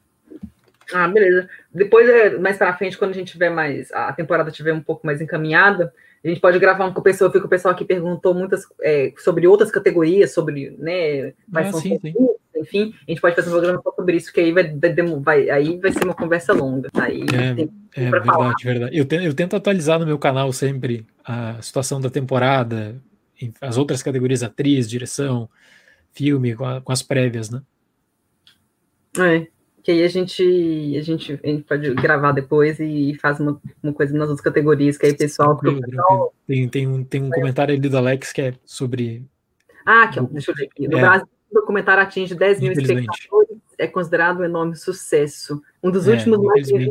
Ah, 0.92 1.08
beleza. 1.08 1.48
Depois, 1.72 2.08
é, 2.08 2.38
mais 2.38 2.56
para 2.56 2.76
frente, 2.76 2.98
quando 2.98 3.12
a 3.12 3.14
gente 3.14 3.32
tiver 3.32 3.50
mais, 3.50 3.90
a 3.92 4.12
temporada 4.12 4.50
tiver 4.50 4.72
um 4.72 4.82
pouco 4.82 5.06
mais 5.06 5.20
encaminhada, 5.20 5.92
a 6.24 6.28
gente 6.28 6.40
pode 6.40 6.58
gravar 6.58 6.86
um 6.86 6.92
com 6.92 7.00
o 7.00 7.02
pessoal, 7.02 7.30
que 7.30 7.38
o 7.38 7.48
pessoal 7.48 7.74
aqui 7.74 7.84
perguntou 7.84 8.34
muitas 8.34 8.66
é, 8.82 9.12
sobre 9.18 9.46
outras 9.46 9.70
categorias, 9.70 10.32
sobre, 10.32 10.74
né, 10.78 11.34
ah, 11.52 11.72
sim, 11.72 11.98
sim. 12.00 12.14
enfim, 12.56 12.94
a 13.06 13.10
gente 13.10 13.20
pode 13.20 13.36
fazer 13.36 13.48
um 13.48 13.52
programa 13.52 13.82
sobre 13.94 14.16
isso, 14.16 14.32
que 14.32 14.40
aí 14.40 14.52
vai, 14.52 14.74
vai, 15.20 15.50
aí 15.50 15.78
vai 15.78 15.92
ser 15.92 16.04
uma 16.04 16.14
conversa 16.14 16.54
longa. 16.54 16.88
Aí 16.94 17.22
é, 17.24 17.54
tem 17.54 17.70
é 17.94 18.10
verdade, 18.10 18.26
falar. 18.26 18.54
verdade. 18.62 18.96
Eu, 18.96 19.04
tento, 19.04 19.22
eu 19.22 19.34
tento 19.34 19.56
atualizar 19.56 19.98
no 19.98 20.06
meu 20.06 20.18
canal 20.18 20.50
sempre 20.52 21.06
a 21.22 21.60
situação 21.60 22.00
da 22.00 22.08
temporada, 22.08 22.96
as 23.60 23.76
outras 23.76 24.02
categorias, 24.02 24.42
atriz, 24.42 24.88
direção, 24.88 25.48
filme, 26.12 26.54
com, 26.54 26.64
a, 26.64 26.80
com 26.80 26.92
as 26.92 27.02
prévias, 27.02 27.50
né? 27.50 27.60
É 29.18 29.46
que 29.84 29.90
aí 29.90 30.02
a 30.02 30.08
gente, 30.08 30.42
a 30.96 31.02
gente, 31.02 31.40
a 31.44 31.46
gente 31.46 31.62
pode 31.64 31.94
gravar 31.94 32.32
depois 32.32 32.80
e 32.80 33.14
faz 33.20 33.38
uma, 33.38 33.60
uma 33.82 33.92
coisa 33.92 34.16
nas 34.16 34.30
outras 34.30 34.40
categorias, 34.42 34.96
que 34.96 35.04
aí 35.04 35.12
o 35.12 35.16
pessoal. 35.16 35.58
pessoal... 35.58 36.34
Tem, 36.46 36.66
tem, 36.66 36.88
um, 36.88 37.04
tem 37.04 37.22
um 37.22 37.28
comentário 37.28 37.74
ali 37.74 37.86
do 37.86 37.98
Alex 37.98 38.32
que 38.32 38.40
é 38.40 38.54
sobre. 38.64 39.26
Ah, 39.84 40.04
aqui, 40.04 40.18
ó, 40.18 40.22
deixa 40.22 40.52
eu 40.52 40.54
ver 40.54 40.64
aqui. 40.72 40.88
No 40.88 40.96
é, 40.96 41.00
Brasil, 41.02 41.28
o 41.50 41.54
documentário 41.54 42.02
atinge 42.02 42.34
10 42.34 42.60
mil 42.60 42.72
espectadores, 42.72 43.58
é 43.76 43.86
considerado 43.86 44.40
um 44.40 44.44
enorme 44.44 44.74
sucesso. 44.74 45.60
Um 45.82 45.90
dos 45.90 46.08
é, 46.08 46.12
últimos 46.12 46.40
mais 46.40 46.70
foi 46.70 46.88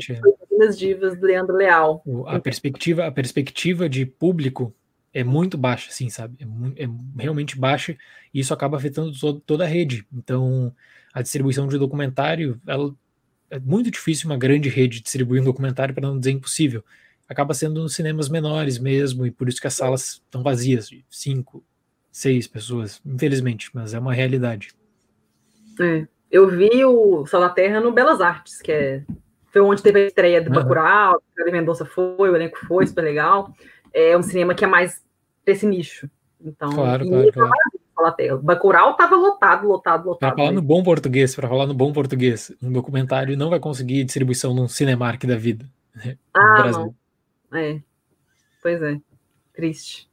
as 0.67 0.77
divas 0.77 1.19
do 1.19 1.25
Leandro 1.25 1.55
Leal. 1.55 2.03
A 2.27 2.39
perspectiva, 2.39 3.07
a 3.07 3.11
perspectiva 3.11 3.89
de 3.89 4.05
público 4.05 4.71
é 5.13 5.23
muito 5.23 5.57
baixa, 5.57 5.89
assim, 5.89 6.09
sabe? 6.09 6.37
É, 6.75 6.83
é 6.85 6.89
realmente 7.17 7.57
baixa 7.57 7.95
e 8.33 8.39
isso 8.39 8.53
acaba 8.53 8.77
afetando 8.77 9.11
todo, 9.17 9.39
toda 9.41 9.63
a 9.63 9.67
rede. 9.67 10.05
Então 10.11 10.73
a 11.13 11.21
distribuição 11.21 11.67
de 11.67 11.77
documentário, 11.77 12.59
ela, 12.65 12.93
é 13.49 13.59
muito 13.59 13.91
difícil 13.91 14.29
uma 14.29 14.37
grande 14.37 14.67
rede 14.67 15.01
distribuir 15.01 15.41
um 15.41 15.45
documentário 15.45 15.93
para 15.93 16.07
não 16.07 16.17
dizer 16.17 16.31
impossível. 16.31 16.83
Acaba 17.29 17.53
sendo 17.53 17.81
nos 17.81 17.95
cinemas 17.95 18.27
menores 18.27 18.79
mesmo, 18.79 19.25
e 19.25 19.31
por 19.31 19.47
isso 19.47 19.61
que 19.61 19.67
as 19.67 19.75
salas 19.75 20.21
estão 20.25 20.41
vazias, 20.41 20.89
de 20.89 21.05
cinco, 21.09 21.63
seis 22.11 22.47
pessoas, 22.47 22.99
infelizmente, 23.05 23.69
mas 23.73 23.93
é 23.93 23.99
uma 23.99 24.13
realidade. 24.13 24.73
É. 25.79 26.07
Eu 26.31 26.49
vi 26.49 26.83
o 26.83 27.27
Sal 27.27 27.41
da 27.41 27.49
Terra 27.49 27.79
no 27.79 27.91
Belas 27.91 28.19
Artes, 28.19 28.59
que 28.59 28.71
é, 28.71 29.03
foi 29.51 29.61
onde 29.61 29.83
teve 29.83 30.01
a 30.01 30.07
estreia 30.07 30.41
do 30.41 30.49
Bacurau, 30.49 31.21
uhum. 31.37 31.51
Mendonça 31.51 31.85
foi, 31.85 32.15
o 32.17 32.35
elenco 32.35 32.57
foi, 32.65 32.87
super 32.87 33.03
legal. 33.03 33.53
É 33.93 34.17
um 34.17 34.23
cinema 34.23 34.55
que 34.55 34.65
é 34.65 34.67
mais 34.67 35.01
desse 35.45 35.65
nicho. 35.65 36.09
Então, 36.41 36.71
claro, 36.71 37.07
claro, 37.07 37.31
claro. 37.31 37.51
Plateia. 37.95 38.35
Bacurau 38.35 38.91
estava 38.91 39.15
lotado, 39.15 39.67
lotado, 39.67 40.07
lotado. 40.07 40.35
Para 40.35 40.43
falar 40.43 40.51
no 40.51 40.61
bom 40.61 40.83
português, 40.83 41.35
para 41.35 41.47
falar 41.47 41.67
no 41.67 41.73
bom 41.73 41.93
português, 41.93 42.51
um 42.61 42.71
documentário 42.71 43.37
não 43.37 43.49
vai 43.49 43.59
conseguir 43.59 44.03
distribuição 44.03 44.53
num 44.53 44.67
Cinemark 44.67 45.23
da 45.25 45.37
vida. 45.37 45.69
Né, 45.95 46.17
ah, 46.33 46.71
não. 46.71 46.95
É. 47.53 47.79
Pois 48.61 48.81
é. 48.81 48.99
Triste. 49.53 50.09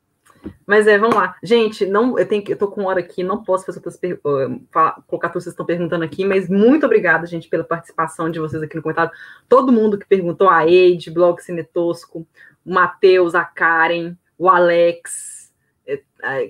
Mas 0.66 0.86
é, 0.86 0.98
vamos 0.98 1.16
lá. 1.16 1.36
Gente, 1.43 1.85
não, 1.86 2.19
eu 2.19 2.27
tenho 2.27 2.43
eu 2.48 2.57
tô 2.57 2.69
com 2.69 2.85
hora 2.85 3.01
aqui, 3.01 3.23
não 3.23 3.43
posso 3.43 3.66
fazer 3.66 3.78
outras 3.78 3.97
uh, 3.97 5.02
colocar 5.07 5.28
tudo 5.28 5.39
que 5.39 5.44
vocês 5.44 5.52
estão 5.52 5.66
perguntando 5.66 6.05
aqui, 6.05 6.24
mas 6.24 6.48
muito 6.48 6.86
obrigada, 6.86 7.27
gente, 7.27 7.48
pela 7.48 7.65
participação 7.65 8.31
de 8.31 8.39
vocês 8.39 8.62
aqui 8.62 8.77
no 8.77 8.82
comentário. 8.82 9.12
Todo 9.48 9.73
mundo 9.73 9.98
que 9.98 10.07
perguntou, 10.07 10.48
a 10.48 10.66
Eide, 10.66 11.11
Blog 11.11 11.40
Cinetosco, 11.43 12.27
o 12.65 12.73
Matheus, 12.73 13.35
a 13.35 13.45
Karen, 13.45 14.15
o 14.39 14.49
Alex, 14.49 15.53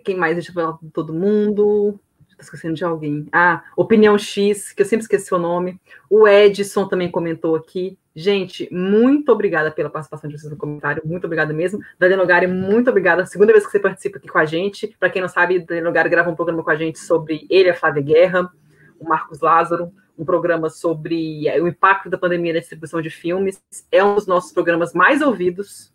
quem 0.04 0.16
mais? 0.16 0.34
Deixa 0.34 0.50
eu 0.50 0.54
falar 0.54 0.72
com 0.74 0.88
todo 0.90 1.12
mundo. 1.12 1.98
Estou 2.28 2.42
esquecendo 2.42 2.74
de 2.74 2.84
alguém. 2.84 3.26
Ah, 3.32 3.62
Opinião 3.76 4.16
X, 4.18 4.72
que 4.72 4.82
eu 4.82 4.86
sempre 4.86 5.02
esqueci 5.02 5.32
o 5.34 5.38
nome. 5.38 5.80
O 6.08 6.26
Edson 6.26 6.88
também 6.88 7.10
comentou 7.10 7.54
aqui. 7.54 7.98
Gente, 8.14 8.68
muito 8.72 9.30
obrigada 9.30 9.70
pela 9.70 9.88
participação 9.88 10.28
de 10.28 10.38
vocês 10.38 10.50
no 10.50 10.58
comentário. 10.58 11.02
Muito 11.04 11.24
obrigada 11.24 11.52
mesmo. 11.52 11.80
Daniel 11.98 12.18
Nogari, 12.18 12.46
muito 12.46 12.90
obrigada. 12.90 13.24
Segunda 13.26 13.52
vez 13.52 13.64
que 13.64 13.70
você 13.70 13.78
participa 13.78 14.18
aqui 14.18 14.28
com 14.28 14.38
a 14.38 14.44
gente. 14.44 14.94
Para 14.98 15.10
quem 15.10 15.22
não 15.22 15.28
sabe, 15.28 15.60
Daniel 15.60 15.84
Nogari 15.84 16.08
grava 16.08 16.30
um 16.30 16.34
programa 16.34 16.64
com 16.64 16.70
a 16.70 16.76
gente 16.76 16.98
sobre 16.98 17.46
ele, 17.48 17.70
a 17.70 17.74
Flávia 17.74 18.02
Guerra, 18.02 18.50
o 18.98 19.08
Marcos 19.08 19.40
Lázaro, 19.40 19.92
um 20.18 20.24
programa 20.24 20.68
sobre 20.68 21.44
o 21.60 21.68
impacto 21.68 22.10
da 22.10 22.18
pandemia 22.18 22.54
na 22.54 22.58
distribuição 22.58 23.00
de 23.00 23.10
filmes. 23.10 23.62
É 23.92 24.02
um 24.02 24.14
dos 24.14 24.26
nossos 24.26 24.52
programas 24.52 24.92
mais 24.92 25.22
ouvidos. 25.22 25.89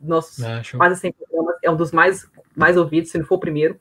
Nossos 0.00 0.42
ah, 0.44 0.62
quase 0.76 1.00
100 1.00 1.12
programas. 1.12 1.56
É 1.62 1.70
um 1.70 1.76
dos 1.76 1.92
mais 1.92 2.30
mais 2.54 2.76
ouvido, 2.76 3.06
se 3.06 3.18
não 3.18 3.24
for 3.24 3.36
o 3.36 3.40
primeiro. 3.40 3.78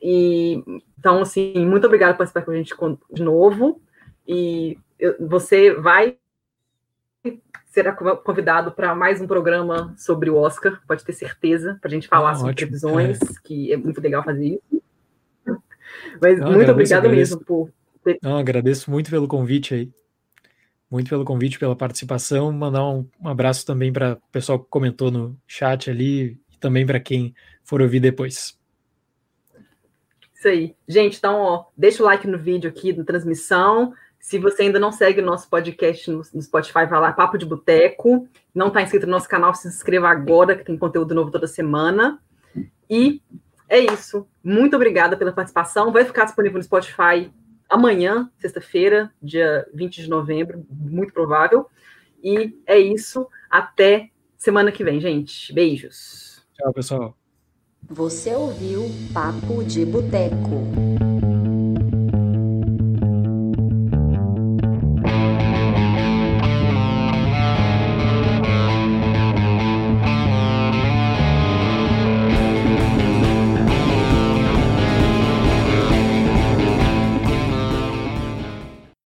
E 0.00 0.62
então, 0.98 1.20
assim, 1.20 1.66
muito 1.66 1.86
obrigada 1.86 2.14
por 2.14 2.18
participar 2.18 2.42
com 2.42 2.50
a 2.50 2.56
gente 2.56 2.74
de 3.12 3.22
novo. 3.22 3.80
E 4.26 4.78
eu, 4.98 5.16
você 5.20 5.72
vai 5.74 6.16
será 7.74 7.92
convidado 7.92 8.70
para 8.70 8.94
mais 8.94 9.20
um 9.20 9.26
programa 9.26 9.92
sobre 9.98 10.30
o 10.30 10.36
Oscar, 10.36 10.80
pode 10.86 11.04
ter 11.04 11.12
certeza, 11.12 11.76
para 11.80 11.88
a 11.88 11.92
gente 11.92 12.06
falar 12.06 12.30
ah, 12.30 12.34
sobre 12.36 12.52
ótimo. 12.52 12.68
previsões, 12.68 13.20
é. 13.20 13.26
que 13.42 13.72
é 13.72 13.76
muito 13.76 14.00
legal 14.00 14.22
fazer 14.22 14.46
isso. 14.46 14.82
Mas 16.22 16.38
Não, 16.38 16.52
muito 16.52 16.70
obrigada 16.70 17.08
mesmo 17.08 17.40
por. 17.40 17.70
Não, 18.22 18.36
agradeço 18.36 18.90
muito 18.90 19.10
pelo 19.10 19.26
convite 19.26 19.74
aí. 19.74 19.92
Muito 20.90 21.08
pelo 21.08 21.24
convite, 21.24 21.58
pela 21.58 21.74
participação. 21.74 22.52
Mandar 22.52 22.86
um, 22.86 23.06
um 23.20 23.28
abraço 23.28 23.66
também 23.66 23.92
para 23.92 24.14
o 24.14 24.32
pessoal 24.32 24.58
que 24.58 24.68
comentou 24.68 25.10
no 25.10 25.36
chat 25.46 25.90
ali 25.90 26.38
e 26.50 26.58
também 26.58 26.86
para 26.86 27.00
quem 27.00 27.34
for 27.62 27.82
ouvir 27.82 28.00
depois. 28.00 28.58
Isso 30.34 30.48
aí. 30.48 30.76
Gente, 30.86 31.18
então, 31.18 31.40
ó, 31.40 31.64
deixa 31.76 32.02
o 32.02 32.06
like 32.06 32.26
no 32.26 32.38
vídeo 32.38 32.68
aqui, 32.68 32.92
na 32.92 33.02
transmissão. 33.02 33.94
Se 34.20 34.38
você 34.38 34.62
ainda 34.62 34.78
não 34.78 34.92
segue 34.92 35.20
o 35.20 35.24
nosso 35.24 35.48
podcast 35.48 36.10
no, 36.10 36.22
no 36.32 36.42
Spotify, 36.42 36.86
vai 36.86 37.00
lá, 37.00 37.12
Papo 37.12 37.36
de 37.36 37.44
Boteco. 37.44 38.28
Não 38.54 38.68
está 38.68 38.82
inscrito 38.82 39.06
no 39.06 39.12
nosso 39.12 39.28
canal, 39.28 39.54
se 39.54 39.68
inscreva 39.68 40.08
agora, 40.08 40.56
que 40.56 40.64
tem 40.64 40.78
conteúdo 40.78 41.14
novo 41.14 41.30
toda 41.30 41.46
semana. 41.46 42.18
E 42.88 43.20
é 43.68 43.80
isso. 43.80 44.26
Muito 44.42 44.76
obrigada 44.76 45.16
pela 45.16 45.32
participação. 45.32 45.92
Vai 45.92 46.04
ficar 46.04 46.24
disponível 46.24 46.58
no 46.58 46.64
Spotify 46.64 47.30
amanhã, 47.74 48.30
sexta-feira, 48.38 49.12
dia 49.20 49.66
20 49.74 50.02
de 50.02 50.08
novembro, 50.08 50.64
muito 50.70 51.12
provável. 51.12 51.66
E 52.22 52.56
é 52.66 52.78
isso. 52.78 53.28
Até 53.50 54.10
semana 54.36 54.70
que 54.70 54.84
vem, 54.84 55.00
gente. 55.00 55.52
Beijos. 55.52 56.46
Tchau, 56.54 56.72
pessoal. 56.72 57.16
Você 57.90 58.32
ouviu 58.34 58.84
Papo 59.12 59.64
de 59.64 59.84
Boteco. 59.84 60.83